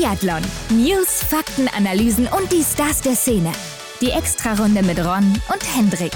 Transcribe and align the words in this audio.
Biathlon. 0.00 0.40
News, 0.70 1.22
Fakten, 1.24 1.68
Analysen 1.76 2.26
und 2.26 2.50
die 2.50 2.62
Stars 2.62 3.02
der 3.02 3.14
Szene. 3.14 3.52
Die 4.00 4.10
Extrarunde 4.10 4.82
mit 4.82 4.98
Ron 4.98 5.30
und 5.52 5.76
Hendrik. 5.76 6.12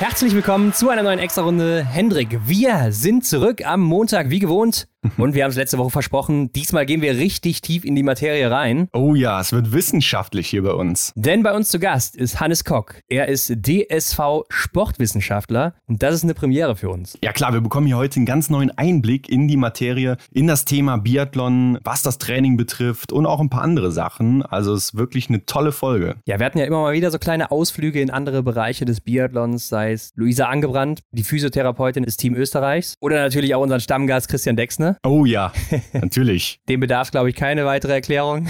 Herzlich 0.00 0.34
willkommen 0.34 0.72
zu 0.72 0.88
einer 0.88 1.04
neuen 1.04 1.20
Extra-Runde. 1.20 1.84
Hendrik, 1.84 2.40
wir 2.46 2.90
sind 2.90 3.24
zurück 3.24 3.64
am 3.64 3.82
Montag 3.82 4.30
wie 4.30 4.40
gewohnt 4.40 4.88
und 5.16 5.34
wir 5.34 5.44
haben 5.44 5.50
es 5.50 5.56
letzte 5.56 5.78
Woche 5.78 5.90
versprochen, 5.90 6.52
diesmal 6.52 6.84
gehen 6.84 7.00
wir 7.00 7.16
richtig 7.16 7.62
tief 7.62 7.84
in 7.84 7.94
die 7.94 8.02
Materie 8.02 8.50
rein. 8.50 8.88
Oh 8.92 9.14
ja, 9.14 9.40
es 9.40 9.52
wird 9.52 9.72
wissenschaftlich 9.72 10.48
hier 10.48 10.62
bei 10.62 10.72
uns. 10.72 11.12
Denn 11.16 11.42
bei 11.42 11.54
uns 11.54 11.68
zu 11.68 11.78
Gast 11.78 12.16
ist 12.16 12.40
Hannes 12.40 12.64
Kock. 12.64 13.00
Er 13.08 13.28
ist 13.28 13.50
DSV 13.66 14.44
Sportwissenschaftler 14.48 15.74
und 15.86 16.02
das 16.02 16.16
ist 16.16 16.24
eine 16.24 16.34
Premiere 16.34 16.76
für 16.76 16.90
uns. 16.90 17.16
Ja 17.24 17.32
klar, 17.32 17.54
wir 17.54 17.62
bekommen 17.62 17.86
hier 17.86 17.96
heute 17.96 18.16
einen 18.16 18.26
ganz 18.26 18.50
neuen 18.50 18.70
Einblick 18.76 19.28
in 19.28 19.48
die 19.48 19.56
Materie, 19.56 20.18
in 20.32 20.46
das 20.46 20.66
Thema 20.66 20.98
Biathlon, 20.98 21.78
was 21.82 22.02
das 22.02 22.18
Training 22.18 22.56
betrifft 22.56 23.12
und 23.12 23.24
auch 23.24 23.40
ein 23.40 23.48
paar 23.48 23.62
andere 23.62 23.92
Sachen. 23.92 24.42
Also 24.42 24.74
es 24.74 24.84
ist 24.84 24.96
wirklich 24.96 25.28
eine 25.28 25.46
tolle 25.46 25.72
Folge. 25.72 26.16
Ja, 26.26 26.38
wir 26.38 26.46
hatten 26.46 26.58
ja 26.58 26.66
immer 26.66 26.82
mal 26.82 26.92
wieder 26.92 27.10
so 27.10 27.18
kleine 27.18 27.50
Ausflüge 27.50 28.00
in 28.00 28.10
andere 28.10 28.42
Bereiche 28.42 28.84
des 28.84 29.00
Biathlons, 29.00 29.68
sei 29.68 29.92
es 29.92 30.12
Luisa 30.14 30.46
Angebrandt, 30.46 31.00
die 31.12 31.24
Physiotherapeutin 31.24 32.04
des 32.04 32.18
Team 32.18 32.34
Österreichs 32.34 32.96
oder 33.00 33.16
natürlich 33.16 33.54
auch 33.54 33.62
unseren 33.62 33.80
Stammgast 33.80 34.28
Christian 34.28 34.56
Dexner. 34.56 34.89
Oh 35.04 35.24
ja, 35.24 35.52
natürlich. 35.92 36.60
Dem 36.68 36.80
bedarf, 36.80 37.10
glaube 37.10 37.30
ich, 37.30 37.36
keine 37.36 37.64
weitere 37.64 37.92
Erklärung. 37.92 38.48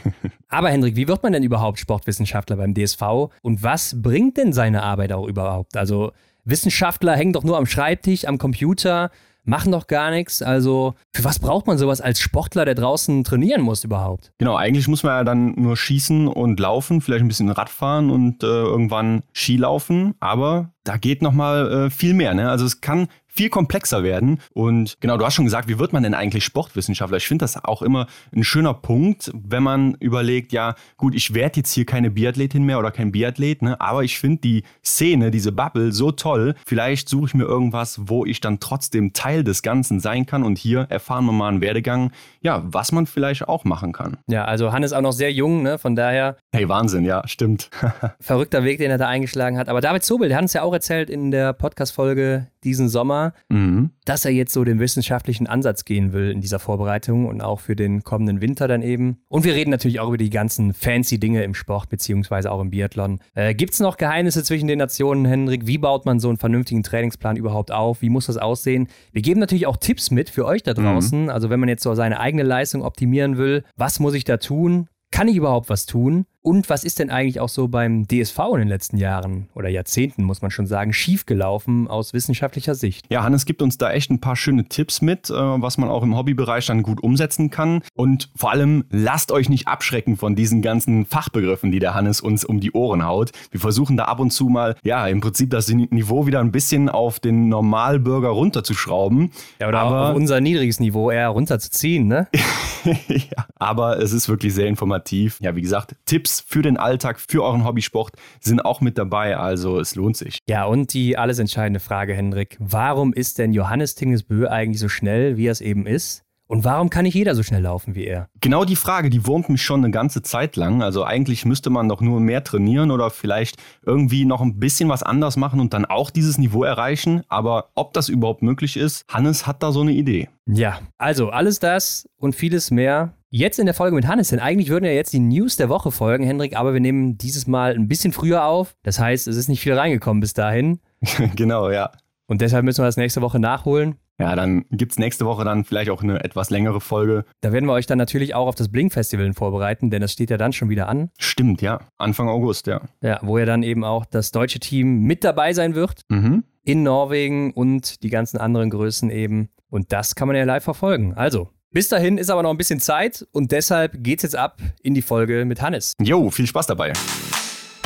Aber 0.48 0.70
Hendrik, 0.70 0.96
wie 0.96 1.08
wird 1.08 1.22
man 1.22 1.32
denn 1.32 1.42
überhaupt 1.42 1.78
Sportwissenschaftler 1.78 2.56
beim 2.56 2.74
DSV 2.74 3.02
und 3.42 3.62
was 3.62 4.00
bringt 4.00 4.38
denn 4.38 4.52
seine 4.52 4.82
Arbeit 4.82 5.12
auch 5.12 5.26
überhaupt? 5.26 5.76
Also 5.76 6.12
Wissenschaftler 6.44 7.14
hängen 7.14 7.34
doch 7.34 7.44
nur 7.44 7.58
am 7.58 7.66
Schreibtisch, 7.66 8.24
am 8.24 8.38
Computer, 8.38 9.10
machen 9.48 9.72
doch 9.72 9.86
gar 9.86 10.10
nichts. 10.10 10.42
Also 10.42 10.94
für 11.12 11.24
was 11.24 11.38
braucht 11.38 11.66
man 11.66 11.78
sowas 11.78 12.00
als 12.00 12.20
Sportler, 12.20 12.64
der 12.64 12.74
draußen 12.74 13.24
trainieren 13.24 13.62
muss 13.62 13.82
überhaupt? 13.82 14.32
Genau, 14.38 14.56
eigentlich 14.56 14.88
muss 14.88 15.02
man 15.02 15.12
ja 15.12 15.24
dann 15.24 15.54
nur 15.56 15.76
schießen 15.76 16.28
und 16.28 16.60
laufen, 16.60 17.00
vielleicht 17.00 17.24
ein 17.24 17.28
bisschen 17.28 17.50
Radfahren 17.50 18.10
und 18.10 18.42
äh, 18.42 18.46
irgendwann 18.46 19.22
Skilaufen. 19.34 20.14
Aber 20.20 20.72
da 20.84 20.96
geht 20.96 21.22
noch 21.22 21.32
mal 21.32 21.86
äh, 21.86 21.90
viel 21.90 22.14
mehr. 22.14 22.34
Ne? 22.34 22.50
Also 22.50 22.66
es 22.66 22.80
kann 22.80 23.08
viel 23.38 23.50
komplexer 23.50 24.02
werden. 24.02 24.40
Und 24.52 24.96
genau, 24.98 25.16
du 25.16 25.24
hast 25.24 25.34
schon 25.34 25.44
gesagt, 25.44 25.68
wie 25.68 25.78
wird 25.78 25.92
man 25.92 26.02
denn 26.02 26.12
eigentlich 26.12 26.44
Sportwissenschaftler? 26.44 27.18
Ich 27.18 27.28
finde 27.28 27.44
das 27.44 27.64
auch 27.64 27.82
immer 27.82 28.08
ein 28.34 28.42
schöner 28.42 28.74
Punkt, 28.74 29.30
wenn 29.32 29.62
man 29.62 29.94
überlegt, 30.00 30.52
ja, 30.52 30.74
gut, 30.96 31.14
ich 31.14 31.34
werde 31.34 31.58
jetzt 31.58 31.72
hier 31.72 31.86
keine 31.86 32.10
Biathletin 32.10 32.64
mehr 32.64 32.80
oder 32.80 32.90
kein 32.90 33.12
Biathlet, 33.12 33.62
ne? 33.62 33.80
aber 33.80 34.02
ich 34.02 34.18
finde 34.18 34.40
die 34.40 34.64
Szene, 34.84 35.30
diese 35.30 35.52
Bubble 35.52 35.92
so 35.92 36.10
toll. 36.10 36.56
Vielleicht 36.66 37.08
suche 37.08 37.26
ich 37.26 37.34
mir 37.34 37.44
irgendwas, 37.44 38.00
wo 38.08 38.24
ich 38.24 38.40
dann 38.40 38.58
trotzdem 38.58 39.12
Teil 39.12 39.44
des 39.44 39.62
Ganzen 39.62 40.00
sein 40.00 40.26
kann. 40.26 40.42
Und 40.42 40.58
hier 40.58 40.88
erfahren 40.88 41.24
wir 41.24 41.32
mal 41.32 41.46
einen 41.46 41.60
Werdegang, 41.60 42.10
ja, 42.40 42.64
was 42.66 42.90
man 42.90 43.06
vielleicht 43.06 43.46
auch 43.46 43.62
machen 43.62 43.92
kann. 43.92 44.16
Ja, 44.26 44.46
also 44.46 44.72
Hannes 44.72 44.92
auch 44.92 45.00
noch 45.00 45.12
sehr 45.12 45.32
jung, 45.32 45.62
ne? 45.62 45.78
von 45.78 45.94
daher. 45.94 46.38
Hey, 46.52 46.68
Wahnsinn, 46.68 47.04
ja, 47.04 47.22
stimmt. 47.28 47.70
verrückter 48.20 48.64
Weg, 48.64 48.78
den 48.78 48.90
er 48.90 48.98
da 48.98 49.06
eingeschlagen 49.06 49.58
hat. 49.58 49.68
Aber 49.68 49.80
David 49.80 50.02
Zobel, 50.02 50.26
der 50.26 50.38
hat 50.38 50.42
uns 50.42 50.54
ja 50.54 50.62
auch 50.62 50.72
erzählt 50.72 51.08
in 51.08 51.30
der 51.30 51.52
Podcast-Folge 51.52 52.48
diesen 52.64 52.88
Sommer, 52.88 53.32
mhm. 53.48 53.90
dass 54.04 54.24
er 54.24 54.30
jetzt 54.30 54.52
so 54.52 54.64
den 54.64 54.80
wissenschaftlichen 54.80 55.46
Ansatz 55.46 55.84
gehen 55.84 56.12
will 56.12 56.30
in 56.30 56.40
dieser 56.40 56.58
Vorbereitung 56.58 57.26
und 57.26 57.40
auch 57.40 57.60
für 57.60 57.76
den 57.76 58.02
kommenden 58.02 58.40
Winter 58.40 58.68
dann 58.68 58.82
eben. 58.82 59.18
Und 59.28 59.44
wir 59.44 59.54
reden 59.54 59.70
natürlich 59.70 60.00
auch 60.00 60.08
über 60.08 60.18
die 60.18 60.30
ganzen 60.30 60.74
fancy 60.74 61.18
Dinge 61.18 61.44
im 61.44 61.54
Sport 61.54 61.88
beziehungsweise 61.88 62.50
auch 62.50 62.60
im 62.60 62.70
Biathlon. 62.70 63.20
Äh, 63.34 63.54
Gibt 63.54 63.74
es 63.74 63.80
noch 63.80 63.96
Geheimnisse 63.96 64.42
zwischen 64.42 64.68
den 64.68 64.78
Nationen, 64.78 65.24
Hendrik? 65.24 65.66
Wie 65.66 65.78
baut 65.78 66.06
man 66.06 66.20
so 66.20 66.28
einen 66.28 66.38
vernünftigen 66.38 66.82
Trainingsplan 66.82 67.36
überhaupt 67.36 67.70
auf? 67.70 68.02
Wie 68.02 68.10
muss 68.10 68.26
das 68.26 68.36
aussehen? 68.36 68.88
Wir 69.12 69.22
geben 69.22 69.40
natürlich 69.40 69.66
auch 69.66 69.76
Tipps 69.76 70.10
mit 70.10 70.30
für 70.30 70.44
euch 70.44 70.62
da 70.62 70.72
mhm. 70.72 70.84
draußen. 70.84 71.22
Mhm. 71.24 71.28
Also 71.28 71.50
wenn 71.50 71.60
man 71.60 71.68
jetzt 71.68 71.82
so 71.82 71.94
seine 71.94 72.20
eigene 72.20 72.42
Leistung 72.42 72.82
optimieren 72.82 73.38
will, 73.38 73.64
was 73.76 74.00
muss 74.00 74.14
ich 74.14 74.24
da 74.24 74.38
tun? 74.38 74.88
Kann 75.10 75.28
ich 75.28 75.36
überhaupt 75.36 75.70
was 75.70 75.86
tun? 75.86 76.26
Und 76.48 76.70
was 76.70 76.82
ist 76.82 76.98
denn 76.98 77.10
eigentlich 77.10 77.40
auch 77.40 77.50
so 77.50 77.68
beim 77.68 78.08
DSV 78.08 78.38
in 78.54 78.60
den 78.60 78.68
letzten 78.68 78.96
Jahren 78.96 79.48
oder 79.54 79.68
Jahrzehnten, 79.68 80.24
muss 80.24 80.40
man 80.40 80.50
schon 80.50 80.66
sagen, 80.66 80.94
schiefgelaufen 80.94 81.88
aus 81.88 82.14
wissenschaftlicher 82.14 82.74
Sicht? 82.74 83.04
Ja, 83.10 83.22
Hannes 83.22 83.44
gibt 83.44 83.60
uns 83.60 83.76
da 83.76 83.90
echt 83.92 84.10
ein 84.10 84.18
paar 84.18 84.34
schöne 84.34 84.64
Tipps 84.64 85.02
mit, 85.02 85.28
äh, 85.28 85.34
was 85.34 85.76
man 85.76 85.90
auch 85.90 86.02
im 86.02 86.16
Hobbybereich 86.16 86.64
dann 86.64 86.82
gut 86.82 87.02
umsetzen 87.02 87.50
kann. 87.50 87.82
Und 87.92 88.30
vor 88.34 88.50
allem 88.50 88.84
lasst 88.88 89.30
euch 89.30 89.50
nicht 89.50 89.68
abschrecken 89.68 90.16
von 90.16 90.36
diesen 90.36 90.62
ganzen 90.62 91.04
Fachbegriffen, 91.04 91.70
die 91.70 91.80
der 91.80 91.92
Hannes 91.92 92.22
uns 92.22 92.46
um 92.46 92.60
die 92.60 92.72
Ohren 92.72 93.04
haut. 93.04 93.32
Wir 93.50 93.60
versuchen 93.60 93.98
da 93.98 94.06
ab 94.06 94.18
und 94.18 94.30
zu 94.30 94.48
mal, 94.48 94.74
ja, 94.82 95.06
im 95.06 95.20
Prinzip 95.20 95.50
das 95.50 95.68
Niveau 95.68 96.26
wieder 96.26 96.40
ein 96.40 96.50
bisschen 96.50 96.88
auf 96.88 97.20
den 97.20 97.50
Normalbürger 97.50 98.30
runterzuschrauben. 98.30 99.32
Ja, 99.60 99.68
oder 99.68 99.80
aber, 99.80 100.08
auf 100.08 100.16
unser 100.16 100.40
niedriges 100.40 100.80
Niveau 100.80 101.10
eher 101.10 101.28
runterzuziehen, 101.28 102.08
ne? 102.08 102.26
ja, 103.08 103.44
aber 103.56 103.98
es 103.98 104.14
ist 104.14 104.30
wirklich 104.30 104.54
sehr 104.54 104.66
informativ. 104.66 105.38
Ja, 105.42 105.54
wie 105.54 105.60
gesagt, 105.60 105.94
Tipps 106.06 106.37
für 106.40 106.62
den 106.62 106.76
Alltag, 106.76 107.20
für 107.20 107.42
euren 107.42 107.64
Hobbysport 107.64 108.12
sind 108.40 108.64
auch 108.64 108.80
mit 108.80 108.98
dabei. 108.98 109.36
Also 109.36 109.80
es 109.80 109.94
lohnt 109.94 110.16
sich. 110.16 110.38
Ja, 110.48 110.64
und 110.64 110.92
die 110.94 111.16
alles 111.16 111.38
entscheidende 111.38 111.80
Frage, 111.80 112.14
Hendrik. 112.14 112.56
Warum 112.58 113.12
ist 113.12 113.38
denn 113.38 113.52
Johannes 113.52 113.94
Tingesbö 113.94 114.48
eigentlich 114.48 114.80
so 114.80 114.88
schnell, 114.88 115.36
wie 115.36 115.46
er 115.46 115.52
es 115.52 115.60
eben 115.60 115.86
ist? 115.86 116.24
Und 116.48 116.64
warum 116.64 116.88
kann 116.88 117.04
nicht 117.04 117.14
jeder 117.14 117.34
so 117.34 117.42
schnell 117.42 117.62
laufen 117.62 117.94
wie 117.94 118.06
er? 118.06 118.28
Genau 118.40 118.64
die 118.64 118.74
Frage, 118.74 119.10
die 119.10 119.26
wurmt 119.26 119.50
mich 119.50 119.62
schon 119.62 119.84
eine 119.84 119.90
ganze 119.90 120.22
Zeit 120.22 120.56
lang. 120.56 120.82
Also 120.82 121.04
eigentlich 121.04 121.44
müsste 121.44 121.68
man 121.68 121.90
doch 121.90 122.00
nur 122.00 122.20
mehr 122.20 122.42
trainieren 122.42 122.90
oder 122.90 123.10
vielleicht 123.10 123.56
irgendwie 123.84 124.24
noch 124.24 124.40
ein 124.40 124.58
bisschen 124.58 124.88
was 124.88 125.02
anders 125.02 125.36
machen 125.36 125.60
und 125.60 125.74
dann 125.74 125.84
auch 125.84 126.10
dieses 126.10 126.38
Niveau 126.38 126.64
erreichen. 126.64 127.22
Aber 127.28 127.68
ob 127.74 127.92
das 127.92 128.08
überhaupt 128.08 128.40
möglich 128.40 128.78
ist, 128.78 129.04
Hannes 129.08 129.46
hat 129.46 129.62
da 129.62 129.72
so 129.72 129.82
eine 129.82 129.92
Idee. 129.92 130.30
Ja, 130.46 130.80
also 130.96 131.28
alles 131.28 131.58
das 131.60 132.08
und 132.16 132.34
vieles 132.34 132.70
mehr 132.70 133.12
Jetzt 133.30 133.58
in 133.58 133.66
der 133.66 133.74
Folge 133.74 133.94
mit 133.94 134.06
Hannes, 134.06 134.28
denn 134.28 134.38
eigentlich 134.38 134.70
würden 134.70 134.86
ja 134.86 134.90
jetzt 134.90 135.12
die 135.12 135.18
News 135.18 135.56
der 135.56 135.68
Woche 135.68 135.90
folgen, 135.90 136.24
Hendrik, 136.24 136.56
aber 136.56 136.72
wir 136.72 136.80
nehmen 136.80 137.18
dieses 137.18 137.46
Mal 137.46 137.74
ein 137.74 137.86
bisschen 137.86 138.14
früher 138.14 138.46
auf. 138.46 138.74
Das 138.82 138.98
heißt, 138.98 139.28
es 139.28 139.36
ist 139.36 139.48
nicht 139.48 139.60
viel 139.60 139.74
reingekommen 139.74 140.22
bis 140.22 140.32
dahin. 140.32 140.80
genau, 141.36 141.70
ja. 141.70 141.90
Und 142.26 142.40
deshalb 142.40 142.64
müssen 142.64 142.80
wir 142.80 142.86
das 142.86 142.96
nächste 142.96 143.20
Woche 143.20 143.38
nachholen. 143.38 143.96
Ja, 144.20 144.34
dann 144.34 144.64
gibt 144.70 144.92
es 144.92 144.98
nächste 144.98 145.24
Woche 145.26 145.44
dann 145.44 145.64
vielleicht 145.64 145.90
auch 145.90 146.02
eine 146.02 146.24
etwas 146.24 146.50
längere 146.50 146.80
Folge. 146.80 147.24
Da 147.40 147.52
werden 147.52 147.66
wir 147.66 147.72
euch 147.72 147.86
dann 147.86 147.98
natürlich 147.98 148.34
auch 148.34 148.48
auf 148.48 148.56
das 148.56 148.68
Blink-Festival 148.68 149.32
vorbereiten, 149.32 149.90
denn 149.90 150.00
das 150.00 150.12
steht 150.12 150.30
ja 150.30 150.36
dann 150.36 150.52
schon 150.52 150.68
wieder 150.68 150.88
an. 150.88 151.10
Stimmt, 151.18 151.62
ja. 151.62 151.80
Anfang 151.98 152.28
August, 152.28 152.66
ja. 152.66 152.80
Ja, 153.00 153.20
wo 153.22 153.38
ja 153.38 153.46
dann 153.46 153.62
eben 153.62 153.84
auch 153.84 154.04
das 154.04 154.32
deutsche 154.32 154.58
Team 154.58 155.02
mit 155.02 155.22
dabei 155.22 155.52
sein 155.52 155.74
wird. 155.76 156.02
Mhm. 156.08 156.44
In 156.64 156.82
Norwegen 156.82 157.52
und 157.52 158.02
die 158.02 158.10
ganzen 158.10 158.38
anderen 158.38 158.70
Größen 158.70 159.10
eben. 159.10 159.50
Und 159.70 159.92
das 159.92 160.16
kann 160.16 160.26
man 160.26 160.36
ja 160.36 160.44
live 160.44 160.64
verfolgen. 160.64 161.14
Also, 161.14 161.48
bis 161.70 161.88
dahin 161.88 162.18
ist 162.18 162.28
aber 162.28 162.42
noch 162.42 162.50
ein 162.50 162.56
bisschen 162.56 162.80
Zeit 162.80 163.26
und 163.32 163.52
deshalb 163.52 164.02
geht's 164.02 164.22
jetzt 164.24 164.36
ab 164.36 164.60
in 164.82 164.94
die 164.94 165.02
Folge 165.02 165.44
mit 165.44 165.62
Hannes. 165.62 165.92
Jo, 166.00 166.30
viel 166.30 166.46
Spaß 166.46 166.66
dabei. 166.66 166.92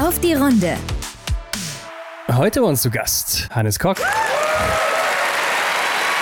Auf 0.00 0.18
die 0.20 0.34
Runde. 0.34 0.76
Heute 2.28 2.60
bei 2.60 2.66
uns 2.66 2.82
zu 2.82 2.90
Gast 2.90 3.48
Hannes 3.50 3.78
Kock. 3.78 3.98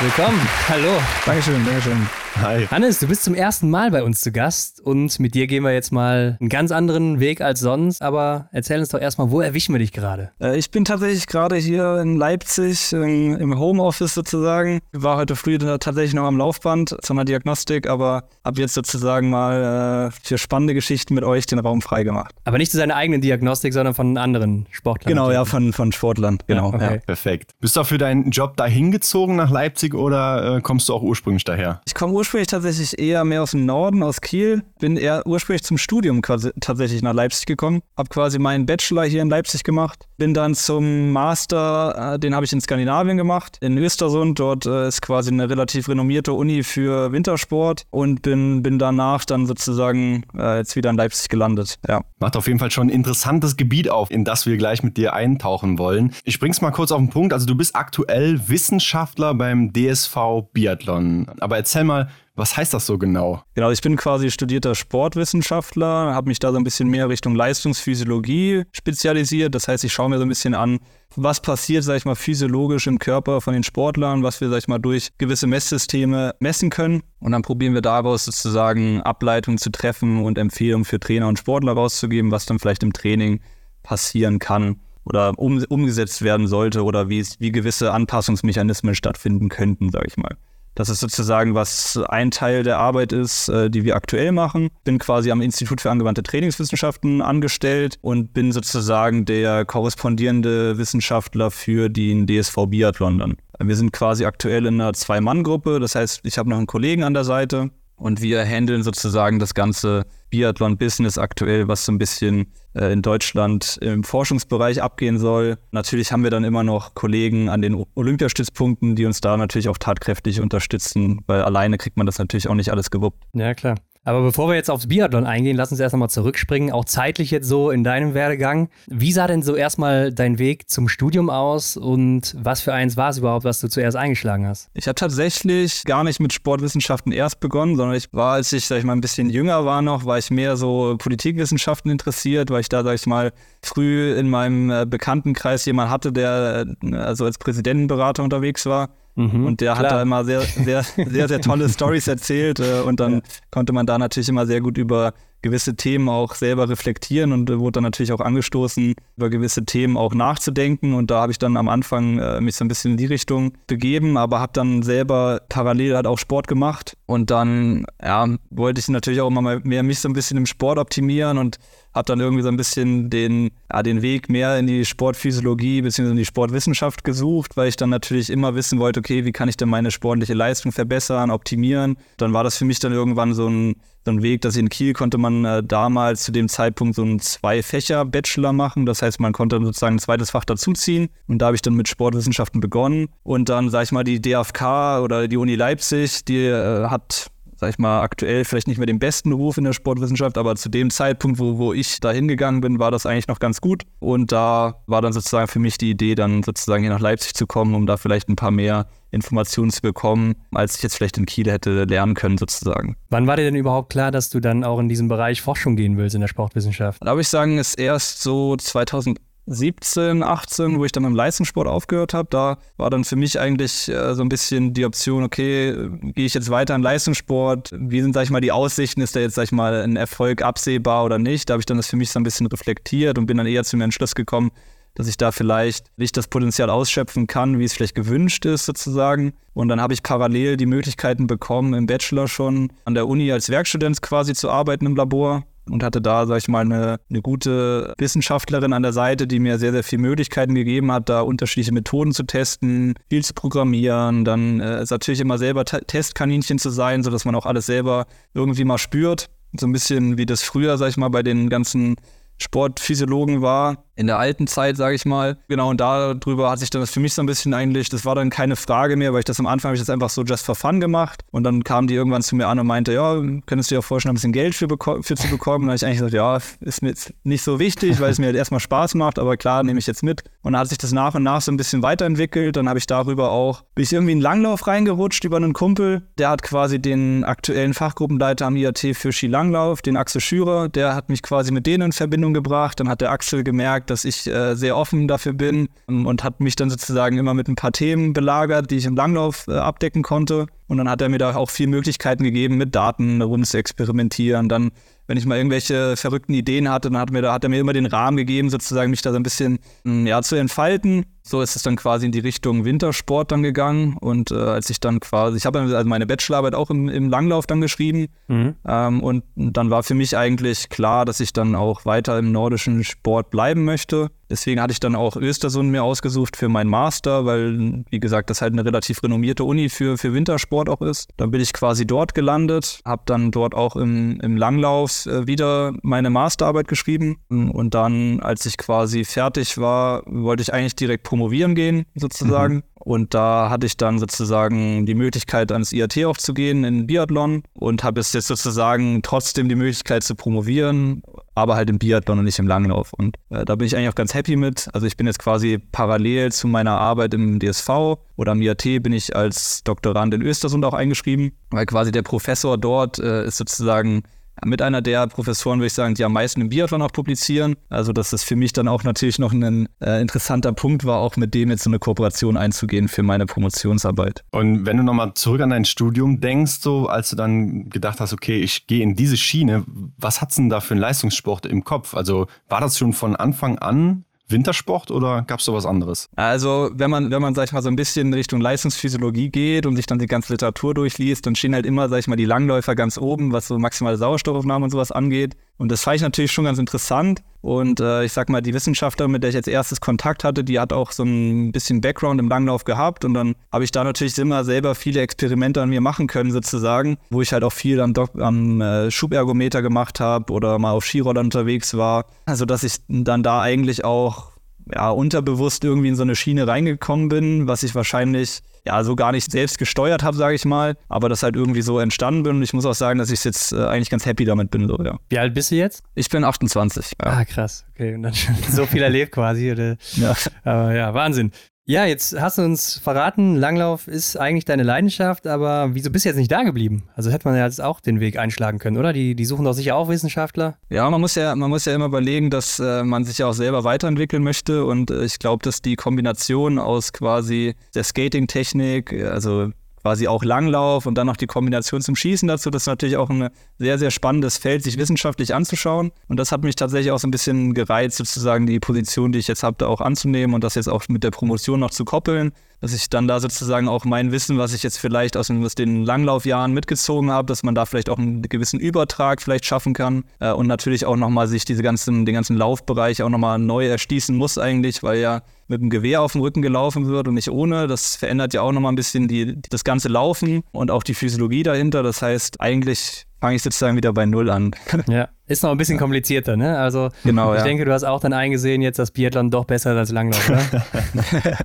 Willkommen. 0.01 0.41
Hallo. 0.69 0.99
Dankeschön, 1.27 1.63
Dankeschön. 1.67 2.09
Hi. 2.37 2.67
Hannes, 2.71 3.01
du 3.01 3.07
bist 3.07 3.25
zum 3.25 3.35
ersten 3.35 3.69
Mal 3.69 3.91
bei 3.91 4.03
uns 4.03 4.21
zu 4.21 4.33
Gast 4.33 4.81
und 4.81 5.19
mit 5.19 5.35
dir 5.35 5.47
gehen 5.47 5.63
wir 5.63 5.73
jetzt 5.73 5.93
mal 5.93 6.39
einen 6.41 6.49
ganz 6.49 6.71
anderen 6.71 7.21
Weg 7.21 7.41
als 7.41 7.61
sonst. 7.61 8.01
Aber 8.01 8.49
erzähl 8.53 8.79
uns 8.79 8.89
doch 8.89 9.01
erstmal, 9.01 9.31
wo 9.31 9.41
erwischen 9.41 9.75
wir 9.75 9.79
dich 9.79 9.93
gerade? 9.93 10.31
Äh, 10.41 10.57
ich 10.57 10.71
bin 10.71 10.85
tatsächlich 10.85 11.27
gerade 11.27 11.57
hier 11.57 11.99
in 11.99 12.17
Leipzig 12.17 12.93
in, 12.93 13.37
im 13.37 13.59
Homeoffice 13.59 14.15
sozusagen. 14.15 14.81
Ich 14.93 15.03
war 15.03 15.17
heute 15.17 15.37
früh 15.37 15.59
tatsächlich 15.59 16.15
noch 16.15 16.25
am 16.25 16.39
Laufband 16.39 16.97
zu 17.03 17.13
einer 17.13 17.25
Diagnostik, 17.25 17.89
aber 17.89 18.25
habe 18.45 18.61
jetzt 18.61 18.75
sozusagen 18.75 19.29
mal 19.29 20.09
äh, 20.09 20.11
für 20.23 20.39
spannende 20.39 20.75
Geschichten 20.75 21.15
mit 21.15 21.25
euch 21.25 21.47
den 21.47 21.59
Raum 21.59 21.83
freigemacht. 21.83 22.35
Aber 22.45 22.59
nicht 22.59 22.71
zu 22.71 22.79
seiner 22.79 22.97
eigenen 22.97 23.21
Diagnostik, 23.21 23.75
sondern 23.75 23.95
von 23.95 24.17
anderen 24.17 24.67
Sportlern. 24.71 25.09
Genau, 25.09 25.31
ja, 25.31 25.45
von, 25.45 25.73
von 25.73 25.93
Sportlern. 25.93 26.39
Genau. 26.47 26.71
Ja, 26.71 26.77
okay. 26.77 26.95
ja. 26.95 27.01
Perfekt. 27.01 27.53
Bist 27.61 27.77
du 27.77 27.85
für 27.85 27.99
deinen 27.99 28.31
Job 28.31 28.57
da 28.57 28.67
hingezogen 28.67 29.37
nach 29.37 29.51
Leipzig 29.51 29.95
oder 29.95 30.57
äh, 30.57 30.61
kommst 30.61 30.89
du 30.89 30.95
auch 30.95 31.03
ursprünglich 31.03 31.45
daher? 31.45 31.81
Ich 31.87 31.95
komme 31.95 32.15
ursprünglich 32.21 32.49
tatsächlich 32.49 32.99
eher 32.99 33.25
mehr 33.25 33.43
aus 33.43 33.53
dem 33.53 33.65
Norden, 33.65 34.03
aus 34.03 34.21
Kiel. 34.21 34.63
Bin 34.79 34.99
eher 34.99 35.27
ursprünglich 35.27 35.63
zum 35.63 35.79
Studium 35.79 36.21
tatsächlich 36.21 37.01
nach 37.01 37.15
Leipzig 37.15 37.47
gekommen. 37.47 37.81
Habe 37.97 38.11
quasi 38.11 38.39
meinen 38.39 38.67
Bachelor 38.67 39.05
hier 39.05 39.23
in 39.23 39.31
Leipzig 39.31 39.65
gemacht. 39.65 40.07
Bin 40.19 40.35
dann 40.35 40.55
zum 40.55 41.13
Master, 41.13 42.15
äh, 42.15 42.19
den 42.19 42.35
habe 42.35 42.45
ich 42.45 42.53
in 42.53 42.61
Skandinavien 42.61 43.17
gemacht, 43.17 43.57
in 43.63 43.79
Östersund. 43.79 44.39
Dort 44.39 44.67
äh, 44.67 44.89
ist 44.89 45.01
quasi 45.01 45.31
eine 45.31 45.49
relativ 45.49 45.89
renommierte 45.89 46.35
Uni 46.35 46.63
für 46.63 47.11
Wintersport 47.11 47.87
und 47.89 48.21
bin, 48.21 48.63
bin 48.63 48.79
danach 48.79 49.25
dann 49.25 49.47
sozusagen 49.47 50.25
äh, 50.37 50.59
jetzt 50.59 50.77
wieder 50.77 50.91
in 50.91 50.97
Leipzig 50.97 51.31
gelandet. 51.31 51.79
Ja. 51.89 52.03
Macht 52.19 52.37
auf 52.37 52.47
jeden 52.49 52.59
Fall 52.59 52.71
schon 52.71 52.89
ein 52.89 52.91
interessantes 52.91 53.57
Gebiet 53.57 53.89
auf, 53.89 54.11
in 54.11 54.27
das 54.27 54.45
wir 54.45 54.59
gleich 54.59 54.83
mit 54.83 54.99
dir 54.99 55.15
eintauchen 55.15 55.79
wollen. 55.79 56.13
Ich 56.25 56.39
bring's 56.39 56.61
mal 56.61 56.71
kurz 56.71 56.93
auf 56.93 56.99
den 56.99 57.09
Punkt. 57.09 57.33
Also 57.33 57.47
du 57.47 57.55
bist 57.55 57.75
aktuell 57.75 58.39
Wissenschaftler 58.47 59.33
beim 59.33 59.73
DSV 59.73 60.17
Biathlon. 60.53 61.27
Aber 61.41 61.57
erzähl 61.57 61.85
mal, 61.85 62.10
Was 62.41 62.57
heißt 62.57 62.73
das 62.73 62.87
so 62.87 62.97
genau? 62.97 63.43
Genau, 63.53 63.71
ich 63.71 63.83
bin 63.83 63.97
quasi 63.97 64.31
studierter 64.31 64.75
Sportwissenschaftler, 64.75 66.15
habe 66.15 66.31
mich 66.31 66.39
da 66.39 66.53
so 66.53 66.57
ein 66.57 66.65
bisschen 66.65 66.89
mehr 66.89 67.11
Richtung 67.11 67.35
Leistungsphysiologie 67.35 68.63
spezialisiert. 68.73 69.55
Das 69.55 69.69
heißt, 69.69 69.85
ich 69.85 69.93
schaue 69.93 70.09
mir 70.09 70.17
so 70.17 70.23
ein 70.23 70.29
bisschen 70.31 70.55
an, 70.55 70.79
was 71.17 71.43
passiert, 71.43 71.85
sag 71.85 71.99
ich 71.99 72.07
mal, 72.07 72.15
physiologisch 72.15 72.87
im 72.87 72.99
Körper 72.99 73.43
von 73.43 73.53
den 73.53 73.63
Sportlern, 73.63 74.23
was 74.23 74.41
wir, 74.41 74.49
sag 74.49 74.57
ich 74.57 74.69
mal, 74.69 74.79
durch 74.79 75.11
gewisse 75.19 75.47
Messsysteme 75.47 76.35
messen 76.41 76.71
können. 76.71 77.03
Und 77.21 77.33
dann 77.33 77.43
probieren 77.43 77.75
wir 77.75 77.83
daraus 77.83 78.25
sozusagen 78.25 79.03
Ableitungen 79.03 79.59
zu 79.59 79.71
treffen 79.71 80.25
und 80.25 80.39
Empfehlungen 80.39 80.87
für 80.87 80.99
Trainer 80.99 81.29
und 81.29 81.39
Sportler 81.39 81.75
rauszugeben, 81.75 82.31
was 82.31 82.47
dann 82.47 82.59
vielleicht 82.59 82.83
im 82.83 82.95
Training 82.95 83.43
passieren 83.83 84.39
kann 84.39 84.81
oder 85.05 85.39
um, 85.39 85.63
umgesetzt 85.69 86.23
werden 86.23 86.47
sollte 86.47 86.85
oder 86.85 87.11
wie, 87.11 87.23
wie 87.39 87.53
gewisse 87.53 87.93
Anpassungsmechanismen 87.93 88.95
stattfinden 88.95 89.51
könnten, 89.51 89.91
sage 89.91 90.07
ich 90.09 90.17
mal. 90.17 90.39
Das 90.75 90.89
ist 90.89 91.01
sozusagen, 91.01 91.55
was 91.55 91.99
ein 92.09 92.31
Teil 92.31 92.63
der 92.63 92.79
Arbeit 92.79 93.13
ist, 93.13 93.49
äh, 93.49 93.71
die 93.71 93.85
wir 93.85 93.97
aktuell 93.97 94.33
machen. 94.33 94.71
Bin 94.85 94.99
quasi 94.99 95.31
am 95.31 95.41
Institut 95.41 95.81
für 95.81 95.91
angewandte 95.91 96.23
Trainingswissenschaften 96.23 97.23
angestellt 97.23 97.99
und 98.03 98.33
bin 98.33 98.53
sozusagen 98.53 99.25
der 99.25 99.65
korrespondierende 99.65 100.79
Wissenschaftler 100.79 101.51
für 101.51 101.89
den 101.89 102.27
DSV 102.27 102.67
Biathlon 102.69 103.19
dann. 103.19 103.37
Wir 103.63 103.77
sind 103.77 103.93
quasi 103.93 104.25
aktuell 104.25 104.65
in 104.65 104.81
einer 104.81 104.95
Zwei-Mann-Gruppe, 104.95 105.81
das 105.81 105.95
heißt, 105.95 106.21
ich 106.25 106.39
habe 106.39 106.49
noch 106.49 106.57
einen 106.57 106.67
Kollegen 106.67 107.03
an 107.05 107.13
der 107.13 107.25
Seite 107.25 107.71
und 108.01 108.23
wir 108.23 108.45
handeln 108.45 108.83
sozusagen 108.83 109.39
das 109.39 109.55
ganze 109.55 110.07
Biathlon-Business 110.31 111.19
aktuell, 111.19 111.69
was 111.69 111.85
so 111.85 111.93
ein 111.93 111.99
bisschen 111.99 112.53
äh, 112.75 112.93
in 112.93 113.03
Deutschland 113.03 113.79
im 113.81 114.05
Forschungsbereich 114.05 114.83
abgehen 114.83 115.19
soll. 115.19 115.59
Natürlich 115.71 116.13
haben 116.13 116.23
wir 116.23 116.31
dann 116.31 116.45
immer 116.45 116.63
noch 116.63 116.95
Kollegen 116.95 117.49
an 117.49 117.63
den 117.63 117.85
Olympiastützpunkten, 117.95 118.97
die 118.97 119.07
uns 119.07 119.21
da 119.21 119.37
natürlich 119.37 119.69
auch 119.69 119.79
tatkräftig 119.79 120.41
unterstützen, 120.41 121.21
weil 121.27 121.43
alleine 121.43 121.79
kriegt 121.79 121.97
man 121.97 122.07
das 122.07 122.19
natürlich 122.19 122.49
auch 122.49 122.55
nicht 122.55 122.71
alles 122.71 122.91
gewuppt. 122.91 123.23
Ja, 123.35 123.55
klar. 123.55 123.77
Aber 124.03 124.23
bevor 124.23 124.49
wir 124.49 124.55
jetzt 124.55 124.71
aufs 124.71 124.87
Biathlon 124.87 125.27
eingehen, 125.27 125.57
lass 125.57 125.71
uns 125.71 125.81
erst 125.81 125.93
nochmal 125.93 126.09
zurückspringen, 126.09 126.73
auch 126.73 126.87
zeitlich 126.87 127.31
jetzt 127.31 127.47
so 127.47 127.71
in 127.71 127.85
deinem 127.85 128.15
Werdegang. 128.15 128.71
Wie 128.87 129.13
sah 129.13 129.27
denn 129.27 129.43
so 129.43 129.55
erstmal 129.55 130.11
dein 130.11 130.39
Weg 130.39 130.71
zum 130.71 130.89
Studium 130.89 131.29
aus 131.29 131.77
und 131.77 132.35
was 132.39 132.63
für 132.63 132.73
eins 132.73 132.97
war 132.97 133.11
es 133.11 133.19
überhaupt, 133.19 133.45
was 133.45 133.61
du 133.61 133.69
zuerst 133.69 133.99
eingeschlagen 133.99 134.47
hast? 134.47 134.71
Ich 134.73 134.89
habe 134.89 134.95
tatsächlich 134.95 135.85
gar 135.85 136.03
nicht 136.03 136.19
mit 136.19 136.33
Sportwissenschaften 136.33 137.13
erst 137.13 137.41
begonnen, 137.41 137.77
sondern 137.77 137.95
ich 137.95 138.11
war, 138.13 138.35
als 138.35 138.53
ich, 138.55 138.67
sag 138.67 138.79
ich 138.79 138.85
mal, 138.85 138.95
ein 138.95 139.03
bisschen 139.03 139.29
jünger 139.29 139.67
war 139.67 139.83
noch, 139.83 140.07
war 140.07 140.17
ich 140.17 140.31
mehr 140.31 140.57
so 140.57 140.97
Politikwissenschaften 140.99 141.91
interessiert, 141.91 142.51
weil 142.51 142.63
ich 142.63 142.71
da, 142.71 142.83
sag 142.83 142.95
ich 142.95 143.07
mal, 143.07 143.33
früh 143.63 144.15
in 144.15 144.31
meinem 144.31 144.71
äh, 144.71 144.87
Bekanntenkreis 144.87 145.67
jemand 145.67 145.91
hatte, 145.91 146.11
der 146.11 146.65
äh, 146.83 146.97
also 146.97 147.27
als 147.27 147.37
Präsidentenberater 147.37 148.23
unterwegs 148.23 148.65
war. 148.65 148.89
Mhm, 149.17 149.47
und 149.47 149.61
der 149.61 149.73
klar. 149.73 149.85
hat 149.85 149.93
da 149.93 150.03
immer 150.03 150.25
sehr, 150.25 150.41
sehr, 150.43 150.83
sehr, 150.83 151.29
sehr 151.29 151.41
tolle 151.41 151.69
Stories 151.69 152.09
erzählt 152.09 152.61
äh, 152.61 152.81
und 152.81 153.01
dann 153.01 153.15
ja. 153.15 153.21
konnte 153.51 153.73
man 153.73 153.87
da 153.87 153.99
natürlich 153.99 154.29
immer 154.29 154.47
sehr 154.47 154.61
gut 154.61 154.79
über 154.79 155.15
gewisse 155.43 155.75
Themen 155.75 156.09
auch 156.09 156.35
selber 156.35 156.69
reflektieren 156.69 157.33
und 157.33 157.49
wurde 157.49 157.73
dann 157.73 157.85
natürlich 157.85 158.13
auch 158.13 158.21
angestoßen, 158.21 158.95
über 159.17 159.31
gewisse 159.31 159.65
Themen 159.65 159.97
auch 159.97 160.15
nachzudenken. 160.15 160.95
Und 160.95 161.11
da 161.11 161.23
habe 161.23 161.33
ich 161.33 161.39
dann 161.39 161.57
am 161.57 161.69
Anfang 161.69 162.19
äh, 162.19 162.41
mich 162.41 162.57
so 162.57 162.65
ein 162.65 162.69
bisschen 162.69 162.93
in 162.93 162.97
die 162.97 163.07
Richtung 163.07 163.53
begeben, 163.67 164.17
aber 164.17 164.41
habe 164.41 164.53
dann 164.53 164.83
selber 164.83 165.41
parallel 165.49 165.97
halt 165.97 166.07
auch 166.07 166.19
Sport 166.19 166.49
gemacht. 166.49 166.97
Und 167.07 167.31
dann 167.31 167.87
ja, 168.03 168.27
wollte 168.51 168.81
ich 168.81 168.89
natürlich 168.89 169.21
auch 169.21 169.29
immer 169.29 169.61
mehr 169.61 169.83
mich 169.83 170.01
so 170.01 170.09
ein 170.09 170.13
bisschen 170.13 170.37
im 170.37 170.47
Sport 170.47 170.79
optimieren 170.79 171.39
und 171.39 171.59
habe 171.95 172.07
dann 172.07 172.21
irgendwie 172.21 172.43
so 172.43 172.49
ein 172.49 172.57
bisschen 172.57 173.11
den, 173.11 173.51
ja, 173.73 173.83
den 173.83 174.03
Weg 174.03 174.29
mehr 174.29 174.59
in 174.59 174.67
die 174.67 174.85
Sportphysiologie 174.85 175.83
bzw. 175.83 176.11
in 176.11 176.17
die 176.17 176.25
Sportwissenschaft 176.25 177.03
gesucht, 177.03 177.57
weil 177.57 177.69
ich 177.69 177.77
dann 177.77 177.91
natürlich 177.91 178.31
immer 178.31 178.55
wissen 178.55 178.79
wollte, 178.79 179.01
okay, 179.01 179.25
wie 179.25 179.33
kann 179.33 179.49
ich 179.49 179.57
denn 179.57 179.69
meine 179.69 179.91
sportliche 179.91 180.35
Leistung 180.35 180.73
verbessern, 180.73 181.31
optimieren. 181.31 181.97
Dann 182.17 182.33
war 182.33 182.45
das 182.45 182.57
für 182.57 182.65
mich 182.65 182.79
dann 182.79 182.93
irgendwann 182.93 183.35
so 183.35 183.49
ein, 183.49 183.77
so 184.05 184.11
ein 184.11 184.23
Weg, 184.23 184.41
dass 184.41 184.57
in 184.57 184.69
Kiel 184.69 184.93
konnte 184.93 185.19
man 185.19 185.45
äh, 185.45 185.63
damals 185.63 186.25
zu 186.25 186.33
dem 186.33 186.49
Zeitpunkt 186.49 186.95
so 186.95 187.03
einen 187.03 187.21
Zwei-Fächer-Bachelor 187.21 188.53
machen. 188.53 188.87
Das 188.87 189.03
heißt, 189.03 189.21
man 189.21 189.33
konnte 189.33 189.61
sozusagen 189.63 189.97
ein 189.97 189.99
zweites 189.99 190.31
Fach 190.31 190.45
dazuziehen. 190.45 191.09
Und 191.29 191.39
da 191.39 191.47
habe 191.47 191.57
ich 191.57 191.63
dann 191.63 191.75
mit 191.75 191.89
Sportwissenschaften 191.89 192.61
begonnen. 192.61 193.09
Und 193.23 193.49
dann, 193.49 193.69
sage 193.69 193.85
ich 193.85 193.93
mal, 193.93 194.05
die 194.05 194.21
DFK 194.21 195.01
oder 195.03 195.29
die 195.29 195.37
Uni 195.37 195.55
Leipzig, 195.55 196.25
die 196.25 196.47
äh, 196.47 196.87
hat 196.89 197.31
sag 197.61 197.69
ich 197.69 197.79
mal, 197.79 198.01
aktuell 198.01 198.47
vielleicht 198.47 198.69
nicht 198.69 198.79
mehr 198.79 198.87
den 198.87 198.99
besten 198.99 199.33
Ruf 199.33 199.59
in 199.59 199.65
der 199.65 199.75
Sportwissenschaft, 199.75 200.39
aber 200.39 200.57
zu 200.57 200.71
dem 200.71 200.89
Zeitpunkt, 200.91 201.39
wo, 201.39 201.59
wo 201.59 201.73
ich 201.75 202.01
da 202.01 202.11
hingegangen 202.11 202.63
bin, 202.63 202.79
war 202.79 202.91
das 202.91 203.05
eigentlich 203.05 203.29
noch 203.29 203.39
ganz 203.39 203.61
gut. 203.61 203.83
Und 203.99 204.33
da 204.33 204.83
war 204.87 205.03
dann 205.03 205.13
sozusagen 205.13 205.47
für 205.47 205.59
mich 205.59 205.77
die 205.77 205.91
Idee, 205.91 206.15
dann 206.15 206.43
sozusagen 206.43 206.83
hier 206.83 206.91
nach 206.91 207.01
Leipzig 207.01 207.35
zu 207.35 207.47
kommen, 207.47 207.75
um 207.75 207.87
da 207.87 207.99
vielleicht 207.99 208.31
ein 208.31 208.37
paar 208.37 208.51
mehr 208.51 208.87
Informationen 209.11 209.71
zu 209.71 209.83
bekommen, 209.83 210.37
als 210.53 210.77
ich 210.77 210.83
jetzt 210.83 210.97
vielleicht 210.97 211.19
in 211.19 211.27
Kiel 211.27 211.51
hätte 211.51 211.85
lernen 211.85 212.15
können, 212.15 212.39
sozusagen. 212.39 212.97
Wann 213.11 213.27
war 213.27 213.37
dir 213.37 213.45
denn 213.45 213.57
überhaupt 213.57 213.91
klar, 213.93 214.11
dass 214.11 214.31
du 214.31 214.41
dann 214.41 214.65
auch 214.65 214.79
in 214.79 214.89
diesem 214.89 215.09
Bereich 215.09 215.43
Forschung 215.43 215.77
gehen 215.77 215.99
willst 215.99 216.15
in 216.15 216.23
der 216.23 216.29
Sportwissenschaft? 216.29 217.03
Da 217.03 217.11
würde 217.11 217.21
ich 217.21 217.29
sagen, 217.29 217.59
ist 217.59 217.79
erst 217.79 218.23
so 218.23 218.57
2000 218.57 219.19
17, 219.47 220.23
18, 220.23 220.79
wo 220.79 220.85
ich 220.85 220.93
dann 220.93 221.03
mit 221.03 221.11
dem 221.11 221.17
Leistungssport 221.17 221.67
aufgehört 221.67 222.15
habe, 222.15 222.29
da 222.31 222.59
war 222.77 222.91
dann 222.91 223.05
für 223.05 223.17
mich 223.17 223.41
eigentlich 223.41 223.89
äh, 223.89 224.15
so 224.15 224.23
ein 224.23 224.29
bisschen 224.29 224.75
die 224.75 224.85
Option, 224.85 225.25
okay, 225.25 225.75
gehe 226.15 226.27
ich 226.27 226.35
jetzt 226.35 226.51
weiter 226.51 226.75
in 226.75 226.83
Leistungssport? 226.83 227.71
Wie 227.77 228.01
sind, 228.01 228.15
sag 228.15 228.23
ich 228.23 228.31
mal, 228.31 228.41
die 228.41 228.53
Aussichten? 228.53 229.01
Ist 229.01 229.17
da 229.17 229.21
jetzt, 229.21 229.35
sag 229.35 229.45
ich 229.45 229.53
mal, 229.53 229.83
ein 229.83 229.97
Erfolg 229.97 230.43
absehbar 230.43 231.05
oder 231.05 231.19
nicht? 231.19 231.49
Da 231.49 231.55
habe 231.55 231.61
ich 231.61 231.67
dann 231.67 231.79
das 231.79 231.89
für 231.89 231.97
mich 231.97 232.11
so 232.11 232.21
ein 232.21 232.23
bisschen 232.23 232.47
reflektiert 232.47 233.19
und 233.19 233.27
bin 233.27 233.37
dann 233.37 233.47
eher 233.47 233.65
zu 233.65 233.77
dem 233.77 233.83
Entschluss 233.83 234.15
gekommen, 234.15 234.51
dass 234.95 235.09
ich 235.09 235.17
da 235.17 235.33
vielleicht 235.33 235.87
nicht 235.97 236.17
das 236.17 236.29
Potenzial 236.29 236.71
ausschöpfen 236.71 237.27
kann, 237.27 237.59
wie 237.59 237.65
es 237.65 237.73
vielleicht 237.73 237.95
gewünscht 237.95 238.45
ist, 238.45 238.67
sozusagen. 238.67 239.33
Und 239.55 239.69
dann 239.69 239.81
habe 239.81 239.95
ich 239.95 240.03
parallel 240.03 240.57
die 240.57 240.67
Möglichkeiten 240.67 241.27
bekommen, 241.27 241.75
im 241.75 241.87
Bachelor 241.87 242.29
schon 242.29 242.73
an 242.85 242.95
der 242.95 243.09
Uni 243.09 243.31
als 243.33 243.49
Werkstudent 243.49 244.03
quasi 244.03 244.35
zu 244.35 244.51
arbeiten 244.51 244.87
im 244.87 244.97
Labor 244.97 245.45
und 245.73 245.83
hatte 245.83 246.01
da, 246.01 246.27
sag 246.27 246.39
ich 246.39 246.49
mal, 246.49 246.61
eine, 246.61 246.99
eine 247.09 247.23
gute 247.23 247.95
Wissenschaftlerin 247.99 248.73
an 248.73 248.83
der 248.83 248.93
Seite, 248.93 249.27
die 249.27 249.39
mir 249.39 249.59
sehr, 249.59 249.73
sehr 249.73 249.85
viele 249.85 250.03
Möglichkeiten 250.03 250.55
gegeben 250.55 250.93
hat, 250.93 251.09
da 251.09 251.21
unterschiedliche 251.21 251.73
Methoden 251.73 252.13
zu 252.13 252.25
testen, 252.25 252.95
viel 253.09 253.25
zu 253.25 253.35
programmieren, 253.35 254.25
dann 254.25 254.61
äh, 254.61 254.83
ist 254.83 254.91
natürlich 254.91 255.21
immer 255.21 255.39
selber 255.39 255.65
T 255.65 255.81
Testkaninchen 255.81 256.59
zu 256.59 256.71
sein, 256.71 257.03
sodass 257.03 257.25
man 257.25 257.35
auch 257.35 257.47
alles 257.47 257.67
selber 257.67 258.07
irgendwie 258.35 258.65
mal 258.65 258.79
spürt. 258.79 259.31
So 259.59 259.67
ein 259.67 259.73
bisschen 259.73 260.19
wie 260.19 260.27
das 260.27 260.43
früher, 260.43 260.79
sag 260.79 260.89
ich 260.89 260.97
mal, 260.97 261.09
bei 261.09 261.23
den 261.23 261.49
ganzen 261.49 261.97
Sportphysiologen 262.39 263.43
war, 263.43 263.85
in 264.01 264.07
der 264.07 264.19
alten 264.19 264.47
Zeit, 264.47 264.79
sage 264.79 264.95
ich 264.95 265.05
mal. 265.05 265.37
Genau, 265.49 265.69
und 265.69 265.79
darüber 265.79 266.51
hat 266.51 266.59
sich 266.59 266.71
dann 266.71 266.81
das 266.81 266.91
für 266.91 267.01
mich 267.01 267.13
so 267.13 267.23
ein 267.23 267.27
bisschen 267.27 267.53
eigentlich, 267.53 267.91
das 267.91 268.07
war 268.07 268.15
dann 268.15 268.31
keine 268.31 268.57
Frage 268.57 268.97
mehr, 268.97 269.13
weil 269.13 269.19
ich 269.19 269.27
das 269.27 269.39
am 269.39 269.47
Anfang 269.47 269.69
habe 269.69 269.77
ich 269.77 269.83
das 269.83 269.91
einfach 269.91 270.09
so 270.09 270.25
just 270.25 270.47
for 270.47 270.55
fun 270.55 270.81
gemacht. 270.81 271.23
Und 271.31 271.45
dann 271.45 271.63
kam 271.65 271.87
die 271.87 271.95
irgendwann 271.95 272.23
zu 272.23 272.35
mir 272.35 272.49
an 272.49 272.59
und 272.59 272.67
meinte, 272.67 272.95
ja, 272.95 273.21
könntest 273.45 273.71
du 273.71 273.75
dir 273.75 273.83
vorstellen, 273.83 274.13
ein 274.13 274.15
bisschen 274.15 274.33
Geld 274.33 274.55
für, 274.55 274.69
für 275.03 275.17
zu 275.17 275.29
bekommen? 275.29 275.65
Und 275.65 275.69
dann 275.69 275.73
habe 275.73 275.77
ich 275.77 275.85
eigentlich 275.85 275.99
gesagt, 275.99 276.15
ja, 276.15 276.39
ist 276.61 276.83
mir 276.83 276.89
jetzt 276.89 277.13
nicht 277.25 277.43
so 277.43 277.59
wichtig, 277.59 278.01
weil 278.01 278.11
es 278.11 278.19
mir 278.19 278.27
halt 278.27 278.37
erstmal 278.37 278.61
Spaß 278.61 278.95
macht, 278.95 279.19
aber 279.19 279.37
klar, 279.37 279.63
nehme 279.63 279.79
ich 279.79 279.87
jetzt 279.87 280.03
mit. 280.03 280.25
Und 280.41 280.55
dann 280.55 280.61
hat 280.61 280.69
sich 280.69 280.79
das 280.79 280.93
nach 280.93 281.15
und 281.15 281.23
nach 281.23 281.43
so 281.43 281.53
ein 281.53 281.59
bisschen 281.59 281.83
weiterentwickelt. 281.83 282.57
Dann 282.57 282.71
habe 282.71 282.79
ich 282.79 282.87
darüber 282.87 283.31
auch, 283.31 283.65
bin 283.75 283.83
ich 283.83 283.93
irgendwie 283.93 284.13
in 284.13 284.23
Langlauf 284.23 284.67
reingerutscht 284.67 285.25
über 285.25 285.37
einen 285.37 285.53
Kumpel. 285.53 286.09
Der 286.17 286.31
hat 286.31 286.43
quasi 286.43 286.81
den 286.81 287.23
aktuellen 287.25 287.75
Fachgruppenleiter 287.75 288.47
am 288.47 288.57
IAT 288.57 288.79
für 288.95 289.13
Skilanglauf, 289.13 289.83
den 289.83 289.99
Axel 289.99 290.23
Schürer, 290.23 290.71
der 290.71 290.95
hat 290.95 291.11
mich 291.11 291.23
quasi 291.23 291.53
mit 291.53 291.67
denen 291.67 291.83
in 291.83 291.93
Verbindung 291.93 292.33
gebracht. 292.33 292.81
Dann 292.81 292.89
hat 292.89 293.03
der 293.03 293.11
Axel 293.11 293.45
gemerkt, 293.45 293.90
dass 293.91 294.05
ich 294.05 294.27
äh, 294.27 294.55
sehr 294.55 294.77
offen 294.77 295.09
dafür 295.09 295.33
bin 295.33 295.69
ähm, 295.89 296.07
und 296.07 296.25
hat 296.25 296.41
mich 296.41 296.57
dann 296.57 296.71
sozusagen 296.71 297.19
immer 297.19 297.35
mit 297.35 297.49
ein 297.49 297.57
paar 297.57 297.73
Themen 297.73 298.13
belagert, 298.13 298.71
die 298.71 298.77
ich 298.77 298.87
im 298.87 298.97
Langlauf 298.97 299.47
äh, 299.49 299.53
abdecken 299.53 300.03
konnte. 300.03 300.47
Und 300.69 300.79
dann 300.79 300.89
hat 300.89 301.03
er 301.03 301.09
mir 301.09 301.19
da 301.19 301.35
auch 301.35 301.51
viele 301.51 301.71
Möglichkeiten 301.71 302.23
gegeben, 302.23 302.57
mit 302.57 302.75
Daten 302.75 303.21
rund 303.21 303.47
zu 303.47 303.59
experimentieren. 303.59 304.49
Dann, 304.49 304.71
wenn 305.09 305.17
ich 305.17 305.27
mal 305.27 305.37
irgendwelche 305.37 305.97
verrückten 305.97 306.33
Ideen 306.33 306.71
hatte, 306.71 306.91
dann 306.91 307.01
hat, 307.01 307.11
mir 307.11 307.23
da, 307.23 307.33
hat 307.33 307.43
er 307.43 307.51
mir 307.51 307.59
immer 307.59 307.73
den 307.73 307.87
Rahmen 307.87 308.17
gegeben, 308.17 308.51
sozusagen 308.51 308.91
mich 308.91 309.03
da 309.03 309.11
so 309.11 309.17
ein 309.17 309.25
bisschen 309.25 309.59
hm, 309.85 310.07
ja, 310.07 310.23
zu 310.23 310.37
entfalten. 310.37 311.07
So 311.23 311.43
ist 311.43 311.57
es 311.57 311.63
dann 311.63 311.77
quasi 311.77 312.07
in 312.07 312.13
die 312.13 312.21
Richtung 312.21 312.65
Wintersport 312.65 313.31
dann 313.31 313.43
gegangen. 313.43 313.97
Und 314.01 314.31
äh, 314.31 314.35
als 314.35 314.71
ich 314.71 314.81
dann 314.81 315.01
quasi, 315.01 315.37
ich 315.37 315.47
habe 315.47 315.61
also 315.61 315.89
meine 315.89 316.07
Bachelorarbeit 316.07 316.55
auch 316.55 316.71
im, 316.71 316.89
im 316.89 317.09
Langlauf 317.09 317.47
dann 317.47 317.61
geschrieben. 317.61 318.09
Mhm. 318.29 318.55
Ähm, 318.67 319.03
und 319.03 319.25
dann 319.37 319.71
war 319.71 319.83
für 319.83 319.95
mich 319.95 320.17
eigentlich 320.17 320.69
klar, 320.69 321.05
dass 321.05 321.21
ich 321.21 321.33
dann 321.33 321.55
auch 321.55 321.85
weiter 321.85 322.19
im 322.19 322.33
nordischen 322.33 322.85
Sport 322.85 323.31
bleiben 323.31 323.65
möchte. 323.65 324.11
Deswegen 324.31 324.61
hatte 324.61 324.73
ich 324.73 324.79
dann 324.79 324.95
auch 324.95 325.17
Östersund 325.17 325.71
mir 325.71 325.83
ausgesucht 325.83 326.37
für 326.37 326.49
meinen 326.49 326.71
Master, 326.71 327.27
weil, 327.27 327.85
wie 327.91 327.99
gesagt, 327.99 328.31
das 328.31 328.41
halt 328.41 328.53
eine 328.53 328.65
relativ 328.65 329.03
renommierte 329.03 329.43
Uni 329.43 329.69
für, 329.69 329.99
für 329.99 330.15
Wintersport 330.15 330.69
auch 330.69 330.81
ist. 330.83 331.09
Dann 331.17 331.33
bin 331.33 331.41
ich 331.41 331.53
quasi 331.53 331.85
dort 331.85 332.15
gelandet, 332.15 332.81
habe 332.85 333.03
dann 333.07 333.33
dort 333.33 333.57
auch 333.57 333.75
im, 333.75 334.21
im 334.21 334.37
Langlauf 334.37 335.07
äh, 335.07 335.27
wieder 335.27 335.73
meine 335.83 336.11
Masterarbeit 336.11 336.69
geschrieben. 336.69 337.19
Und 337.29 337.75
dann, 337.75 338.21
als 338.21 338.47
ich 338.47 338.57
quasi 338.57 339.05
fertig 339.05 339.59
war, 339.59 340.03
wollte 340.07 340.43
ich 340.43 340.55
eigentlich 340.55 340.77
direkt 340.77 341.03
promovieren 341.03 341.20
gehen, 341.29 341.85
sozusagen. 341.95 342.57
Mhm. 342.57 342.63
Und 342.83 343.15
da 343.15 343.51
hatte 343.51 343.67
ich 343.67 343.77
dann 343.77 343.99
sozusagen 343.99 344.87
die 344.87 344.95
Möglichkeit, 344.95 345.53
ans 345.53 345.73
IAT 345.73 346.03
auch 346.07 346.17
zu 346.17 346.33
gehen 346.33 346.65
in 346.65 346.87
Biathlon 346.87 347.43
und 347.53 347.85
habe 347.85 348.01
es 348.01 348.15
jetzt 348.15 348.29
sozusagen 348.29 349.03
trotzdem 349.03 349.51
die 349.51 349.55
Möglichkeit 349.55 350.03
zu 350.03 350.15
promovieren 350.15 351.03
aber 351.41 351.57
halt 351.57 351.71
im 351.71 351.79
Biathlon 351.79 352.19
und 352.19 352.25
nicht 352.25 352.39
im 352.39 352.47
Langlauf. 352.47 352.93
Und 352.93 353.17
äh, 353.31 353.45
da 353.45 353.57
bin 353.57 353.67
ich 353.67 353.77
eigentlich 353.77 353.89
auch 353.89 353.95
ganz 353.95 354.15
happy 354.15 354.37
mit. 354.37 354.69
Also 354.73 354.87
ich 354.87 354.97
bin 354.97 355.07
jetzt 355.07 355.19
quasi 355.19 355.59
parallel 355.73 356.33
zu 356.33 356.47
meiner 356.47 356.79
Arbeit 356.79 357.15
im 357.15 357.39
DSV 357.41 357.69
oder 358.17 358.33
am 358.33 358.43
IAT 358.43 358.83
bin 358.83 358.93
ich 358.93 359.17
als 359.17 359.65
Doktorand 359.65 360.15
in 360.15 360.23
Östersund 360.23 360.65
auch 360.65 360.75
eingeschrieben, 360.75 361.33
weil 361.51 361.67
quasi 361.67 361.93
der 361.93 362.03
Professor 362.03 362.59
dort 362.59 362.99
äh, 362.99 363.25
ist 363.25 363.39
sozusagen 363.39 364.03
mit 364.45 364.63
einer 364.63 364.83
der 364.83 365.07
Professoren, 365.07 365.59
würde 365.59 365.67
ich 365.67 365.73
sagen, 365.73 365.95
die 365.95 366.05
am 366.05 366.13
meisten 366.13 366.41
im 366.41 366.49
Biathlon 366.49 366.83
auch 366.83 366.93
publizieren. 366.93 367.57
Also, 367.69 367.93
dass 367.93 368.11
das 368.11 368.23
für 368.23 368.37
mich 368.37 368.53
dann 368.53 368.69
auch 368.69 368.85
natürlich 368.85 369.19
noch 369.19 369.33
ein 369.33 369.69
äh, 369.81 370.01
interessanter 370.01 370.53
Punkt 370.53 370.85
war, 370.85 370.99
auch 370.99 371.17
mit 371.17 371.35
dem 371.35 371.51
jetzt 371.51 371.65
so 371.65 371.71
eine 371.71 371.79
Kooperation 371.79 372.37
einzugehen 372.37 372.89
für 372.89 373.03
meine 373.03 373.27
Promotionsarbeit. 373.27 374.25
Und 374.31 374.67
wenn 374.67 374.77
du 374.77 374.83
nochmal 374.83 375.15
zurück 375.15 375.41
an 375.41 375.51
dein 375.51 375.65
Studium 375.65 376.21
denkst, 376.21 376.61
so 376.61 376.87
als 376.87 377.11
du 377.11 377.17
dann 377.17 377.71
gedacht 377.71 378.01
hast, 378.01 378.13
okay, 378.13 378.41
ich 378.41 378.67
gehe 378.67 378.83
in 378.83 378.97
diese 378.97 379.17
Schiene, 379.17 379.65
was 379.99 380.21
hat's 380.21 380.37
denn 380.37 380.49
da 380.49 380.61
für 380.61 380.75
einen 380.75 380.81
Leistungssport 380.81 381.47
im 381.47 381.65
Kopf? 381.65 381.95
Also 381.95 382.27
war 382.49 382.61
das 382.61 382.79
schon 382.79 382.93
von 382.93 383.17
Anfang 383.17 383.59
an 383.59 384.05
Wintersport 384.31 384.91
oder 384.91 385.23
gab 385.23 385.41
es 385.41 385.47
da 385.47 385.53
was 385.53 385.67
anderes? 385.67 386.09
Also, 386.17 386.71
wenn 386.73 386.91
man, 386.91 387.11
wenn 387.11 387.23
man, 387.23 387.35
sag 387.35 387.45
ich 387.45 387.53
mal, 387.53 387.63
so 387.63 387.69
ein 387.69 387.77
bisschen 387.77 388.13
Richtung 388.15 388.41
Leistungsphysiologie 388.41 389.31
geht 389.31 389.67
und 389.67 389.77
sich 389.77 389.87
dann 389.87 389.99
die 389.99 390.07
ganze 390.07 390.33
Literatur 390.33 390.75
durchliest, 390.75 391.27
dann 391.27 391.35
stehen 391.35 391.55
halt 391.55 391.67
immer, 391.67 391.89
sag 391.89 391.99
ich 391.99 392.09
mal, 392.09 392.17
die 392.17 392.25
Langläufer 392.25 392.75
ganz 392.75 392.99
oben, 392.99 393.33
was 393.33 393.49
so 393.49 393.59
maximale 393.59 393.97
Sauerstoffaufnahme 393.97 394.65
und 394.65 394.71
sowas 394.71 394.93
angeht. 394.93 395.37
Und 395.61 395.71
das 395.71 395.83
fand 395.83 395.97
ich 395.97 396.03
natürlich 396.03 396.33
schon 396.33 396.47
ganz 396.47 396.59
interessant. 396.59 397.21
Und 397.43 397.81
äh, 397.81 398.05
ich 398.05 398.15
sag 398.15 398.31
mal, 398.31 398.41
die 398.41 398.55
Wissenschaftlerin, 398.55 399.13
mit 399.13 399.23
der 399.23 399.29
ich 399.29 399.37
als 399.37 399.47
erstes 399.47 399.83
Kontakt 399.83 400.25
hatte, 400.25 400.43
die 400.43 400.59
hat 400.59 400.73
auch 400.73 400.91
so 400.91 401.03
ein 401.03 401.53
bisschen 401.53 401.83
Background 401.83 402.19
im 402.19 402.31
Langlauf 402.31 402.65
gehabt. 402.65 403.05
Und 403.05 403.13
dann 403.13 403.35
habe 403.53 403.65
ich 403.65 403.71
da 403.71 403.85
natürlich 403.85 404.17
immer 404.17 404.43
selber 404.45 404.75
viele 404.75 405.03
Experimente 405.03 405.61
an 405.61 405.69
mir 405.69 405.83
machen 405.83 406.07
können, 406.07 406.31
sozusagen, 406.31 406.97
wo 407.11 407.21
ich 407.21 407.35
halt 407.35 407.45
auch 407.45 407.53
viel 407.53 407.79
am, 407.83 407.93
Dok 407.93 408.19
am 408.19 408.63
äh, 408.63 408.91
Schubergometer 408.91 409.61
gemacht 409.61 410.01
habe 410.01 410.33
oder 410.33 410.59
mal 410.59 410.73
auf 410.73 410.87
Skirollern 410.87 411.27
unterwegs 411.27 411.77
war. 411.77 412.07
Also, 412.25 412.47
dass 412.47 412.63
ich 412.63 412.77
dann 412.89 413.23
da 413.23 413.43
eigentlich 413.43 413.85
auch 413.85 414.31
ja, 414.75 414.89
unterbewusst 414.89 415.63
irgendwie 415.63 415.89
in 415.89 415.97
so 415.97 416.05
eine 416.05 416.17
Schiene 416.17 416.47
reingekommen 416.47 417.11
bin, 417.11 417.49
was 417.49 417.65
ich 417.65 417.75
wahrscheinlich 417.75 418.41
ja 418.67 418.83
so 418.85 418.97
gar 418.97 419.13
nicht 419.13 419.31
selbst 419.31 419.59
gesteuert 419.59 420.03
habe, 420.03 420.17
sage 420.17 420.35
ich 420.35 420.45
mal, 420.45 420.77
aber 420.89 421.09
das 421.09 421.23
halt 421.23 421.37
irgendwie 421.37 421.63
so 421.63 421.79
entstanden 421.79 422.23
bin 422.23 422.37
und 422.37 422.43
ich 422.43 422.53
muss 422.53 422.67
auch 422.67 422.75
sagen, 422.75 422.99
dass 422.99 423.11
ich 423.11 423.25
jetzt 423.25 423.53
äh, 423.53 423.65
eigentlich 423.65 423.91
ganz 423.91 424.07
happy 424.07 424.25
damit 424.25 424.51
bin. 424.51 424.69
So, 424.69 424.79
ja. 424.83 424.99
Wie 425.09 425.19
alt 425.19 425.35
bist 425.35 425.51
du 425.51 425.57
jetzt? 425.57 425.83
Ich 425.95 426.09
bin 426.09 426.25
28. 426.25 426.93
Ja. 427.03 427.11
Ah, 427.11 427.25
krass. 427.25 427.65
Okay, 427.75 427.95
und 427.95 428.03
dann 428.03 428.15
schon 428.15 428.35
so 428.51 428.67
viel 428.67 428.83
erlebt 428.83 429.13
quasi. 429.13 429.53
Oder? 429.53 429.77
Ja. 429.97 430.15
Aber 430.45 430.75
ja, 430.75 430.93
Wahnsinn. 430.95 431.33
Ja, 431.71 431.85
jetzt 431.85 432.21
hast 432.21 432.37
du 432.37 432.43
uns 432.43 432.81
verraten, 432.81 433.37
Langlauf 433.37 433.87
ist 433.87 434.17
eigentlich 434.17 434.45
deine 434.45 434.65
Leidenschaft, 434.65 435.29
aber 435.29 435.69
wieso 435.73 435.89
bist 435.93 436.05
du 436.05 436.09
jetzt 436.09 436.17
nicht 436.17 436.33
da 436.33 436.43
geblieben? 436.43 436.83
Also 436.97 437.13
hätte 437.13 437.29
man 437.29 437.37
ja 437.37 437.45
jetzt 437.45 437.63
auch 437.63 437.79
den 437.79 438.01
Weg 438.01 438.19
einschlagen 438.19 438.59
können, 438.59 438.77
oder? 438.77 438.93
Die, 438.93 439.15
die 439.15 439.25
suchen 439.25 439.45
doch 439.45 439.53
sicher 439.53 439.77
auch 439.77 439.89
Wissenschaftler. 439.89 440.57
Ja, 440.69 440.91
man 440.91 441.01
muss 441.01 441.15
ja, 441.15 441.33
man 441.37 441.49
muss 441.49 441.67
ja 441.67 441.75
immer 441.77 441.85
überlegen, 441.85 442.29
dass 442.29 442.59
äh, 442.59 442.83
man 442.83 443.05
sich 443.05 443.19
ja 443.19 443.29
auch 443.29 443.35
selber 443.35 443.63
weiterentwickeln 443.63 444.25
möchte 444.25 444.65
und 444.65 444.91
äh, 444.91 445.05
ich 445.05 445.21
glaube, 445.21 445.45
dass 445.45 445.63
die 445.63 445.77
Kombination 445.77 446.59
aus 446.59 446.93
quasi 446.93 447.55
der 447.73 447.85
Skating-Technik, 447.85 448.93
also 449.05 449.53
quasi 449.83 450.09
auch 450.09 450.25
Langlauf 450.25 450.87
und 450.87 450.95
dann 450.97 451.07
noch 451.07 451.17
die 451.17 451.27
Kombination 451.27 451.81
zum 451.81 451.97
Schießen 451.97 452.29
dazu. 452.29 452.51
Das 452.51 452.63
ist 452.63 452.67
natürlich 452.67 452.97
auch 452.97 453.11
ein 453.11 453.31
sehr, 453.59 453.79
sehr 453.79 453.91
spannendes 453.91 454.39
Feld, 454.39 454.63
sich 454.63 454.79
wissenschaftlich 454.79 455.35
anzuschauen. 455.35 455.93
Und 456.09 456.19
das 456.19 456.33
hat 456.33 456.43
mich 456.43 456.57
tatsächlich 456.57 456.93
auch 456.93 456.99
so 456.99 457.09
ein 457.09 457.11
bisschen 457.11 457.55
gereizt, 457.55 457.97
sozusagen 457.97 458.47
die 458.47 458.61
Position, 458.61 459.13
die 459.13 459.19
ich 459.19 459.29
jetzt 459.29 459.43
habe, 459.43 459.57
da 459.59 459.67
auch 459.67 459.81
anzunehmen 459.81 460.35
und 460.35 460.45
das 460.45 460.55
jetzt 460.55 460.69
auch 460.69 460.85
mit 460.89 461.05
der 461.05 461.11
Promotion 461.11 461.61
noch 461.61 461.71
zu 461.71 461.85
koppeln 461.85 462.33
dass 462.61 462.75
ich 462.75 462.91
dann 462.91 463.09
da 463.09 463.21
sozusagen 463.21 463.69
auch 463.69 463.85
mein 463.85 464.13
Wissen, 464.13 464.39
was 464.39 464.53
ich 464.53 464.63
jetzt 464.63 464.79
vielleicht 464.79 465.17
aus 465.17 465.29
den, 465.29 465.85
Langlaufjahren 465.85 466.53
mitgezogen 466.53 467.11
habe, 467.11 467.27
dass 467.27 467.43
man 467.43 467.55
da 467.55 467.65
vielleicht 467.65 467.89
auch 467.89 467.99
einen 467.99 468.23
gewissen 468.23 468.61
Übertrag 468.61 469.23
vielleicht 469.23 469.47
schaffen 469.47 469.73
kann 469.73 470.05
äh, 470.21 470.31
und 470.31 470.47
natürlich 470.47 470.85
auch 470.85 470.97
nochmal 470.97 471.27
sich 471.27 471.45
diese 471.45 471.63
ganzen, 471.63 472.05
den 472.05 472.15
ganzen 472.15 472.37
Laufbereich 472.37 473.03
auch 473.03 473.09
nochmal 473.09 473.39
neu 473.39 473.67
erschließen 473.67 474.17
muss 474.17 474.37
eigentlich, 474.37 474.83
weil 474.83 475.01
ja 475.01 475.23
mit 475.51 475.61
dem 475.61 475.69
Gewehr 475.69 476.01
auf 476.01 476.13
dem 476.13 476.21
Rücken 476.23 476.41
gelaufen 476.41 476.87
wird 476.87 477.09
und 477.09 477.15
nicht 477.15 477.31
ohne. 477.31 477.67
Das 477.67 477.97
verändert 477.97 478.33
ja 478.33 478.41
auch 478.41 478.53
nochmal 478.53 478.73
ein 478.73 478.77
bisschen 478.77 479.09
die, 479.09 479.41
das 479.51 479.65
ganze 479.65 479.89
Laufen 479.89 480.43
und 480.53 480.71
auch 480.71 480.83
die 480.83 480.95
Physiologie 480.95 481.43
dahinter. 481.43 481.83
Das 481.83 482.01
heißt, 482.01 482.41
eigentlich 482.41 483.07
fange 483.21 483.37
ich 483.37 483.43
sozusagen 483.43 483.77
wieder 483.77 483.93
bei 483.93 484.07
Null 484.07 484.31
an. 484.31 484.53
Ja, 484.89 485.09
ist 485.27 485.43
noch 485.43 485.51
ein 485.51 485.59
bisschen 485.59 485.79
komplizierter, 485.79 486.37
ne? 486.37 486.59
Also 486.59 486.89
genau, 487.05 487.33
ich 487.33 487.39
ja. 487.39 487.45
denke, 487.45 487.65
du 487.65 487.73
hast 487.73 487.85
auch 487.85 488.01
dann 488.01 488.13
eingesehen, 488.13 488.63
jetzt 488.63 488.79
das 488.79 488.91
Biathlon 488.91 489.31
doch 489.31 489.45
besser 489.45 489.77
als 489.77 489.91
Langlauf, 489.91 490.31
oder? 490.31 490.65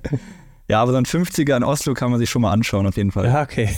Ja, 0.68 0.82
aber 0.82 0.90
so 0.90 0.98
ein 0.98 1.04
50er 1.04 1.56
in 1.56 1.62
Oslo 1.62 1.94
kann 1.94 2.10
man 2.10 2.18
sich 2.18 2.28
schon 2.28 2.42
mal 2.42 2.50
anschauen, 2.50 2.88
auf 2.88 2.96
jeden 2.96 3.12
Fall. 3.12 3.26
Ja, 3.26 3.42
okay. 3.42 3.68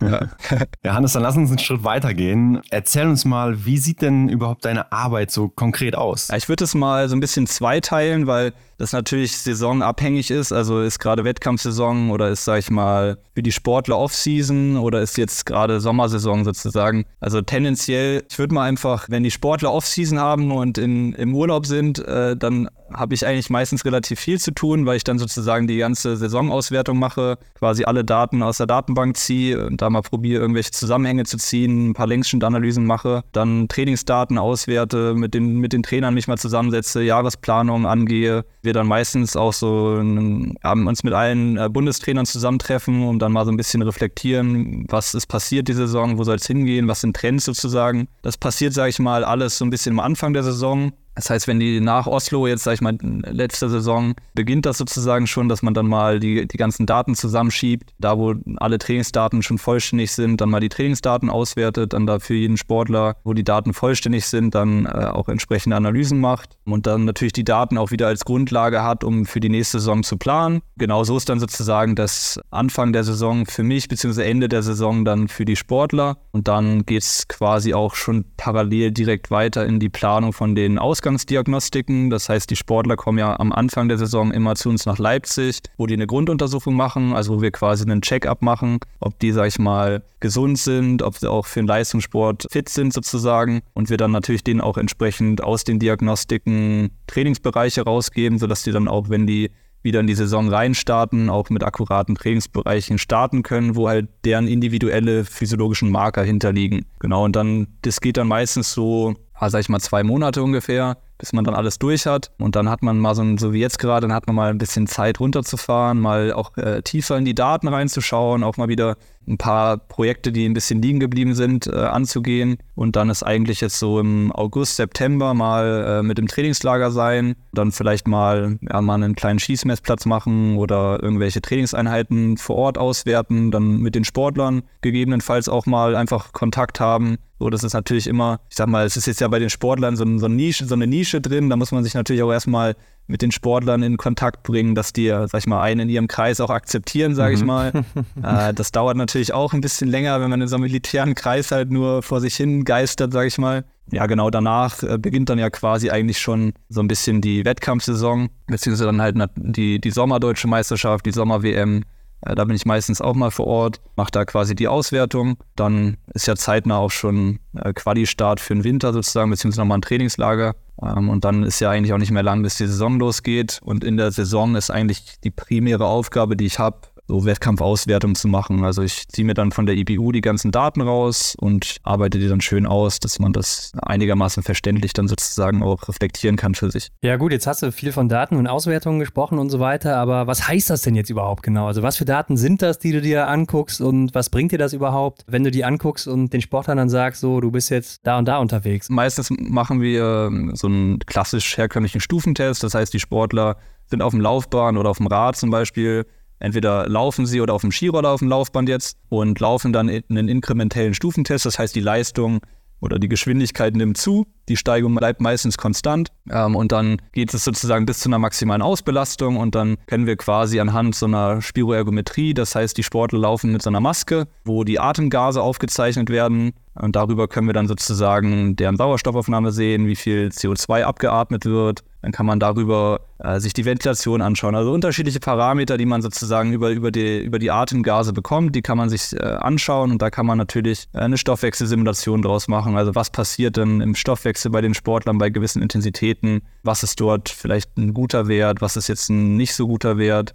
Ja. 0.00 0.28
ja, 0.84 0.94
Hannes, 0.94 1.12
dann 1.12 1.22
lass 1.22 1.36
uns 1.36 1.50
einen 1.50 1.58
Schritt 1.58 1.84
weitergehen. 1.84 2.60
Erzähl 2.70 3.06
uns 3.06 3.24
mal, 3.24 3.64
wie 3.64 3.78
sieht 3.78 4.02
denn 4.02 4.28
überhaupt 4.28 4.64
deine 4.64 4.90
Arbeit 4.92 5.30
so 5.30 5.48
konkret 5.48 5.94
aus? 5.94 6.28
Ja, 6.28 6.36
ich 6.36 6.48
würde 6.48 6.64
es 6.64 6.74
mal 6.74 7.08
so 7.08 7.16
ein 7.16 7.20
bisschen 7.20 7.46
zweiteilen, 7.46 8.26
weil 8.26 8.52
das 8.82 8.92
natürlich 8.92 9.38
saisonabhängig 9.38 10.32
ist. 10.32 10.50
Also 10.50 10.80
ist 10.80 10.98
gerade 10.98 11.22
Wettkampfsaison 11.22 12.10
oder 12.10 12.30
ist, 12.30 12.44
sag 12.44 12.58
ich 12.58 12.68
mal, 12.68 13.16
für 13.32 13.42
die 13.42 13.52
Sportler 13.52 13.96
Off-Season 13.96 14.76
oder 14.76 15.00
ist 15.00 15.16
jetzt 15.16 15.46
gerade 15.46 15.80
Sommersaison 15.80 16.44
sozusagen. 16.44 17.04
Also 17.20 17.42
tendenziell, 17.42 18.24
ich 18.28 18.40
würde 18.40 18.54
mal 18.54 18.64
einfach, 18.64 19.08
wenn 19.08 19.22
die 19.22 19.30
Sportler 19.30 19.72
Off-Season 19.72 20.18
haben 20.18 20.50
und 20.50 20.78
in, 20.78 21.12
im 21.12 21.32
Urlaub 21.32 21.64
sind, 21.64 22.00
äh, 22.00 22.36
dann 22.36 22.68
habe 22.92 23.14
ich 23.14 23.26
eigentlich 23.26 23.50
meistens 23.50 23.84
relativ 23.84 24.20
viel 24.20 24.38
zu 24.38 24.52
tun, 24.52 24.84
weil 24.84 24.96
ich 24.96 25.04
dann 25.04 25.18
sozusagen 25.18 25.66
die 25.66 25.78
ganze 25.78 26.16
Saisonauswertung 26.16 26.98
mache, 26.98 27.38
quasi 27.54 27.84
alle 27.84 28.04
Daten 28.04 28.42
aus 28.42 28.58
der 28.58 28.66
Datenbank 28.66 29.16
ziehe 29.16 29.64
und 29.66 29.80
da 29.80 29.90
mal 29.90 30.02
probiere, 30.02 30.42
irgendwelche 30.42 30.72
Zusammenhänge 30.72 31.24
zu 31.24 31.36
ziehen, 31.36 31.90
ein 31.90 31.94
paar 31.94 32.06
Längsschnittanalysen 32.06 32.84
mache, 32.84 33.22
dann 33.32 33.68
Trainingsdaten 33.68 34.38
auswerte, 34.38 35.14
mit 35.14 35.34
den, 35.34 35.58
mit 35.58 35.72
den 35.72 35.82
Trainern 35.82 36.14
mich 36.14 36.28
mal 36.28 36.36
zusammensetze, 36.36 37.02
Jahresplanung 37.02 37.86
angehe, 37.86 38.44
wir 38.62 38.72
dann 38.72 38.86
meistens 38.86 39.36
auch 39.36 39.52
so 39.52 39.96
haben 39.98 40.86
uns 40.86 41.02
mit 41.02 41.12
allen 41.12 41.56
äh, 41.56 41.68
Bundestrainern 41.68 42.26
zusammentreffen, 42.26 43.02
um 43.02 43.18
dann 43.18 43.32
mal 43.32 43.44
so 43.44 43.50
ein 43.50 43.56
bisschen 43.56 43.82
reflektieren, 43.82 44.86
was 44.88 45.14
ist 45.14 45.26
passiert 45.26 45.68
die 45.68 45.72
Saison, 45.72 46.18
wo 46.18 46.24
soll 46.24 46.36
es 46.36 46.46
hingehen, 46.46 46.88
was 46.88 47.00
sind 47.00 47.16
Trends 47.16 47.44
sozusagen. 47.44 48.08
Das 48.22 48.38
passiert, 48.38 48.72
sage 48.72 48.90
ich 48.90 48.98
mal, 48.98 49.24
alles 49.24 49.58
so 49.58 49.64
ein 49.64 49.70
bisschen 49.70 49.94
am 49.94 50.00
Anfang 50.00 50.32
der 50.32 50.44
Saison. 50.44 50.92
Das 51.14 51.30
heißt, 51.30 51.46
wenn 51.46 51.60
die 51.60 51.80
nach 51.80 52.06
Oslo 52.06 52.46
jetzt, 52.46 52.64
sag 52.64 52.74
ich 52.74 52.80
mal, 52.80 52.96
letzte 53.00 53.68
Saison 53.68 54.14
beginnt 54.34 54.66
das 54.66 54.78
sozusagen 54.78 55.26
schon, 55.26 55.48
dass 55.48 55.62
man 55.62 55.74
dann 55.74 55.86
mal 55.86 56.20
die, 56.20 56.46
die 56.46 56.56
ganzen 56.56 56.86
Daten 56.86 57.14
zusammenschiebt, 57.14 57.90
da 57.98 58.18
wo 58.18 58.34
alle 58.56 58.78
Trainingsdaten 58.78 59.42
schon 59.42 59.58
vollständig 59.58 60.12
sind, 60.12 60.40
dann 60.40 60.50
mal 60.50 60.60
die 60.60 60.68
Trainingsdaten 60.68 61.28
auswertet, 61.28 61.92
dann 61.92 62.06
da 62.06 62.18
für 62.18 62.34
jeden 62.34 62.56
Sportler, 62.56 63.16
wo 63.24 63.34
die 63.34 63.44
Daten 63.44 63.74
vollständig 63.74 64.26
sind, 64.26 64.54
dann 64.54 64.86
äh, 64.86 64.88
auch 64.88 65.28
entsprechende 65.28 65.76
Analysen 65.76 66.18
macht 66.20 66.56
und 66.64 66.86
dann 66.86 67.04
natürlich 67.04 67.32
die 67.32 67.44
Daten 67.44 67.76
auch 67.76 67.90
wieder 67.90 68.06
als 68.06 68.24
Grundlage 68.24 68.82
hat, 68.82 69.04
um 69.04 69.26
für 69.26 69.40
die 69.40 69.50
nächste 69.50 69.80
Saison 69.80 70.02
zu 70.02 70.16
planen. 70.16 70.62
Genauso 70.76 71.16
ist 71.16 71.28
dann 71.28 71.40
sozusagen 71.40 71.94
das 71.94 72.40
Anfang 72.50 72.92
der 72.92 73.04
Saison 73.04 73.44
für 73.46 73.62
mich, 73.62 73.88
beziehungsweise 73.88 74.28
Ende 74.28 74.48
der 74.48 74.62
Saison 74.62 75.04
dann 75.04 75.28
für 75.28 75.44
die 75.44 75.56
Sportler. 75.56 76.18
Und 76.32 76.48
dann 76.48 76.86
geht 76.86 77.02
es 77.02 77.28
quasi 77.28 77.74
auch 77.74 77.94
schon 77.94 78.24
parallel 78.36 78.92
direkt 78.92 79.30
weiter 79.30 79.66
in 79.66 79.78
die 79.78 79.88
Planung 79.88 80.32
von 80.32 80.54
den 80.54 80.78
Aus 80.78 81.01
Ausgangsdiagnostiken. 81.02 82.10
Das 82.10 82.28
heißt, 82.28 82.48
die 82.48 82.54
Sportler 82.54 82.94
kommen 82.94 83.18
ja 83.18 83.38
am 83.38 83.52
Anfang 83.52 83.88
der 83.88 83.98
Saison 83.98 84.30
immer 84.30 84.54
zu 84.54 84.68
uns 84.68 84.86
nach 84.86 84.98
Leipzig, 84.98 85.58
wo 85.76 85.86
die 85.88 85.94
eine 85.94 86.06
Grunduntersuchung 86.06 86.76
machen, 86.76 87.12
also 87.12 87.36
wo 87.36 87.42
wir 87.42 87.50
quasi 87.50 87.84
einen 87.84 88.02
Check-up 88.02 88.40
machen, 88.40 88.78
ob 89.00 89.18
die, 89.18 89.32
sag 89.32 89.48
ich 89.48 89.58
mal, 89.58 90.04
gesund 90.20 90.58
sind, 90.58 91.02
ob 91.02 91.16
sie 91.16 91.28
auch 91.28 91.46
für 91.46 91.58
den 91.58 91.66
Leistungssport 91.66 92.46
fit 92.52 92.68
sind 92.68 92.92
sozusagen. 92.92 93.62
Und 93.74 93.90
wir 93.90 93.96
dann 93.96 94.12
natürlich 94.12 94.44
denen 94.44 94.60
auch 94.60 94.78
entsprechend 94.78 95.42
aus 95.42 95.64
den 95.64 95.80
Diagnostiken 95.80 96.90
Trainingsbereiche 97.08 97.82
rausgeben, 97.82 98.38
sodass 98.38 98.62
die 98.62 98.70
dann 98.70 98.86
auch, 98.86 99.08
wenn 99.08 99.26
die 99.26 99.50
wieder 99.82 99.98
in 99.98 100.06
die 100.06 100.14
Saison 100.14 100.48
reinstarten, 100.48 101.28
auch 101.28 101.50
mit 101.50 101.64
akkuraten 101.64 102.14
Trainingsbereichen 102.14 102.98
starten 102.98 103.42
können, 103.42 103.74
wo 103.74 103.88
halt 103.88 104.08
deren 104.24 104.46
individuelle 104.46 105.24
physiologischen 105.24 105.90
Marker 105.90 106.22
hinterliegen. 106.22 106.86
Genau, 107.00 107.24
und 107.24 107.34
dann, 107.34 107.66
das 107.82 108.00
geht 108.00 108.16
dann 108.16 108.28
meistens 108.28 108.72
so 108.72 109.16
sag 109.50 109.60
ich 109.60 109.68
mal, 109.68 109.80
zwei 109.80 110.02
Monate 110.02 110.42
ungefähr, 110.42 110.98
bis 111.18 111.32
man 111.32 111.44
dann 111.44 111.54
alles 111.54 111.78
durch 111.78 112.06
hat. 112.06 112.30
Und 112.38 112.56
dann 112.56 112.68
hat 112.68 112.82
man 112.82 112.98
mal 112.98 113.14
so, 113.14 113.24
so 113.36 113.52
wie 113.52 113.60
jetzt 113.60 113.78
gerade, 113.78 114.06
dann 114.06 114.14
hat 114.14 114.26
man 114.26 114.36
mal 114.36 114.50
ein 114.50 114.58
bisschen 114.58 114.86
Zeit 114.86 115.20
runterzufahren, 115.20 116.00
mal 116.00 116.32
auch 116.32 116.56
äh, 116.56 116.82
tiefer 116.82 117.16
in 117.16 117.24
die 117.24 117.34
Daten 117.34 117.68
reinzuschauen, 117.68 118.42
auch 118.42 118.56
mal 118.56 118.68
wieder 118.68 118.96
ein 119.26 119.38
paar 119.38 119.78
Projekte, 119.78 120.32
die 120.32 120.48
ein 120.48 120.54
bisschen 120.54 120.82
liegen 120.82 121.00
geblieben 121.00 121.34
sind, 121.34 121.66
äh, 121.66 121.76
anzugehen. 121.76 122.58
Und 122.74 122.96
dann 122.96 123.10
ist 123.10 123.22
eigentlich 123.22 123.60
jetzt 123.60 123.78
so 123.78 124.00
im 124.00 124.32
August, 124.32 124.76
September 124.76 125.34
mal 125.34 125.98
äh, 126.00 126.02
mit 126.02 126.16
dem 126.16 126.26
Trainingslager 126.26 126.90
sein, 126.90 127.34
dann 127.52 127.70
vielleicht 127.70 128.08
mal, 128.08 128.58
ja, 128.62 128.80
mal 128.80 128.94
einen 128.94 129.14
kleinen 129.14 129.38
Schießmessplatz 129.38 130.06
machen 130.06 130.56
oder 130.56 131.02
irgendwelche 131.02 131.42
Trainingseinheiten 131.42 132.38
vor 132.38 132.56
Ort 132.56 132.78
auswerten, 132.78 133.50
dann 133.50 133.78
mit 133.78 133.94
den 133.94 134.04
Sportlern 134.04 134.62
gegebenenfalls 134.80 135.48
auch 135.48 135.66
mal 135.66 135.96
einfach 135.96 136.32
Kontakt 136.32 136.80
haben. 136.80 137.18
So, 137.38 137.50
das 137.50 137.64
ist 137.64 137.72
natürlich 137.72 138.06
immer, 138.06 138.38
ich 138.48 138.56
sag 138.56 138.68
mal, 138.68 138.86
es 138.86 138.96
ist 138.96 139.06
jetzt 139.06 139.20
ja 139.20 139.26
bei 139.26 139.40
den 139.40 139.50
Sportlern 139.50 139.96
so, 139.96 140.04
so, 140.18 140.26
eine 140.26 140.34
Nische, 140.36 140.64
so 140.64 140.74
eine 140.74 140.86
Nische 140.86 141.20
drin, 141.20 141.50
da 141.50 141.56
muss 141.56 141.72
man 141.72 141.82
sich 141.82 141.92
natürlich 141.92 142.22
auch 142.22 142.30
erstmal 142.30 142.76
mit 143.08 143.20
den 143.20 143.32
Sportlern 143.32 143.82
in 143.82 143.96
Kontakt 143.96 144.44
bringen, 144.44 144.76
dass 144.76 144.92
die, 144.92 145.08
sag 145.08 145.34
ich 145.34 145.46
mal, 145.46 145.60
einen 145.60 145.80
in 145.80 145.88
ihrem 145.88 146.06
Kreis 146.06 146.40
auch 146.40 146.50
akzeptieren, 146.50 147.14
sage 147.14 147.34
mhm. 147.34 147.40
ich 147.40 147.44
mal. 147.44 147.72
äh, 148.22 148.54
das 148.54 148.70
dauert 148.70 148.96
natürlich 148.96 149.34
auch 149.34 149.52
ein 149.52 149.60
bisschen 149.60 149.88
länger, 149.88 150.20
wenn 150.20 150.30
man 150.30 150.40
in 150.40 150.48
so 150.48 150.54
einem 150.54 150.62
militären 150.62 151.14
Kreis 151.14 151.50
halt 151.50 151.70
nur 151.72 152.02
vor 152.02 152.20
sich 152.20 152.36
hin 152.36 152.61
geistert, 152.64 153.12
sage 153.12 153.28
ich 153.28 153.38
mal. 153.38 153.64
Ja, 153.90 154.06
genau 154.06 154.30
danach 154.30 154.82
äh, 154.82 154.98
beginnt 154.98 155.28
dann 155.28 155.38
ja 155.38 155.50
quasi 155.50 155.90
eigentlich 155.90 156.18
schon 156.18 156.52
so 156.68 156.80
ein 156.80 156.88
bisschen 156.88 157.20
die 157.20 157.44
Wettkampfsaison, 157.44 158.30
beziehungsweise 158.46 158.86
dann 158.86 159.02
halt 159.02 159.16
die, 159.36 159.80
die 159.80 159.90
Sommerdeutsche 159.90 160.48
Meisterschaft, 160.48 161.04
die 161.04 161.12
Sommer-WM. 161.12 161.84
Äh, 162.22 162.34
da 162.34 162.44
bin 162.44 162.56
ich 162.56 162.64
meistens 162.64 163.00
auch 163.00 163.14
mal 163.14 163.30
vor 163.30 163.46
Ort, 163.46 163.80
mache 163.96 164.10
da 164.10 164.24
quasi 164.24 164.54
die 164.54 164.68
Auswertung. 164.68 165.36
Dann 165.56 165.96
ist 166.14 166.26
ja 166.26 166.36
zeitnah 166.36 166.78
auch 166.78 166.90
schon 166.90 167.40
äh, 167.54 167.72
Quali-Start 167.72 168.40
für 168.40 168.54
den 168.54 168.64
Winter 168.64 168.92
sozusagen, 168.92 169.30
beziehungsweise 169.30 169.62
nochmal 169.62 169.78
ein 169.78 169.82
Trainingslager. 169.82 170.54
Ähm, 170.82 171.10
und 171.10 171.24
dann 171.24 171.42
ist 171.42 171.60
ja 171.60 171.70
eigentlich 171.70 171.92
auch 171.92 171.98
nicht 171.98 172.12
mehr 172.12 172.22
lang, 172.22 172.42
bis 172.42 172.56
die 172.56 172.66
Saison 172.66 172.98
losgeht. 172.98 173.60
Und 173.62 173.84
in 173.84 173.96
der 173.96 174.10
Saison 174.12 174.54
ist 174.54 174.70
eigentlich 174.70 175.20
die 175.22 175.30
primäre 175.30 175.86
Aufgabe, 175.86 176.36
die 176.36 176.46
ich 176.46 176.58
habe, 176.58 176.78
so 177.08 177.24
Wettkampfauswertung 177.24 178.14
zu 178.14 178.28
machen. 178.28 178.64
Also 178.64 178.82
ich 178.82 179.08
ziehe 179.08 179.26
mir 179.26 179.34
dann 179.34 179.52
von 179.52 179.66
der 179.66 179.76
IBU 179.76 180.12
die 180.12 180.20
ganzen 180.20 180.50
Daten 180.50 180.80
raus 180.80 181.36
und 181.38 181.76
arbeite 181.82 182.18
die 182.18 182.28
dann 182.28 182.40
schön 182.40 182.66
aus, 182.66 183.00
dass 183.00 183.18
man 183.18 183.32
das 183.32 183.72
einigermaßen 183.82 184.42
verständlich 184.42 184.92
dann 184.92 185.08
sozusagen 185.08 185.62
auch 185.62 185.88
reflektieren 185.88 186.36
kann 186.36 186.54
für 186.54 186.70
sich. 186.70 186.88
Ja 187.02 187.16
gut, 187.16 187.32
jetzt 187.32 187.46
hast 187.46 187.62
du 187.62 187.72
viel 187.72 187.92
von 187.92 188.08
Daten 188.08 188.36
und 188.36 188.46
Auswertungen 188.46 189.00
gesprochen 189.00 189.38
und 189.38 189.50
so 189.50 189.60
weiter, 189.60 189.96
aber 189.96 190.26
was 190.26 190.48
heißt 190.48 190.70
das 190.70 190.82
denn 190.82 190.94
jetzt 190.94 191.10
überhaupt 191.10 191.42
genau? 191.42 191.66
Also 191.66 191.82
was 191.82 191.96
für 191.96 192.04
Daten 192.04 192.36
sind 192.36 192.62
das, 192.62 192.78
die 192.78 192.92
du 192.92 193.00
dir 193.00 193.28
anguckst 193.28 193.80
und 193.80 194.14
was 194.14 194.30
bringt 194.30 194.52
dir 194.52 194.58
das 194.58 194.72
überhaupt, 194.72 195.24
wenn 195.26 195.44
du 195.44 195.50
die 195.50 195.64
anguckst 195.64 196.06
und 196.06 196.32
den 196.32 196.40
Sportlern 196.40 196.78
dann 196.78 196.88
sagst, 196.88 197.20
so 197.20 197.40
du 197.40 197.50
bist 197.50 197.70
jetzt 197.70 198.06
da 198.06 198.18
und 198.18 198.26
da 198.26 198.38
unterwegs? 198.38 198.88
Meistens 198.88 199.30
machen 199.30 199.80
wir 199.80 200.28
ähm, 200.28 200.52
so 200.54 200.68
einen 200.68 201.00
klassisch 201.00 201.56
herkömmlichen 201.56 202.00
Stufentest, 202.00 202.62
das 202.62 202.74
heißt 202.74 202.94
die 202.94 203.00
Sportler 203.00 203.56
sind 203.86 204.02
auf 204.02 204.12
dem 204.12 204.20
Laufbahn 204.20 204.76
oder 204.76 204.90
auf 204.90 204.98
dem 204.98 205.06
Rad 205.06 205.36
zum 205.36 205.50
Beispiel 205.50 206.06
Entweder 206.42 206.88
laufen 206.88 207.24
sie 207.24 207.40
oder 207.40 207.54
auf 207.54 207.60
dem 207.60 207.70
Skiroller 207.70 208.10
auf 208.10 208.18
dem 208.18 208.28
Laufband 208.28 208.68
jetzt 208.68 208.98
und 209.08 209.38
laufen 209.38 209.72
dann 209.72 209.88
in 209.88 210.02
einen 210.10 210.28
inkrementellen 210.28 210.92
Stufentest. 210.92 211.46
Das 211.46 211.56
heißt, 211.56 211.74
die 211.76 211.80
Leistung 211.80 212.40
oder 212.80 212.98
die 212.98 213.08
Geschwindigkeit 213.08 213.76
nimmt 213.76 213.96
zu, 213.96 214.26
die 214.48 214.56
Steigung 214.56 214.96
bleibt 214.96 215.20
meistens 215.20 215.56
konstant 215.56 216.08
ähm, 216.28 216.56
und 216.56 216.72
dann 216.72 217.00
geht 217.12 217.32
es 217.32 217.44
sozusagen 217.44 217.86
bis 217.86 218.00
zu 218.00 218.08
einer 218.08 218.18
maximalen 218.18 218.60
Ausbelastung 218.60 219.36
und 219.36 219.54
dann 219.54 219.76
können 219.86 220.06
wir 220.06 220.16
quasi 220.16 220.58
anhand 220.58 220.96
so 220.96 221.06
einer 221.06 221.40
Spiroergometrie, 221.40 222.34
das 222.34 222.56
heißt 222.56 222.76
die 222.76 222.82
Sportler 222.82 223.20
laufen 223.20 223.52
mit 223.52 223.62
so 223.62 223.70
einer 223.70 223.78
Maske, 223.78 224.26
wo 224.44 224.64
die 224.64 224.80
Atemgase 224.80 225.40
aufgezeichnet 225.40 226.10
werden 226.10 226.54
und 226.74 226.96
darüber 226.96 227.28
können 227.28 227.46
wir 227.46 227.52
dann 227.54 227.68
sozusagen 227.68 228.56
deren 228.56 228.76
Sauerstoffaufnahme 228.76 229.52
sehen, 229.52 229.86
wie 229.86 229.96
viel 229.96 230.28
CO2 230.28 230.84
abgeatmet 230.84 231.44
wird. 231.44 231.84
Dann 232.00 232.12
kann 232.12 232.26
man 232.26 232.40
darüber 232.40 233.00
äh, 233.18 233.38
sich 233.38 233.52
die 233.52 233.64
Ventilation 233.64 234.22
anschauen. 234.22 234.54
Also 234.54 234.72
unterschiedliche 234.72 235.20
Parameter, 235.20 235.76
die 235.76 235.86
man 235.86 236.02
sozusagen 236.02 236.52
über, 236.52 236.70
über, 236.70 236.90
die, 236.90 237.20
über 237.20 237.38
die 237.38 237.50
Atemgase 237.50 238.12
bekommt, 238.12 238.56
die 238.56 238.62
kann 238.62 238.76
man 238.78 238.88
sich 238.88 239.12
äh, 239.12 239.20
anschauen 239.20 239.92
und 239.92 240.02
da 240.02 240.10
kann 240.10 240.26
man 240.26 240.38
natürlich 240.38 240.88
äh, 240.94 240.98
eine 240.98 241.18
Stoffwechselsimulation 241.18 242.22
draus 242.22 242.48
machen. 242.48 242.76
Also 242.76 242.94
was 242.94 243.10
passiert 243.10 243.56
denn 243.56 243.80
im 243.80 243.94
Stoffwechsel 243.94 244.50
bei 244.50 244.62
den 244.62 244.74
Sportlern 244.74 245.18
bei 245.18 245.30
gewissen 245.30 245.62
Intensitäten? 245.62 246.42
Was 246.64 246.82
ist 246.82 247.00
dort 247.00 247.28
vielleicht 247.28 247.76
ein 247.76 247.94
guter 247.94 248.26
Wert? 248.26 248.62
Was 248.62 248.76
ist 248.76 248.88
jetzt 248.88 249.10
ein 249.10 249.36
nicht 249.36 249.54
so 249.54 249.68
guter 249.68 249.98
Wert? 249.98 250.34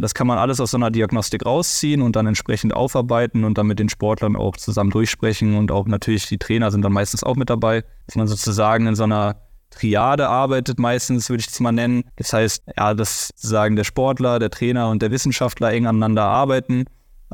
Das 0.00 0.14
kann 0.14 0.26
man 0.26 0.38
alles 0.38 0.60
aus 0.60 0.70
so 0.70 0.76
einer 0.76 0.90
Diagnostik 0.90 1.46
rausziehen 1.46 2.02
und 2.02 2.16
dann 2.16 2.26
entsprechend 2.26 2.74
aufarbeiten 2.74 3.44
und 3.44 3.58
dann 3.58 3.66
mit 3.66 3.78
den 3.78 3.88
Sportlern 3.88 4.36
auch 4.36 4.56
zusammen 4.56 4.90
durchsprechen. 4.90 5.56
Und 5.56 5.70
auch 5.70 5.86
natürlich 5.86 6.26
die 6.26 6.38
Trainer 6.38 6.70
sind 6.70 6.82
dann 6.82 6.92
meistens 6.92 7.22
auch 7.22 7.36
mit 7.36 7.50
dabei, 7.50 7.84
dass 8.06 8.16
man 8.16 8.26
sozusagen 8.26 8.86
in 8.86 8.94
so 8.94 9.04
einer 9.04 9.36
Triade 9.70 10.28
arbeitet, 10.28 10.78
meistens 10.78 11.28
würde 11.28 11.40
ich 11.40 11.48
das 11.48 11.58
mal 11.60 11.72
nennen. 11.72 12.04
Das 12.16 12.32
heißt, 12.32 12.62
ja, 12.76 12.94
dass 12.94 13.28
sozusagen 13.28 13.76
der 13.76 13.84
Sportler, 13.84 14.38
der 14.38 14.50
Trainer 14.50 14.88
und 14.88 15.02
der 15.02 15.10
Wissenschaftler 15.10 15.72
eng 15.72 15.86
aneinander 15.86 16.22
arbeiten 16.22 16.84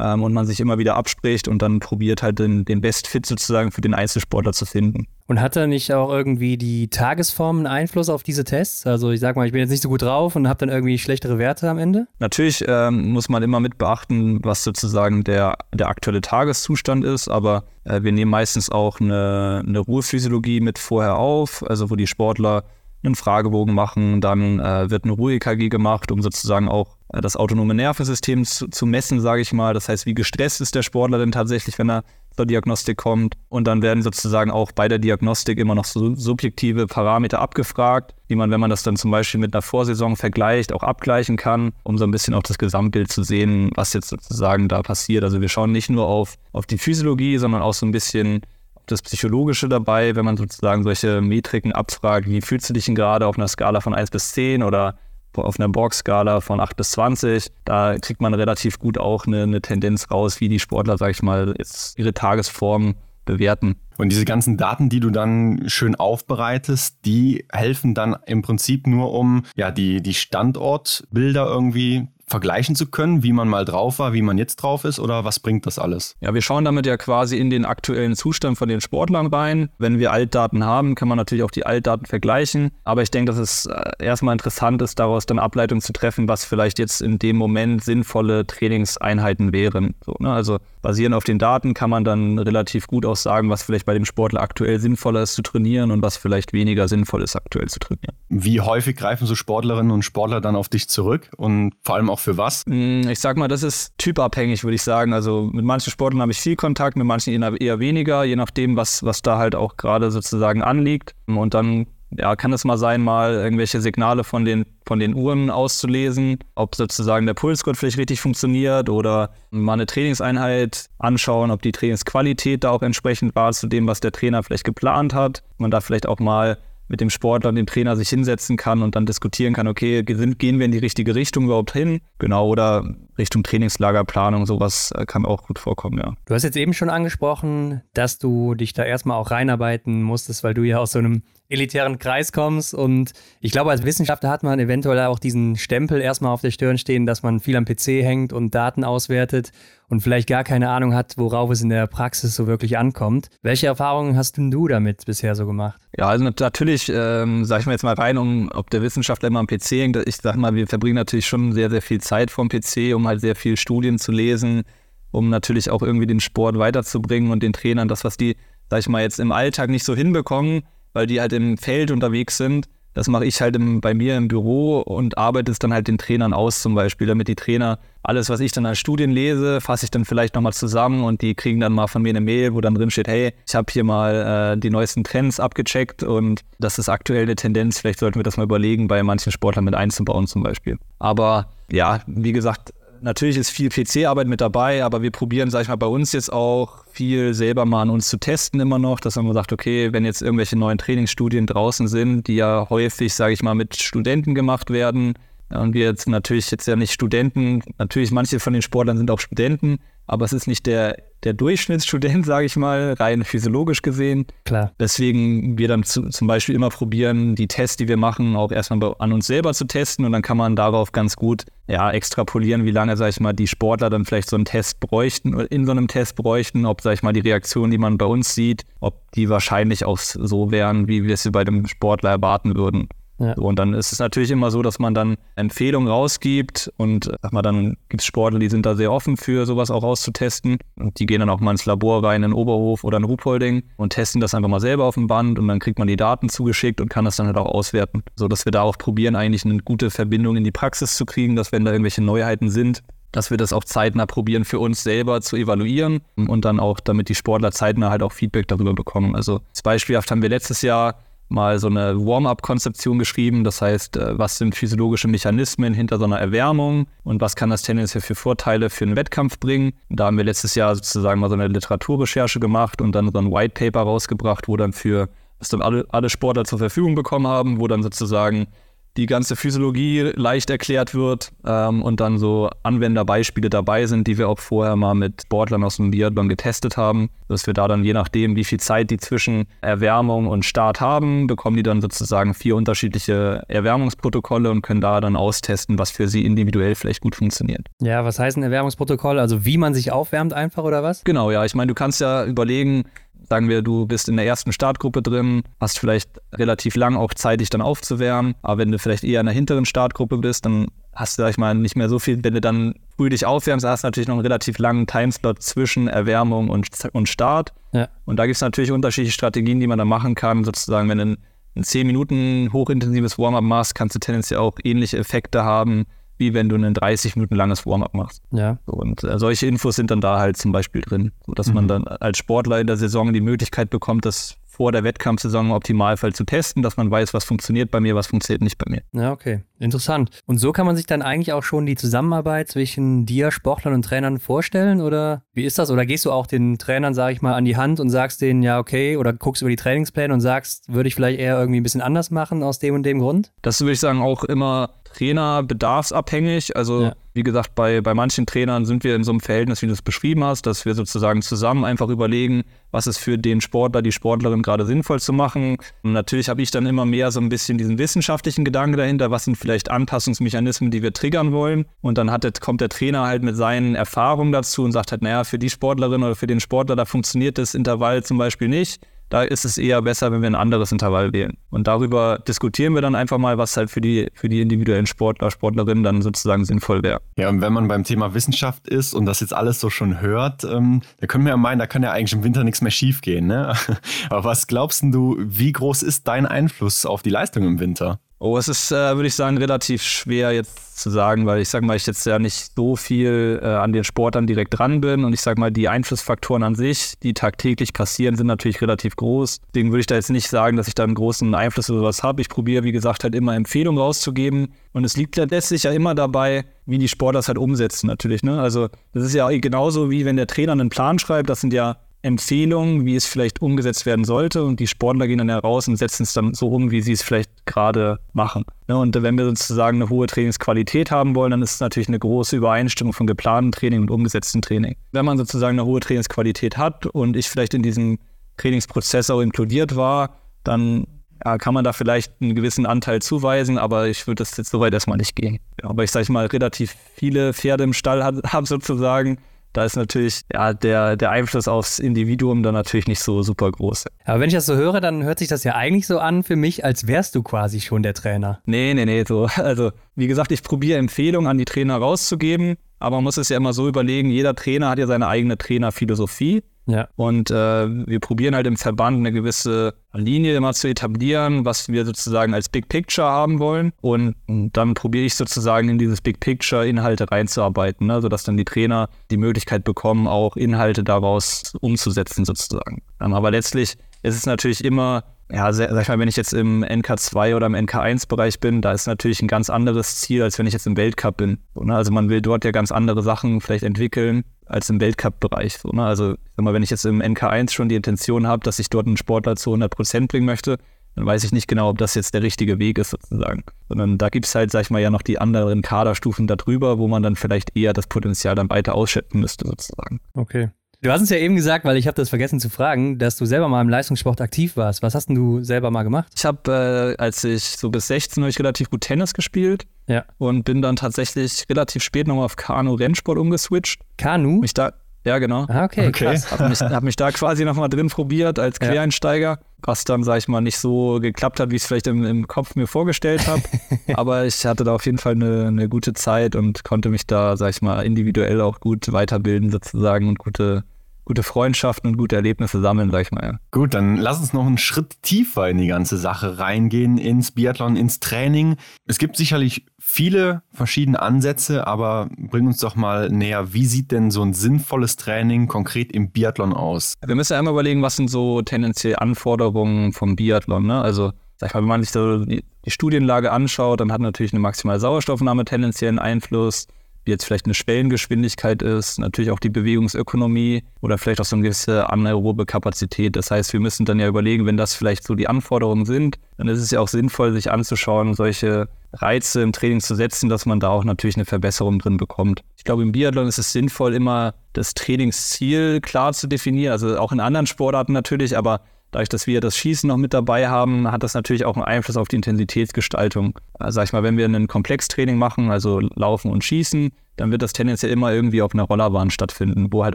ähm, 0.00 0.22
und 0.22 0.32
man 0.32 0.46
sich 0.46 0.60
immer 0.60 0.78
wieder 0.78 0.96
abspricht 0.96 1.48
und 1.48 1.62
dann 1.62 1.80
probiert 1.80 2.22
halt 2.22 2.38
den, 2.38 2.64
den 2.64 2.80
Best 2.80 3.06
Fit 3.06 3.26
sozusagen 3.26 3.70
für 3.72 3.80
den 3.80 3.94
Einzelsportler 3.94 4.52
zu 4.52 4.66
finden. 4.66 5.06
Und 5.26 5.40
hat 5.40 5.54
da 5.54 5.66
nicht 5.66 5.92
auch 5.92 6.10
irgendwie 6.10 6.56
die 6.56 6.88
Tagesform 6.88 7.58
einen 7.58 7.66
Einfluss 7.66 8.08
auf 8.08 8.22
diese 8.22 8.44
Tests? 8.44 8.86
Also 8.86 9.10
ich 9.10 9.20
sag 9.20 9.36
mal, 9.36 9.46
ich 9.46 9.52
bin 9.52 9.60
jetzt 9.60 9.70
nicht 9.70 9.82
so 9.82 9.88
gut 9.88 10.02
drauf 10.02 10.34
und 10.34 10.48
habe 10.48 10.58
dann 10.58 10.68
irgendwie 10.68 10.98
schlechtere 10.98 11.38
Werte 11.38 11.68
am 11.70 11.78
Ende? 11.78 12.08
Natürlich 12.18 12.64
ähm, 12.66 13.12
muss 13.12 13.28
man 13.28 13.42
immer 13.42 13.60
mit 13.60 13.78
beachten, 13.78 14.44
was 14.44 14.64
sozusagen 14.64 15.22
der, 15.22 15.56
der 15.72 15.88
aktuelle 15.88 16.20
Tageszustand 16.20 17.04
ist, 17.04 17.28
aber 17.28 17.64
äh, 17.84 18.02
wir 18.02 18.12
nehmen 18.12 18.30
meistens 18.30 18.70
auch 18.70 19.00
eine, 19.00 19.62
eine 19.66 19.78
Ruhephysiologie 19.78 20.60
mit 20.60 20.78
vorher 20.78 21.16
auf, 21.16 21.62
also 21.68 21.90
wo 21.90 21.96
die 21.96 22.06
Sportler 22.06 22.64
einen 23.02 23.14
Fragebogen 23.14 23.74
machen, 23.74 24.20
dann 24.20 24.60
äh, 24.60 24.90
wird 24.90 25.04
eine 25.04 25.12
Ruhe-EKG 25.12 25.68
gemacht, 25.68 26.12
um 26.12 26.22
sozusagen 26.22 26.68
auch 26.68 26.96
das 27.12 27.36
autonome 27.36 27.74
Nervensystem 27.74 28.44
zu, 28.44 28.68
zu 28.68 28.86
messen, 28.86 29.20
sage 29.20 29.42
ich 29.42 29.52
mal. 29.52 29.74
Das 29.74 29.88
heißt, 29.88 30.06
wie 30.06 30.14
gestresst 30.14 30.60
ist 30.60 30.74
der 30.74 30.82
Sportler 30.82 31.18
denn 31.18 31.32
tatsächlich, 31.32 31.78
wenn 31.78 31.90
er 31.90 32.04
zur 32.36 32.46
Diagnostik 32.46 32.96
kommt. 32.96 33.34
Und 33.48 33.66
dann 33.66 33.82
werden 33.82 34.02
sozusagen 34.02 34.50
auch 34.50 34.72
bei 34.72 34.88
der 34.88 34.98
Diagnostik 34.98 35.58
immer 35.58 35.74
noch 35.74 35.84
so 35.84 36.14
subjektive 36.14 36.86
Parameter 36.86 37.40
abgefragt, 37.40 38.14
die 38.28 38.36
man, 38.36 38.50
wenn 38.50 38.60
man 38.60 38.70
das 38.70 38.82
dann 38.82 38.96
zum 38.96 39.10
Beispiel 39.10 39.40
mit 39.40 39.54
einer 39.54 39.62
Vorsaison 39.62 40.16
vergleicht, 40.16 40.72
auch 40.72 40.82
abgleichen 40.82 41.36
kann, 41.36 41.72
um 41.82 41.98
so 41.98 42.04
ein 42.04 42.10
bisschen 42.10 42.34
auch 42.34 42.42
das 42.42 42.58
Gesamtbild 42.58 43.10
zu 43.10 43.22
sehen, 43.22 43.70
was 43.74 43.92
jetzt 43.92 44.08
sozusagen 44.08 44.68
da 44.68 44.82
passiert. 44.82 45.24
Also 45.24 45.40
wir 45.40 45.48
schauen 45.48 45.72
nicht 45.72 45.90
nur 45.90 46.06
auf, 46.06 46.36
auf 46.52 46.66
die 46.66 46.78
Physiologie, 46.78 47.38
sondern 47.38 47.62
auch 47.62 47.74
so 47.74 47.84
ein 47.86 47.92
bisschen 47.92 48.42
das 48.86 49.02
Psychologische 49.02 49.68
dabei, 49.68 50.16
wenn 50.16 50.24
man 50.24 50.36
sozusagen 50.36 50.82
solche 50.82 51.20
Metriken 51.20 51.72
abfragt, 51.72 52.28
wie 52.28 52.40
fühlst 52.40 52.68
du 52.68 52.72
dich 52.72 52.86
denn 52.86 52.94
gerade 52.94 53.26
auf 53.26 53.36
einer 53.36 53.48
Skala 53.48 53.80
von 53.80 53.94
1 53.94 54.10
bis 54.10 54.32
10 54.32 54.62
oder 54.62 54.96
auf 55.34 55.58
einer 55.58 55.68
Borg-Skala 55.68 56.40
von 56.40 56.60
8 56.60 56.76
bis 56.76 56.92
20. 56.92 57.50
Da 57.64 57.96
kriegt 57.98 58.20
man 58.20 58.34
relativ 58.34 58.78
gut 58.78 58.98
auch 58.98 59.26
eine, 59.26 59.44
eine 59.44 59.60
Tendenz 59.60 60.10
raus, 60.10 60.40
wie 60.40 60.48
die 60.48 60.58
Sportler, 60.58 60.98
sag 60.98 61.10
ich 61.10 61.22
mal, 61.22 61.54
jetzt 61.58 61.98
ihre 61.98 62.14
Tagesform 62.14 62.96
bewerten. 63.24 63.76
Und 63.98 64.10
diese 64.10 64.24
ganzen 64.24 64.56
Daten, 64.56 64.88
die 64.88 65.00
du 65.00 65.10
dann 65.10 65.64
schön 65.66 65.94
aufbereitest, 65.94 67.04
die 67.04 67.44
helfen 67.52 67.94
dann 67.94 68.16
im 68.26 68.42
Prinzip 68.42 68.86
nur, 68.86 69.12
um 69.12 69.44
ja 69.56 69.70
die, 69.70 70.02
die 70.02 70.14
Standortbilder 70.14 71.46
irgendwie 71.46 72.08
vergleichen 72.30 72.74
zu 72.74 72.86
können, 72.86 73.22
wie 73.22 73.32
man 73.32 73.48
mal 73.48 73.64
drauf 73.64 73.98
war, 73.98 74.12
wie 74.12 74.22
man 74.22 74.38
jetzt 74.38 74.56
drauf 74.56 74.84
ist 74.84 74.98
oder 74.98 75.24
was 75.24 75.40
bringt 75.40 75.66
das 75.66 75.78
alles? 75.78 76.16
Ja, 76.20 76.32
wir 76.32 76.42
schauen 76.42 76.64
damit 76.64 76.86
ja 76.86 76.96
quasi 76.96 77.38
in 77.38 77.50
den 77.50 77.64
aktuellen 77.64 78.14
Zustand 78.14 78.56
von 78.56 78.68
den 78.68 78.80
Sportlern 78.80 79.26
rein. 79.26 79.68
Wenn 79.78 79.98
wir 79.98 80.12
Altdaten 80.12 80.64
haben, 80.64 80.94
kann 80.94 81.08
man 81.08 81.18
natürlich 81.18 81.44
auch 81.44 81.50
die 81.50 81.66
Altdaten 81.66 82.06
vergleichen. 82.06 82.70
Aber 82.84 83.02
ich 83.02 83.10
denke, 83.10 83.32
dass 83.32 83.38
es 83.38 83.66
äh, 83.66 83.90
erstmal 83.98 84.32
interessant 84.32 84.80
ist, 84.82 84.98
daraus 84.98 85.26
dann 85.26 85.38
Ableitungen 85.38 85.82
zu 85.82 85.92
treffen, 85.92 86.28
was 86.28 86.44
vielleicht 86.44 86.78
jetzt 86.78 87.02
in 87.02 87.18
dem 87.18 87.36
Moment 87.36 87.82
sinnvolle 87.82 88.46
Trainingseinheiten 88.46 89.52
wären. 89.52 89.94
So, 90.04 90.14
ne? 90.18 90.32
Also 90.32 90.58
basierend 90.82 91.14
auf 91.14 91.24
den 91.24 91.38
Daten 91.38 91.74
kann 91.74 91.90
man 91.90 92.04
dann 92.04 92.38
relativ 92.38 92.86
gut 92.86 93.04
auch 93.04 93.16
sagen, 93.16 93.50
was 93.50 93.62
vielleicht 93.62 93.86
bei 93.86 93.94
dem 93.94 94.04
Sportler 94.04 94.40
aktuell 94.40 94.78
sinnvoller 94.78 95.22
ist 95.22 95.34
zu 95.34 95.42
trainieren 95.42 95.90
und 95.90 96.02
was 96.02 96.16
vielleicht 96.16 96.52
weniger 96.52 96.88
sinnvoll 96.88 97.22
ist 97.22 97.36
aktuell 97.36 97.68
zu 97.68 97.80
trainieren. 97.80 98.14
Wie 98.28 98.60
häufig 98.60 98.96
greifen 98.96 99.26
so 99.26 99.34
Sportlerinnen 99.34 99.90
und 99.90 100.02
Sportler 100.04 100.40
dann 100.40 100.56
auf 100.56 100.68
dich 100.68 100.88
zurück 100.88 101.30
und 101.36 101.72
vor 101.82 101.96
allem 101.96 102.08
auch 102.08 102.19
für 102.20 102.36
was? 102.36 102.64
Mm, 102.66 103.08
ich 103.08 103.18
sag 103.18 103.36
mal, 103.36 103.48
das 103.48 103.62
ist 103.62 103.92
typabhängig, 103.98 104.64
würde 104.64 104.74
ich 104.74 104.82
sagen. 104.82 105.12
Also 105.12 105.50
mit 105.52 105.64
manchen 105.64 105.90
Sportlern 105.90 106.22
habe 106.22 106.32
ich 106.32 106.40
viel 106.40 106.56
Kontakt, 106.56 106.96
mit 106.96 107.06
manchen 107.06 107.42
eher 107.42 107.78
weniger, 107.80 108.24
je 108.24 108.36
nachdem, 108.36 108.76
was, 108.76 109.02
was 109.02 109.22
da 109.22 109.38
halt 109.38 109.54
auch 109.54 109.76
gerade 109.76 110.10
sozusagen 110.10 110.62
anliegt. 110.62 111.14
Und 111.26 111.54
dann 111.54 111.86
ja, 112.16 112.34
kann 112.34 112.52
es 112.52 112.64
mal 112.64 112.76
sein, 112.76 113.02
mal 113.02 113.34
irgendwelche 113.34 113.80
Signale 113.80 114.24
von 114.24 114.44
den, 114.44 114.66
von 114.84 114.98
den 114.98 115.14
Uhren 115.14 115.48
auszulesen, 115.48 116.38
ob 116.56 116.74
sozusagen 116.74 117.26
der 117.26 117.34
Pulsgurt 117.34 117.76
vielleicht 117.76 117.98
richtig 117.98 118.20
funktioniert 118.20 118.88
oder 118.88 119.30
mal 119.50 119.74
eine 119.74 119.86
Trainingseinheit 119.86 120.86
anschauen, 120.98 121.50
ob 121.50 121.62
die 121.62 121.72
Trainingsqualität 121.72 122.64
da 122.64 122.70
auch 122.70 122.82
entsprechend 122.82 123.34
war 123.36 123.52
zu 123.52 123.68
dem, 123.68 123.86
was 123.86 124.00
der 124.00 124.12
Trainer 124.12 124.42
vielleicht 124.42 124.64
geplant 124.64 125.14
hat. 125.14 125.44
Man 125.58 125.70
da 125.70 125.80
vielleicht 125.80 126.06
auch 126.06 126.18
mal 126.18 126.58
mit 126.90 127.00
dem 127.00 127.08
Sportler 127.08 127.50
und 127.50 127.54
dem 127.54 127.66
Trainer 127.66 127.96
sich 127.96 128.08
hinsetzen 128.08 128.56
kann 128.56 128.82
und 128.82 128.96
dann 128.96 129.06
diskutieren 129.06 129.54
kann, 129.54 129.68
okay, 129.68 130.02
gehen 130.02 130.58
wir 130.58 130.66
in 130.66 130.72
die 130.72 130.78
richtige 130.78 131.14
Richtung 131.14 131.44
überhaupt 131.44 131.72
hin? 131.72 132.00
Genau, 132.18 132.48
oder 132.48 132.84
Richtung 133.16 133.44
Trainingslagerplanung, 133.44 134.44
sowas 134.44 134.92
äh, 134.96 135.06
kann 135.06 135.24
auch 135.24 135.44
gut 135.44 135.60
vorkommen, 135.60 135.98
ja. 135.98 136.14
Du 136.26 136.34
hast 136.34 136.42
jetzt 136.42 136.56
eben 136.56 136.74
schon 136.74 136.90
angesprochen, 136.90 137.82
dass 137.94 138.18
du 138.18 138.56
dich 138.56 138.72
da 138.72 138.84
erstmal 138.84 139.18
auch 139.18 139.30
reinarbeiten 139.30 140.02
musstest, 140.02 140.42
weil 140.42 140.52
du 140.52 140.64
ja 140.64 140.78
aus 140.78 140.90
so 140.92 140.98
einem 140.98 141.22
elitären 141.50 141.98
Kreis 141.98 142.32
kommst. 142.32 142.72
Und 142.72 143.12
ich 143.40 143.52
glaube, 143.52 143.70
als 143.70 143.82
Wissenschaftler 143.82 144.30
hat 144.30 144.42
man 144.42 144.58
eventuell 144.58 145.00
auch 145.00 145.18
diesen 145.18 145.56
Stempel 145.56 146.00
erstmal 146.00 146.32
auf 146.32 146.40
der 146.40 146.52
Stirn 146.52 146.78
stehen, 146.78 147.04
dass 147.04 147.22
man 147.22 147.40
viel 147.40 147.56
am 147.56 147.64
PC 147.64 148.02
hängt 148.02 148.32
und 148.32 148.54
Daten 148.54 148.84
auswertet 148.84 149.50
und 149.88 150.00
vielleicht 150.00 150.28
gar 150.28 150.44
keine 150.44 150.70
Ahnung 150.70 150.94
hat, 150.94 151.18
worauf 151.18 151.50
es 151.50 151.60
in 151.60 151.68
der 151.68 151.88
Praxis 151.88 152.36
so 152.36 152.46
wirklich 152.46 152.78
ankommt. 152.78 153.28
Welche 153.42 153.66
Erfahrungen 153.66 154.16
hast 154.16 154.36
denn 154.36 154.50
du 154.50 154.68
damit 154.68 155.04
bisher 155.04 155.34
so 155.34 155.46
gemacht? 155.46 155.80
Ja, 155.98 156.08
also 156.08 156.24
natürlich, 156.24 156.90
ähm, 156.94 157.44
sage 157.44 157.62
ich 157.62 157.66
mal 157.66 157.72
jetzt 157.72 157.82
mal 157.82 157.94
rein, 157.94 158.16
um, 158.16 158.48
ob 158.54 158.70
der 158.70 158.82
Wissenschaftler 158.82 159.28
immer 159.28 159.40
am 159.40 159.48
PC 159.48 159.72
hängt. 159.72 159.96
Ich 160.06 160.16
sage 160.16 160.38
mal, 160.38 160.54
wir 160.54 160.68
verbringen 160.68 160.94
natürlich 160.94 161.26
schon 161.26 161.52
sehr, 161.52 161.68
sehr 161.68 161.82
viel 161.82 162.00
Zeit 162.00 162.30
vom 162.30 162.48
PC, 162.48 162.94
um 162.94 163.08
halt 163.08 163.20
sehr 163.20 163.34
viel 163.34 163.56
Studien 163.56 163.98
zu 163.98 164.12
lesen, 164.12 164.62
um 165.10 165.28
natürlich 165.28 165.70
auch 165.70 165.82
irgendwie 165.82 166.06
den 166.06 166.20
Sport 166.20 166.56
weiterzubringen 166.56 167.32
und 167.32 167.42
den 167.42 167.52
Trainern 167.52 167.88
das, 167.88 168.04
was 168.04 168.16
die, 168.16 168.36
sag 168.70 168.78
ich 168.78 168.88
mal, 168.88 169.02
jetzt 169.02 169.18
im 169.18 169.32
Alltag 169.32 169.70
nicht 169.70 169.84
so 169.84 169.96
hinbekommen, 169.96 170.62
weil 170.92 171.06
die 171.06 171.20
halt 171.20 171.32
im 171.32 171.56
Feld 171.56 171.90
unterwegs 171.90 172.36
sind, 172.36 172.68
Das 172.92 173.06
mache 173.06 173.24
ich 173.24 173.40
halt 173.40 173.54
im, 173.54 173.80
bei 173.80 173.94
mir 173.94 174.16
im 174.16 174.26
Büro 174.26 174.80
und 174.80 175.16
arbeite 175.16 175.52
es 175.52 175.60
dann 175.60 175.72
halt 175.72 175.86
den 175.86 175.96
Trainern 175.96 176.32
aus 176.32 176.60
zum 176.60 176.74
Beispiel, 176.74 177.06
damit 177.06 177.28
die 177.28 177.36
Trainer 177.36 177.78
alles, 178.02 178.28
was 178.30 178.40
ich 178.40 178.50
dann 178.50 178.66
als 178.66 178.78
Studien 178.78 179.10
lese, 179.12 179.60
fasse 179.60 179.84
ich 179.84 179.90
dann 179.90 180.04
vielleicht 180.04 180.34
nochmal 180.34 180.52
zusammen 180.52 181.04
und 181.04 181.22
die 181.22 181.34
kriegen 181.34 181.60
dann 181.60 181.72
mal 181.72 181.86
von 181.86 182.02
mir 182.02 182.08
eine 182.08 182.20
Mail, 182.20 182.52
wo 182.54 182.60
dann 182.60 182.74
drin 182.74 182.90
steht, 182.90 183.06
hey, 183.06 183.32
ich 183.46 183.54
habe 183.54 183.70
hier 183.70 183.84
mal 183.84 184.54
äh, 184.54 184.58
die 184.58 184.70
neuesten 184.70 185.04
Trends 185.04 185.38
abgecheckt 185.38 186.02
und 186.02 186.40
das 186.58 186.78
ist 186.78 186.88
aktuell 186.88 187.22
eine 187.22 187.36
Tendenz, 187.36 187.78
vielleicht 187.78 188.00
sollten 188.00 188.18
wir 188.18 188.24
das 188.24 188.36
mal 188.36 188.44
überlegen, 188.44 188.88
bei 188.88 189.02
manchen 189.02 189.30
Sportlern 189.30 189.64
mit 189.64 189.74
einzubauen 189.74 190.26
zum 190.26 190.42
Beispiel. 190.42 190.76
Aber 190.98 191.52
ja, 191.70 192.00
wie 192.06 192.32
gesagt, 192.32 192.72
natürlich 193.00 193.36
ist 193.36 193.50
viel 193.50 193.68
PC-Arbeit 193.68 194.26
mit 194.26 194.40
dabei, 194.40 194.84
aber 194.84 195.02
wir 195.02 195.10
probieren, 195.10 195.50
sag 195.50 195.62
ich 195.62 195.68
mal, 195.68 195.76
bei 195.76 195.86
uns 195.86 196.12
jetzt 196.12 196.32
auch 196.32 196.84
viel 196.90 197.34
selber 197.34 197.64
mal 197.64 197.82
an 197.82 197.90
uns 197.90 198.08
zu 198.08 198.18
testen 198.18 198.60
immer 198.60 198.78
noch, 198.78 199.00
dass 199.00 199.16
man 199.16 199.32
sagt, 199.32 199.52
okay, 199.52 199.92
wenn 199.92 200.04
jetzt 200.04 200.22
irgendwelche 200.22 200.56
neuen 200.56 200.78
Trainingsstudien 200.78 201.46
draußen 201.46 201.88
sind, 201.88 202.26
die 202.26 202.36
ja 202.36 202.68
häufig, 202.70 203.14
sage 203.14 203.32
ich 203.32 203.42
mal, 203.42 203.54
mit 203.54 203.76
Studenten 203.76 204.34
gemacht 204.34 204.70
werden, 204.70 205.14
und 205.50 205.74
wir 205.74 205.86
jetzt 205.86 206.08
natürlich 206.08 206.50
jetzt 206.50 206.66
ja 206.66 206.76
nicht 206.76 206.92
Studenten, 206.92 207.62
natürlich 207.78 208.12
manche 208.12 208.38
von 208.38 208.52
den 208.52 208.62
Sportlern 208.62 208.96
sind 208.96 209.10
auch 209.10 209.18
Studenten, 209.18 209.78
aber 210.10 210.24
es 210.24 210.32
ist 210.32 210.48
nicht 210.48 210.66
der, 210.66 210.96
der 211.22 211.34
Durchschnittsstudent, 211.34 212.26
sage 212.26 212.46
ich 212.46 212.56
mal, 212.56 212.94
rein 212.94 213.24
physiologisch 213.24 213.80
gesehen. 213.80 214.26
Klar. 214.44 214.72
Deswegen 214.80 215.56
wir 215.56 215.68
dann 215.68 215.84
zu, 215.84 216.08
zum 216.08 216.26
Beispiel 216.26 216.56
immer 216.56 216.68
probieren, 216.68 217.36
die 217.36 217.46
Tests, 217.46 217.76
die 217.76 217.86
wir 217.86 217.96
machen, 217.96 218.34
auch 218.34 218.50
erstmal 218.50 218.96
an 218.98 219.12
uns 219.12 219.28
selber 219.28 219.54
zu 219.54 219.66
testen 219.66 220.04
und 220.04 220.10
dann 220.10 220.22
kann 220.22 220.36
man 220.36 220.56
darauf 220.56 220.90
ganz 220.90 221.14
gut 221.14 221.44
ja, 221.68 221.92
extrapolieren, 221.92 222.64
wie 222.64 222.72
lange, 222.72 222.96
sage 222.96 223.10
ich 223.10 223.20
mal, 223.20 223.32
die 223.32 223.46
Sportler 223.46 223.88
dann 223.88 224.04
vielleicht 224.04 224.28
so 224.28 224.36
einen 224.36 224.44
Test 224.44 224.80
bräuchten 224.80 225.34
oder 225.34 225.50
in 225.52 225.64
so 225.64 225.70
einem 225.70 225.86
Test 225.86 226.16
bräuchten, 226.16 226.66
ob, 226.66 226.80
sage 226.80 226.94
ich 226.94 227.02
mal, 227.04 227.12
die 227.12 227.20
Reaktionen, 227.20 227.70
die 227.70 227.78
man 227.78 227.96
bei 227.96 228.06
uns 228.06 228.34
sieht, 228.34 228.64
ob 228.80 229.12
die 229.12 229.28
wahrscheinlich 229.28 229.84
auch 229.84 229.98
so 229.98 230.50
wären, 230.50 230.88
wie 230.88 231.04
wir 231.04 231.14
es 231.14 231.28
bei 231.30 231.44
dem 231.44 231.68
Sportler 231.68 232.10
erwarten 232.10 232.56
würden. 232.56 232.88
Ja. 233.20 233.34
So, 233.36 233.42
und 233.42 233.58
dann 233.58 233.74
ist 233.74 233.92
es 233.92 233.98
natürlich 233.98 234.30
immer 234.30 234.50
so, 234.50 234.62
dass 234.62 234.78
man 234.78 234.94
dann 234.94 235.16
Empfehlungen 235.36 235.88
rausgibt 235.88 236.72
und 236.78 237.10
sag 237.20 237.32
mal, 237.32 237.42
dann 237.42 237.76
gibt 237.90 238.00
es 238.00 238.06
Sportler, 238.06 238.38
die 238.38 238.48
sind 238.48 238.64
da 238.64 238.74
sehr 238.74 238.90
offen 238.90 239.16
für 239.18 239.44
sowas 239.44 239.70
auch 239.70 239.82
rauszutesten. 239.82 240.58
Und 240.76 240.98
die 240.98 241.06
gehen 241.06 241.20
dann 241.20 241.28
auch 241.28 241.40
mal 241.40 241.52
ins 241.52 241.66
Labor 241.66 242.02
rein, 242.02 242.22
in 242.22 242.32
Oberhof 242.32 242.82
oder 242.82 242.96
in 242.96 243.04
Ruhpolding 243.04 243.62
und 243.76 243.92
testen 243.92 244.20
das 244.20 244.34
einfach 244.34 244.48
mal 244.48 244.60
selber 244.60 244.86
auf 244.86 244.94
dem 244.94 245.06
Band 245.06 245.38
und 245.38 245.46
dann 245.48 245.58
kriegt 245.58 245.78
man 245.78 245.86
die 245.86 245.96
Daten 245.96 246.30
zugeschickt 246.30 246.80
und 246.80 246.88
kann 246.88 247.04
das 247.04 247.16
dann 247.16 247.26
halt 247.26 247.36
auch 247.36 247.46
auswerten. 247.46 248.02
So 248.16 248.26
dass 248.26 248.46
wir 248.46 248.52
da 248.52 248.62
auch 248.62 248.78
probieren, 248.78 249.16
eigentlich 249.16 249.44
eine 249.44 249.58
gute 249.58 249.90
Verbindung 249.90 250.36
in 250.36 250.44
die 250.44 250.50
Praxis 250.50 250.96
zu 250.96 251.04
kriegen, 251.04 251.36
dass 251.36 251.52
wenn 251.52 251.64
da 251.64 251.72
irgendwelche 251.72 252.02
Neuheiten 252.02 252.48
sind, 252.48 252.82
dass 253.12 253.30
wir 253.30 253.36
das 253.36 253.52
auch 253.52 253.64
zeitnah 253.64 254.06
probieren, 254.06 254.44
für 254.44 254.58
uns 254.58 254.82
selber 254.82 255.20
zu 255.20 255.36
evaluieren 255.36 256.00
und 256.16 256.44
dann 256.44 256.60
auch, 256.60 256.80
damit 256.80 257.08
die 257.08 257.14
Sportler 257.14 257.50
zeitnah 257.50 257.90
halt 257.90 258.02
auch 258.02 258.12
Feedback 258.12 258.48
darüber 258.48 258.72
bekommen. 258.72 259.16
Also 259.16 259.40
beispielhaft 259.62 260.10
haben 260.10 260.22
wir 260.22 260.28
letztes 260.28 260.62
Jahr 260.62 260.94
mal 261.30 261.58
so 261.58 261.68
eine 261.68 261.96
Warm-up-Konzeption 261.96 262.98
geschrieben. 262.98 263.44
Das 263.44 263.62
heißt, 263.62 263.96
äh, 263.96 264.18
was 264.18 264.38
sind 264.38 264.54
physiologische 264.54 265.08
Mechanismen 265.08 265.74
hinter 265.74 265.98
so 265.98 266.04
einer 266.04 266.18
Erwärmung 266.18 266.86
und 267.04 267.20
was 267.20 267.36
kann 267.36 267.50
das 267.50 267.62
tendenziell 267.62 268.02
für 268.02 268.14
Vorteile 268.14 268.70
für 268.70 268.84
einen 268.84 268.96
Wettkampf 268.96 269.38
bringen. 269.38 269.72
Da 269.88 270.06
haben 270.06 270.16
wir 270.16 270.24
letztes 270.24 270.54
Jahr 270.54 270.74
sozusagen 270.74 271.20
mal 271.20 271.28
so 271.28 271.34
eine 271.34 271.48
Literaturrecherche 271.48 272.40
gemacht 272.40 272.80
und 272.80 272.92
dann 272.92 273.10
so 273.12 273.18
ein 273.18 273.32
White 273.32 273.54
Paper 273.54 273.82
rausgebracht, 273.82 274.48
wo 274.48 274.56
dann 274.56 274.72
für, 274.72 275.08
was 275.38 275.48
dann 275.48 275.62
alle, 275.62 275.86
alle 275.90 276.10
Sportler 276.10 276.44
zur 276.44 276.58
Verfügung 276.58 276.94
bekommen 276.94 277.26
haben, 277.26 277.60
wo 277.60 277.68
dann 277.68 277.82
sozusagen 277.82 278.48
die 278.96 279.06
ganze 279.06 279.36
Physiologie 279.36 280.12
leicht 280.14 280.50
erklärt 280.50 280.94
wird 280.94 281.32
ähm, 281.46 281.82
und 281.82 282.00
dann 282.00 282.18
so 282.18 282.50
Anwenderbeispiele 282.62 283.48
dabei 283.48 283.86
sind, 283.86 284.06
die 284.06 284.18
wir 284.18 284.28
auch 284.28 284.38
vorher 284.38 284.76
mal 284.76 284.94
mit 284.94 285.22
Sportlern 285.22 285.64
aus 285.64 285.76
dem 285.76 285.90
Biathlon 285.90 286.28
getestet 286.28 286.76
haben, 286.76 287.10
dass 287.28 287.46
wir 287.46 287.54
da 287.54 287.68
dann 287.68 287.84
je 287.84 287.92
nachdem, 287.92 288.36
wie 288.36 288.44
viel 288.44 288.60
Zeit 288.60 288.90
die 288.90 288.98
zwischen 288.98 289.46
Erwärmung 289.60 290.26
und 290.26 290.44
Start 290.44 290.80
haben, 290.80 291.26
bekommen 291.26 291.56
die 291.56 291.62
dann 291.62 291.80
sozusagen 291.80 292.34
vier 292.34 292.56
unterschiedliche 292.56 293.42
Erwärmungsprotokolle 293.48 294.50
und 294.50 294.62
können 294.62 294.80
da 294.80 295.00
dann 295.00 295.16
austesten, 295.16 295.78
was 295.78 295.90
für 295.90 296.08
sie 296.08 296.24
individuell 296.24 296.74
vielleicht 296.74 297.00
gut 297.00 297.16
funktioniert. 297.16 297.66
Ja, 297.80 298.04
was 298.04 298.18
heißt 298.18 298.36
ein 298.36 298.42
Erwärmungsprotokoll? 298.42 299.18
Also 299.18 299.44
wie 299.44 299.56
man 299.56 299.74
sich 299.74 299.92
aufwärmt 299.92 300.32
einfach 300.32 300.64
oder 300.64 300.82
was? 300.82 301.04
Genau, 301.04 301.30
ja. 301.30 301.44
Ich 301.44 301.54
meine, 301.54 301.68
du 301.68 301.74
kannst 301.74 302.00
ja 302.00 302.24
überlegen, 302.24 302.84
Sagen 303.30 303.48
wir, 303.48 303.62
du 303.62 303.86
bist 303.86 304.08
in 304.08 304.16
der 304.16 304.26
ersten 304.26 304.50
Startgruppe 304.50 305.02
drin, 305.02 305.44
hast 305.60 305.78
vielleicht 305.78 306.10
relativ 306.32 306.74
lang 306.74 306.96
auch 306.96 307.14
Zeit, 307.14 307.40
dich 307.40 307.48
dann 307.48 307.62
aufzuwärmen. 307.62 308.34
Aber 308.42 308.58
wenn 308.58 308.72
du 308.72 308.78
vielleicht 308.80 309.04
eher 309.04 309.20
in 309.20 309.26
der 309.26 309.34
hinteren 309.34 309.66
Startgruppe 309.66 310.18
bist, 310.18 310.46
dann 310.46 310.66
hast 310.94 311.16
du, 311.16 311.22
sag 311.22 311.30
ich 311.30 311.38
mal, 311.38 311.54
nicht 311.54 311.76
mehr 311.76 311.88
so 311.88 312.00
viel. 312.00 312.18
Wenn 312.24 312.34
du 312.34 312.40
dann 312.40 312.74
früh 312.96 313.08
dich 313.08 313.24
aufwärmst, 313.24 313.64
hast 313.64 313.84
du 313.84 313.86
natürlich 313.86 314.08
noch 314.08 314.16
einen 314.16 314.22
relativ 314.22 314.58
langen 314.58 314.88
Timeslot 314.88 315.40
zwischen 315.42 315.86
Erwärmung 315.86 316.48
und, 316.48 316.68
und 316.92 317.08
Start. 317.08 317.52
Ja. 317.72 317.88
Und 318.04 318.16
da 318.16 318.26
gibt 318.26 318.34
es 318.34 318.40
natürlich 318.40 318.72
unterschiedliche 318.72 319.14
Strategien, 319.14 319.60
die 319.60 319.68
man 319.68 319.78
da 319.78 319.84
machen 319.84 320.16
kann. 320.16 320.42
Sozusagen, 320.42 320.88
wenn 320.88 320.98
du 320.98 321.16
ein 321.54 321.62
10 321.62 321.86
Minuten 321.86 322.52
hochintensives 322.52 323.16
Warm-up 323.16 323.44
machst, 323.44 323.76
kannst 323.76 323.94
du 323.94 324.00
tendenziell 324.00 324.40
auch 324.40 324.58
ähnliche 324.64 324.98
Effekte 324.98 325.44
haben 325.44 325.86
wie 326.20 326.34
wenn 326.34 326.48
du 326.48 326.56
ein 326.56 326.74
30 326.74 327.16
Minuten 327.16 327.34
langes 327.34 327.66
Warm-up 327.66 327.94
machst. 327.94 328.22
Ja. 328.30 328.58
Und 328.66 329.02
äh, 329.02 329.18
solche 329.18 329.46
Infos 329.46 329.76
sind 329.76 329.90
dann 329.90 330.00
da 330.00 330.20
halt 330.20 330.36
zum 330.36 330.52
Beispiel 330.52 330.82
drin, 330.82 331.12
sodass 331.26 331.48
mhm. 331.48 331.54
man 331.54 331.68
dann 331.68 331.84
als 331.84 332.18
Sportler 332.18 332.60
in 332.60 332.66
der 332.66 332.76
Saison 332.76 333.12
die 333.12 333.20
Möglichkeit 333.20 333.70
bekommt, 333.70 334.04
das 334.04 334.36
vor 334.60 334.72
der 334.72 334.84
Wettkampfsaison 334.84 335.46
im 335.46 335.52
Optimalfall 335.52 336.12
zu 336.12 336.24
testen, 336.24 336.62
dass 336.62 336.76
man 336.76 336.90
weiß, 336.90 337.14
was 337.14 337.24
funktioniert 337.24 337.70
bei 337.70 337.80
mir, 337.80 337.94
was 337.94 338.08
funktioniert 338.08 338.42
nicht 338.42 338.58
bei 338.58 338.66
mir. 338.68 338.82
Ja, 338.92 339.10
okay. 339.10 339.40
Interessant. 339.58 340.10
Und 340.26 340.36
so 340.36 340.52
kann 340.52 340.66
man 340.66 340.76
sich 340.76 340.84
dann 340.84 341.00
eigentlich 341.00 341.32
auch 341.32 341.42
schon 341.42 341.64
die 341.64 341.76
Zusammenarbeit 341.76 342.48
zwischen 342.48 343.06
dir, 343.06 343.30
Sportlern 343.30 343.72
und 343.72 343.86
Trainern 343.86 344.18
vorstellen? 344.18 344.82
Oder 344.82 345.22
wie 345.32 345.44
ist 345.44 345.58
das? 345.58 345.70
Oder 345.70 345.86
gehst 345.86 346.04
du 346.04 346.12
auch 346.12 346.26
den 346.26 346.58
Trainern, 346.58 346.92
sage 346.92 347.14
ich 347.14 347.22
mal, 347.22 347.32
an 347.32 347.46
die 347.46 347.56
Hand 347.56 347.80
und 347.80 347.88
sagst 347.88 348.20
denen, 348.20 348.42
ja, 348.42 348.58
okay, 348.58 348.98
oder 348.98 349.14
guckst 349.14 349.40
über 349.40 349.48
die 349.48 349.56
Trainingspläne 349.56 350.12
und 350.12 350.20
sagst, 350.20 350.70
würde 350.70 350.88
ich 350.88 350.94
vielleicht 350.94 351.20
eher 351.20 351.38
irgendwie 351.38 351.60
ein 351.60 351.62
bisschen 351.62 351.80
anders 351.80 352.10
machen 352.10 352.42
aus 352.42 352.58
dem 352.58 352.74
und 352.74 352.82
dem 352.82 352.98
Grund? 352.98 353.32
Das 353.40 353.62
würde 353.62 353.72
ich 353.72 353.80
sagen, 353.80 354.02
auch 354.02 354.24
immer 354.24 354.79
Trainer 354.94 355.42
bedarfsabhängig. 355.42 356.56
Also 356.56 356.82
ja. 356.82 356.92
wie 357.14 357.22
gesagt, 357.22 357.54
bei, 357.54 357.80
bei 357.80 357.94
manchen 357.94 358.26
Trainern 358.26 358.64
sind 358.64 358.84
wir 358.84 358.96
in 358.96 359.04
so 359.04 359.12
einem 359.12 359.20
Verhältnis, 359.20 359.62
wie 359.62 359.66
du 359.66 359.72
es 359.72 359.82
beschrieben 359.82 360.24
hast, 360.24 360.46
dass 360.46 360.64
wir 360.64 360.74
sozusagen 360.74 361.22
zusammen 361.22 361.64
einfach 361.64 361.88
überlegen, 361.88 362.42
was 362.70 362.86
ist 362.86 362.98
für 362.98 363.18
den 363.18 363.40
Sportler, 363.40 363.82
die 363.82 363.92
Sportlerin 363.92 364.42
gerade 364.42 364.66
sinnvoll 364.66 365.00
zu 365.00 365.12
machen. 365.12 365.56
Und 365.82 365.92
natürlich 365.92 366.28
habe 366.28 366.42
ich 366.42 366.50
dann 366.50 366.66
immer 366.66 366.86
mehr 366.86 367.10
so 367.10 367.20
ein 367.20 367.28
bisschen 367.28 367.58
diesen 367.58 367.78
wissenschaftlichen 367.78 368.44
Gedanke 368.44 368.76
dahinter, 368.76 369.10
was 369.10 369.24
sind 369.24 369.36
vielleicht 369.36 369.70
Anpassungsmechanismen, 369.70 370.70
die 370.70 370.82
wir 370.82 370.92
triggern 370.92 371.32
wollen. 371.32 371.66
Und 371.80 371.98
dann 371.98 372.10
hat, 372.10 372.40
kommt 372.40 372.60
der 372.60 372.68
Trainer 372.68 373.06
halt 373.06 373.22
mit 373.22 373.36
seinen 373.36 373.74
Erfahrungen 373.74 374.32
dazu 374.32 374.64
und 374.64 374.72
sagt 374.72 374.92
halt, 374.92 375.02
naja, 375.02 375.24
für 375.24 375.38
die 375.38 375.50
Sportlerin 375.50 376.02
oder 376.02 376.16
für 376.16 376.26
den 376.26 376.40
Sportler, 376.40 376.76
da 376.76 376.84
funktioniert 376.84 377.38
das 377.38 377.54
Intervall 377.54 378.04
zum 378.04 378.18
Beispiel 378.18 378.48
nicht 378.48 378.80
da 379.10 379.22
ist 379.22 379.44
es 379.44 379.58
eher 379.58 379.82
besser, 379.82 380.10
wenn 380.12 380.22
wir 380.22 380.30
ein 380.30 380.34
anderes 380.34 380.72
Intervall 380.72 381.12
wählen. 381.12 381.36
Und 381.50 381.66
darüber 381.66 382.18
diskutieren 382.26 382.74
wir 382.74 382.80
dann 382.80 382.94
einfach 382.94 383.18
mal, 383.18 383.36
was 383.36 383.56
halt 383.56 383.70
für 383.70 383.80
die, 383.80 384.08
für 384.14 384.28
die 384.28 384.40
individuellen 384.40 384.86
Sportler, 384.86 385.30
Sportlerinnen 385.30 385.84
dann 385.84 386.00
sozusagen 386.00 386.44
sinnvoll 386.44 386.82
wäre. 386.82 387.00
Ja, 387.16 387.28
und 387.28 387.40
wenn 387.40 387.52
man 387.52 387.68
beim 387.68 387.84
Thema 387.84 388.14
Wissenschaft 388.14 388.68
ist 388.68 388.94
und 388.94 389.06
das 389.06 389.20
jetzt 389.20 389.34
alles 389.34 389.60
so 389.60 389.68
schon 389.68 390.00
hört, 390.00 390.44
ähm, 390.44 390.82
da 391.00 391.06
können 391.06 391.24
wir 391.24 391.30
ja 391.30 391.36
meinen, 391.36 391.58
da 391.58 391.66
kann 391.66 391.82
ja 391.82 391.90
eigentlich 391.90 392.12
im 392.12 392.24
Winter 392.24 392.44
nichts 392.44 392.62
mehr 392.62 392.70
schiefgehen. 392.70 393.26
Ne? 393.26 393.54
Aber 394.10 394.24
was 394.24 394.46
glaubst 394.46 394.80
du, 394.84 395.16
wie 395.18 395.52
groß 395.52 395.82
ist 395.82 396.08
dein 396.08 396.24
Einfluss 396.24 396.86
auf 396.86 397.02
die 397.02 397.10
Leistung 397.10 397.44
im 397.44 397.58
Winter? 397.58 397.98
Oh, 398.22 398.36
es 398.36 398.48
ist, 398.48 398.70
äh, 398.70 398.96
würde 398.96 399.06
ich 399.06 399.14
sagen, 399.14 399.38
relativ 399.38 399.82
schwer 399.82 400.32
jetzt 400.32 400.76
zu 400.76 400.90
sagen, 400.90 401.24
weil 401.24 401.40
ich 401.40 401.48
sage 401.48 401.64
mal, 401.64 401.74
ich 401.74 401.86
jetzt 401.86 402.04
ja 402.04 402.18
nicht 402.18 402.52
so 402.54 402.76
viel 402.76 403.40
äh, 403.42 403.46
an 403.46 403.72
den 403.72 403.82
Sportern 403.82 404.26
direkt 404.26 404.58
dran 404.58 404.82
bin 404.82 405.04
und 405.04 405.14
ich 405.14 405.22
sage 405.22 405.40
mal, 405.40 405.50
die 405.50 405.70
Einflussfaktoren 405.70 406.42
an 406.42 406.54
sich, 406.54 406.98
die 407.02 407.14
tagtäglich 407.14 407.72
passieren, 407.72 408.16
sind 408.16 408.26
natürlich 408.26 408.60
relativ 408.60 408.94
groß. 408.96 409.40
Deswegen 409.54 409.70
würde 409.70 409.80
ich 409.80 409.86
da 409.86 409.94
jetzt 409.94 410.10
nicht 410.10 410.28
sagen, 410.28 410.58
dass 410.58 410.68
ich 410.68 410.74
da 410.74 410.84
einen 410.84 410.96
großen 410.96 411.34
Einfluss 411.34 411.70
oder 411.70 411.80
was 411.80 412.02
habe. 412.02 412.20
Ich 412.20 412.28
probiere, 412.28 412.62
wie 412.62 412.72
gesagt, 412.72 413.04
halt 413.04 413.14
immer 413.14 413.34
Empfehlungen 413.34 413.80
rauszugeben 413.80 414.52
und 414.74 414.84
es 414.84 414.98
liegt 414.98 415.16
letztlich 415.16 415.62
ja 415.62 415.70
immer 415.70 415.94
dabei, 415.94 416.44
wie 416.66 416.76
die 416.76 416.88
Sportler 416.88 417.20
es 417.20 417.28
halt 417.28 417.38
umsetzen 417.38 417.86
natürlich. 417.86 418.22
Ne? 418.22 418.38
Also 418.38 418.68
das 418.92 419.02
ist 419.02 419.14
ja 419.14 419.30
genauso 419.30 419.90
wie 419.90 420.04
wenn 420.04 420.16
der 420.16 420.26
Trainer 420.26 420.52
einen 420.52 420.68
Plan 420.68 420.98
schreibt, 420.98 421.30
das 421.30 421.40
sind 421.40 421.54
ja 421.54 421.78
Empfehlungen, 422.02 422.86
wie 422.86 422.96
es 422.96 423.06
vielleicht 423.06 423.42
umgesetzt 423.42 423.84
werden 423.84 424.04
sollte. 424.04 424.42
Und 424.44 424.60
die 424.60 424.66
Sportler 424.66 425.06
gehen 425.06 425.18
dann 425.18 425.28
heraus 425.28 425.68
und 425.68 425.76
setzen 425.76 426.04
es 426.04 426.12
dann 426.12 426.34
so 426.34 426.48
um, 426.48 426.70
wie 426.70 426.80
sie 426.80 426.92
es 426.92 427.02
vielleicht 427.02 427.46
gerade 427.46 427.98
machen. 428.12 428.44
Ne, 428.68 428.78
und 428.78 429.00
wenn 429.02 429.18
wir 429.18 429.26
sozusagen 429.26 429.82
eine 429.82 429.90
hohe 429.90 430.06
Trainingsqualität 430.06 430.90
haben 430.90 431.14
wollen, 431.14 431.32
dann 431.32 431.42
ist 431.42 431.54
es 431.54 431.60
natürlich 431.60 431.88
eine 431.88 431.98
große 431.98 432.36
Übereinstimmung 432.36 432.92
von 432.92 433.06
geplanten 433.06 433.52
Training 433.52 433.82
und 433.82 433.90
umgesetzten 433.90 434.40
Training. 434.40 434.76
Wenn 434.92 435.04
man 435.04 435.18
sozusagen 435.18 435.58
eine 435.58 435.66
hohe 435.66 435.80
Trainingsqualität 435.80 436.56
hat 436.56 436.86
und 436.86 437.16
ich 437.16 437.28
vielleicht 437.28 437.54
in 437.54 437.62
diesem 437.62 437.98
Trainingsprozess 438.38 439.10
auch 439.10 439.20
inkludiert 439.20 439.76
war, 439.76 440.16
dann 440.44 440.86
ja, 441.24 441.36
kann 441.36 441.52
man 441.52 441.64
da 441.64 441.74
vielleicht 441.74 442.14
einen 442.20 442.34
gewissen 442.34 442.64
Anteil 442.64 443.02
zuweisen, 443.02 443.58
aber 443.58 443.88
ich 443.88 444.06
würde 444.06 444.22
das 444.22 444.36
jetzt 444.38 444.50
soweit 444.50 444.72
erstmal 444.72 444.96
nicht 444.96 445.14
gehen. 445.16 445.38
aber 445.62 445.84
ich 445.84 445.90
sage 445.90 446.10
mal, 446.10 446.26
relativ 446.26 446.74
viele 446.94 447.34
Pferde 447.34 447.64
im 447.64 447.74
Stall 447.74 448.02
haben 448.26 448.46
sozusagen 448.46 449.18
da 449.52 449.64
ist 449.64 449.76
natürlich 449.76 450.22
ja, 450.32 450.52
der, 450.52 450.96
der 450.96 451.10
Einfluss 451.10 451.48
aufs 451.48 451.78
Individuum 451.78 452.42
dann 452.42 452.54
natürlich 452.54 452.86
nicht 452.86 453.00
so 453.00 453.22
super 453.22 453.50
groß. 453.50 453.86
Aber 454.04 454.20
wenn 454.20 454.28
ich 454.28 454.34
das 454.34 454.46
so 454.46 454.54
höre, 454.54 454.80
dann 454.80 455.02
hört 455.02 455.18
sich 455.18 455.28
das 455.28 455.44
ja 455.44 455.54
eigentlich 455.54 455.86
so 455.86 455.98
an 455.98 456.22
für 456.22 456.36
mich, 456.36 456.64
als 456.64 456.86
wärst 456.86 457.14
du 457.14 457.22
quasi 457.22 457.60
schon 457.60 457.82
der 457.82 457.94
Trainer. 457.94 458.40
Nee, 458.46 458.74
nee, 458.74 458.84
nee, 458.84 459.04
so. 459.06 459.28
Also, 459.40 459.72
wie 459.96 460.06
gesagt, 460.06 460.32
ich 460.32 460.42
probiere 460.42 460.78
Empfehlungen 460.78 461.28
an 461.28 461.38
die 461.38 461.44
Trainer 461.44 461.76
rauszugeben 461.76 462.56
aber 462.80 462.96
man 462.96 463.04
muss 463.04 463.18
es 463.18 463.28
ja 463.28 463.36
immer 463.36 463.52
so 463.52 463.68
überlegen, 463.68 464.10
jeder 464.10 464.34
Trainer 464.34 464.70
hat 464.70 464.78
ja 464.78 464.86
seine 464.86 465.06
eigene 465.06 465.36
Trainerphilosophie. 465.36 466.42
Ja. 466.66 466.88
Und 466.96 467.30
äh, 467.30 467.34
wir 467.34 468.00
probieren 468.00 468.34
halt 468.34 468.46
im 468.46 468.56
Verband 468.56 468.98
eine 468.98 469.12
gewisse 469.12 469.74
Linie 469.92 470.36
immer 470.36 470.52
zu 470.52 470.68
etablieren, 470.68 471.44
was 471.44 471.68
wir 471.68 471.84
sozusagen 471.84 472.32
als 472.32 472.48
Big 472.48 472.68
Picture 472.68 473.08
haben 473.08 473.38
wollen. 473.38 473.72
Und, 473.80 474.14
und 474.28 474.52
dann 474.52 474.74
probiere 474.74 475.04
ich 475.04 475.14
sozusagen 475.14 475.68
in 475.68 475.78
dieses 475.78 476.00
Big 476.00 476.20
Picture 476.20 476.66
Inhalte 476.66 477.10
reinzuarbeiten, 477.10 477.86
ne? 477.86 478.00
sodass 478.00 478.24
dann 478.24 478.36
die 478.36 478.44
Trainer 478.44 478.88
die 479.10 479.16
Möglichkeit 479.16 479.64
bekommen, 479.64 480.06
auch 480.06 480.36
Inhalte 480.36 480.84
daraus 480.84 481.54
umzusetzen 481.60 482.24
sozusagen. 482.24 482.82
Ähm, 483.00 483.14
aber 483.14 483.30
letztlich 483.30 483.76
ist 484.02 484.16
es 484.16 484.26
natürlich 484.26 484.64
immer 484.64 485.04
ja, 485.32 485.52
sag 485.52 485.82
ich 485.82 485.88
mal, 485.88 485.98
wenn 485.98 486.08
ich 486.08 486.16
jetzt 486.16 486.32
im 486.32 486.64
NK2 486.64 487.36
oder 487.36 487.46
im 487.46 487.54
NK1-Bereich 487.54 488.40
bin, 488.40 488.62
da 488.62 488.72
ist 488.72 488.86
natürlich 488.86 489.22
ein 489.22 489.28
ganz 489.28 489.50
anderes 489.50 489.96
Ziel, 489.96 490.22
als 490.22 490.38
wenn 490.38 490.46
ich 490.46 490.52
jetzt 490.52 490.66
im 490.66 490.76
Weltcup 490.76 491.18
bin. 491.18 491.38
Ne? 491.54 491.74
Also 491.74 491.92
man 491.92 492.08
will 492.08 492.20
dort 492.20 492.44
ja 492.44 492.50
ganz 492.50 492.72
andere 492.72 493.02
Sachen 493.02 493.40
vielleicht 493.40 493.64
entwickeln 493.64 494.24
als 494.46 494.68
im 494.70 494.80
Weltcup-Bereich. 494.80 495.62
Ne? 495.64 495.84
Also 495.84 496.16
sag 496.36 496.44
mal, 496.44 496.54
wenn 496.54 496.62
ich 496.62 496.70
jetzt 496.70 496.84
im 496.84 497.00
NK1 497.00 497.52
schon 497.52 497.68
die 497.68 497.76
Intention 497.76 498.26
habe, 498.26 498.42
dass 498.42 498.58
ich 498.58 498.70
dort 498.70 498.86
einen 498.86 498.96
Sportler 498.96 499.36
zu 499.36 499.50
100 499.50 499.70
Prozent 499.70 500.10
bringen 500.10 500.26
möchte, 500.26 500.58
dann 500.96 501.06
weiß 501.06 501.22
ich 501.24 501.32
nicht 501.32 501.46
genau, 501.46 501.70
ob 501.70 501.78
das 501.78 501.94
jetzt 501.94 502.14
der 502.14 502.22
richtige 502.22 502.58
Weg 502.58 502.78
ist 502.78 502.90
sozusagen. 502.90 503.44
Sondern 503.68 503.98
da 503.98 504.08
gibt 504.08 504.26
es 504.26 504.34
halt, 504.34 504.50
sag 504.50 504.62
ich 504.62 504.70
mal, 504.70 504.80
ja 504.80 504.90
noch 504.90 505.02
die 505.02 505.20
anderen 505.20 505.62
Kaderstufen 505.62 506.26
darüber, 506.26 506.78
wo 506.78 506.88
man 506.88 507.02
dann 507.02 507.16
vielleicht 507.16 507.56
eher 507.56 507.72
das 507.72 507.86
Potenzial 507.86 508.34
dann 508.34 508.50
weiter 508.50 508.74
ausschätzen 508.74 509.20
müsste 509.20 509.46
sozusagen. 509.46 510.00
Okay. 510.14 510.50
Du 510.82 510.90
hast 510.90 511.02
uns 511.02 511.10
ja 511.10 511.18
eben 511.18 511.36
gesagt, 511.36 511.66
weil 511.66 511.76
ich 511.76 511.86
habe 511.86 511.94
das 511.94 512.08
vergessen 512.08 512.40
zu 512.40 512.48
fragen, 512.48 512.96
dass 512.96 513.16
du 513.16 513.26
selber 513.26 513.48
mal 513.48 513.60
im 513.60 513.68
Leistungssport 513.68 514.22
aktiv 514.22 514.56
warst. 514.56 514.82
Was 514.82 514.94
hast 514.94 515.10
denn 515.10 515.14
du 515.14 515.44
selber 515.44 515.70
mal 515.70 515.82
gemacht? 515.82 516.10
Ich 516.16 516.24
habe, 516.24 516.96
äh, 516.98 517.02
als 517.02 517.22
ich 517.22 517.44
so 517.44 517.68
bis 517.68 517.88
16 517.88 518.22
habe 518.22 518.30
ich 518.30 518.38
relativ 518.38 518.70
gut 518.70 518.80
Tennis 518.80 519.12
gespielt. 519.12 519.66
Ja. 519.88 520.06
Und 520.16 520.44
bin 520.44 520.62
dann 520.62 520.76
tatsächlich 520.76 521.44
relativ 521.50 521.82
spät 521.82 522.08
nochmal 522.08 522.24
auf 522.24 522.36
Kanu-Rennsport 522.36 523.18
umgeswitcht. 523.18 523.82
Kanu? 523.98 524.40
Mich 524.40 524.54
da, 524.54 524.72
ja, 525.04 525.18
genau. 525.18 525.46
Ah, 525.48 525.64
okay, 525.64 525.88
okay. 525.88 526.04
krass. 526.04 526.30
Hab 526.30 526.48
mich, 526.48 526.60
hab 526.60 526.82
mich 526.82 526.96
da 526.96 527.10
quasi 527.10 527.44
nochmal 527.44 527.68
drin 527.68 527.88
probiert 527.88 528.38
als 528.38 528.60
Quereinsteiger, 528.60 529.30
ja. 529.30 529.38
was 529.62 529.84
dann, 529.84 530.02
sag 530.02 530.18
ich 530.18 530.28
mal, 530.28 530.40
nicht 530.40 530.58
so 530.58 531.00
geklappt 531.00 531.40
hat, 531.40 531.50
wie 531.50 531.56
ich 531.56 531.62
es 531.62 531.68
vielleicht 531.68 531.86
im, 531.86 532.04
im, 532.04 532.28
Kopf 532.28 532.54
mir 532.54 532.66
vorgestellt 532.66 533.26
habe. 533.26 533.42
Aber 533.94 534.26
ich 534.26 534.44
hatte 534.44 534.64
da 534.64 534.74
auf 534.74 534.84
jeden 534.84 534.98
Fall 534.98 535.12
eine, 535.12 535.46
eine 535.46 535.68
gute 535.68 535.94
Zeit 535.94 536.36
und 536.36 536.64
konnte 536.64 536.90
mich 536.90 537.06
da, 537.06 537.36
sag 537.36 537.50
ich 537.50 537.62
mal, 537.62 537.82
individuell 537.82 538.40
auch 538.40 538.60
gut 538.60 538.92
weiterbilden 538.92 539.50
sozusagen 539.50 540.08
und 540.08 540.18
gute 540.18 540.64
gute 541.04 541.22
Freundschaften 541.22 541.90
und 541.90 541.96
gute 541.96 542.16
Erlebnisse 542.16 542.60
sammeln, 542.60 542.90
sag 542.90 543.02
ich 543.02 543.12
mal. 543.12 543.24
Ja. 543.24 543.38
Gut, 543.50 543.74
dann 543.74 543.96
lass 543.96 544.20
uns 544.20 544.32
noch 544.32 544.46
einen 544.46 544.58
Schritt 544.58 545.02
tiefer 545.02 545.48
in 545.48 545.58
die 545.58 545.66
ganze 545.66 545.96
Sache 545.96 546.38
reingehen, 546.38 546.98
ins 546.98 547.32
Biathlon, 547.32 547.76
ins 547.76 548.00
Training. 548.00 548.56
Es 548.86 548.98
gibt 548.98 549.16
sicherlich 549.16 549.66
viele 549.78 550.42
verschiedene 550.52 551.00
Ansätze, 551.00 551.66
aber 551.66 552.08
bring 552.16 552.46
uns 552.46 552.58
doch 552.58 552.76
mal 552.76 553.08
näher, 553.10 553.52
wie 553.52 553.66
sieht 553.66 553.90
denn 553.92 554.10
so 554.10 554.22
ein 554.22 554.34
sinnvolles 554.34 554.96
Training 554.96 555.48
konkret 555.48 555.92
im 555.92 556.10
Biathlon 556.10 556.52
aus? 556.52 556.94
Wir 557.04 557.14
müssen 557.14 557.32
ja 557.32 557.38
einmal 557.38 557.54
überlegen, 557.54 557.82
was 557.82 557.96
sind 557.96 558.08
so 558.08 558.42
tendenziell 558.42 558.96
Anforderungen 558.96 559.92
vom 559.92 560.16
Biathlon, 560.16 560.66
ne? 560.66 560.80
Also 560.80 561.12
sag 561.40 561.48
ich 561.48 561.54
mal, 561.54 561.62
wenn 561.62 561.68
man 561.68 561.82
sich 561.82 561.90
so 561.90 562.24
die, 562.24 562.44
die 562.64 562.70
Studienlage 562.70 563.32
anschaut, 563.32 563.80
dann 563.80 563.92
hat 563.92 564.00
natürlich 564.00 564.32
eine 564.32 564.40
maximale 564.40 564.78
Sauerstoffnahme 564.78 565.46
tendenziellen 565.46 565.98
Einfluss 565.98 566.66
wie 566.66 566.79
jetzt 567.10 567.24
vielleicht 567.24 567.44
eine 567.44 567.54
Schwellengeschwindigkeit 567.54 568.62
ist, 568.62 568.98
natürlich 568.98 569.30
auch 569.30 569.38
die 569.38 569.50
Bewegungsökonomie 569.50 570.64
oder 570.80 570.96
vielleicht 570.96 571.20
auch 571.20 571.26
so 571.26 571.36
eine 571.36 571.42
gewisse 571.42 571.90
anaerobe 571.90 572.46
Kapazität. 572.46 573.16
Das 573.16 573.30
heißt, 573.30 573.52
wir 573.52 573.60
müssen 573.60 573.84
dann 573.84 574.00
ja 574.00 574.08
überlegen, 574.08 574.46
wenn 574.46 574.56
das 574.56 574.74
vielleicht 574.74 575.04
so 575.04 575.14
die 575.14 575.28
Anforderungen 575.28 575.84
sind, 575.84 576.18
dann 576.38 576.48
ist 576.48 576.60
es 576.60 576.70
ja 576.70 576.80
auch 576.80 576.88
sinnvoll, 576.88 577.32
sich 577.32 577.50
anzuschauen, 577.50 578.14
solche 578.14 578.68
Reize 578.94 579.42
im 579.42 579.52
Training 579.52 579.80
zu 579.80 579.94
setzen, 579.94 580.28
dass 580.28 580.46
man 580.46 580.60
da 580.60 580.68
auch 580.68 580.84
natürlich 580.84 581.16
eine 581.16 581.26
Verbesserung 581.26 581.78
drin 581.78 581.96
bekommt. 581.96 582.42
Ich 582.56 582.64
glaube, 582.64 582.82
im 582.82 582.92
Biathlon 582.92 583.28
ist 583.28 583.38
es 583.38 583.52
sinnvoll, 583.52 583.94
immer 583.94 584.34
das 584.52 584.74
Trainingsziel 584.74 585.80
klar 585.80 586.12
zu 586.12 586.26
definieren, 586.26 586.72
also 586.72 586.98
auch 586.98 587.12
in 587.12 587.20
anderen 587.20 587.46
Sportarten 587.46 587.92
natürlich, 587.92 588.36
aber 588.36 588.62
Dadurch, 588.90 589.08
dass 589.08 589.26
wir 589.26 589.40
das 589.40 589.56
Schießen 589.56 589.86
noch 589.86 589.96
mit 589.96 590.12
dabei 590.12 590.48
haben, 590.48 590.90
hat 590.90 591.02
das 591.02 591.14
natürlich 591.14 591.44
auch 591.44 591.56
einen 591.56 591.64
Einfluss 591.64 591.96
auf 591.96 592.08
die 592.08 592.16
Intensitätsgestaltung. 592.16 593.38
Also 593.54 593.76
sag 593.76 593.84
ich 593.84 593.92
mal, 593.92 594.02
wenn 594.02 594.16
wir 594.16 594.26
ein 594.26 594.48
Komplextraining 594.48 595.16
machen, 595.16 595.50
also 595.50 595.80
Laufen 595.80 596.30
und 596.30 596.42
Schießen, 596.44 596.90
dann 597.16 597.30
wird 597.30 597.42
das 597.42 597.52
tendenziell 597.52 597.92
immer 597.92 598.12
irgendwie 598.12 598.42
auf 598.42 598.54
einer 598.54 598.64
Rollerbahn 598.64 599.10
stattfinden, 599.10 599.68
wo 599.70 599.84
halt 599.84 599.94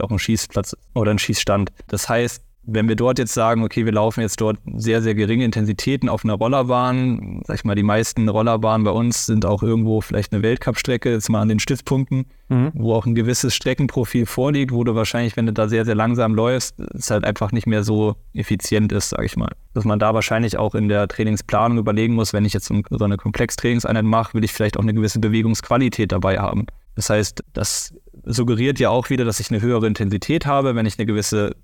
auch 0.00 0.10
ein 0.10 0.18
Schießplatz 0.18 0.76
oder 0.94 1.10
ein 1.10 1.18
Schießstand. 1.18 1.72
Das 1.88 2.08
heißt, 2.08 2.42
wenn 2.66 2.88
wir 2.88 2.96
dort 2.96 3.18
jetzt 3.18 3.32
sagen, 3.32 3.62
okay, 3.62 3.84
wir 3.84 3.92
laufen 3.92 4.20
jetzt 4.20 4.40
dort 4.40 4.58
sehr, 4.74 5.00
sehr 5.00 5.14
geringe 5.14 5.44
Intensitäten 5.44 6.08
auf 6.08 6.24
einer 6.24 6.34
Rollerbahn, 6.34 7.42
sag 7.46 7.56
ich 7.56 7.64
mal, 7.64 7.76
die 7.76 7.82
meisten 7.82 8.28
Rollerbahnen 8.28 8.84
bei 8.84 8.90
uns 8.90 9.26
sind 9.26 9.46
auch 9.46 9.62
irgendwo 9.62 10.00
vielleicht 10.00 10.32
eine 10.32 10.42
Weltcup-Strecke, 10.42 11.12
jetzt 11.12 11.30
mal 11.30 11.40
an 11.40 11.48
den 11.48 11.60
Stützpunkten, 11.60 12.26
mhm. 12.48 12.72
wo 12.74 12.94
auch 12.94 13.06
ein 13.06 13.14
gewisses 13.14 13.54
Streckenprofil 13.54 14.26
vorliegt, 14.26 14.72
wo 14.72 14.82
du 14.82 14.94
wahrscheinlich, 14.94 15.36
wenn 15.36 15.46
du 15.46 15.52
da 15.52 15.68
sehr, 15.68 15.84
sehr 15.84 15.94
langsam 15.94 16.34
läufst, 16.34 16.78
es 16.80 17.10
halt 17.10 17.24
einfach 17.24 17.52
nicht 17.52 17.66
mehr 17.66 17.84
so 17.84 18.16
effizient 18.34 18.92
ist, 18.92 19.10
sag 19.10 19.24
ich 19.24 19.36
mal. 19.36 19.52
Dass 19.72 19.84
man 19.84 19.98
da 19.98 20.12
wahrscheinlich 20.12 20.58
auch 20.58 20.74
in 20.74 20.88
der 20.88 21.06
Trainingsplanung 21.06 21.78
überlegen 21.78 22.14
muss, 22.14 22.32
wenn 22.32 22.44
ich 22.44 22.52
jetzt 22.52 22.66
so 22.66 23.04
eine 23.04 23.16
Komplextrainingseinheit 23.16 24.04
mache, 24.04 24.34
will 24.34 24.44
ich 24.44 24.52
vielleicht 24.52 24.76
auch 24.76 24.82
eine 24.82 24.94
gewisse 24.94 25.20
Bewegungsqualität 25.20 26.10
dabei 26.12 26.38
haben. 26.38 26.66
Das 26.96 27.10
heißt, 27.10 27.44
das 27.52 27.94
suggeriert 28.24 28.80
ja 28.80 28.88
auch 28.88 29.10
wieder, 29.10 29.24
dass 29.24 29.38
ich 29.38 29.50
eine 29.50 29.60
höhere 29.60 29.86
Intensität 29.86 30.46
habe, 30.46 30.74
wenn 30.74 30.86
ich 30.86 30.98
eine 30.98 31.06
gewisse 31.06 31.54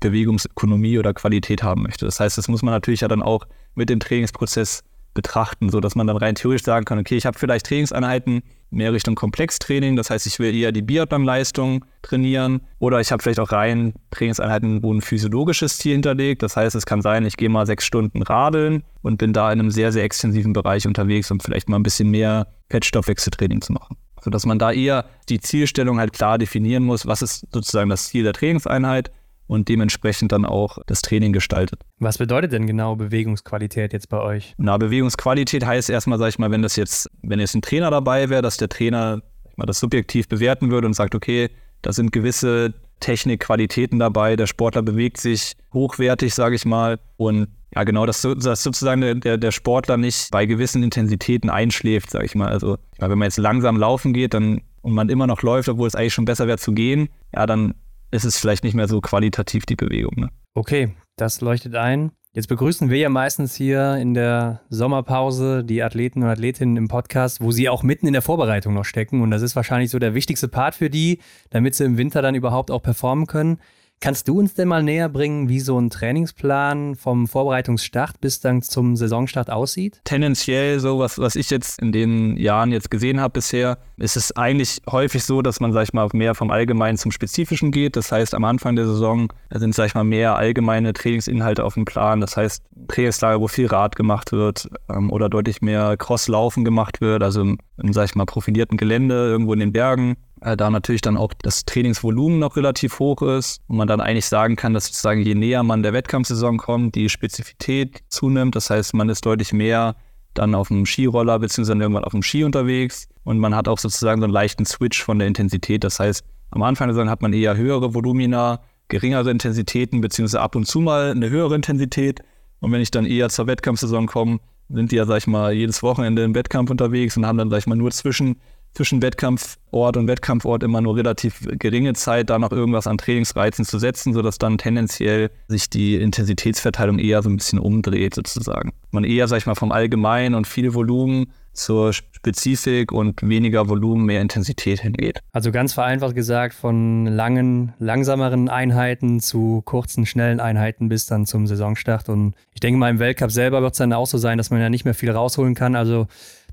Bewegungsökonomie 0.00 0.98
oder 0.98 1.14
Qualität 1.14 1.62
haben 1.62 1.82
möchte. 1.82 2.04
Das 2.04 2.20
heißt, 2.20 2.38
das 2.38 2.48
muss 2.48 2.62
man 2.62 2.74
natürlich 2.74 3.00
ja 3.00 3.08
dann 3.08 3.22
auch 3.22 3.46
mit 3.74 3.90
dem 3.90 4.00
Trainingsprozess 4.00 4.82
betrachten, 5.14 5.68
sodass 5.70 5.96
man 5.96 6.06
dann 6.06 6.16
rein 6.16 6.36
theoretisch 6.36 6.64
sagen 6.64 6.84
kann, 6.84 6.98
okay, 6.98 7.16
ich 7.16 7.26
habe 7.26 7.38
vielleicht 7.38 7.66
Trainingseinheiten 7.66 8.42
mehr 8.70 8.92
Richtung 8.92 9.14
Komplextraining, 9.14 9.96
das 9.96 10.10
heißt, 10.10 10.26
ich 10.26 10.38
will 10.38 10.54
eher 10.54 10.72
die 10.72 10.82
Biathlon-Leistung 10.82 11.84
trainieren 12.02 12.60
oder 12.78 13.00
ich 13.00 13.10
habe 13.10 13.22
vielleicht 13.22 13.40
auch 13.40 13.50
rein 13.50 13.94
Trainingseinheiten, 14.10 14.82
wo 14.82 14.92
ein 14.92 15.00
physiologisches 15.00 15.78
Ziel 15.78 15.94
hinterlegt. 15.94 16.42
Das 16.42 16.56
heißt, 16.56 16.76
es 16.76 16.86
kann 16.86 17.02
sein, 17.02 17.24
ich 17.24 17.36
gehe 17.36 17.48
mal 17.48 17.66
sechs 17.66 17.84
Stunden 17.84 18.22
radeln 18.22 18.84
und 19.02 19.16
bin 19.16 19.32
da 19.32 19.50
in 19.50 19.58
einem 19.58 19.70
sehr, 19.70 19.90
sehr 19.90 20.04
extensiven 20.04 20.52
Bereich 20.52 20.86
unterwegs, 20.86 21.30
um 21.30 21.40
vielleicht 21.40 21.68
mal 21.68 21.78
ein 21.78 21.82
bisschen 21.82 22.10
mehr 22.10 22.46
Fettstoffwechseltraining 22.70 23.62
zu 23.62 23.72
machen. 23.72 23.96
Sodass 24.20 24.46
man 24.46 24.58
da 24.58 24.70
eher 24.70 25.06
die 25.28 25.40
Zielstellung 25.40 25.98
halt 25.98 26.12
klar 26.12 26.38
definieren 26.38 26.84
muss, 26.84 27.06
was 27.06 27.22
ist 27.22 27.46
sozusagen 27.52 27.88
das 27.88 28.08
Ziel 28.08 28.24
der 28.24 28.34
Trainingseinheit 28.34 29.10
und 29.48 29.68
dementsprechend 29.68 30.30
dann 30.30 30.44
auch 30.44 30.78
das 30.86 31.02
Training 31.02 31.32
gestaltet. 31.32 31.80
Was 31.98 32.18
bedeutet 32.18 32.52
denn 32.52 32.66
genau 32.66 32.94
Bewegungsqualität 32.94 33.92
jetzt 33.92 34.08
bei 34.08 34.20
euch? 34.20 34.54
Na, 34.58 34.76
Bewegungsqualität 34.76 35.66
heißt 35.66 35.90
erstmal, 35.90 36.18
sag 36.18 36.28
ich 36.28 36.38
mal, 36.38 36.50
wenn 36.52 36.62
das 36.62 36.76
jetzt, 36.76 37.10
wenn 37.22 37.40
jetzt 37.40 37.54
ein 37.54 37.62
Trainer 37.62 37.90
dabei 37.90 38.28
wäre, 38.28 38.42
dass 38.42 38.58
der 38.58 38.68
Trainer 38.68 39.20
mal, 39.56 39.66
das 39.66 39.80
subjektiv 39.80 40.28
bewerten 40.28 40.70
würde 40.70 40.86
und 40.86 40.94
sagt, 40.94 41.14
okay, 41.14 41.50
da 41.82 41.92
sind 41.92 42.12
gewisse 42.12 42.74
Technikqualitäten 43.00 43.98
dabei, 43.98 44.36
der 44.36 44.46
Sportler 44.46 44.82
bewegt 44.82 45.18
sich 45.18 45.54
hochwertig, 45.72 46.34
sage 46.34 46.54
ich 46.54 46.64
mal. 46.64 46.98
Und 47.16 47.48
ja, 47.74 47.84
genau, 47.84 48.06
dass, 48.06 48.22
dass 48.22 48.62
sozusagen 48.62 49.20
der, 49.20 49.38
der 49.38 49.50
Sportler 49.50 49.96
nicht 49.96 50.30
bei 50.30 50.46
gewissen 50.46 50.82
Intensitäten 50.82 51.50
einschläft, 51.50 52.10
sage 52.10 52.24
ich 52.24 52.34
mal. 52.34 52.48
Also, 52.48 52.78
wenn 52.98 53.18
man 53.18 53.26
jetzt 53.26 53.38
langsam 53.38 53.76
laufen 53.76 54.12
geht 54.12 54.34
dann, 54.34 54.62
und 54.82 54.94
man 54.94 55.08
immer 55.08 55.26
noch 55.26 55.42
läuft, 55.42 55.68
obwohl 55.68 55.88
es 55.88 55.94
eigentlich 55.94 56.14
schon 56.14 56.24
besser 56.24 56.46
wäre 56.46 56.58
zu 56.58 56.72
gehen, 56.72 57.08
ja, 57.34 57.46
dann 57.46 57.74
ist 58.10 58.24
es 58.24 58.38
vielleicht 58.38 58.64
nicht 58.64 58.74
mehr 58.74 58.88
so 58.88 59.00
qualitativ 59.00 59.66
die 59.66 59.76
Bewegung. 59.76 60.14
Ne? 60.16 60.30
Okay, 60.54 60.94
das 61.16 61.40
leuchtet 61.40 61.74
ein. 61.74 62.12
Jetzt 62.34 62.48
begrüßen 62.48 62.90
wir 62.90 62.98
ja 62.98 63.08
meistens 63.08 63.54
hier 63.54 63.96
in 63.96 64.14
der 64.14 64.60
Sommerpause 64.68 65.64
die 65.64 65.82
Athleten 65.82 66.22
und 66.22 66.28
Athletinnen 66.28 66.76
im 66.76 66.86
Podcast, 66.86 67.40
wo 67.40 67.52
sie 67.52 67.68
auch 67.68 67.82
mitten 67.82 68.06
in 68.06 68.12
der 68.12 68.22
Vorbereitung 68.22 68.74
noch 68.74 68.84
stecken. 68.84 69.22
Und 69.22 69.30
das 69.30 69.42
ist 69.42 69.56
wahrscheinlich 69.56 69.90
so 69.90 69.98
der 69.98 70.14
wichtigste 70.14 70.46
Part 70.46 70.74
für 70.74 70.90
die, 70.90 71.20
damit 71.50 71.74
sie 71.74 71.84
im 71.84 71.96
Winter 71.96 72.22
dann 72.22 72.34
überhaupt 72.34 72.70
auch 72.70 72.82
performen 72.82 73.26
können. 73.26 73.58
Kannst 74.00 74.28
du 74.28 74.38
uns 74.38 74.54
denn 74.54 74.68
mal 74.68 74.82
näher 74.82 75.08
bringen, 75.08 75.48
wie 75.48 75.58
so 75.58 75.76
ein 75.76 75.90
Trainingsplan 75.90 76.94
vom 76.94 77.26
Vorbereitungsstart 77.26 78.20
bis 78.20 78.38
dann 78.38 78.62
zum 78.62 78.94
Saisonstart 78.94 79.50
aussieht? 79.50 80.00
Tendenziell 80.04 80.78
so, 80.78 81.00
was, 81.00 81.18
was 81.18 81.34
ich 81.34 81.50
jetzt 81.50 81.82
in 81.82 81.90
den 81.90 82.36
Jahren 82.36 82.70
jetzt 82.70 82.92
gesehen 82.92 83.20
habe 83.20 83.32
bisher, 83.32 83.78
ist 83.96 84.16
es 84.16 84.36
eigentlich 84.36 84.80
häufig 84.88 85.24
so, 85.24 85.42
dass 85.42 85.58
man, 85.58 85.72
sag 85.72 85.82
ich 85.82 85.92
mal, 85.92 86.08
mehr 86.12 86.36
vom 86.36 86.52
Allgemeinen 86.52 86.96
zum 86.96 87.10
Spezifischen 87.10 87.72
geht. 87.72 87.96
Das 87.96 88.12
heißt, 88.12 88.34
am 88.34 88.44
Anfang 88.44 88.76
der 88.76 88.86
Saison 88.86 89.32
sind, 89.52 89.74
sag 89.74 89.86
ich 89.86 89.94
mal, 89.94 90.04
mehr 90.04 90.36
allgemeine 90.36 90.92
Trainingsinhalte 90.92 91.64
auf 91.64 91.74
dem 91.74 91.84
Plan. 91.84 92.20
Das 92.20 92.36
heißt, 92.36 92.62
Trainingslager, 92.86 93.40
wo 93.40 93.48
viel 93.48 93.66
Rad 93.66 93.96
gemacht 93.96 94.30
wird 94.30 94.68
ähm, 94.88 95.10
oder 95.10 95.28
deutlich 95.28 95.60
mehr 95.60 95.96
Crosslaufen 95.96 96.64
gemacht 96.64 97.00
wird, 97.00 97.24
also 97.24 97.40
im, 97.40 97.58
sag 97.90 98.04
ich 98.04 98.14
mal, 98.14 98.26
profilierten 98.26 98.76
Gelände, 98.76 99.14
irgendwo 99.14 99.54
in 99.54 99.60
den 99.60 99.72
Bergen 99.72 100.16
da 100.40 100.70
natürlich 100.70 101.00
dann 101.00 101.16
auch 101.16 101.32
das 101.42 101.64
Trainingsvolumen 101.64 102.38
noch 102.38 102.56
relativ 102.56 102.98
hoch 102.98 103.22
ist 103.22 103.60
und 103.68 103.76
man 103.76 103.88
dann 103.88 104.00
eigentlich 104.00 104.26
sagen 104.26 104.56
kann, 104.56 104.74
dass 104.74 104.86
sozusagen 104.86 105.22
je 105.22 105.34
näher 105.34 105.62
man 105.62 105.82
der 105.82 105.92
Wettkampfsaison 105.92 106.58
kommt, 106.58 106.94
die 106.94 107.08
Spezifität 107.08 108.00
zunimmt. 108.08 108.56
Das 108.56 108.70
heißt, 108.70 108.94
man 108.94 109.08
ist 109.08 109.24
deutlich 109.24 109.52
mehr 109.52 109.96
dann 110.34 110.54
auf 110.54 110.68
dem 110.68 110.86
Skiroller 110.86 111.38
beziehungsweise 111.38 111.78
irgendwann 111.78 112.04
auf 112.04 112.12
dem 112.12 112.22
Ski 112.22 112.44
unterwegs 112.44 113.08
und 113.24 113.38
man 113.38 113.54
hat 113.54 113.68
auch 113.68 113.78
sozusagen 113.78 114.20
so 114.20 114.24
einen 114.24 114.32
leichten 114.32 114.64
Switch 114.64 115.02
von 115.02 115.18
der 115.18 115.28
Intensität. 115.28 115.84
Das 115.84 115.98
heißt, 115.98 116.24
am 116.50 116.62
Anfang 116.62 116.88
der 116.88 116.94
Saison 116.94 117.10
hat 117.10 117.22
man 117.22 117.32
eher 117.32 117.56
höhere 117.56 117.94
Volumina, 117.94 118.60
geringere 118.88 119.30
Intensitäten 119.30 120.00
beziehungsweise 120.00 120.40
ab 120.40 120.54
und 120.54 120.66
zu 120.66 120.80
mal 120.80 121.10
eine 121.10 121.28
höhere 121.28 121.54
Intensität 121.54 122.22
und 122.60 122.72
wenn 122.72 122.80
ich 122.80 122.90
dann 122.90 123.06
eher 123.06 123.28
zur 123.28 123.46
Wettkampfsaison 123.46 124.06
komme, 124.06 124.38
sind 124.68 124.92
die 124.92 124.96
ja, 124.96 125.06
sag 125.06 125.18
ich 125.18 125.26
mal, 125.26 125.52
jedes 125.52 125.82
Wochenende 125.82 126.24
im 126.24 126.34
Wettkampf 126.34 126.70
unterwegs 126.70 127.16
und 127.16 127.26
haben 127.26 127.38
dann, 127.38 127.50
sag 127.50 127.58
ich 127.58 127.66
mal, 127.66 127.76
nur 127.76 127.90
zwischen 127.90 128.40
zwischen 128.78 129.02
Wettkampfort 129.02 129.96
und 129.96 130.06
Wettkampfort 130.06 130.62
immer 130.62 130.80
nur 130.80 130.94
relativ 130.94 131.48
geringe 131.58 131.94
Zeit, 131.94 132.30
da 132.30 132.38
noch 132.38 132.52
irgendwas 132.52 132.86
an 132.86 132.96
Trainingsreizen 132.96 133.64
zu 133.64 133.80
setzen, 133.80 134.14
sodass 134.14 134.38
dann 134.38 134.56
tendenziell 134.56 135.30
sich 135.48 135.68
die 135.68 135.96
Intensitätsverteilung 135.96 137.00
eher 137.00 137.20
so 137.22 137.28
ein 137.28 137.38
bisschen 137.38 137.58
umdreht 137.58 138.14
sozusagen. 138.14 138.72
Man 138.92 139.02
eher, 139.02 139.26
sag 139.26 139.38
ich 139.38 139.46
mal, 139.46 139.56
vom 139.56 139.72
Allgemeinen 139.72 140.36
und 140.36 140.46
viel 140.46 140.74
Volumen 140.74 141.32
zur 141.54 141.92
Spezifik 141.92 142.92
und 142.92 143.20
weniger 143.28 143.68
Volumen, 143.68 144.06
mehr 144.06 144.20
Intensität 144.20 144.80
hingeht. 144.80 145.18
Also 145.32 145.50
ganz 145.50 145.72
vereinfacht 145.72 146.14
gesagt, 146.14 146.54
von 146.54 147.06
langen, 147.06 147.72
langsameren 147.80 148.48
Einheiten 148.48 149.18
zu 149.18 149.62
kurzen, 149.64 150.06
schnellen 150.06 150.38
Einheiten 150.38 150.88
bis 150.88 151.06
dann 151.06 151.26
zum 151.26 151.48
Saisonstart. 151.48 152.08
Und 152.08 152.34
ich 152.54 152.60
denke 152.60 152.78
mal, 152.78 152.90
im 152.90 153.00
Weltcup 153.00 153.32
selber 153.32 153.60
wird 153.60 153.72
es 153.72 153.78
dann 153.78 153.92
auch 153.92 154.06
so 154.06 154.18
sein, 154.18 154.38
dass 154.38 154.50
man 154.50 154.60
ja 154.60 154.70
nicht 154.70 154.84
mehr 154.84 154.94
viel 154.94 155.10
rausholen 155.10 155.56
kann. 155.56 155.74
Also 155.74 156.06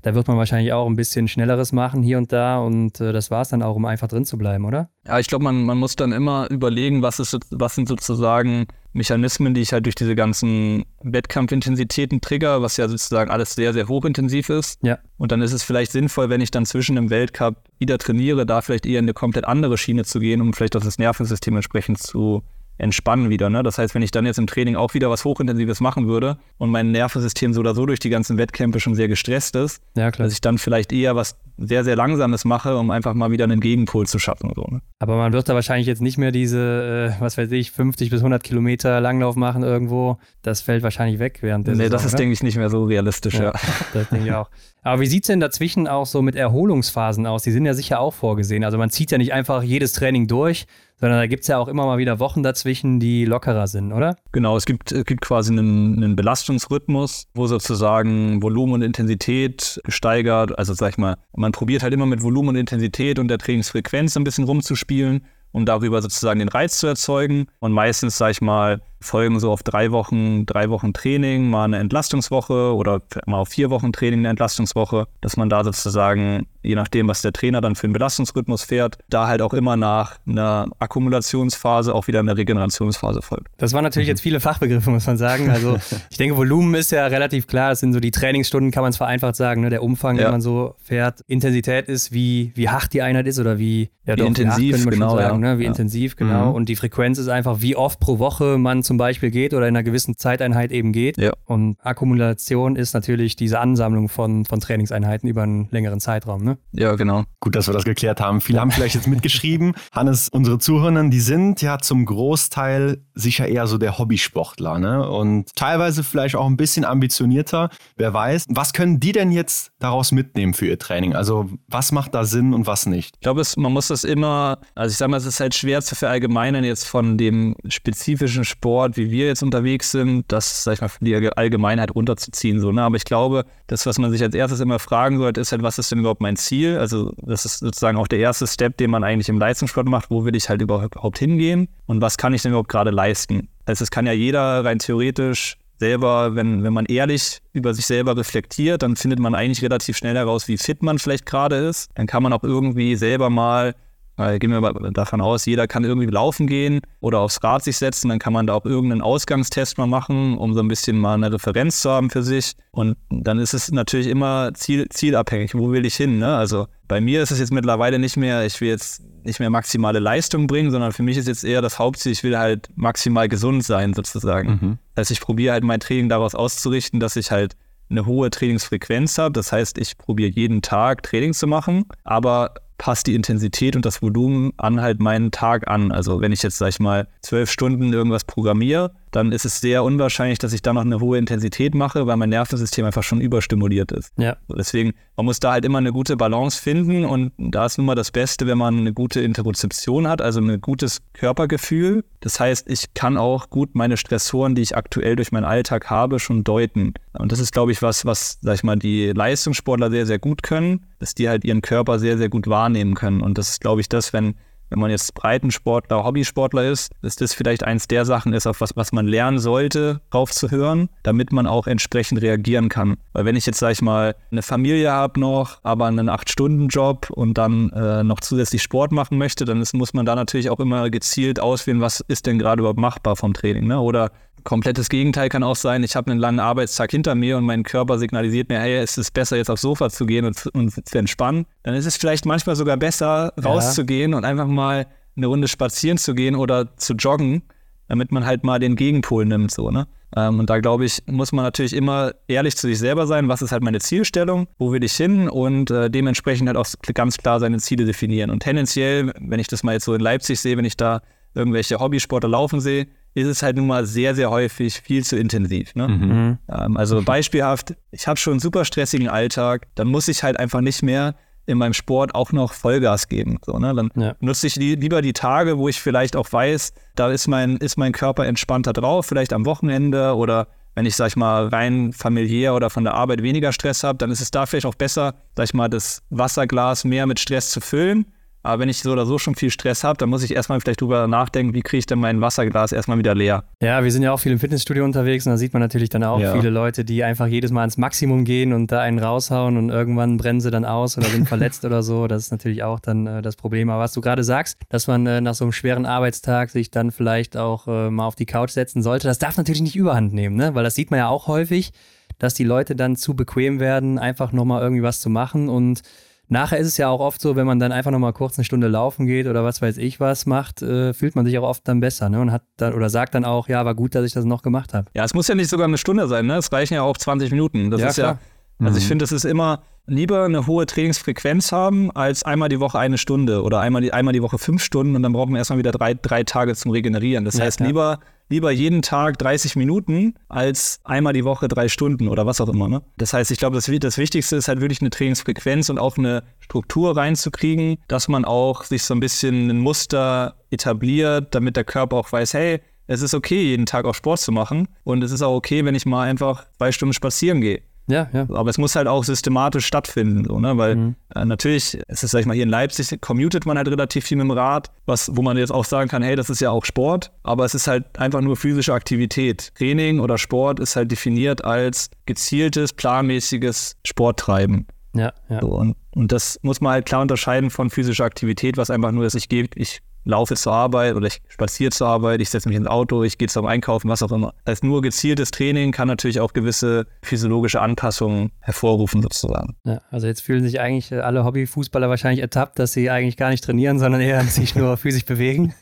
da 0.06 0.14
wird 0.14 0.28
man 0.28 0.36
wahrscheinlich 0.36 0.72
auch 0.72 0.86
ein 0.86 0.94
bisschen 0.94 1.26
schnelleres 1.26 1.72
machen 1.72 2.00
hier 2.00 2.16
und 2.16 2.32
da 2.32 2.60
und 2.60 3.00
äh, 3.00 3.12
das 3.12 3.32
war 3.32 3.42
es 3.42 3.48
dann 3.48 3.60
auch, 3.60 3.74
um 3.74 3.84
einfach 3.86 4.06
drin 4.06 4.24
zu 4.24 4.38
bleiben, 4.38 4.64
oder? 4.64 4.88
Ja, 5.04 5.18
ich 5.18 5.26
glaube, 5.26 5.42
man, 5.42 5.64
man 5.64 5.78
muss 5.78 5.96
dann 5.96 6.12
immer 6.12 6.48
überlegen, 6.48 7.02
was, 7.02 7.18
ist, 7.18 7.36
was 7.50 7.74
sind 7.74 7.88
sozusagen 7.88 8.68
Mechanismen, 8.92 9.52
die 9.52 9.62
ich 9.62 9.72
halt 9.72 9.84
durch 9.84 9.96
diese 9.96 10.14
ganzen 10.14 10.84
Wettkampfintensitäten 11.02 12.20
trigger, 12.20 12.62
was 12.62 12.76
ja 12.76 12.86
sozusagen 12.86 13.32
alles 13.32 13.54
sehr, 13.54 13.72
sehr 13.72 13.88
hochintensiv 13.88 14.48
ist. 14.48 14.78
Ja. 14.84 14.98
Und 15.18 15.32
dann 15.32 15.42
ist 15.42 15.52
es 15.52 15.64
vielleicht 15.64 15.90
sinnvoll, 15.90 16.30
wenn 16.30 16.40
ich 16.40 16.52
dann 16.52 16.66
zwischen 16.66 16.94
dem 16.94 17.10
Weltcup 17.10 17.56
wieder 17.80 17.98
trainiere, 17.98 18.46
da 18.46 18.60
vielleicht 18.60 18.86
eher 18.86 19.00
in 19.00 19.06
eine 19.06 19.12
komplett 19.12 19.44
andere 19.44 19.76
Schiene 19.76 20.04
zu 20.04 20.20
gehen, 20.20 20.40
um 20.40 20.52
vielleicht 20.52 20.76
auch 20.76 20.84
das 20.84 20.98
Nervensystem 20.98 21.56
entsprechend 21.56 21.98
zu 21.98 22.44
entspannen 22.78 23.30
wieder. 23.30 23.50
Ne? 23.50 23.62
Das 23.62 23.78
heißt, 23.78 23.94
wenn 23.94 24.02
ich 24.02 24.10
dann 24.10 24.26
jetzt 24.26 24.38
im 24.38 24.46
Training 24.46 24.76
auch 24.76 24.94
wieder 24.94 25.10
was 25.10 25.24
Hochintensives 25.24 25.80
machen 25.80 26.08
würde 26.08 26.38
und 26.58 26.70
mein 26.70 26.90
Nervensystem 26.90 27.52
so 27.52 27.60
oder 27.60 27.74
so 27.74 27.86
durch 27.86 28.00
die 28.00 28.10
ganzen 28.10 28.38
Wettkämpfe 28.38 28.80
schon 28.80 28.94
sehr 28.94 29.08
gestresst 29.08 29.56
ist, 29.56 29.82
ja, 29.94 30.10
dass 30.10 30.32
ich 30.32 30.40
dann 30.40 30.58
vielleicht 30.58 30.92
eher 30.92 31.16
was 31.16 31.36
sehr, 31.58 31.84
sehr 31.84 31.96
Langsames 31.96 32.44
mache, 32.44 32.76
um 32.76 32.90
einfach 32.90 33.14
mal 33.14 33.30
wieder 33.30 33.44
einen 33.44 33.60
Gegenpol 33.60 34.06
zu 34.06 34.18
schaffen. 34.18 34.52
So, 34.54 34.62
ne? 34.62 34.80
Aber 34.98 35.16
man 35.16 35.32
wird 35.32 35.48
da 35.48 35.54
wahrscheinlich 35.54 35.86
jetzt 35.86 36.02
nicht 36.02 36.18
mehr 36.18 36.32
diese, 36.32 37.14
äh, 37.18 37.20
was 37.20 37.38
weiß 37.38 37.50
ich, 37.52 37.70
50 37.70 38.10
bis 38.10 38.20
100 38.20 38.42
Kilometer 38.42 39.00
Langlauf 39.00 39.36
machen 39.36 39.62
irgendwo. 39.62 40.18
Das 40.42 40.60
fällt 40.60 40.82
wahrscheinlich 40.82 41.18
weg 41.18 41.38
während 41.40 41.66
der 41.66 41.74
Nee, 41.74 41.84
Saison, 41.84 41.92
das 41.92 42.04
ist, 42.04 42.12
oder? 42.12 42.18
denke 42.18 42.32
ich, 42.34 42.42
nicht 42.42 42.56
mehr 42.56 42.70
so 42.70 42.84
realistisch, 42.84 43.34
ja. 43.34 43.44
ja. 43.44 43.52
Das 43.92 44.08
denke 44.08 44.26
ich 44.26 44.32
auch. 44.32 44.50
Aber 44.82 45.00
wie 45.00 45.06
sieht 45.06 45.24
es 45.24 45.26
denn 45.26 45.40
dazwischen 45.40 45.88
auch 45.88 46.06
so 46.06 46.22
mit 46.22 46.36
Erholungsphasen 46.36 47.26
aus? 47.26 47.42
Die 47.42 47.50
sind 47.50 47.66
ja 47.66 47.74
sicher 47.74 47.98
auch 47.98 48.14
vorgesehen. 48.14 48.62
Also 48.62 48.78
man 48.78 48.90
zieht 48.90 49.10
ja 49.10 49.18
nicht 49.18 49.32
einfach 49.32 49.64
jedes 49.64 49.92
Training 49.92 50.28
durch, 50.28 50.66
sondern 51.00 51.18
da 51.18 51.26
gibt 51.26 51.42
es 51.42 51.48
ja 51.48 51.58
auch 51.58 51.68
immer 51.68 51.86
mal 51.86 51.98
wieder 51.98 52.20
Wochen 52.20 52.42
dazwischen, 52.42 53.00
die 53.00 53.24
lockerer 53.24 53.66
sind, 53.66 53.92
oder? 53.92 54.16
Genau, 54.32 54.56
es 54.56 54.64
gibt, 54.64 54.92
es 54.92 55.04
gibt 55.04 55.22
quasi 55.22 55.52
einen, 55.52 55.96
einen 55.96 56.16
Belastungsrhythmus, 56.16 57.26
wo 57.34 57.46
sozusagen 57.48 58.42
Volumen 58.42 58.74
und 58.74 58.82
Intensität 58.82 59.80
gesteigert, 59.84 60.58
also 60.58 60.72
sag 60.72 60.90
ich 60.90 60.98
mal, 60.98 61.16
man 61.36 61.45
probiert 61.52 61.82
halt 61.82 61.92
immer 61.92 62.06
mit 62.06 62.22
Volumen 62.22 62.50
und 62.50 62.56
Intensität 62.56 63.18
und 63.18 63.28
der 63.28 63.38
Trainingsfrequenz 63.38 64.16
ein 64.16 64.24
bisschen 64.24 64.44
rumzuspielen, 64.44 65.24
um 65.52 65.66
darüber 65.66 66.02
sozusagen 66.02 66.38
den 66.38 66.48
Reiz 66.48 66.78
zu 66.78 66.86
erzeugen. 66.86 67.46
Und 67.60 67.72
meistens, 67.72 68.18
sag 68.18 68.30
ich 68.30 68.40
mal, 68.40 68.80
folgen 69.06 69.40
so 69.40 69.50
auf 69.50 69.62
drei 69.62 69.90
Wochen, 69.92 70.46
drei 70.46 70.70
Wochen 70.70 70.92
Training, 70.92 71.48
mal 71.48 71.64
eine 71.64 71.78
Entlastungswoche 71.78 72.74
oder 72.74 73.02
mal 73.26 73.38
auf 73.38 73.48
vier 73.48 73.70
Wochen 73.70 73.92
Training 73.92 74.20
eine 74.20 74.28
Entlastungswoche, 74.28 75.06
dass 75.20 75.36
man 75.36 75.48
da 75.48 75.64
sozusagen, 75.64 76.46
je 76.62 76.74
nachdem, 76.74 77.08
was 77.08 77.22
der 77.22 77.32
Trainer 77.32 77.60
dann 77.60 77.76
für 77.76 77.84
einen 77.84 77.92
Belastungsrhythmus 77.92 78.62
fährt, 78.62 78.98
da 79.08 79.26
halt 79.26 79.42
auch 79.42 79.54
immer 79.54 79.76
nach 79.76 80.18
einer 80.26 80.68
Akkumulationsphase 80.78 81.94
auch 81.94 82.06
wieder 82.06 82.20
eine 82.20 82.36
Regenerationsphase 82.36 83.22
folgt. 83.22 83.48
Das 83.58 83.72
waren 83.72 83.84
natürlich 83.84 84.08
jetzt 84.08 84.20
viele 84.20 84.40
Fachbegriffe, 84.40 84.90
muss 84.90 85.06
man 85.06 85.16
sagen. 85.16 85.50
Also 85.50 85.78
ich 86.10 86.16
denke, 86.16 86.36
Volumen 86.36 86.74
ist 86.74 86.92
ja 86.92 87.06
relativ 87.06 87.46
klar. 87.46 87.70
Das 87.70 87.80
sind 87.80 87.92
so 87.92 88.00
die 88.00 88.10
Trainingsstunden, 88.10 88.70
kann 88.70 88.82
man 88.82 88.90
es 88.90 88.96
vereinfacht 88.96 89.36
sagen, 89.36 89.62
ne? 89.62 89.70
der 89.70 89.82
Umfang, 89.82 90.16
ja. 90.16 90.24
den 90.24 90.32
man 90.32 90.40
so 90.40 90.74
fährt. 90.82 91.22
Intensität 91.26 91.88
ist, 91.88 92.12
wie, 92.12 92.52
wie 92.54 92.68
hart 92.68 92.92
die 92.92 93.02
Einheit 93.02 93.26
ist 93.26 93.38
oder 93.38 93.58
wie, 93.58 93.90
ja, 94.04 94.14
wie 94.14 94.20
doch, 94.20 94.26
intensiv, 94.26 94.84
wie 94.84 94.90
genau, 94.90 95.16
sagen, 95.16 95.42
ja. 95.42 95.54
ne? 95.54 95.58
wie 95.58 95.64
intensiv, 95.64 96.16
genau. 96.16 96.50
Mhm. 96.50 96.54
Und 96.54 96.68
die 96.68 96.76
Frequenz 96.76 97.18
ist 97.18 97.28
einfach, 97.28 97.60
wie 97.60 97.76
oft 97.76 98.00
pro 98.00 98.18
Woche 98.18 98.58
man 98.58 98.82
zum 98.82 98.95
Beispiel 98.98 99.30
geht 99.30 99.54
oder 99.54 99.68
in 99.68 99.76
einer 99.76 99.82
gewissen 99.82 100.16
Zeiteinheit 100.16 100.72
eben 100.72 100.92
geht. 100.92 101.18
Ja. 101.18 101.32
Und 101.44 101.76
Akkumulation 101.80 102.76
ist 102.76 102.94
natürlich 102.94 103.36
diese 103.36 103.60
Ansammlung 103.60 104.08
von, 104.08 104.44
von 104.44 104.60
Trainingseinheiten 104.60 105.28
über 105.28 105.42
einen 105.42 105.68
längeren 105.70 106.00
Zeitraum. 106.00 106.42
Ne? 106.42 106.58
Ja, 106.72 106.94
genau. 106.94 107.24
Gut, 107.40 107.54
dass 107.54 107.68
wir 107.68 107.74
das 107.74 107.84
geklärt 107.84 108.20
haben. 108.20 108.40
Viele 108.40 108.60
haben 108.60 108.70
vielleicht 108.70 108.94
jetzt 108.94 109.06
mitgeschrieben. 109.06 109.74
Hannes, 109.92 110.28
unsere 110.28 110.58
Zuhörerinnen, 110.58 111.10
die 111.10 111.20
sind 111.20 111.62
ja 111.62 111.78
zum 111.78 112.04
Großteil 112.04 112.98
sicher 113.14 113.48
eher 113.48 113.66
so 113.66 113.78
der 113.78 113.98
Hobbysportler 113.98 114.78
ne? 114.78 115.08
und 115.08 115.54
teilweise 115.54 116.04
vielleicht 116.04 116.36
auch 116.36 116.46
ein 116.46 116.56
bisschen 116.56 116.84
ambitionierter. 116.84 117.70
Wer 117.96 118.12
weiß, 118.12 118.46
was 118.48 118.72
können 118.72 119.00
die 119.00 119.12
denn 119.12 119.32
jetzt 119.32 119.72
daraus 119.78 120.12
mitnehmen 120.12 120.54
für 120.54 120.66
ihr 120.66 120.78
Training? 120.78 121.14
Also 121.14 121.50
was 121.68 121.92
macht 121.92 122.14
da 122.14 122.24
Sinn 122.24 122.54
und 122.54 122.66
was 122.66 122.86
nicht? 122.86 123.16
Ich 123.16 123.20
glaube, 123.20 123.42
man 123.56 123.72
muss 123.72 123.88
das 123.88 124.04
immer, 124.04 124.58
also 124.74 124.92
ich 124.92 124.98
sage 124.98 125.10
mal, 125.10 125.16
es 125.16 125.26
ist 125.26 125.40
halt 125.40 125.54
schwer 125.54 125.82
zu 125.82 125.94
verallgemeinern 125.94 126.64
jetzt 126.64 126.86
von 126.86 127.18
dem 127.18 127.56
spezifischen 127.68 128.44
Sport, 128.44 128.75
wie 128.94 129.10
wir 129.10 129.26
jetzt 129.26 129.42
unterwegs 129.42 129.90
sind, 129.90 130.24
das, 130.28 130.64
sag 130.64 130.74
ich 130.74 130.80
mal, 130.80 130.88
für 130.88 131.04
die 131.04 131.14
Allgemeinheit 131.14 131.94
runterzuziehen. 131.94 132.60
So, 132.60 132.72
ne? 132.72 132.82
Aber 132.82 132.96
ich 132.96 133.04
glaube, 133.04 133.44
das, 133.66 133.86
was 133.86 133.98
man 133.98 134.10
sich 134.10 134.22
als 134.22 134.34
erstes 134.34 134.60
immer 134.60 134.78
fragen 134.78 135.18
sollte, 135.18 135.40
ist 135.40 135.52
halt, 135.52 135.62
was 135.62 135.78
ist 135.78 135.90
denn 135.90 136.00
überhaupt 136.00 136.20
mein 136.20 136.36
Ziel? 136.36 136.78
Also 136.78 137.12
das 137.18 137.44
ist 137.44 137.58
sozusagen 137.58 137.98
auch 137.98 138.08
der 138.08 138.18
erste 138.18 138.46
Step, 138.46 138.76
den 138.76 138.90
man 138.90 139.04
eigentlich 139.04 139.28
im 139.28 139.38
Leistungssport 139.38 139.86
macht. 139.86 140.10
Wo 140.10 140.24
will 140.24 140.36
ich 140.36 140.48
halt 140.48 140.62
überhaupt 140.62 141.18
hingehen? 141.18 141.68
Und 141.86 142.00
was 142.00 142.16
kann 142.16 142.34
ich 142.34 142.42
denn 142.42 142.52
überhaupt 142.52 142.68
gerade 142.68 142.90
leisten? 142.90 143.48
Also 143.64 143.82
es 143.82 143.90
kann 143.90 144.06
ja 144.06 144.12
jeder 144.12 144.64
rein 144.64 144.78
theoretisch 144.78 145.56
selber, 145.78 146.34
wenn, 146.34 146.62
wenn 146.62 146.72
man 146.72 146.86
ehrlich 146.86 147.40
über 147.52 147.74
sich 147.74 147.86
selber 147.86 148.16
reflektiert, 148.16 148.82
dann 148.82 148.96
findet 148.96 149.18
man 149.18 149.34
eigentlich 149.34 149.62
relativ 149.62 149.96
schnell 149.96 150.14
heraus, 150.14 150.48
wie 150.48 150.56
fit 150.56 150.82
man 150.82 150.98
vielleicht 150.98 151.26
gerade 151.26 151.56
ist. 151.56 151.90
Dann 151.94 152.06
kann 152.06 152.22
man 152.22 152.32
auch 152.32 152.42
irgendwie 152.42 152.96
selber 152.96 153.30
mal 153.30 153.74
gehen 154.16 154.50
wir 154.50 154.90
davon 154.92 155.20
aus, 155.20 155.44
jeder 155.44 155.66
kann 155.66 155.84
irgendwie 155.84 156.06
laufen 156.06 156.46
gehen 156.46 156.80
oder 157.00 157.20
aufs 157.20 157.42
Rad 157.42 157.64
sich 157.64 157.76
setzen, 157.76 158.08
dann 158.08 158.18
kann 158.18 158.32
man 158.32 158.46
da 158.46 158.54
auch 158.54 158.64
irgendeinen 158.64 159.02
Ausgangstest 159.02 159.76
mal 159.76 159.86
machen, 159.86 160.38
um 160.38 160.54
so 160.54 160.60
ein 160.60 160.68
bisschen 160.68 160.98
mal 160.98 161.14
eine 161.14 161.32
Referenz 161.32 161.82
zu 161.82 161.90
haben 161.90 162.08
für 162.08 162.22
sich. 162.22 162.54
Und 162.70 162.96
dann 163.10 163.38
ist 163.38 163.52
es 163.52 163.70
natürlich 163.70 164.06
immer 164.06 164.52
ziel, 164.54 164.88
zielabhängig, 164.88 165.54
wo 165.54 165.70
will 165.70 165.84
ich 165.84 165.96
hin. 165.96 166.18
Ne? 166.18 166.34
Also 166.34 166.66
bei 166.88 167.00
mir 167.00 167.22
ist 167.22 167.30
es 167.30 167.38
jetzt 167.38 167.52
mittlerweile 167.52 167.98
nicht 167.98 168.16
mehr, 168.16 168.46
ich 168.46 168.60
will 168.60 168.68
jetzt 168.68 169.02
nicht 169.24 169.40
mehr 169.40 169.50
maximale 169.50 169.98
Leistung 169.98 170.46
bringen, 170.46 170.70
sondern 170.70 170.92
für 170.92 171.02
mich 171.02 171.18
ist 171.18 171.28
jetzt 171.28 171.44
eher 171.44 171.60
das 171.60 171.78
Hauptziel, 171.78 172.12
ich 172.12 172.22
will 172.22 172.38
halt 172.38 172.70
maximal 172.74 173.28
gesund 173.28 173.64
sein 173.64 173.92
sozusagen. 173.92 174.48
Mhm. 174.48 174.78
Heißt, 174.96 175.10
ich 175.10 175.20
probiere 175.20 175.52
halt 175.52 175.64
mein 175.64 175.80
Training 175.80 176.08
daraus 176.08 176.34
auszurichten, 176.34 177.00
dass 177.00 177.16
ich 177.16 177.30
halt 177.30 177.54
eine 177.90 178.06
hohe 178.06 178.30
Trainingsfrequenz 178.30 179.18
habe. 179.18 179.32
Das 179.32 179.52
heißt, 179.52 179.78
ich 179.78 179.98
probiere 179.98 180.30
jeden 180.30 180.62
Tag 180.62 181.02
Training 181.02 181.34
zu 181.34 181.46
machen, 181.46 181.86
aber 182.04 182.54
passt 182.78 183.06
die 183.06 183.14
Intensität 183.14 183.76
und 183.76 183.84
das 183.84 184.02
Volumen 184.02 184.52
an 184.56 184.80
halt 184.80 185.00
meinen 185.00 185.30
Tag 185.30 185.68
an. 185.68 185.92
Also 185.92 186.20
wenn 186.20 186.32
ich 186.32 186.42
jetzt, 186.42 186.58
sag 186.58 186.68
ich 186.68 186.80
mal, 186.80 187.08
zwölf 187.22 187.50
Stunden 187.50 187.92
irgendwas 187.92 188.24
programmiere, 188.24 188.92
dann 189.10 189.32
ist 189.32 189.44
es 189.44 189.60
sehr 189.60 189.84
unwahrscheinlich, 189.84 190.38
dass 190.38 190.52
ich 190.52 190.62
da 190.62 190.72
noch 190.72 190.82
eine 190.82 191.00
hohe 191.00 191.18
Intensität 191.18 191.74
mache, 191.74 192.06
weil 192.06 192.16
mein 192.16 192.30
Nervensystem 192.30 192.84
einfach 192.84 193.02
schon 193.02 193.20
überstimuliert 193.20 193.92
ist. 193.92 194.12
Ja. 194.16 194.36
Deswegen, 194.48 194.92
man 195.16 195.26
muss 195.26 195.40
da 195.40 195.52
halt 195.52 195.64
immer 195.64 195.78
eine 195.78 195.92
gute 195.92 196.16
Balance 196.16 196.60
finden 196.60 197.04
und 197.04 197.32
da 197.38 197.66
ist 197.66 197.78
nun 197.78 197.86
mal 197.86 197.94
das 197.94 198.10
Beste, 198.10 198.46
wenn 198.46 198.58
man 198.58 198.78
eine 198.78 198.92
gute 198.92 199.20
Interozeption 199.20 200.08
hat, 200.08 200.20
also 200.20 200.40
ein 200.40 200.60
gutes 200.60 201.00
Körpergefühl. 201.12 202.04
Das 202.20 202.40
heißt, 202.40 202.68
ich 202.70 202.94
kann 202.94 203.16
auch 203.16 203.50
gut 203.50 203.74
meine 203.74 203.96
Stressoren, 203.96 204.54
die 204.54 204.62
ich 204.62 204.76
aktuell 204.76 205.16
durch 205.16 205.32
meinen 205.32 205.44
Alltag 205.44 205.88
habe, 205.90 206.18
schon 206.18 206.44
deuten. 206.44 206.94
Und 207.12 207.32
das 207.32 207.38
ist, 207.38 207.52
glaube 207.52 207.72
ich, 207.72 207.82
was, 207.82 208.04
was, 208.04 208.38
sag 208.42 208.54
ich 208.54 208.64
mal, 208.64 208.76
die 208.76 209.12
Leistungssportler 209.12 209.90
sehr, 209.90 210.06
sehr 210.06 210.18
gut 210.18 210.42
können, 210.42 210.86
dass 210.98 211.14
die 211.14 211.28
halt 211.28 211.44
ihren 211.44 211.62
Körper 211.62 211.98
sehr, 211.98 212.18
sehr 212.18 212.28
gut 212.28 212.46
wahrnehmen 212.48 212.94
können. 212.94 213.20
Und 213.20 213.38
das 213.38 213.50
ist, 213.50 213.60
glaube 213.60 213.80
ich, 213.80 213.88
das, 213.88 214.12
wenn 214.12 214.34
wenn 214.70 214.78
man 214.78 214.90
jetzt 214.90 215.14
Breitensportler, 215.14 216.04
Hobbysportler 216.04 216.70
ist, 216.70 216.92
ist 217.02 217.20
das 217.20 217.34
vielleicht 217.34 217.64
eins 217.64 217.88
der 217.88 218.04
Sachen 218.04 218.32
ist, 218.32 218.46
auf 218.46 218.60
was, 218.60 218.76
was 218.76 218.92
man 218.92 219.06
lernen 219.06 219.38
sollte, 219.38 220.00
drauf 220.10 220.30
zu 220.30 220.50
hören, 220.50 220.88
damit 221.02 221.32
man 221.32 221.46
auch 221.46 221.66
entsprechend 221.66 222.20
reagieren 222.22 222.68
kann. 222.68 222.96
Weil 223.12 223.24
wenn 223.24 223.36
ich 223.36 223.46
jetzt, 223.46 223.58
sag 223.58 223.72
ich 223.72 223.82
mal, 223.82 224.14
eine 224.30 224.42
Familie 224.42 224.90
habe 224.90 225.20
noch, 225.20 225.60
aber 225.62 225.86
einen 225.86 226.08
Acht-Stunden-Job 226.08 227.10
und 227.10 227.38
dann 227.38 227.70
äh, 227.70 228.02
noch 228.02 228.20
zusätzlich 228.20 228.62
Sport 228.62 228.92
machen 228.92 229.18
möchte, 229.18 229.44
dann 229.44 229.60
ist, 229.60 229.74
muss 229.74 229.94
man 229.94 230.06
da 230.06 230.14
natürlich 230.14 230.50
auch 230.50 230.60
immer 230.60 230.90
gezielt 230.90 231.40
auswählen, 231.40 231.80
was 231.80 232.00
ist 232.00 232.26
denn 232.26 232.38
gerade 232.38 232.60
überhaupt 232.60 232.80
machbar 232.80 233.16
vom 233.16 233.34
Training. 233.34 233.66
Ne? 233.66 233.80
Oder 233.80 234.10
komplettes 234.46 234.88
Gegenteil 234.88 235.28
kann 235.28 235.42
auch 235.42 235.56
sein, 235.56 235.82
ich 235.82 235.94
habe 235.94 236.10
einen 236.10 236.20
langen 236.20 236.40
Arbeitstag 236.40 236.90
hinter 236.92 237.14
mir 237.14 237.36
und 237.36 237.44
mein 237.44 237.64
Körper 237.64 237.98
signalisiert 237.98 238.48
mir, 238.48 238.60
hey, 238.60 238.76
es 238.76 238.96
ist 238.96 239.12
besser, 239.12 239.36
jetzt 239.36 239.50
aufs 239.50 239.60
Sofa 239.60 239.90
zu 239.90 240.06
gehen 240.06 240.24
und, 240.24 240.46
und 240.54 240.88
zu 240.88 240.98
entspannen. 240.98 241.44
Dann 241.64 241.74
ist 241.74 241.84
es 241.84 241.96
vielleicht 241.96 242.24
manchmal 242.24 242.56
sogar 242.56 242.78
besser, 242.78 243.34
rauszugehen 243.44 244.12
ja. 244.12 244.16
und 244.16 244.24
einfach 244.24 244.46
mal 244.46 244.86
eine 245.16 245.26
Runde 245.26 245.48
spazieren 245.48 245.98
zu 245.98 246.14
gehen 246.14 246.34
oder 246.36 246.76
zu 246.76 246.94
joggen, 246.94 247.42
damit 247.88 248.12
man 248.12 248.24
halt 248.24 248.44
mal 248.44 248.58
den 248.58 248.76
Gegenpol 248.76 249.26
nimmt, 249.26 249.50
so, 249.50 249.70
ne? 249.70 249.86
Ähm, 250.14 250.38
und 250.38 250.48
da 250.48 250.60
glaube 250.60 250.84
ich, 250.84 251.02
muss 251.06 251.32
man 251.32 251.44
natürlich 251.44 251.74
immer 251.74 252.12
ehrlich 252.28 252.56
zu 252.56 252.68
sich 252.68 252.78
selber 252.78 253.08
sein, 253.08 253.28
was 253.28 253.42
ist 253.42 253.50
halt 253.50 253.64
meine 253.64 253.80
Zielstellung, 253.80 254.46
wo 254.58 254.70
will 254.70 254.84
ich 254.84 254.92
hin 254.92 255.28
und 255.28 255.70
äh, 255.72 255.90
dementsprechend 255.90 256.46
halt 256.46 256.56
auch 256.56 256.66
ganz 256.94 257.16
klar 257.18 257.40
seine 257.40 257.58
Ziele 257.58 257.84
definieren. 257.84 258.30
Und 258.30 258.40
tendenziell, 258.40 259.12
wenn 259.18 259.40
ich 259.40 259.48
das 259.48 259.64
mal 259.64 259.72
jetzt 259.72 259.84
so 259.84 259.94
in 259.94 260.00
Leipzig 260.00 260.38
sehe, 260.38 260.56
wenn 260.56 260.64
ich 260.64 260.76
da 260.76 261.02
irgendwelche 261.34 261.80
Hobbysportler 261.80 262.28
laufen 262.28 262.60
sehe, 262.60 262.86
ist 263.16 263.26
es 263.28 263.42
halt 263.42 263.56
nun 263.56 263.66
mal 263.66 263.86
sehr, 263.86 264.14
sehr 264.14 264.30
häufig 264.30 264.82
viel 264.82 265.02
zu 265.02 265.16
intensiv. 265.16 265.74
Ne? 265.74 265.88
Mhm. 265.88 266.38
Ähm, 266.50 266.76
also 266.76 267.02
beispielhaft, 267.02 267.74
ich 267.90 268.06
habe 268.06 268.18
schon 268.18 268.34
einen 268.34 268.40
super 268.40 268.66
stressigen 268.66 269.08
Alltag, 269.08 269.68
dann 269.74 269.88
muss 269.88 270.06
ich 270.08 270.22
halt 270.22 270.38
einfach 270.38 270.60
nicht 270.60 270.82
mehr 270.82 271.14
in 271.46 271.56
meinem 271.56 271.72
Sport 271.72 272.14
auch 272.14 272.32
noch 272.32 272.52
Vollgas 272.52 273.08
geben. 273.08 273.38
So, 273.44 273.58
ne? 273.58 273.74
Dann 273.74 273.90
ja. 273.94 274.14
nutze 274.20 274.48
ich 274.48 274.56
li 274.56 274.74
lieber 274.74 275.00
die 275.00 275.14
Tage, 275.14 275.56
wo 275.56 275.68
ich 275.68 275.80
vielleicht 275.80 276.14
auch 276.14 276.30
weiß, 276.30 276.74
da 276.94 277.10
ist 277.10 277.26
mein, 277.26 277.56
ist 277.56 277.78
mein 277.78 277.92
Körper 277.92 278.26
entspannter 278.26 278.74
drauf, 278.74 279.06
vielleicht 279.06 279.32
am 279.32 279.46
Wochenende 279.46 280.14
oder 280.14 280.48
wenn 280.74 280.84
ich, 280.84 280.94
sag 280.94 281.06
ich 281.06 281.16
mal, 281.16 281.48
rein 281.48 281.94
familiär 281.94 282.54
oder 282.54 282.68
von 282.68 282.84
der 282.84 282.92
Arbeit 282.92 283.22
weniger 283.22 283.52
Stress 283.52 283.82
habe, 283.82 283.96
dann 283.96 284.10
ist 284.10 284.20
es 284.20 284.30
da 284.30 284.44
vielleicht 284.44 284.66
auch 284.66 284.74
besser, 284.74 285.14
sag 285.34 285.44
ich 285.44 285.54
mal, 285.54 285.68
das 285.68 286.02
Wasserglas 286.10 286.84
mehr 286.84 287.06
mit 287.06 287.18
Stress 287.18 287.50
zu 287.50 287.62
füllen 287.62 288.04
aber 288.46 288.60
wenn 288.60 288.68
ich 288.68 288.78
so 288.78 288.92
oder 288.92 289.06
so 289.06 289.18
schon 289.18 289.34
viel 289.34 289.50
Stress 289.50 289.84
habe, 289.84 289.98
dann 289.98 290.08
muss 290.08 290.22
ich 290.22 290.34
erstmal 290.34 290.60
vielleicht 290.60 290.80
drüber 290.80 291.06
nachdenken, 291.08 291.54
wie 291.54 291.62
kriege 291.62 291.78
ich 291.78 291.86
denn 291.86 291.98
mein 291.98 292.20
Wasserglas 292.20 292.72
erstmal 292.72 292.98
wieder 292.98 293.14
leer. 293.14 293.44
Ja, 293.60 293.82
wir 293.82 293.90
sind 293.90 294.02
ja 294.02 294.12
auch 294.12 294.20
viel 294.20 294.32
im 294.32 294.38
Fitnessstudio 294.38 294.84
unterwegs 294.84 295.26
und 295.26 295.32
da 295.32 295.36
sieht 295.36 295.52
man 295.52 295.60
natürlich 295.60 295.88
dann 295.88 296.04
auch 296.04 296.20
ja. 296.20 296.32
viele 296.32 296.50
Leute, 296.50 296.84
die 296.84 297.04
einfach 297.04 297.26
jedes 297.26 297.50
Mal 297.50 297.60
ans 297.60 297.76
Maximum 297.76 298.24
gehen 298.24 298.52
und 298.52 298.70
da 298.72 298.80
einen 298.80 298.98
raushauen 298.98 299.56
und 299.56 299.70
irgendwann 299.70 300.16
brennen 300.16 300.40
sie 300.40 300.50
dann 300.50 300.64
aus 300.64 300.96
oder 300.96 301.06
sind 301.06 301.28
verletzt 301.28 301.64
oder 301.64 301.82
so. 301.82 302.06
Das 302.06 302.22
ist 302.22 302.30
natürlich 302.30 302.62
auch 302.62 302.80
dann 302.80 303.06
äh, 303.06 303.22
das 303.22 303.36
Problem. 303.36 303.70
Aber 303.70 303.82
was 303.82 303.92
du 303.92 304.00
gerade 304.00 304.24
sagst, 304.24 304.58
dass 304.68 304.86
man 304.86 305.06
äh, 305.06 305.20
nach 305.20 305.34
so 305.34 305.44
einem 305.44 305.52
schweren 305.52 305.86
Arbeitstag 305.86 306.50
sich 306.50 306.70
dann 306.70 306.90
vielleicht 306.90 307.36
auch 307.36 307.66
äh, 307.66 307.90
mal 307.90 308.06
auf 308.06 308.14
die 308.14 308.26
Couch 308.26 308.50
setzen 308.50 308.82
sollte, 308.82 309.08
das 309.08 309.18
darf 309.18 309.36
natürlich 309.36 309.62
nicht 309.62 309.76
überhand 309.76 310.12
nehmen, 310.12 310.36
ne? 310.36 310.54
weil 310.54 310.64
das 310.64 310.74
sieht 310.74 310.90
man 310.90 310.98
ja 310.98 311.08
auch 311.08 311.26
häufig, 311.26 311.72
dass 312.18 312.34
die 312.34 312.44
Leute 312.44 312.76
dann 312.76 312.96
zu 312.96 313.14
bequem 313.14 313.60
werden, 313.60 313.98
einfach 313.98 314.32
nochmal 314.32 314.62
irgendwie 314.62 314.82
was 314.82 315.00
zu 315.00 315.10
machen 315.10 315.48
und 315.48 315.82
Nachher 316.28 316.58
ist 316.58 316.66
es 316.66 316.76
ja 316.76 316.88
auch 316.88 317.00
oft 317.00 317.20
so, 317.20 317.36
wenn 317.36 317.46
man 317.46 317.60
dann 317.60 317.70
einfach 317.70 317.90
nochmal 317.90 318.12
kurz 318.12 318.38
eine 318.38 318.44
Stunde 318.44 318.66
laufen 318.66 319.06
geht 319.06 319.26
oder 319.26 319.44
was 319.44 319.62
weiß 319.62 319.76
ich 319.78 320.00
was 320.00 320.26
macht, 320.26 320.60
äh, 320.60 320.92
fühlt 320.92 321.14
man 321.14 321.24
sich 321.24 321.38
auch 321.38 321.44
oft 321.44 321.66
dann 321.68 321.80
besser 321.80 322.08
ne? 322.08 322.20
und 322.20 322.32
hat 322.32 322.42
dann 322.56 322.74
oder 322.74 322.90
sagt 322.90 323.14
dann 323.14 323.24
auch, 323.24 323.48
ja, 323.48 323.64
war 323.64 323.74
gut, 323.74 323.94
dass 323.94 324.04
ich 324.04 324.12
das 324.12 324.24
noch 324.24 324.42
gemacht 324.42 324.74
habe. 324.74 324.86
Ja, 324.94 325.04
es 325.04 325.14
muss 325.14 325.28
ja 325.28 325.34
nicht 325.34 325.48
sogar 325.48 325.68
eine 325.68 325.78
Stunde 325.78 326.08
sein, 326.08 326.26
ne? 326.26 326.36
Es 326.36 326.52
reichen 326.52 326.74
ja 326.74 326.82
auch 326.82 326.96
20 326.96 327.30
Minuten. 327.30 327.70
Das 327.70 327.80
ja, 327.80 327.88
ist 327.88 327.94
klar. 327.94 328.12
ja, 328.14 328.18
also 328.58 328.78
ich 328.78 328.84
mhm. 328.84 328.88
finde, 328.88 329.04
es 329.04 329.12
ist 329.12 329.24
immer 329.24 329.62
lieber 329.86 330.24
eine 330.24 330.46
hohe 330.46 330.66
Trainingsfrequenz 330.66 331.52
haben, 331.52 331.90
als 331.92 332.24
einmal 332.24 332.48
die 332.48 332.58
Woche 332.58 332.78
eine 332.78 332.98
Stunde 332.98 333.42
oder 333.42 333.60
einmal 333.60 333.82
die, 333.82 333.92
einmal 333.92 334.12
die 334.12 334.22
Woche 334.22 334.38
fünf 334.38 334.62
Stunden 334.62 334.96
und 334.96 335.02
dann 335.02 335.12
brauchen 335.12 335.32
wir 335.32 335.38
erstmal 335.38 335.58
wieder 335.58 335.72
drei, 335.72 335.94
drei 335.94 336.24
Tage 336.24 336.54
zum 336.54 336.72
Regenerieren. 336.72 337.24
Das 337.24 337.38
ja, 337.38 337.44
heißt, 337.44 337.60
ja. 337.60 337.66
lieber 337.66 338.00
lieber 338.28 338.50
jeden 338.50 338.82
Tag 338.82 339.18
30 339.18 339.56
Minuten 339.56 340.14
als 340.28 340.80
einmal 340.84 341.12
die 341.12 341.24
Woche 341.24 341.48
drei 341.48 341.68
Stunden 341.68 342.08
oder 342.08 342.26
was 342.26 342.40
auch 342.40 342.48
immer. 342.48 342.68
Ne? 342.68 342.82
Das 342.96 343.12
heißt, 343.12 343.30
ich 343.30 343.38
glaube, 343.38 343.54
das, 343.54 343.70
das 343.80 343.98
Wichtigste 343.98 344.36
ist 344.36 344.48
halt 344.48 344.60
wirklich 344.60 344.80
eine 344.80 344.90
Trainingsfrequenz 344.90 345.68
und 345.68 345.78
auch 345.78 345.96
eine 345.96 346.24
Struktur 346.40 346.96
reinzukriegen, 346.96 347.78
dass 347.88 348.08
man 348.08 348.24
auch 348.24 348.64
sich 348.64 348.82
so 348.82 348.94
ein 348.94 349.00
bisschen 349.00 349.50
ein 349.50 349.58
Muster 349.58 350.36
etabliert, 350.50 351.34
damit 351.34 351.56
der 351.56 351.64
Körper 351.64 351.96
auch 351.96 352.10
weiß, 352.10 352.34
hey, 352.34 352.60
es 352.88 353.02
ist 353.02 353.14
okay, 353.14 353.42
jeden 353.42 353.66
Tag 353.66 353.84
auch 353.84 353.94
Sport 353.94 354.20
zu 354.20 354.32
machen 354.32 354.68
und 354.84 355.02
es 355.02 355.10
ist 355.10 355.22
auch 355.22 355.34
okay, 355.34 355.64
wenn 355.64 355.74
ich 355.74 355.86
mal 355.86 356.02
einfach 356.02 356.46
zwei 356.56 356.72
Stunden 356.72 356.92
spazieren 356.92 357.40
gehe. 357.40 357.62
Ja, 357.88 358.08
ja. 358.12 358.26
Aber 358.30 358.50
es 358.50 358.58
muss 358.58 358.74
halt 358.74 358.88
auch 358.88 359.04
systematisch 359.04 359.64
stattfinden, 359.64 360.24
so, 360.24 360.40
ne? 360.40 360.58
weil 360.58 360.76
mhm. 360.76 360.94
äh, 361.14 361.24
natürlich, 361.24 361.78
es 361.86 362.02
ist, 362.02 362.10
sag 362.10 362.20
ich 362.20 362.26
mal, 362.26 362.34
hier 362.34 362.42
in 362.42 362.48
Leipzig 362.48 363.00
commutet 363.00 363.46
man 363.46 363.56
halt 363.56 363.68
relativ 363.68 364.06
viel 364.06 364.16
mit 364.16 364.24
dem 364.24 364.32
Rad, 364.32 364.70
was, 364.86 365.10
wo 365.14 365.22
man 365.22 365.36
jetzt 365.36 365.52
auch 365.52 365.64
sagen 365.64 365.88
kann, 365.88 366.02
hey, 366.02 366.16
das 366.16 366.28
ist 366.28 366.40
ja 366.40 366.50
auch 366.50 366.64
Sport, 366.64 367.12
aber 367.22 367.44
es 367.44 367.54
ist 367.54 367.68
halt 367.68 367.98
einfach 367.98 368.20
nur 368.20 368.36
physische 368.36 368.74
Aktivität. 368.74 369.52
Training 369.54 370.00
oder 370.00 370.18
Sport 370.18 370.58
ist 370.58 370.74
halt 370.74 370.90
definiert 370.90 371.44
als 371.44 371.90
gezieltes, 372.06 372.72
planmäßiges 372.72 373.76
Sporttreiben. 373.84 374.66
Ja, 374.94 375.12
ja. 375.28 375.40
So, 375.40 375.48
und, 375.48 375.76
und 375.94 376.10
das 376.10 376.38
muss 376.42 376.60
man 376.60 376.72
halt 376.72 376.86
klar 376.86 377.02
unterscheiden 377.02 377.50
von 377.50 377.70
physischer 377.70 378.04
Aktivität, 378.04 378.56
was 378.56 378.70
einfach 378.70 378.92
nur 378.92 379.04
ist, 379.04 379.14
ich 379.14 379.28
gehe, 379.28 379.46
ich 379.54 379.80
laufe 380.06 380.34
zur 380.34 380.52
Arbeit 380.52 380.94
oder 380.94 381.08
ich 381.08 381.20
spaziere 381.28 381.70
zur 381.70 381.88
Arbeit, 381.88 382.20
ich 382.20 382.30
setze 382.30 382.48
mich 382.48 382.56
ins 382.56 382.66
Auto, 382.66 383.02
ich 383.02 383.18
gehe 383.18 383.28
zum 383.28 383.44
Einkaufen, 383.44 383.90
was 383.90 384.02
auch 384.02 384.12
immer. 384.12 384.32
Heißt, 384.48 384.64
nur 384.64 384.80
gezieltes 384.80 385.30
Training 385.30 385.72
kann 385.72 385.88
natürlich 385.88 386.20
auch 386.20 386.32
gewisse 386.32 386.86
physiologische 387.02 387.60
Anpassungen 387.60 388.30
hervorrufen 388.40 389.02
sozusagen. 389.02 389.56
Ja, 389.64 389.82
also 389.90 390.06
jetzt 390.06 390.22
fühlen 390.22 390.44
sich 390.44 390.60
eigentlich 390.60 390.92
alle 390.92 391.24
Hobbyfußballer 391.24 391.88
wahrscheinlich 391.88 392.20
ertappt, 392.20 392.58
dass 392.58 392.72
sie 392.72 392.88
eigentlich 392.88 393.16
gar 393.16 393.30
nicht 393.30 393.44
trainieren, 393.44 393.78
sondern 393.78 394.00
eher 394.00 394.22
sich 394.24 394.54
nur 394.54 394.76
physisch 394.76 395.04
bewegen, 395.04 395.54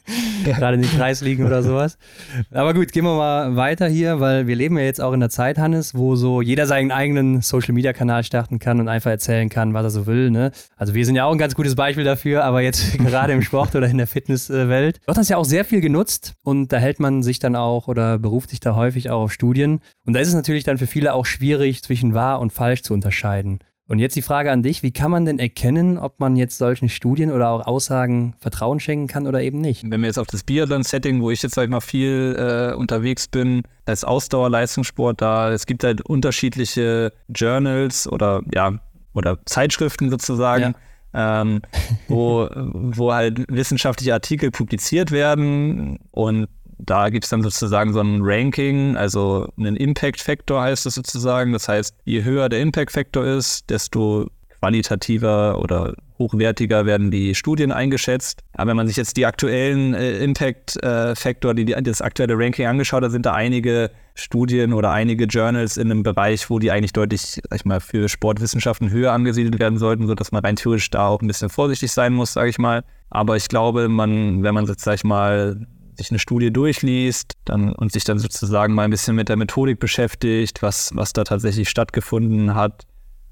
ja. 0.44 0.56
gerade 0.56 0.76
in 0.76 0.82
den 0.82 0.90
Kreisligen 0.90 1.46
oder 1.46 1.62
sowas. 1.62 1.96
Aber 2.50 2.74
gut, 2.74 2.92
gehen 2.92 3.04
wir 3.04 3.16
mal 3.16 3.56
weiter 3.56 3.88
hier, 3.88 4.20
weil 4.20 4.46
wir 4.46 4.56
leben 4.56 4.76
ja 4.76 4.84
jetzt 4.84 5.00
auch 5.00 5.12
in 5.12 5.20
der 5.20 5.30
Zeit, 5.30 5.58
Hannes, 5.58 5.94
wo 5.94 6.16
so 6.16 6.42
jeder 6.42 6.66
seinen 6.66 6.92
eigenen 6.92 7.40
Social-Media-Kanal 7.40 8.24
starten 8.24 8.58
kann 8.58 8.78
und 8.78 8.88
einfach 8.88 9.10
erzählen 9.10 9.48
kann, 9.48 9.72
was 9.72 9.84
er 9.84 9.90
so 9.90 10.06
will. 10.06 10.30
Ne? 10.30 10.52
Also 10.76 10.94
wir 10.94 11.06
sind 11.06 11.16
ja 11.16 11.24
auch 11.24 11.32
ein 11.32 11.38
ganz 11.38 11.54
gutes 11.54 11.74
Beispiel 11.74 12.04
dafür, 12.04 12.44
aber 12.44 12.60
jetzt 12.60 12.98
gerade 12.98 13.32
im 13.32 13.42
Sport 13.42 13.74
oder 13.74 13.88
in 13.88 13.96
der 13.96 14.06
Fitness 14.06 14.33
Fitnesswelt. 14.38 15.00
Wird 15.06 15.16
das 15.16 15.28
ja 15.28 15.36
auch 15.36 15.44
sehr 15.44 15.64
viel 15.64 15.80
genutzt 15.80 16.34
und 16.42 16.72
da 16.72 16.78
hält 16.78 17.00
man 17.00 17.22
sich 17.22 17.38
dann 17.38 17.56
auch 17.56 17.88
oder 17.88 18.18
beruft 18.18 18.50
sich 18.50 18.60
da 18.60 18.74
häufig 18.74 19.10
auch 19.10 19.22
auf 19.22 19.32
Studien. 19.32 19.80
Und 20.06 20.14
da 20.14 20.20
ist 20.20 20.28
es 20.28 20.34
natürlich 20.34 20.64
dann 20.64 20.78
für 20.78 20.86
viele 20.86 21.14
auch 21.14 21.26
schwierig, 21.26 21.82
zwischen 21.82 22.14
wahr 22.14 22.40
und 22.40 22.52
falsch 22.52 22.82
zu 22.82 22.94
unterscheiden. 22.94 23.60
Und 23.86 23.98
jetzt 23.98 24.16
die 24.16 24.22
Frage 24.22 24.50
an 24.50 24.62
dich, 24.62 24.82
wie 24.82 24.92
kann 24.92 25.10
man 25.10 25.26
denn 25.26 25.38
erkennen, 25.38 25.98
ob 25.98 26.18
man 26.18 26.36
jetzt 26.36 26.56
solchen 26.56 26.88
Studien 26.88 27.30
oder 27.30 27.50
auch 27.50 27.66
Aussagen 27.66 28.34
Vertrauen 28.38 28.80
schenken 28.80 29.08
kann 29.08 29.26
oder 29.26 29.42
eben 29.42 29.60
nicht? 29.60 29.82
Wenn 29.86 30.00
wir 30.00 30.06
jetzt 30.06 30.18
auf 30.18 30.26
das 30.26 30.42
Biathlon-Setting, 30.42 31.20
wo 31.20 31.30
ich 31.30 31.42
jetzt 31.42 31.54
sag 31.54 31.64
ich 31.64 31.70
mal 31.70 31.80
viel 31.80 32.34
äh, 32.38 32.74
unterwegs 32.74 33.28
bin, 33.28 33.62
als 33.84 34.02
Ausdauerleistungssport 34.02 35.20
da, 35.20 35.52
es 35.52 35.66
gibt 35.66 35.84
halt 35.84 36.00
unterschiedliche 36.00 37.12
Journals 37.28 38.10
oder 38.10 38.40
ja, 38.54 38.72
oder 39.12 39.38
Zeitschriften 39.44 40.08
sozusagen. 40.08 40.62
Ja 40.62 40.74
ähm, 41.14 41.62
wo, 42.08 42.48
wo 42.54 43.12
halt 43.12 43.44
wissenschaftliche 43.48 44.12
Artikel 44.12 44.50
publiziert 44.50 45.10
werden 45.10 45.98
und 46.10 46.48
da 46.78 47.08
gibt 47.08 47.24
es 47.24 47.30
dann 47.30 47.42
sozusagen 47.42 47.92
so 47.92 48.00
ein 48.00 48.20
Ranking, 48.22 48.96
also 48.96 49.48
einen 49.56 49.76
Impact 49.76 50.20
Factor 50.20 50.62
heißt 50.62 50.86
es 50.86 50.94
sozusagen. 50.94 51.52
Das 51.52 51.68
heißt, 51.68 51.94
je 52.04 52.24
höher 52.24 52.48
der 52.48 52.60
Impact 52.60 52.92
Factor 52.92 53.24
ist, 53.24 53.70
desto 53.70 54.28
qualitativer 54.58 55.60
oder 55.60 55.94
hochwertiger 56.18 56.86
werden 56.86 57.10
die 57.10 57.34
Studien 57.34 57.72
eingeschätzt. 57.72 58.42
Aber 58.54 58.70
wenn 58.70 58.76
man 58.76 58.86
sich 58.86 58.96
jetzt 58.96 59.16
die 59.16 59.26
aktuellen 59.26 59.94
äh, 59.94 60.18
Impact 60.18 60.82
äh, 60.82 61.14
Factor, 61.14 61.54
die, 61.54 61.64
die, 61.64 61.74
das 61.82 62.00
aktuelle 62.00 62.34
Ranking 62.36 62.66
angeschaut 62.66 63.02
hat, 63.02 63.10
sind 63.10 63.26
da 63.26 63.34
einige 63.34 63.90
Studien 64.14 64.72
oder 64.72 64.92
einige 64.92 65.24
Journals 65.24 65.76
in 65.76 65.90
einem 65.90 66.02
Bereich, 66.04 66.48
wo 66.48 66.58
die 66.58 66.70
eigentlich 66.70 66.92
deutlich, 66.92 67.40
sag 67.50 67.54
ich 67.54 67.64
mal, 67.64 67.80
für 67.80 68.08
Sportwissenschaften 68.08 68.90
höher 68.90 69.12
angesiedelt 69.12 69.58
werden 69.58 69.78
sollten, 69.78 70.06
sodass 70.06 70.30
man 70.30 70.44
rein 70.44 70.56
theoretisch 70.56 70.90
da 70.90 71.08
auch 71.08 71.20
ein 71.20 71.26
bisschen 71.26 71.48
vorsichtig 71.48 71.90
sein 71.92 72.12
muss, 72.12 72.32
sage 72.32 72.48
ich 72.48 72.58
mal. 72.58 72.84
Aber 73.10 73.36
ich 73.36 73.48
glaube, 73.48 73.88
man, 73.88 74.42
wenn 74.42 74.54
man 74.54 74.66
jetzt, 74.66 74.84
sag 74.84 74.94
ich 74.94 75.04
mal, 75.04 75.66
sich 75.96 76.10
eine 76.10 76.18
Studie 76.18 76.52
durchliest 76.52 77.32
dann, 77.44 77.72
und 77.72 77.92
sich 77.92 78.04
dann 78.04 78.18
sozusagen 78.18 78.74
mal 78.74 78.84
ein 78.84 78.90
bisschen 78.90 79.16
mit 79.16 79.28
der 79.28 79.36
Methodik 79.36 79.80
beschäftigt, 79.80 80.62
was, 80.62 80.90
was 80.94 81.12
da 81.12 81.24
tatsächlich 81.24 81.68
stattgefunden 81.68 82.54
hat, 82.54 82.84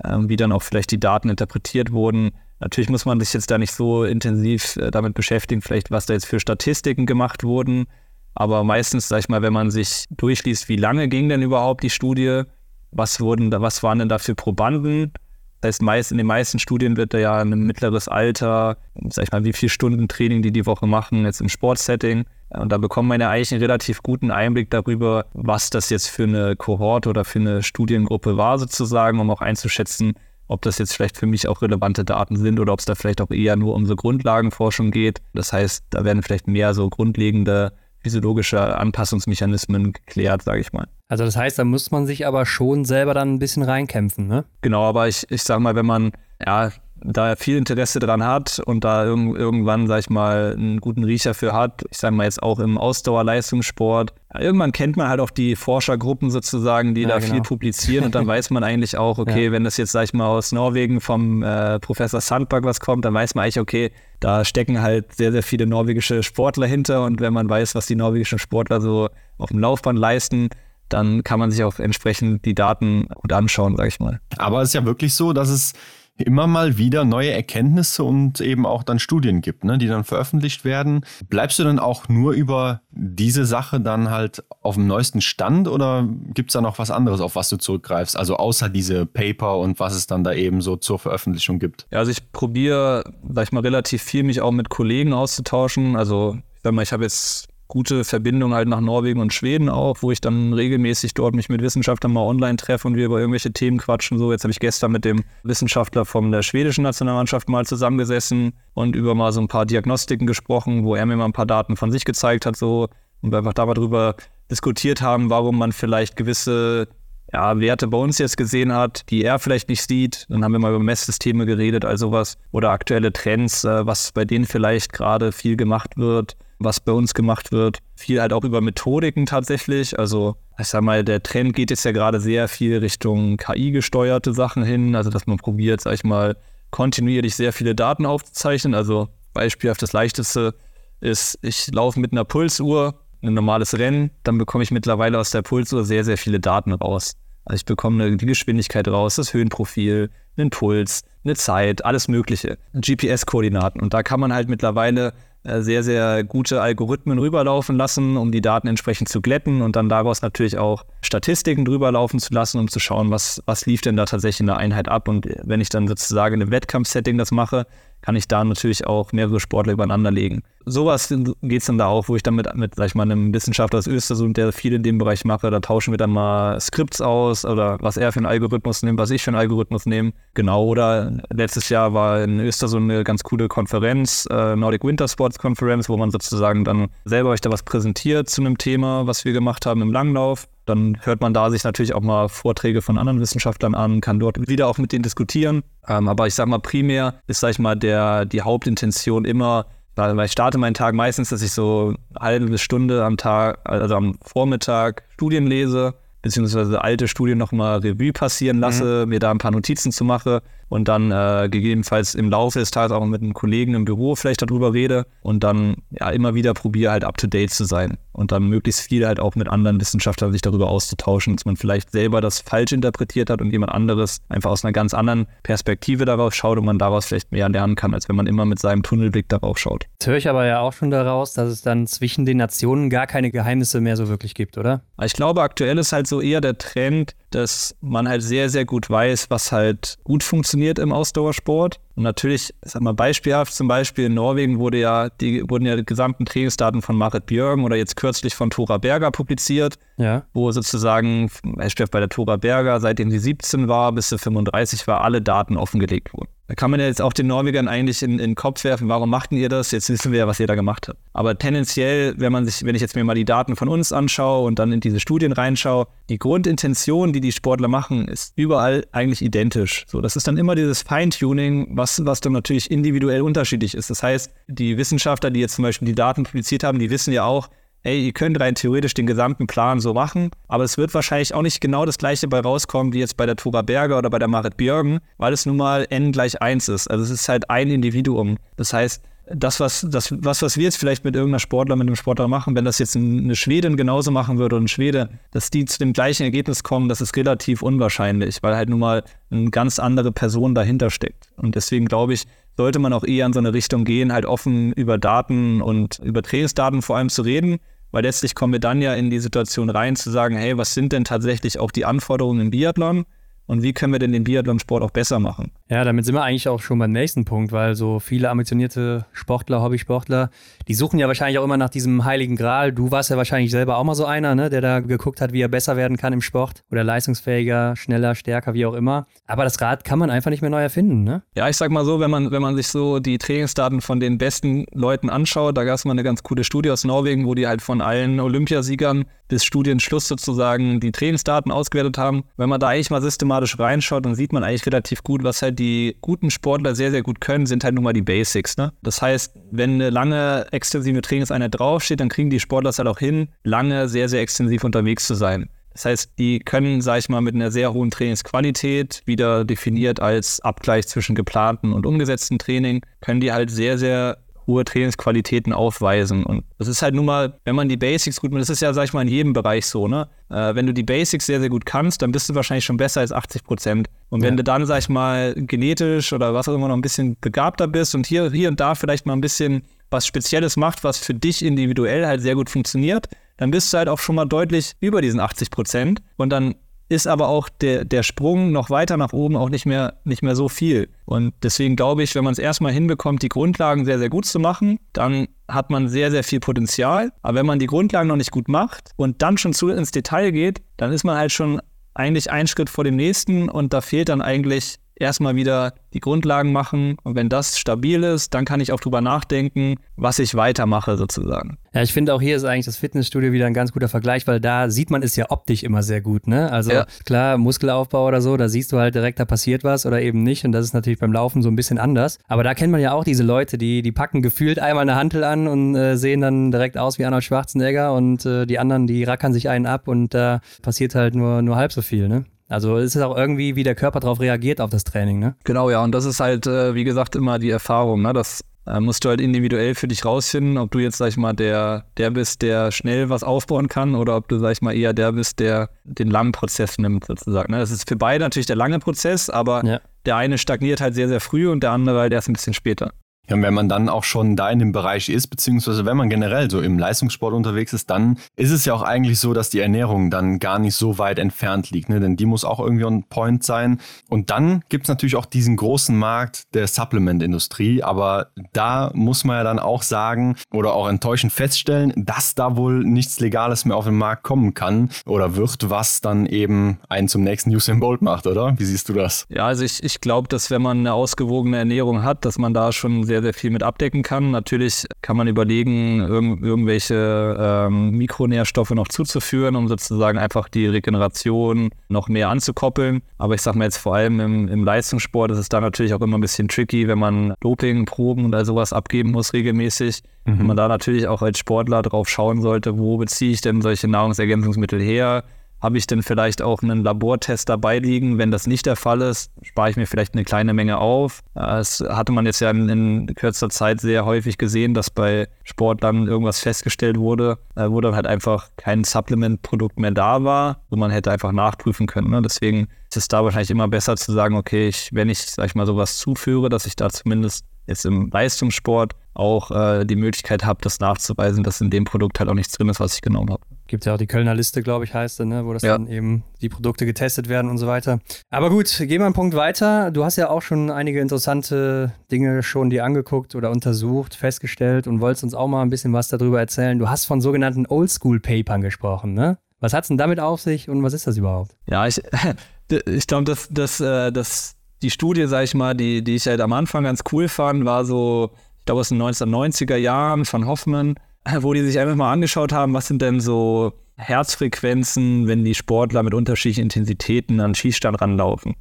äh, 0.02 0.18
wie 0.22 0.36
dann 0.36 0.52
auch 0.52 0.62
vielleicht 0.62 0.90
die 0.90 1.00
Daten 1.00 1.28
interpretiert 1.28 1.92
wurden, 1.92 2.32
Natürlich 2.62 2.90
muss 2.90 3.04
man 3.04 3.18
sich 3.18 3.32
jetzt 3.32 3.50
da 3.50 3.58
nicht 3.58 3.72
so 3.72 4.04
intensiv 4.04 4.76
äh, 4.76 4.92
damit 4.92 5.14
beschäftigen, 5.14 5.62
vielleicht 5.62 5.90
was 5.90 6.06
da 6.06 6.14
jetzt 6.14 6.26
für 6.26 6.38
Statistiken 6.38 7.06
gemacht 7.06 7.42
wurden. 7.42 7.86
Aber 8.34 8.64
meistens, 8.64 9.08
sag 9.08 9.20
ich 9.20 9.28
mal, 9.28 9.42
wenn 9.42 9.52
man 9.52 9.70
sich 9.70 10.06
durchliest, 10.10 10.68
wie 10.68 10.76
lange 10.76 11.08
ging 11.08 11.28
denn 11.28 11.42
überhaupt 11.42 11.82
die 11.82 11.90
Studie, 11.90 12.42
was 12.90 13.20
wurden 13.20 13.50
was 13.52 13.82
waren 13.82 13.98
denn 13.98 14.08
da 14.08 14.18
für 14.18 14.34
Probanden? 14.34 15.12
Das 15.60 15.76
heißt, 15.76 15.82
meist, 15.82 16.10
in 16.10 16.18
den 16.18 16.26
meisten 16.26 16.58
Studien 16.58 16.96
wird 16.96 17.14
da 17.14 17.18
ja 17.18 17.38
ein 17.38 17.50
mittleres 17.50 18.08
Alter, 18.08 18.76
sag 19.10 19.24
ich 19.24 19.32
mal, 19.32 19.44
wie 19.44 19.52
viele 19.52 19.70
Stunden 19.70 20.08
Training 20.08 20.42
die 20.42 20.50
die 20.50 20.66
Woche 20.66 20.88
machen, 20.88 21.24
jetzt 21.24 21.40
im 21.40 21.48
Sportsetting. 21.48 22.24
Und 22.50 22.72
da 22.72 22.78
bekommt 22.78 23.08
man 23.08 23.20
ja 23.20 23.30
eigentlich 23.30 23.52
einen 23.52 23.62
relativ 23.62 24.02
guten 24.02 24.32
Einblick 24.32 24.70
darüber, 24.70 25.26
was 25.34 25.70
das 25.70 25.88
jetzt 25.88 26.08
für 26.08 26.24
eine 26.24 26.56
Kohorte 26.56 27.10
oder 27.10 27.24
für 27.24 27.38
eine 27.38 27.62
Studiengruppe 27.62 28.36
war, 28.36 28.58
sozusagen, 28.58 29.20
um 29.20 29.30
auch 29.30 29.40
einzuschätzen, 29.40 30.14
ob 30.48 30.62
das 30.62 30.78
jetzt 30.78 30.94
vielleicht 30.94 31.16
für 31.16 31.26
mich 31.26 31.46
auch 31.46 31.62
relevante 31.62 32.04
Daten 32.04 32.36
sind 32.36 32.58
oder 32.58 32.72
ob 32.72 32.80
es 32.80 32.84
da 32.84 32.96
vielleicht 32.96 33.20
auch 33.20 33.30
eher 33.30 33.54
nur 33.54 33.74
um 33.74 33.86
so 33.86 33.94
Grundlagenforschung 33.94 34.90
geht. 34.90 35.22
Das 35.32 35.52
heißt, 35.52 35.84
da 35.90 36.04
werden 36.04 36.24
vielleicht 36.24 36.48
mehr 36.48 36.74
so 36.74 36.90
grundlegende 36.90 37.72
physiologische 38.03 38.76
Anpassungsmechanismen 38.76 39.92
geklärt, 39.92 40.42
sage 40.42 40.61
ich 40.61 40.72
mal. 40.72 40.88
Also 41.09 41.24
das 41.24 41.36
heißt, 41.36 41.59
da 41.59 41.64
muss 41.64 41.90
man 41.90 42.07
sich 42.07 42.26
aber 42.26 42.46
schon 42.46 42.84
selber 42.84 43.14
dann 43.14 43.34
ein 43.34 43.38
bisschen 43.38 43.62
reinkämpfen, 43.62 44.26
ne? 44.26 44.44
Genau, 44.61 44.82
aber 44.82 45.09
ich, 45.09 45.30
ich 45.30 45.42
sage 45.42 45.61
mal, 45.61 45.74
wenn 45.74 45.86
man 45.86 46.12
ja 46.44 46.72
da 47.05 47.30
er 47.30 47.36
viel 47.36 47.57
Interesse 47.57 47.98
dran 47.98 48.24
hat 48.24 48.61
und 48.64 48.84
da 48.84 49.05
irg 49.05 49.36
irgendwann, 49.36 49.86
sag 49.86 50.00
ich 50.00 50.11
mal, 50.11 50.55
einen 50.57 50.80
guten 50.80 51.05
Riecher 51.05 51.34
für 51.34 51.53
hat, 51.53 51.84
ich 51.90 51.98
sage 51.98 52.14
mal 52.14 52.24
jetzt 52.24 52.42
auch 52.42 52.59
im 52.59 52.78
Ausdauerleistungssport, 52.78 54.14
irgendwann 54.38 54.72
kennt 54.72 54.96
man 54.96 55.09
halt 55.09 55.20
auch 55.20 55.30
die 55.30 55.57
Forschergruppen 55.57 56.30
sozusagen, 56.30 56.94
die 56.94 57.03
ja, 57.03 57.09
da 57.09 57.18
genau. 57.18 57.34
viel 57.34 57.42
publizieren 57.42 58.05
und 58.05 58.14
dann 58.14 58.26
weiß 58.28 58.50
man 58.50 58.64
eigentlich 58.64 58.96
auch, 58.96 59.18
okay, 59.18 59.46
ja. 59.46 59.53
wenn 59.53 59.64
das 59.64 59.76
jetzt, 59.76 59.92
sag 59.92 60.05
ich 60.05 60.14
mal, 60.14 60.26
aus 60.26 60.53
Norwegen 60.53 61.00
vom 61.00 61.42
äh, 61.42 61.80
Professor 61.80 62.20
Sandberg 62.20 62.64
was 62.64 62.80
kommt, 62.80 63.05
dann 63.05 63.14
weiß 63.14 63.34
man 63.34 63.44
eigentlich, 63.44 63.61
okay, 63.61 63.92
da 64.20 64.44
stecken 64.44 64.80
halt 64.80 65.14
sehr, 65.14 65.32
sehr 65.32 65.42
viele 65.42 65.66
norwegische 65.66 66.22
Sportler 66.22 66.66
hinter 66.66 67.05
und 67.05 67.20
wenn 67.20 67.32
man 67.32 67.48
weiß, 67.48 67.74
was 67.74 67.86
die 67.86 67.96
norwegischen 67.96 68.38
Sportler 68.38 68.80
so 68.80 69.09
auf 69.38 69.50
dem 69.50 69.59
Laufband 69.59 69.98
leisten, 69.98 70.50
dann 70.88 71.24
kann 71.24 71.38
man 71.38 71.50
sich 71.50 71.64
auch 71.64 71.78
entsprechend 71.78 72.44
die 72.44 72.55
Daten 72.55 73.09
gut 73.14 73.32
anschauen, 73.32 73.76
sag 73.76 73.88
ich 73.88 73.98
mal. 73.98 74.20
Aber 74.36 74.61
es 74.61 74.68
ist 74.68 74.74
ja 74.74 74.84
wirklich 74.84 75.14
so, 75.14 75.32
dass 75.32 75.48
es 75.48 75.72
immer 76.18 76.46
mal 76.46 76.78
wieder 76.78 77.04
neue 77.04 77.30
Erkenntnisse 77.30 78.04
und 78.04 78.40
eben 78.40 78.66
auch 78.66 78.82
dann 78.82 78.98
Studien 78.98 79.40
gibt, 79.40 79.64
ne, 79.64 79.78
die 79.78 79.86
dann 79.86 80.04
veröffentlicht 80.04 80.64
werden. 80.64 81.04
Bleibst 81.28 81.58
du 81.58 81.64
dann 81.64 81.78
auch 81.78 82.08
nur 82.08 82.32
über 82.32 82.82
diese 82.90 83.44
Sache 83.44 83.80
dann 83.80 84.10
halt 84.10 84.44
auf 84.60 84.74
dem 84.74 84.86
neuesten 84.86 85.20
Stand 85.20 85.68
oder 85.68 86.06
gibt 86.34 86.50
es 86.50 86.54
da 86.54 86.60
noch 86.60 86.78
was 86.78 86.90
anderes, 86.90 87.20
auf 87.20 87.36
was 87.36 87.48
du 87.48 87.56
zurückgreifst? 87.56 88.16
Also 88.16 88.36
außer 88.36 88.68
diese 88.68 89.06
Paper 89.06 89.58
und 89.58 89.80
was 89.80 89.94
es 89.94 90.06
dann 90.06 90.24
da 90.24 90.32
eben 90.32 90.60
so 90.60 90.76
zur 90.76 90.98
Veröffentlichung 90.98 91.58
gibt? 91.58 91.86
Ja, 91.90 91.98
also 91.98 92.10
ich 92.10 92.32
probiere, 92.32 93.04
sag 93.28 93.44
ich 93.44 93.52
mal, 93.52 93.60
relativ 93.60 94.02
viel 94.02 94.22
mich 94.22 94.40
auch 94.40 94.52
mit 94.52 94.68
Kollegen 94.68 95.12
auszutauschen. 95.12 95.96
Also 95.96 96.36
ich 96.54 96.60
sag 96.62 96.72
mal, 96.72 96.82
ich 96.82 96.92
habe 96.92 97.04
jetzt 97.04 97.48
gute 97.72 98.04
Verbindung 98.04 98.52
halt 98.52 98.68
nach 98.68 98.82
Norwegen 98.82 99.18
und 99.18 99.32
Schweden 99.32 99.70
auch, 99.70 100.02
wo 100.02 100.10
ich 100.10 100.20
dann 100.20 100.52
regelmäßig 100.52 101.14
dort 101.14 101.34
mich 101.34 101.48
mit 101.48 101.62
Wissenschaftlern 101.62 102.12
mal 102.12 102.20
online 102.20 102.58
treffe 102.58 102.86
und 102.86 102.96
wir 102.96 103.06
über 103.06 103.18
irgendwelche 103.18 103.50
Themen 103.50 103.78
quatschen. 103.78 104.18
So, 104.18 104.30
jetzt 104.30 104.44
habe 104.44 104.50
ich 104.50 104.60
gestern 104.60 104.92
mit 104.92 105.06
dem 105.06 105.24
Wissenschaftler 105.42 106.04
von 106.04 106.30
der 106.30 106.42
schwedischen 106.42 106.82
Nationalmannschaft 106.82 107.48
mal 107.48 107.64
zusammengesessen 107.64 108.52
und 108.74 108.94
über 108.94 109.14
mal 109.14 109.32
so 109.32 109.40
ein 109.40 109.48
paar 109.48 109.64
Diagnostiken 109.64 110.26
gesprochen, 110.26 110.84
wo 110.84 110.96
er 110.96 111.06
mir 111.06 111.16
mal 111.16 111.24
ein 111.24 111.32
paar 111.32 111.46
Daten 111.46 111.76
von 111.76 111.90
sich 111.90 112.04
gezeigt 112.04 112.44
hat, 112.44 112.56
so 112.56 112.90
und 113.22 113.30
wir 113.30 113.38
einfach 113.38 113.54
darüber 113.54 114.16
diskutiert 114.50 115.00
haben, 115.00 115.30
warum 115.30 115.56
man 115.56 115.72
vielleicht 115.72 116.16
gewisse 116.16 116.88
ja, 117.32 117.58
Werte 117.58 117.86
bei 117.88 117.96
uns 117.96 118.18
jetzt 118.18 118.36
gesehen 118.36 118.74
hat, 118.74 119.08
die 119.08 119.24
er 119.24 119.38
vielleicht 119.38 119.70
nicht 119.70 119.88
sieht. 119.88 120.26
Dann 120.28 120.44
haben 120.44 120.52
wir 120.52 120.58
mal 120.58 120.74
über 120.74 120.84
Messsysteme 120.84 121.46
geredet, 121.46 121.86
also 121.86 122.12
was 122.12 122.36
oder 122.50 122.68
aktuelle 122.68 123.14
Trends, 123.14 123.64
äh, 123.64 123.86
was 123.86 124.12
bei 124.12 124.26
denen 124.26 124.44
vielleicht 124.44 124.92
gerade 124.92 125.32
viel 125.32 125.56
gemacht 125.56 125.96
wird 125.96 126.36
was 126.64 126.80
bei 126.80 126.92
uns 126.92 127.14
gemacht 127.14 127.52
wird. 127.52 127.78
Viel 127.94 128.20
halt 128.20 128.32
auch 128.32 128.44
über 128.44 128.60
Methodiken 128.60 129.26
tatsächlich. 129.26 129.98
Also 129.98 130.36
ich 130.58 130.68
sag 130.68 130.82
mal, 130.82 131.04
der 131.04 131.22
Trend 131.22 131.54
geht 131.54 131.70
jetzt 131.70 131.84
ja 131.84 131.92
gerade 131.92 132.20
sehr 132.20 132.48
viel 132.48 132.78
Richtung 132.78 133.36
KI-gesteuerte 133.36 134.32
Sachen 134.32 134.64
hin. 134.64 134.94
Also 134.96 135.10
dass 135.10 135.26
man 135.26 135.38
probiert, 135.38 135.80
sag 135.80 135.94
ich 135.94 136.04
mal, 136.04 136.36
kontinuierlich 136.70 137.36
sehr 137.36 137.52
viele 137.52 137.74
Daten 137.74 138.06
aufzuzeichnen. 138.06 138.74
Also 138.74 139.08
beispielhaft 139.32 139.82
das 139.82 139.92
leichteste 139.92 140.54
ist, 141.00 141.38
ich 141.42 141.72
laufe 141.72 141.98
mit 142.00 142.12
einer 142.12 142.24
Pulsuhr, 142.24 143.00
ein 143.22 143.34
normales 143.34 143.78
Rennen, 143.78 144.10
dann 144.24 144.38
bekomme 144.38 144.64
ich 144.64 144.70
mittlerweile 144.70 145.18
aus 145.18 145.30
der 145.30 145.42
Pulsuhr 145.42 145.84
sehr, 145.84 146.04
sehr 146.04 146.18
viele 146.18 146.40
Daten 146.40 146.72
raus. 146.72 147.14
Also 147.44 147.56
ich 147.56 147.64
bekomme 147.64 148.16
die 148.16 148.26
Geschwindigkeit 148.26 148.86
raus, 148.88 149.16
das 149.16 149.34
Höhenprofil, 149.34 150.10
einen 150.36 150.50
Puls, 150.50 151.02
eine 151.24 151.34
Zeit, 151.34 151.84
alles 151.84 152.08
Mögliche, 152.08 152.58
GPS-Koordinaten. 152.74 153.80
Und 153.80 153.94
da 153.94 154.02
kann 154.02 154.20
man 154.20 154.32
halt 154.32 154.48
mittlerweile 154.48 155.12
sehr, 155.45 155.82
sehr 155.82 156.22
gute 156.24 156.62
Algorithmen 156.62 157.18
rüberlaufen 157.18 157.76
lassen, 157.76 158.16
um 158.16 158.30
die 158.30 158.40
Daten 158.40 158.68
entsprechend 158.68 159.09
zu 159.09 159.20
glätten 159.20 159.62
und 159.62 159.74
dann 159.74 159.88
daraus 159.88 160.22
natürlich 160.22 160.57
auch 160.57 160.84
Statistiken 161.03 161.64
drüber 161.64 161.90
laufen 161.90 162.20
zu 162.20 162.32
lassen, 162.32 162.59
um 162.61 162.68
zu 162.68 162.78
schauen, 162.78 163.11
was, 163.11 163.43
was 163.45 163.66
lief 163.66 163.80
denn 163.80 163.97
da 163.97 164.05
tatsächlich 164.05 164.40
in 164.40 164.47
der 164.47 164.59
Einheit 164.59 164.88
ab. 164.88 165.09
Und 165.09 165.26
wenn 165.43 165.61
ich 165.61 165.68
dann 165.68 165.88
sozusagen 165.88 166.36
in 166.36 166.43
einem 166.43 166.51
Wettkampfsetting 166.53 167.18
das 167.18 167.32
mache, 167.32 167.66
kann 168.03 168.14
ich 168.14 168.28
da 168.28 168.45
natürlich 168.45 168.86
auch 168.86 169.12
mehrere 169.12 169.40
Sportler 169.40 169.72
übereinander 169.72 170.11
legen. 170.11 170.43
Sowas 170.64 171.08
geht 171.42 171.60
es 171.60 171.66
dann 171.66 171.78
da 171.78 171.86
auch, 171.86 172.08
wo 172.08 172.16
ich 172.16 172.22
dann 172.22 172.34
mit, 172.34 172.54
mit, 172.54 172.74
sag 172.74 172.86
ich 172.86 172.94
mal, 172.94 173.02
einem 173.02 173.32
Wissenschaftler 173.32 173.78
aus 173.78 173.86
Östersund, 173.86 174.36
der 174.36 174.52
viel 174.52 174.72
in 174.72 174.82
dem 174.82 174.98
Bereich 174.98 175.24
mache, 175.24 175.50
da 175.50 175.60
tauschen 175.60 175.92
wir 175.92 175.98
dann 175.98 176.10
mal 176.10 176.60
Skripts 176.60 177.00
aus 177.00 177.44
oder 177.44 177.78
was 177.80 177.96
er 177.96 178.12
für 178.12 178.18
einen 178.18 178.26
Algorithmus 178.26 178.82
nimmt, 178.82 178.98
was 178.98 179.10
ich 179.10 179.22
für 179.22 179.30
einen 179.30 179.38
Algorithmus 179.38 179.86
nehme. 179.86 180.12
Genau, 180.34 180.64
oder 180.64 181.12
letztes 181.30 181.68
Jahr 181.68 181.94
war 181.94 182.22
in 182.22 182.40
Östersund 182.40 182.90
eine 182.90 183.04
ganz 183.04 183.22
coole 183.22 183.48
Konferenz, 183.48 184.26
äh, 184.30 184.56
Nordic 184.56 184.84
Winter 184.84 185.08
Sports 185.08 185.38
Conference, 185.38 185.88
wo 185.88 185.96
man 185.96 186.10
sozusagen 186.10 186.64
dann 186.64 186.88
selber 187.04 187.30
euch 187.30 187.40
da 187.40 187.50
was 187.50 187.62
präsentiert 187.62 188.28
zu 188.28 188.40
einem 188.42 188.58
Thema, 188.58 189.06
was 189.06 189.24
wir 189.24 189.32
gemacht 189.32 189.66
haben 189.66 189.82
im 189.82 189.92
Langlauf. 189.92 190.48
Dann 190.64 190.98
hört 191.02 191.20
man 191.20 191.34
da 191.34 191.50
sich 191.50 191.64
natürlich 191.64 191.92
auch 191.92 192.02
mal 192.02 192.28
Vorträge 192.28 192.82
von 192.82 192.96
anderen 192.96 193.20
Wissenschaftlern 193.20 193.74
an, 193.74 194.00
kann 194.00 194.20
dort 194.20 194.48
wieder 194.48 194.68
auch 194.68 194.78
mit 194.78 194.92
denen 194.92 195.02
diskutieren. 195.02 195.62
Ähm, 195.88 196.08
aber 196.08 196.28
ich 196.28 196.34
sag 196.34 196.46
mal, 196.46 196.58
primär 196.58 197.14
ist, 197.26 197.40
sag 197.40 197.50
ich 197.50 197.58
mal, 197.58 197.74
der, 197.74 198.26
die 198.26 198.42
Hauptintention 198.42 199.24
immer, 199.24 199.66
weil 199.97 200.26
ich 200.26 200.32
starte 200.32 200.59
meinen 200.59 200.74
Tag 200.74 200.95
meistens, 200.95 201.28
dass 201.30 201.43
ich 201.43 201.53
so 201.53 201.95
eine 202.14 202.24
halbe 202.24 202.59
Stunde 202.59 203.05
am 203.05 203.16
Tag, 203.16 203.59
also 203.64 203.95
am 203.95 204.18
Vormittag 204.22 205.05
Studien 205.14 205.47
lese, 205.47 205.95
beziehungsweise 206.22 206.82
alte 206.82 207.09
Studien 207.09 207.38
nochmal 207.38 207.80
Revue 207.80 208.12
passieren 208.12 208.59
lasse, 208.59 209.03
mhm. 209.05 209.11
mir 209.11 209.18
da 209.18 209.30
ein 209.30 209.38
paar 209.38 209.51
Notizen 209.51 209.93
zu 209.93 210.05
mache 210.05 210.43
und 210.72 210.88
dann 210.88 211.10
äh, 211.10 211.50
gegebenenfalls 211.50 212.14
im 212.14 212.30
Laufe 212.30 212.58
des 212.58 212.70
Tages 212.70 212.92
auch 212.92 213.04
mit 213.04 213.20
einem 213.20 213.34
Kollegen 213.34 213.74
im 213.74 213.84
Büro 213.84 214.16
vielleicht 214.16 214.40
darüber 214.40 214.72
rede 214.72 215.04
und 215.20 215.44
dann 215.44 215.76
ja 215.90 216.08
immer 216.08 216.34
wieder 216.34 216.54
probiere 216.54 216.92
halt 216.92 217.04
up 217.04 217.18
to 217.18 217.26
date 217.26 217.50
zu 217.50 217.64
sein 217.64 217.98
und 218.12 218.32
dann 218.32 218.44
möglichst 218.44 218.80
viel 218.80 219.06
halt 219.06 219.20
auch 219.20 219.34
mit 219.34 219.50
anderen 219.50 219.78
Wissenschaftlern 219.78 220.32
sich 220.32 220.40
darüber 220.40 220.70
auszutauschen, 220.70 221.36
dass 221.36 221.44
man 221.44 221.56
vielleicht 221.56 221.90
selber 221.90 222.22
das 222.22 222.40
falsch 222.40 222.72
interpretiert 222.72 223.28
hat 223.28 223.42
und 223.42 223.50
jemand 223.50 223.70
anderes 223.70 224.22
einfach 224.30 224.50
aus 224.50 224.64
einer 224.64 224.72
ganz 224.72 224.94
anderen 224.94 225.26
Perspektive 225.42 226.06
darauf 226.06 226.32
schaut 226.34 226.56
und 226.56 226.64
man 226.64 226.78
daraus 226.78 227.04
vielleicht 227.04 227.32
mehr 227.32 227.50
lernen 227.50 227.74
kann, 227.74 227.92
als 227.92 228.08
wenn 228.08 228.16
man 228.16 228.26
immer 228.26 228.46
mit 228.46 228.58
seinem 228.58 228.82
Tunnelblick 228.82 229.28
darauf 229.28 229.58
schaut. 229.58 229.84
Das 229.98 230.08
höre 230.08 230.16
ich 230.16 230.30
aber 230.30 230.46
ja 230.46 230.60
auch 230.60 230.72
schon 230.72 230.90
daraus, 230.90 231.34
dass 231.34 231.50
es 231.50 231.60
dann 231.60 231.86
zwischen 231.86 232.24
den 232.24 232.38
Nationen 232.38 232.88
gar 232.88 233.06
keine 233.06 233.30
Geheimnisse 233.30 233.82
mehr 233.82 233.98
so 233.98 234.08
wirklich 234.08 234.34
gibt, 234.34 234.56
oder? 234.56 234.80
Ich 235.02 235.12
glaube, 235.12 235.42
aktuell 235.42 235.76
ist 235.76 235.92
halt 235.92 236.06
so 236.06 236.22
eher 236.22 236.40
der 236.40 236.56
Trend, 236.56 237.14
dass 237.34 237.74
man 237.80 238.08
halt 238.08 238.22
sehr, 238.22 238.48
sehr 238.48 238.64
gut 238.64 238.88
weiß, 238.88 239.30
was 239.30 239.52
halt 239.52 239.98
gut 240.04 240.22
funktioniert 240.22 240.78
im 240.78 240.92
Ausdauersport. 240.92 241.80
Und 241.94 242.04
natürlich, 242.04 242.54
sag 242.62 242.82
mal, 242.82 242.94
beispielhaft 242.94 243.52
zum 243.52 243.68
Beispiel 243.68 244.06
in 244.06 244.14
Norwegen 244.14 244.58
wurde 244.58 244.78
ja 244.78 245.10
die, 245.10 245.48
wurden 245.48 245.66
ja 245.66 245.76
die 245.76 245.84
gesamten 245.84 246.24
Trainingsdaten 246.24 246.80
von 246.80 246.96
Marit 246.96 247.26
Björgen 247.26 247.64
oder 247.64 247.76
jetzt 247.76 247.96
kürzlich 247.96 248.34
von 248.34 248.50
Tora 248.50 248.78
Berger 248.78 249.10
publiziert, 249.10 249.78
ja. 249.98 250.24
wo 250.32 250.50
sozusagen, 250.52 251.30
beispielhaft 251.42 251.92
bei 251.92 252.00
der 252.00 252.08
Tora 252.08 252.36
Berger, 252.36 252.80
seitdem 252.80 253.10
sie 253.10 253.18
17 253.18 253.68
war 253.68 253.92
bis 253.92 254.08
sie 254.08 254.18
35 254.18 254.86
war, 254.86 255.02
alle 255.02 255.20
Daten 255.20 255.56
offengelegt 255.56 256.12
wurden. 256.14 256.30
Da 256.53 256.57
kann 256.57 256.70
man 256.70 256.80
ja 256.80 256.86
jetzt 256.86 257.00
auch 257.00 257.14
den 257.14 257.28
Norwegern 257.28 257.66
eigentlich 257.66 258.03
in, 258.03 258.11
in 258.11 258.18
den 258.18 258.34
Kopf 258.34 258.62
werfen, 258.64 258.86
warum 258.86 259.09
machten 259.09 259.36
ihr 259.36 259.48
das? 259.48 259.70
Jetzt 259.70 259.88
wissen 259.88 260.12
wir 260.12 260.18
ja, 260.18 260.26
was 260.26 260.38
ihr 260.38 260.46
da 260.46 260.55
gemacht 260.55 260.86
habt. 260.86 260.98
Aber 261.14 261.38
tendenziell, 261.38 262.12
wenn 262.18 262.30
man 262.30 262.44
sich, 262.44 262.62
wenn 262.66 262.74
ich 262.74 262.82
jetzt 262.82 262.94
mir 262.94 263.05
mal 263.05 263.14
die 263.14 263.24
Daten 263.24 263.57
von 263.57 263.70
uns 263.70 263.90
anschaue 263.90 264.44
und 264.44 264.59
dann 264.59 264.70
in 264.70 264.80
diese 264.80 265.00
Studien 265.00 265.32
reinschaue, 265.32 265.86
die 266.11 266.18
Grundintention, 266.18 267.14
die 267.14 267.22
die 267.22 267.32
Sportler 267.32 267.68
machen, 267.68 268.07
ist 268.07 268.34
überall 268.36 268.86
eigentlich 268.92 269.22
identisch. 269.22 269.86
So, 269.88 270.03
das 270.03 270.14
ist 270.14 270.28
dann 270.28 270.36
immer 270.36 270.55
dieses 270.55 270.82
Feintuning, 270.82 271.74
was, 271.74 272.05
was 272.05 272.20
dann 272.20 272.34
natürlich 272.34 272.70
individuell 272.70 273.22
unterschiedlich 273.22 273.74
ist. 273.74 273.88
Das 273.88 274.03
heißt, 274.03 274.30
die 274.46 274.76
Wissenschaftler, 274.76 275.30
die 275.30 275.40
jetzt 275.40 275.55
zum 275.55 275.62
Beispiel 275.62 275.86
die 275.86 275.94
Daten 275.94 276.24
publiziert 276.24 276.64
haben, 276.64 276.78
die 276.78 276.90
wissen 276.90 277.14
ja 277.14 277.24
auch, 277.24 277.48
ey, 277.82 278.06
ihr 278.06 278.12
könnt 278.12 278.38
rein 278.40 278.54
theoretisch 278.54 278.94
den 278.94 279.06
gesamten 279.06 279.46
Plan 279.46 279.80
so 279.80 279.94
machen, 279.94 280.30
aber 280.48 280.64
es 280.64 280.78
wird 280.78 280.94
wahrscheinlich 280.94 281.34
auch 281.34 281.42
nicht 281.42 281.60
genau 281.60 281.84
das 281.84 281.98
gleiche 281.98 282.28
bei 282.28 282.40
rauskommen 282.40 282.92
wie 282.92 283.00
jetzt 283.00 283.16
bei 283.16 283.26
der 283.26 283.36
Tora 283.36 283.62
Berger 283.62 283.98
oder 283.98 284.10
bei 284.10 284.18
der 284.18 284.28
Marit 284.28 284.56
Björgen, 284.56 285.00
weil 285.18 285.32
es 285.32 285.46
nun 285.46 285.56
mal 285.56 285.86
n 285.90 286.12
gleich 286.12 286.40
1 286.40 286.68
ist. 286.68 286.88
Also 286.88 287.04
es 287.04 287.10
ist 287.10 287.28
halt 287.28 287.50
ein 287.50 287.70
Individuum. 287.70 288.38
Das 288.56 288.72
heißt, 288.72 289.02
das, 289.34 289.60
was, 289.60 289.86
das, 289.88 290.12
was, 290.18 290.42
was 290.42 290.56
wir 290.56 290.64
jetzt 290.64 290.76
vielleicht 290.76 291.04
mit 291.04 291.14
irgendeiner 291.14 291.38
Sportler, 291.38 291.76
mit 291.76 291.86
einem 291.86 291.96
Sportler 291.96 292.28
machen, 292.28 292.54
wenn 292.56 292.64
das 292.64 292.78
jetzt 292.78 292.96
eine 292.96 293.36
Schwedin 293.36 293.76
genauso 293.76 294.10
machen 294.10 294.38
würde 294.38 294.56
oder 294.56 294.64
ein 294.64 294.68
Schwede, 294.68 295.10
dass 295.30 295.50
die 295.50 295.64
zu 295.64 295.78
dem 295.78 295.92
gleichen 295.92 296.24
Ergebnis 296.24 296.62
kommen, 296.62 296.88
das 296.88 297.00
ist 297.00 297.16
relativ 297.16 297.62
unwahrscheinlich, 297.62 298.42
weil 298.42 298.56
halt 298.56 298.68
nun 298.68 298.80
mal 298.80 299.04
eine 299.30 299.50
ganz 299.50 299.78
andere 299.78 300.12
Person 300.12 300.54
dahinter 300.54 300.90
steckt. 300.90 301.28
Und 301.36 301.54
deswegen 301.54 301.86
glaube 301.86 302.14
ich, 302.14 302.24
sollte 302.56 302.78
man 302.78 302.92
auch 302.92 303.04
eher 303.04 303.26
in 303.26 303.32
so 303.32 303.38
eine 303.38 303.54
Richtung 303.54 303.84
gehen, 303.84 304.12
halt 304.12 304.26
offen 304.26 304.72
über 304.72 304.98
Daten 304.98 305.62
und 305.62 306.00
über 306.00 306.22
Trainingsdaten 306.22 306.82
vor 306.82 306.96
allem 306.96 307.08
zu 307.08 307.22
reden, 307.22 307.58
weil 307.93 308.03
letztlich 308.03 308.34
kommen 308.34 308.55
wir 308.55 308.61
dann 308.61 308.82
ja 308.82 308.95
in 308.95 309.11
die 309.11 309.20
Situation 309.20 309.70
rein 309.70 309.95
zu 309.95 310.11
sagen, 310.11 310.36
hey, 310.36 310.59
was 310.59 310.74
sind 310.74 310.93
denn 310.93 311.05
tatsächlich 311.05 311.59
auch 311.61 311.70
die 311.70 311.84
Anforderungen 311.84 312.40
im 312.40 312.51
Biathlon? 312.51 313.05
Und 313.47 313.62
wie 313.62 313.72
können 313.72 313.93
wir 313.93 313.99
denn 313.99 314.12
den 314.12 314.24
Biathlon-Sport 314.24 314.82
auch 314.82 314.93
besser 314.93 315.18
machen? 315.18 315.51
Ja, 315.68 315.84
damit 315.84 316.05
sind 316.05 316.14
wir 316.14 316.22
eigentlich 316.22 316.49
auch 316.49 316.61
schon 316.61 316.78
beim 316.78 316.93
nächsten 316.93 317.24
Punkt, 317.24 317.53
weil 317.53 317.74
so 317.74 317.99
viele 317.99 318.30
ambitionierte 318.30 319.05
Sportler, 319.12 319.62
Hobbysportler, 319.62 320.30
die 320.68 320.74
suchen 320.74 320.98
ja 320.98 321.06
wahrscheinlich 321.06 321.38
auch 321.38 321.44
immer 321.44 321.56
nach 321.56 321.70
diesem 321.70 322.04
heiligen 322.04 322.36
Gral. 322.36 322.72
Du 322.72 322.90
warst 322.90 323.10
ja 323.10 323.16
wahrscheinlich 323.16 323.50
selber 323.50 323.76
auch 323.76 323.84
mal 323.84 323.94
so 323.94 324.04
einer, 324.04 324.34
ne, 324.34 324.50
der 324.50 324.60
da 324.60 324.80
geguckt 324.80 325.20
hat, 325.20 325.32
wie 325.32 325.40
er 325.40 325.48
besser 325.48 325.76
werden 325.76 325.96
kann 325.96 326.12
im 326.12 326.20
Sport 326.20 326.64
oder 326.70 326.84
leistungsfähiger, 326.84 327.76
schneller, 327.76 328.14
stärker, 328.14 328.54
wie 328.54 328.66
auch 328.66 328.74
immer. 328.74 329.06
Aber 329.26 329.44
das 329.44 329.60
Rad 329.60 329.84
kann 329.84 329.98
man 329.98 330.10
einfach 330.10 330.30
nicht 330.30 330.42
mehr 330.42 330.50
neu 330.50 330.62
erfinden, 330.62 331.04
ne? 331.04 331.22
Ja, 331.34 331.48
ich 331.48 331.56
sag 331.56 331.70
mal 331.70 331.84
so, 331.84 332.00
wenn 332.00 332.10
man, 332.10 332.30
wenn 332.30 332.42
man 332.42 332.56
sich 332.56 332.68
so 332.68 332.98
die 332.98 333.18
Trainingsdaten 333.18 333.80
von 333.80 334.00
den 334.00 334.18
besten 334.18 334.66
Leuten 334.72 335.10
anschaut, 335.10 335.56
da 335.56 335.64
gab 335.64 335.74
es 335.74 335.84
mal 335.84 335.92
eine 335.92 336.02
ganz 336.02 336.22
coole 336.22 336.44
Studie 336.44 336.70
aus 336.70 336.84
Norwegen, 336.84 337.26
wo 337.26 337.34
die 337.34 337.46
halt 337.46 337.62
von 337.62 337.80
allen 337.80 338.20
Olympiasiegern 338.20 339.04
bis 339.32 339.44
Studienschluss 339.44 340.08
sozusagen 340.08 340.78
die 340.78 340.92
Trainingsdaten 340.92 341.50
ausgewertet 341.50 341.96
haben. 341.96 342.24
Wenn 342.36 342.50
man 342.50 342.60
da 342.60 342.68
eigentlich 342.68 342.90
mal 342.90 343.00
systematisch 343.00 343.58
reinschaut, 343.58 344.04
dann 344.04 344.14
sieht 344.14 344.30
man 344.32 344.44
eigentlich 344.44 344.66
relativ 344.66 345.02
gut, 345.02 345.24
was 345.24 345.40
halt 345.40 345.58
die 345.58 345.96
guten 346.02 346.30
Sportler 346.30 346.74
sehr, 346.74 346.90
sehr 346.90 347.02
gut 347.02 347.22
können, 347.22 347.46
sind 347.46 347.64
halt 347.64 347.74
nun 347.74 347.84
mal 347.84 347.94
die 347.94 348.02
Basics. 348.02 348.58
Ne? 348.58 348.72
Das 348.82 349.00
heißt, 349.00 349.34
wenn 349.50 349.74
eine 349.74 349.88
lange 349.88 350.51
extensive 350.53 351.00
Trainingseinheit 351.03 351.59
draufsteht, 351.59 352.00
dann 352.00 352.09
kriegen 352.09 352.30
die 352.30 352.40
Sportler 352.40 352.70
es 352.70 352.78
halt 352.78 352.88
auch 352.88 352.98
hin, 352.98 353.28
lange 353.44 353.88
sehr, 353.88 354.09
sehr 354.09 354.20
extensiv 354.20 354.64
unterwegs 354.64 355.07
zu 355.07 355.14
sein. 355.14 355.48
Das 355.72 355.86
heißt, 355.86 356.12
die 356.18 356.38
können, 356.40 356.82
sage 356.82 356.98
ich 356.98 357.09
mal, 357.09 357.22
mit 357.22 357.34
einer 357.34 357.50
sehr 357.50 357.72
hohen 357.72 357.90
Trainingsqualität, 357.90 359.03
wieder 359.07 359.44
definiert 359.44 360.00
als 360.00 360.40
Abgleich 360.40 360.86
zwischen 360.86 361.14
geplanten 361.14 361.72
und 361.72 361.86
umgesetzten 361.86 362.38
Training, 362.38 362.82
können 363.00 363.20
die 363.20 363.32
halt 363.32 363.50
sehr, 363.50 363.78
sehr 363.78 364.18
hohe 364.46 364.64
Trainingsqualitäten 364.64 365.53
aufweisen. 365.53 366.24
Und 366.24 366.44
das 366.59 366.68
ist 366.68 366.82
halt 366.82 366.94
nun 366.94 367.07
mal, 367.07 367.38
wenn 367.44 367.55
man 367.55 367.68
die 367.68 367.76
Basics 367.76 368.20
gut, 368.20 368.34
das 368.34 368.50
ist 368.50 368.61
ja, 368.61 368.72
sag 368.74 368.84
ich 368.84 368.92
mal, 368.92 369.03
in 369.03 369.09
jedem 369.09 369.32
Bereich 369.32 369.66
so, 369.66 369.88
ne? 369.88 370.09
Äh, 370.30 370.55
wenn 370.55 370.66
du 370.66 370.74
die 370.74 370.82
Basics 370.82 371.26
sehr, 371.26 371.40
sehr 371.40 371.48
gut 371.48 371.64
kannst, 371.64 372.03
dann 372.03 372.12
bist 372.12 372.28
du 372.28 372.34
wahrscheinlich 372.34 372.64
schon 372.64 372.76
besser 372.76 373.00
als 373.00 373.12
80 373.12 373.44
Prozent. 373.44 373.88
Und 374.11 374.22
wenn 374.22 374.34
ja. 374.34 374.36
du 374.36 374.44
dann, 374.44 374.66
sag 374.66 374.80
ich 374.80 374.88
mal, 374.88 375.34
genetisch 375.34 376.12
oder 376.12 376.34
was 376.34 376.48
auch 376.48 376.55
immer 376.55 376.68
noch 376.68 376.76
ein 376.76 376.82
bisschen 376.82 377.16
begabter 377.20 377.68
bist 377.68 377.94
und 377.94 378.07
hier, 378.07 378.30
hier 378.30 378.48
und 378.48 378.61
da 378.61 378.74
vielleicht 378.74 379.07
mal 379.07 379.14
ein 379.14 379.20
bisschen 379.20 379.62
was 379.93 380.07
Spezielles 380.07 380.57
macht, 380.57 380.84
was 380.84 380.99
für 380.99 381.14
dich 381.14 381.45
individuell 381.45 382.07
halt 382.07 382.22
sehr 382.22 382.34
gut 382.34 382.51
funktioniert, 382.51 383.09
dann 383.36 383.51
bist 383.51 383.72
du 383.72 383.78
halt 383.78 383.88
auch 383.88 383.99
schon 383.99 384.14
mal 384.14 384.26
deutlich 384.26 384.72
über 384.80 385.03
diesen 385.03 385.20
80 385.20 385.51
Prozent. 385.51 386.03
Und 386.16 386.30
dann 386.30 386.55
ist 386.88 387.07
aber 387.07 387.28
auch 387.28 387.49
der, 387.49 387.84
der 387.84 388.03
Sprung 388.03 388.53
noch 388.53 388.68
weiter 388.68 388.97
nach 388.97 389.12
oben 389.12 389.36
auch 389.36 389.49
nicht 389.49 389.66
mehr, 389.66 389.95
nicht 390.05 390.22
mehr 390.22 390.36
so 390.36 390.49
viel. 390.49 390.90
Und 391.07 391.32
deswegen 391.43 391.74
glaube 391.74 392.03
ich, 392.03 392.14
wenn 392.14 392.24
man 392.24 392.32
es 392.32 392.38
erstmal 392.38 392.72
hinbekommt, 392.72 393.22
die 393.22 393.28
Grundlagen 393.28 393.84
sehr, 393.84 393.99
sehr 393.99 394.11
gut 394.11 394.26
zu 394.26 394.38
machen, 394.38 394.78
dann 394.93 395.28
hat 395.49 395.70
man 395.70 395.88
sehr, 395.88 396.11
sehr 396.11 396.22
viel 396.22 396.40
Potenzial. 396.40 397.11
Aber 397.22 397.38
wenn 397.38 397.47
man 397.47 397.59
die 397.59 397.66
Grundlagen 397.66 398.09
noch 398.09 398.16
nicht 398.16 398.30
gut 398.30 398.49
macht 398.49 398.90
und 398.97 399.22
dann 399.22 399.38
schon 399.38 399.55
zu 399.55 399.70
ins 399.70 399.90
Detail 399.90 400.30
geht, 400.32 400.61
dann 400.76 400.93
ist 400.93 401.05
man 401.05 401.16
halt 401.16 401.32
schon 401.32 401.61
eigentlich 401.95 402.30
einen 402.30 402.49
Schritt 402.49 402.70
vor 402.70 402.84
dem 402.84 402.97
nächsten 402.97 403.49
und 403.49 403.72
da 403.72 403.80
fehlt 403.80 404.09
dann 404.09 404.22
eigentlich 404.22 404.76
erstmal 405.03 405.36
wieder 405.36 405.74
die 405.92 406.00
Grundlagen 406.00 406.53
machen 406.53 406.96
und 407.03 407.14
wenn 407.14 407.28
das 407.28 407.59
stabil 407.59 408.03
ist, 408.03 408.32
dann 408.34 408.44
kann 408.44 408.61
ich 408.61 408.72
auch 408.72 408.80
drüber 408.80 409.00
nachdenken, 409.00 409.76
was 409.96 410.18
ich 410.18 410.34
weitermache 410.34 410.96
sozusagen. 410.96 411.59
Ja, 411.74 411.82
ich 411.82 411.92
finde 411.92 412.14
auch 412.14 412.20
hier 412.20 412.36
ist 412.36 412.44
eigentlich 412.44 412.66
das 412.66 412.76
Fitnessstudio 412.76 413.32
wieder 413.32 413.46
ein 413.46 413.55
ganz 413.55 413.72
guter 413.72 413.88
Vergleich, 413.88 414.26
weil 414.26 414.40
da 414.40 414.70
sieht 414.70 414.90
man 414.90 415.03
es 415.03 415.16
ja 415.16 415.26
optisch 415.30 415.62
immer 415.62 415.82
sehr 415.82 416.00
gut, 416.00 416.26
ne? 416.26 416.50
Also 416.50 416.72
ja. 416.72 416.86
klar, 417.05 417.38
Muskelaufbau 417.38 418.07
oder 418.07 418.20
so, 418.20 418.36
da 418.36 418.48
siehst 418.48 418.72
du 418.72 418.78
halt 418.78 418.94
direkt, 418.94 419.20
da 419.20 419.24
passiert 419.24 419.64
was 419.64 419.84
oder 419.84 420.00
eben 420.00 420.22
nicht 420.22 420.44
und 420.44 420.53
das 420.53 420.64
ist 420.64 420.74
natürlich 420.74 420.98
beim 420.98 421.12
Laufen 421.12 421.42
so 421.42 421.48
ein 421.48 421.57
bisschen 421.57 421.78
anders. 421.78 422.18
Aber 422.28 422.42
da 422.42 422.55
kennt 422.55 422.72
man 422.72 422.80
ja 422.80 422.92
auch 422.92 423.05
diese 423.05 423.22
Leute, 423.22 423.59
die, 423.59 423.82
die 423.82 423.92
packen 423.92 424.22
gefühlt 424.22 424.59
einmal 424.59 424.82
eine 424.82 424.94
Hantel 424.94 425.24
an 425.24 425.46
und 425.48 425.74
äh, 425.74 425.96
sehen 425.96 426.20
dann 426.20 426.50
direkt 426.50 426.78
aus 426.78 426.98
wie 426.98 427.05
Arnold 427.05 427.24
Schwarzenegger 427.24 427.92
und 427.92 428.24
äh, 428.24 428.46
die 428.46 428.59
anderen, 428.59 428.86
die 428.86 429.05
rackern 429.05 429.32
sich 429.32 429.48
einen 429.48 429.66
ab 429.66 429.88
und 429.88 430.14
da 430.14 430.36
äh, 430.36 430.40
passiert 430.62 430.94
halt 430.94 431.14
nur, 431.14 431.42
nur 431.42 431.57
halb 431.57 431.72
so 431.72 431.82
viel, 431.82 432.09
ne? 432.09 432.24
Also 432.53 432.76
es 432.76 432.94
ist 432.94 433.03
auch 433.03 433.16
irgendwie, 433.16 433.57
wie 433.57 433.62
der 433.62 433.74
Körper 433.74 434.00
darauf 434.00 434.20
reagiert 434.20 434.61
auf 434.61 434.70
das 434.70 434.84
Training, 434.84 435.18
ne? 435.18 435.34
Genau, 435.44 435.70
ja. 435.70 435.82
Und 435.82 435.92
das 435.92 436.05
ist 436.05 436.20
halt, 436.20 436.46
äh, 436.46 436.74
wie 436.74 436.84
gesagt, 436.84 437.16
immer 437.16 437.38
die 437.38 437.50
Erfahrung, 437.50 438.03
ne? 438.03 438.12
Das 438.12 438.44
äh, 438.66 438.78
musst 438.78 439.05
du 439.05 439.09
halt 439.09 439.20
individuell 439.20 439.74
für 439.74 439.88
dich 439.88 440.05
rausfinden, 440.05 440.59
ob 440.59 440.70
du 440.70 440.78
jetzt, 440.78 440.98
sag 440.98 441.09
ich 441.09 441.16
mal, 441.16 441.32
der, 441.32 441.86
der 441.96 442.11
bist, 442.11 442.42
der 442.42 442.70
schnell 442.70 443.09
was 443.09 443.24
aufbauen 443.24 443.68
kann 443.68 443.94
oder 443.94 444.16
ob 444.16 444.28
du, 444.28 444.38
sag 444.38 444.53
ich 444.53 444.62
mal, 444.62 444.74
eher 444.74 444.92
der 444.92 445.12
bist, 445.12 445.40
der 445.40 445.70
den 445.84 446.11
langen 446.11 446.32
Prozess 446.32 446.78
nimmt, 446.78 447.07
sozusagen. 447.07 447.53
Ne? 447.53 447.59
Das 447.59 447.70
ist 447.70 447.88
für 447.88 447.96
beide 447.96 448.22
natürlich 448.22 448.46
der 448.46 448.57
lange 448.57 448.78
Prozess, 448.78 449.30
aber 449.30 449.64
ja. 449.64 449.80
der 450.05 450.16
eine 450.16 450.38
stagniert 450.38 450.80
halt 450.80 450.94
sehr, 450.94 451.09
sehr 451.09 451.20
früh 451.20 451.48
und 451.48 451.62
der 451.62 451.72
andere 451.72 452.00
halt 452.00 452.12
erst 452.12 452.28
ein 452.28 452.34
bisschen 452.34 452.55
später. 452.55 452.92
Ja, 453.32 453.36
und 453.36 453.42
wenn 453.44 453.54
man 453.54 453.70
dann 453.70 453.88
auch 453.88 454.04
schon 454.04 454.36
da 454.36 454.50
in 454.50 454.58
dem 454.58 454.72
Bereich 454.72 455.08
ist, 455.08 455.28
beziehungsweise 455.28 455.86
wenn 455.86 455.96
man 455.96 456.10
generell 456.10 456.50
so 456.50 456.60
im 456.60 456.78
Leistungssport 456.78 457.32
unterwegs 457.32 457.72
ist, 457.72 457.88
dann 457.88 458.18
ist 458.36 458.50
es 458.50 458.66
ja 458.66 458.74
auch 458.74 458.82
eigentlich 458.82 459.18
so, 459.20 459.32
dass 459.32 459.48
die 459.48 459.60
Ernährung 459.60 460.10
dann 460.10 460.38
gar 460.38 460.58
nicht 460.58 460.74
so 460.74 460.98
weit 460.98 461.18
entfernt 461.18 461.70
liegt, 461.70 461.88
ne? 461.88 461.98
denn 461.98 462.16
die 462.16 462.26
muss 462.26 462.44
auch 462.44 462.60
irgendwie 462.60 462.84
on 462.84 463.04
point 463.04 463.42
sein. 463.42 463.80
Und 464.10 464.28
dann 464.28 464.62
gibt 464.68 464.84
es 464.84 464.88
natürlich 464.90 465.16
auch 465.16 465.24
diesen 465.24 465.56
großen 465.56 465.96
Markt 465.96 466.52
der 466.52 466.66
Supplement-Industrie, 466.66 467.82
aber 467.82 468.26
da 468.52 468.90
muss 468.92 469.24
man 469.24 469.38
ja 469.38 469.44
dann 469.44 469.58
auch 469.58 469.82
sagen 469.82 470.36
oder 470.52 470.74
auch 470.74 470.86
enttäuschend 470.86 471.32
feststellen, 471.32 471.94
dass 471.96 472.34
da 472.34 472.58
wohl 472.58 472.84
nichts 472.84 473.18
Legales 473.18 473.64
mehr 473.64 473.78
auf 473.78 473.86
den 473.86 473.96
Markt 473.96 474.24
kommen 474.24 474.52
kann 474.52 474.90
oder 475.06 475.36
wird, 475.36 475.70
was 475.70 476.02
dann 476.02 476.26
eben 476.26 476.80
einen 476.90 477.08
zum 477.08 477.22
nächsten 477.22 477.48
Usain 477.48 477.80
Bolt 477.80 478.02
macht, 478.02 478.26
oder? 478.26 478.52
Wie 478.58 478.64
siehst 478.66 478.90
du 478.90 478.92
das? 478.92 479.24
Ja, 479.30 479.46
also 479.46 479.64
ich, 479.64 479.82
ich 479.82 480.02
glaube, 480.02 480.28
dass 480.28 480.50
wenn 480.50 480.60
man 480.60 480.80
eine 480.80 480.92
ausgewogene 480.92 481.56
Ernährung 481.56 482.02
hat, 482.02 482.26
dass 482.26 482.36
man 482.36 482.52
da 482.52 482.72
schon 482.72 483.04
sehr, 483.04 483.21
sehr 483.22 483.34
viel 483.34 483.50
mit 483.50 483.62
abdecken 483.62 484.02
kann. 484.02 484.30
Natürlich 484.30 484.86
kann 485.00 485.16
man 485.16 485.28
überlegen, 485.28 486.00
irg 486.00 486.42
irgendwelche 486.42 487.36
ähm, 487.38 487.90
Mikronährstoffe 487.96 488.70
noch 488.70 488.88
zuzuführen, 488.88 489.56
um 489.56 489.68
sozusagen 489.68 490.18
einfach 490.18 490.48
die 490.48 490.66
Regeneration 490.66 491.70
noch 491.88 492.08
mehr 492.08 492.28
anzukoppeln. 492.28 493.02
Aber 493.18 493.34
ich 493.34 493.42
sage 493.42 493.58
mal 493.58 493.64
jetzt 493.64 493.78
vor 493.78 493.94
allem 493.94 494.20
im, 494.20 494.48
im 494.48 494.64
Leistungssport 494.64 495.30
ist 495.30 495.38
es 495.38 495.48
da 495.48 495.60
natürlich 495.60 495.94
auch 495.94 496.00
immer 496.00 496.18
ein 496.18 496.20
bisschen 496.20 496.48
tricky, 496.48 496.88
wenn 496.88 496.98
man 496.98 497.34
Dopingproben 497.40 498.26
oder 498.26 498.44
sowas 498.44 498.72
abgeben 498.72 499.12
muss 499.12 499.32
regelmäßig. 499.32 500.02
Mhm. 500.24 500.38
Wenn 500.38 500.46
man 500.46 500.56
da 500.56 500.68
natürlich 500.68 501.06
auch 501.06 501.22
als 501.22 501.38
Sportler 501.38 501.82
drauf 501.82 502.08
schauen 502.08 502.42
sollte, 502.42 502.78
wo 502.78 502.96
beziehe 502.96 503.32
ich 503.32 503.40
denn 503.40 503.62
solche 503.62 503.88
Nahrungsergänzungsmittel 503.88 504.80
her? 504.80 505.24
Habe 505.62 505.78
ich 505.78 505.86
denn 505.86 506.02
vielleicht 506.02 506.42
auch 506.42 506.60
einen 506.62 506.82
Labortest 506.82 507.48
dabei 507.48 507.78
liegen? 507.78 508.18
Wenn 508.18 508.32
das 508.32 508.48
nicht 508.48 508.66
der 508.66 508.74
Fall 508.74 509.00
ist, 509.00 509.30
spare 509.42 509.70
ich 509.70 509.76
mir 509.76 509.86
vielleicht 509.86 510.14
eine 510.14 510.24
kleine 510.24 510.54
Menge 510.54 510.78
auf. 510.78 511.20
Das 511.34 511.78
hatte 511.88 512.10
man 512.10 512.26
jetzt 512.26 512.40
ja 512.40 512.50
in, 512.50 512.68
in 512.68 513.14
kürzer 513.14 513.48
Zeit 513.48 513.80
sehr 513.80 514.04
häufig 514.04 514.38
gesehen, 514.38 514.74
dass 514.74 514.90
bei 514.90 515.28
Sportlern 515.44 516.08
irgendwas 516.08 516.40
festgestellt 516.40 516.98
wurde, 516.98 517.38
äh, 517.54 517.70
wo 517.70 517.80
dann 517.80 517.94
halt 517.94 518.08
einfach 518.08 518.48
kein 518.56 518.82
Supplement-Produkt 518.82 519.78
mehr 519.78 519.92
da 519.92 520.24
war, 520.24 520.62
wo 520.68 520.76
man 520.76 520.90
hätte 520.90 521.12
einfach 521.12 521.30
nachprüfen 521.30 521.86
können. 521.86 522.10
Ne? 522.10 522.20
Deswegen 522.22 522.66
ist 522.90 522.96
es 522.96 523.06
da 523.06 523.22
wahrscheinlich 523.22 523.52
immer 523.52 523.68
besser 523.68 523.96
zu 523.96 524.10
sagen, 524.10 524.34
okay, 524.34 524.66
ich, 524.66 524.90
wenn 524.92 525.08
ich, 525.08 525.20
sag 525.20 525.46
ich 525.46 525.54
mal, 525.54 525.66
sowas 525.66 525.96
zuführe, 525.96 526.48
dass 526.48 526.66
ich 526.66 526.74
da 526.74 526.90
zumindest 526.90 527.44
jetzt 527.68 527.86
im 527.86 528.10
Leistungssport 528.10 528.94
auch 529.14 529.52
äh, 529.52 529.84
die 529.84 529.94
Möglichkeit 529.96 530.44
habe, 530.44 530.60
das 530.62 530.80
nachzuweisen, 530.80 531.44
dass 531.44 531.60
in 531.60 531.70
dem 531.70 531.84
Produkt 531.84 532.18
halt 532.18 532.28
auch 532.28 532.34
nichts 532.34 532.54
drin 532.54 532.68
ist, 532.68 532.80
was 532.80 532.94
ich 532.94 533.02
genommen 533.02 533.30
habe. 533.30 533.42
Gibt 533.72 533.86
ja 533.86 533.94
auch 533.94 533.96
die 533.96 534.06
Kölner 534.06 534.34
Liste, 534.34 534.62
glaube 534.62 534.84
ich, 534.84 534.92
heißt 534.92 535.16
sie, 535.16 535.24
ne? 535.24 535.46
wo 535.46 535.54
das 535.54 535.62
ja. 535.62 535.72
dann 535.72 535.86
eben 535.86 536.24
die 536.42 536.50
Produkte 536.50 536.84
getestet 536.84 537.30
werden 537.30 537.50
und 537.50 537.56
so 537.56 537.66
weiter. 537.66 538.00
Aber 538.28 538.50
gut, 538.50 538.66
gehen 538.80 539.00
wir 539.00 539.06
einen 539.06 539.14
Punkt 539.14 539.34
weiter. 539.34 539.90
Du 539.90 540.04
hast 540.04 540.16
ja 540.16 540.28
auch 540.28 540.42
schon 540.42 540.70
einige 540.70 541.00
interessante 541.00 541.94
Dinge 542.10 542.42
schon 542.42 542.68
dir 542.68 542.84
angeguckt 542.84 543.34
oder 543.34 543.50
untersucht, 543.50 544.14
festgestellt 544.14 544.86
und 544.86 545.00
wolltest 545.00 545.24
uns 545.24 545.32
auch 545.32 545.48
mal 545.48 545.62
ein 545.62 545.70
bisschen 545.70 545.94
was 545.94 546.08
darüber 546.08 546.38
erzählen. 546.38 546.78
Du 546.78 546.90
hast 546.90 547.06
von 547.06 547.22
sogenannten 547.22 547.64
Oldschool-Papern 547.66 548.60
gesprochen, 548.60 549.14
ne? 549.14 549.38
Was 549.60 549.72
hat 549.72 549.84
es 549.84 549.88
denn 549.88 549.96
damit 549.96 550.20
auf 550.20 550.42
sich 550.42 550.68
und 550.68 550.82
was 550.82 550.92
ist 550.92 551.06
das 551.06 551.16
überhaupt? 551.16 551.56
Ja, 551.66 551.86
ich, 551.86 552.02
ich 552.84 553.06
glaube, 553.06 553.24
dass 553.24 553.48
das, 553.50 553.80
äh, 553.80 554.12
das, 554.12 554.54
die 554.82 554.90
Studie, 554.90 555.26
sag 555.28 555.44
ich 555.44 555.54
mal, 555.54 555.74
die, 555.74 556.04
die 556.04 556.16
ich 556.16 556.26
halt 556.26 556.42
am 556.42 556.52
Anfang 556.52 556.84
ganz 556.84 557.04
cool 557.10 557.26
fand, 557.26 557.64
war 557.64 557.86
so, 557.86 558.32
ich 558.58 558.66
glaube, 558.66 558.82
aus 558.82 558.90
den 558.90 559.00
1990er 559.00 559.76
Jahren 559.76 560.26
von 560.26 560.46
Hoffmann 560.46 560.96
wo 561.40 561.52
die 561.52 561.62
sich 561.62 561.78
einfach 561.78 561.94
mal 561.94 562.12
angeschaut 562.12 562.52
haben, 562.52 562.74
was 562.74 562.88
sind 562.88 563.02
denn 563.02 563.20
so 563.20 563.72
Herzfrequenzen, 563.96 565.26
wenn 565.28 565.44
die 565.44 565.54
Sportler 565.54 566.02
mit 566.02 566.14
unterschiedlichen 566.14 566.62
Intensitäten 566.62 567.40
an 567.40 567.54
Schießstand 567.54 568.00
ranlaufen. 568.00 568.54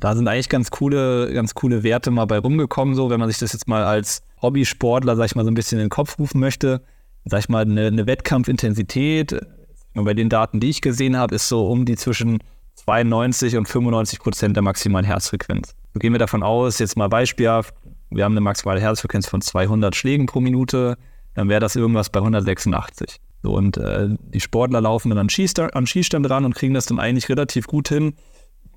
Da 0.00 0.14
sind 0.14 0.28
eigentlich 0.28 0.48
ganz 0.48 0.70
coole, 0.70 1.32
ganz 1.32 1.54
coole 1.54 1.82
Werte 1.82 2.10
mal 2.10 2.26
bei 2.26 2.38
rumgekommen, 2.38 2.94
so 2.94 3.10
wenn 3.10 3.20
man 3.20 3.28
sich 3.28 3.38
das 3.38 3.52
jetzt 3.52 3.68
mal 3.68 3.84
als 3.84 4.22
Hobbysportler, 4.40 5.16
sag 5.16 5.26
ich 5.26 5.34
mal, 5.34 5.44
so 5.44 5.50
ein 5.50 5.54
bisschen 5.54 5.78
in 5.78 5.86
den 5.86 5.90
Kopf 5.90 6.18
rufen 6.18 6.40
möchte. 6.40 6.82
Sag 7.24 7.40
ich 7.40 7.48
mal, 7.48 7.62
eine, 7.62 7.88
eine 7.88 8.06
Wettkampfintensität, 8.06 9.38
bei 9.94 10.14
den 10.14 10.28
Daten, 10.28 10.60
die 10.60 10.70
ich 10.70 10.80
gesehen 10.80 11.16
habe, 11.16 11.34
ist 11.34 11.48
so 11.48 11.66
um 11.66 11.84
die 11.84 11.96
zwischen 11.96 12.38
92 12.76 13.56
und 13.56 13.68
95 13.68 14.20
Prozent 14.20 14.56
der 14.56 14.62
maximalen 14.62 15.04
Herzfrequenz. 15.04 15.74
So 15.92 15.98
gehen 15.98 16.12
wir 16.12 16.18
davon 16.18 16.42
aus, 16.42 16.78
jetzt 16.78 16.96
mal 16.96 17.08
beispielhaft, 17.08 17.74
wir 18.10 18.24
haben 18.24 18.32
eine 18.32 18.40
maximale 18.40 18.80
Herzfrequenz 18.80 19.26
von 19.26 19.40
200 19.40 19.94
Schlägen 19.96 20.26
pro 20.26 20.40
Minute 20.40 20.96
dann 21.38 21.48
wäre 21.48 21.60
das 21.60 21.76
irgendwas 21.76 22.10
bei 22.10 22.18
186. 22.18 23.20
So, 23.44 23.52
und 23.52 23.76
äh, 23.76 24.08
die 24.34 24.40
Sportler 24.40 24.80
laufen 24.80 25.10
dann 25.10 25.18
an 25.18 25.28
Schießstand, 25.28 25.76
an 25.76 25.86
Schießstand 25.86 26.28
ran 26.28 26.44
und 26.44 26.56
kriegen 26.56 26.74
das 26.74 26.86
dann 26.86 26.98
eigentlich 26.98 27.28
relativ 27.28 27.68
gut 27.68 27.88
hin, 27.88 28.14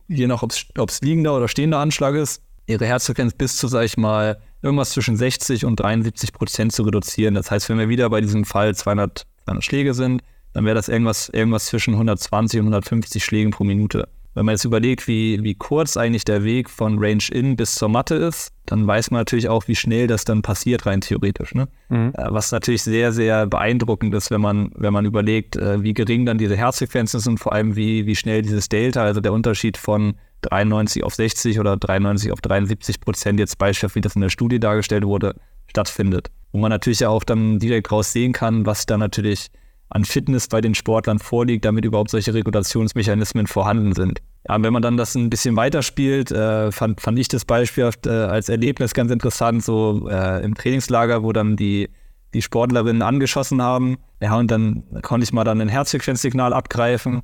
je 0.07 0.27
nach, 0.27 0.43
ob 0.43 0.51
es 0.51 1.01
liegender 1.01 1.35
oder 1.35 1.47
stehender 1.47 1.79
Anschlag 1.79 2.13
ist, 2.13 2.43
ihre 2.67 2.85
Herzfrequenz 2.85 3.33
bis 3.33 3.57
zu, 3.57 3.67
sag 3.67 3.85
ich 3.85 3.97
mal, 3.97 4.39
irgendwas 4.61 4.91
zwischen 4.91 5.17
60 5.17 5.65
und 5.65 5.79
73 5.79 6.33
Prozent 6.33 6.71
zu 6.71 6.83
reduzieren. 6.83 7.33
Das 7.33 7.49
heißt, 7.49 7.67
wenn 7.69 7.79
wir 7.79 7.89
wieder 7.89 8.07
bei 8.11 8.21
diesem 8.21 8.45
Fall 8.45 8.75
200, 8.75 9.25
200 9.45 9.63
Schläge 9.63 9.95
sind, 9.95 10.21
dann 10.53 10.63
wäre 10.63 10.75
das 10.75 10.87
irgendwas, 10.87 11.29
irgendwas 11.29 11.65
zwischen 11.65 11.95
120 11.95 12.59
und 12.59 12.67
150 12.67 13.25
Schlägen 13.25 13.49
pro 13.49 13.63
Minute. 13.63 14.07
Wenn 14.33 14.45
man 14.45 14.53
jetzt 14.53 14.63
überlegt, 14.63 15.07
wie, 15.07 15.43
wie 15.43 15.55
kurz 15.55 15.97
eigentlich 15.97 16.23
der 16.23 16.43
Weg 16.43 16.69
von 16.69 16.99
Range 16.99 17.23
In 17.31 17.57
bis 17.57 17.75
zur 17.75 17.89
Matte 17.89 18.15
ist, 18.15 18.53
dann 18.65 18.87
weiß 18.87 19.11
man 19.11 19.19
natürlich 19.19 19.49
auch, 19.49 19.67
wie 19.67 19.75
schnell 19.75 20.07
das 20.07 20.23
dann 20.23 20.41
passiert, 20.41 20.85
rein 20.85 21.01
theoretisch. 21.01 21.53
Ne? 21.53 21.67
Mhm. 21.89 22.13
Äh, 22.15 22.27
was 22.29 22.51
natürlich 22.51 22.83
sehr, 22.83 23.11
sehr 23.11 23.47
beeindruckend 23.47 24.13
ist, 24.13 24.31
wenn 24.31 24.39
man, 24.39 24.71
wenn 24.75 24.93
man 24.93 25.05
überlegt, 25.05 25.57
äh, 25.57 25.83
wie 25.83 25.93
gering 25.93 26.25
dann 26.25 26.37
diese 26.37 26.55
Herzfrequenzen 26.55 27.19
sind, 27.19 27.39
vor 27.39 27.51
allem 27.51 27.75
wie, 27.75 28.05
wie 28.05 28.15
schnell 28.15 28.41
dieses 28.41 28.69
Delta, 28.69 29.03
also 29.03 29.19
der 29.19 29.33
Unterschied 29.33 29.75
von 29.75 30.15
93 30.43 31.03
auf 31.03 31.13
60 31.13 31.59
oder 31.59 31.75
93 31.75 32.31
auf 32.31 32.39
73 32.39 33.01
Prozent 33.01 33.39
jetzt 33.39 33.57
beispielsweise, 33.57 33.95
wie 33.95 34.01
das 34.01 34.15
in 34.15 34.21
der 34.21 34.29
Studie 34.29 34.59
dargestellt 34.59 35.05
wurde, 35.05 35.35
stattfindet. 35.67 36.31
Wo 36.53 36.59
man 36.59 36.69
natürlich 36.69 37.05
auch 37.05 37.23
dann 37.23 37.59
direkt 37.59 37.91
raus 37.91 38.13
sehen 38.13 38.31
kann, 38.31 38.65
was 38.65 38.85
da 38.85 38.97
natürlich 38.97 39.49
an 39.91 40.05
Fitness 40.05 40.47
bei 40.47 40.61
den 40.61 40.73
Sportlern 40.73 41.19
vorliegt, 41.19 41.65
damit 41.65 41.83
überhaupt 41.83 42.11
solche 42.11 42.33
Regulationsmechanismen 42.33 43.45
vorhanden 43.45 43.93
sind. 43.93 44.21
Ja, 44.47 44.61
wenn 44.63 44.71
man 44.71 44.81
dann 44.81 44.95
das 44.95 45.15
ein 45.15 45.29
bisschen 45.29 45.57
weiterspielt, 45.57 46.31
äh, 46.31 46.71
fand, 46.71 47.01
fand 47.01 47.19
ich 47.19 47.27
das 47.27 47.43
Beispiel 47.43 47.89
äh, 48.05 48.09
als 48.09 48.47
Erlebnis 48.47 48.93
ganz 48.93 49.11
interessant, 49.11 49.63
so 49.63 50.07
äh, 50.09 50.43
im 50.43 50.55
Trainingslager, 50.55 51.23
wo 51.23 51.33
dann 51.33 51.57
die, 51.57 51.89
die 52.33 52.41
Sportlerinnen 52.41 53.01
angeschossen 53.01 53.61
haben. 53.61 53.97
Ja, 54.21 54.37
und 54.37 54.49
dann 54.49 54.83
konnte 55.01 55.25
ich 55.25 55.33
mal 55.33 55.43
dann 55.43 55.59
ein 55.59 55.67
Herzfrequenzsignal 55.67 56.53
abgreifen, 56.53 57.21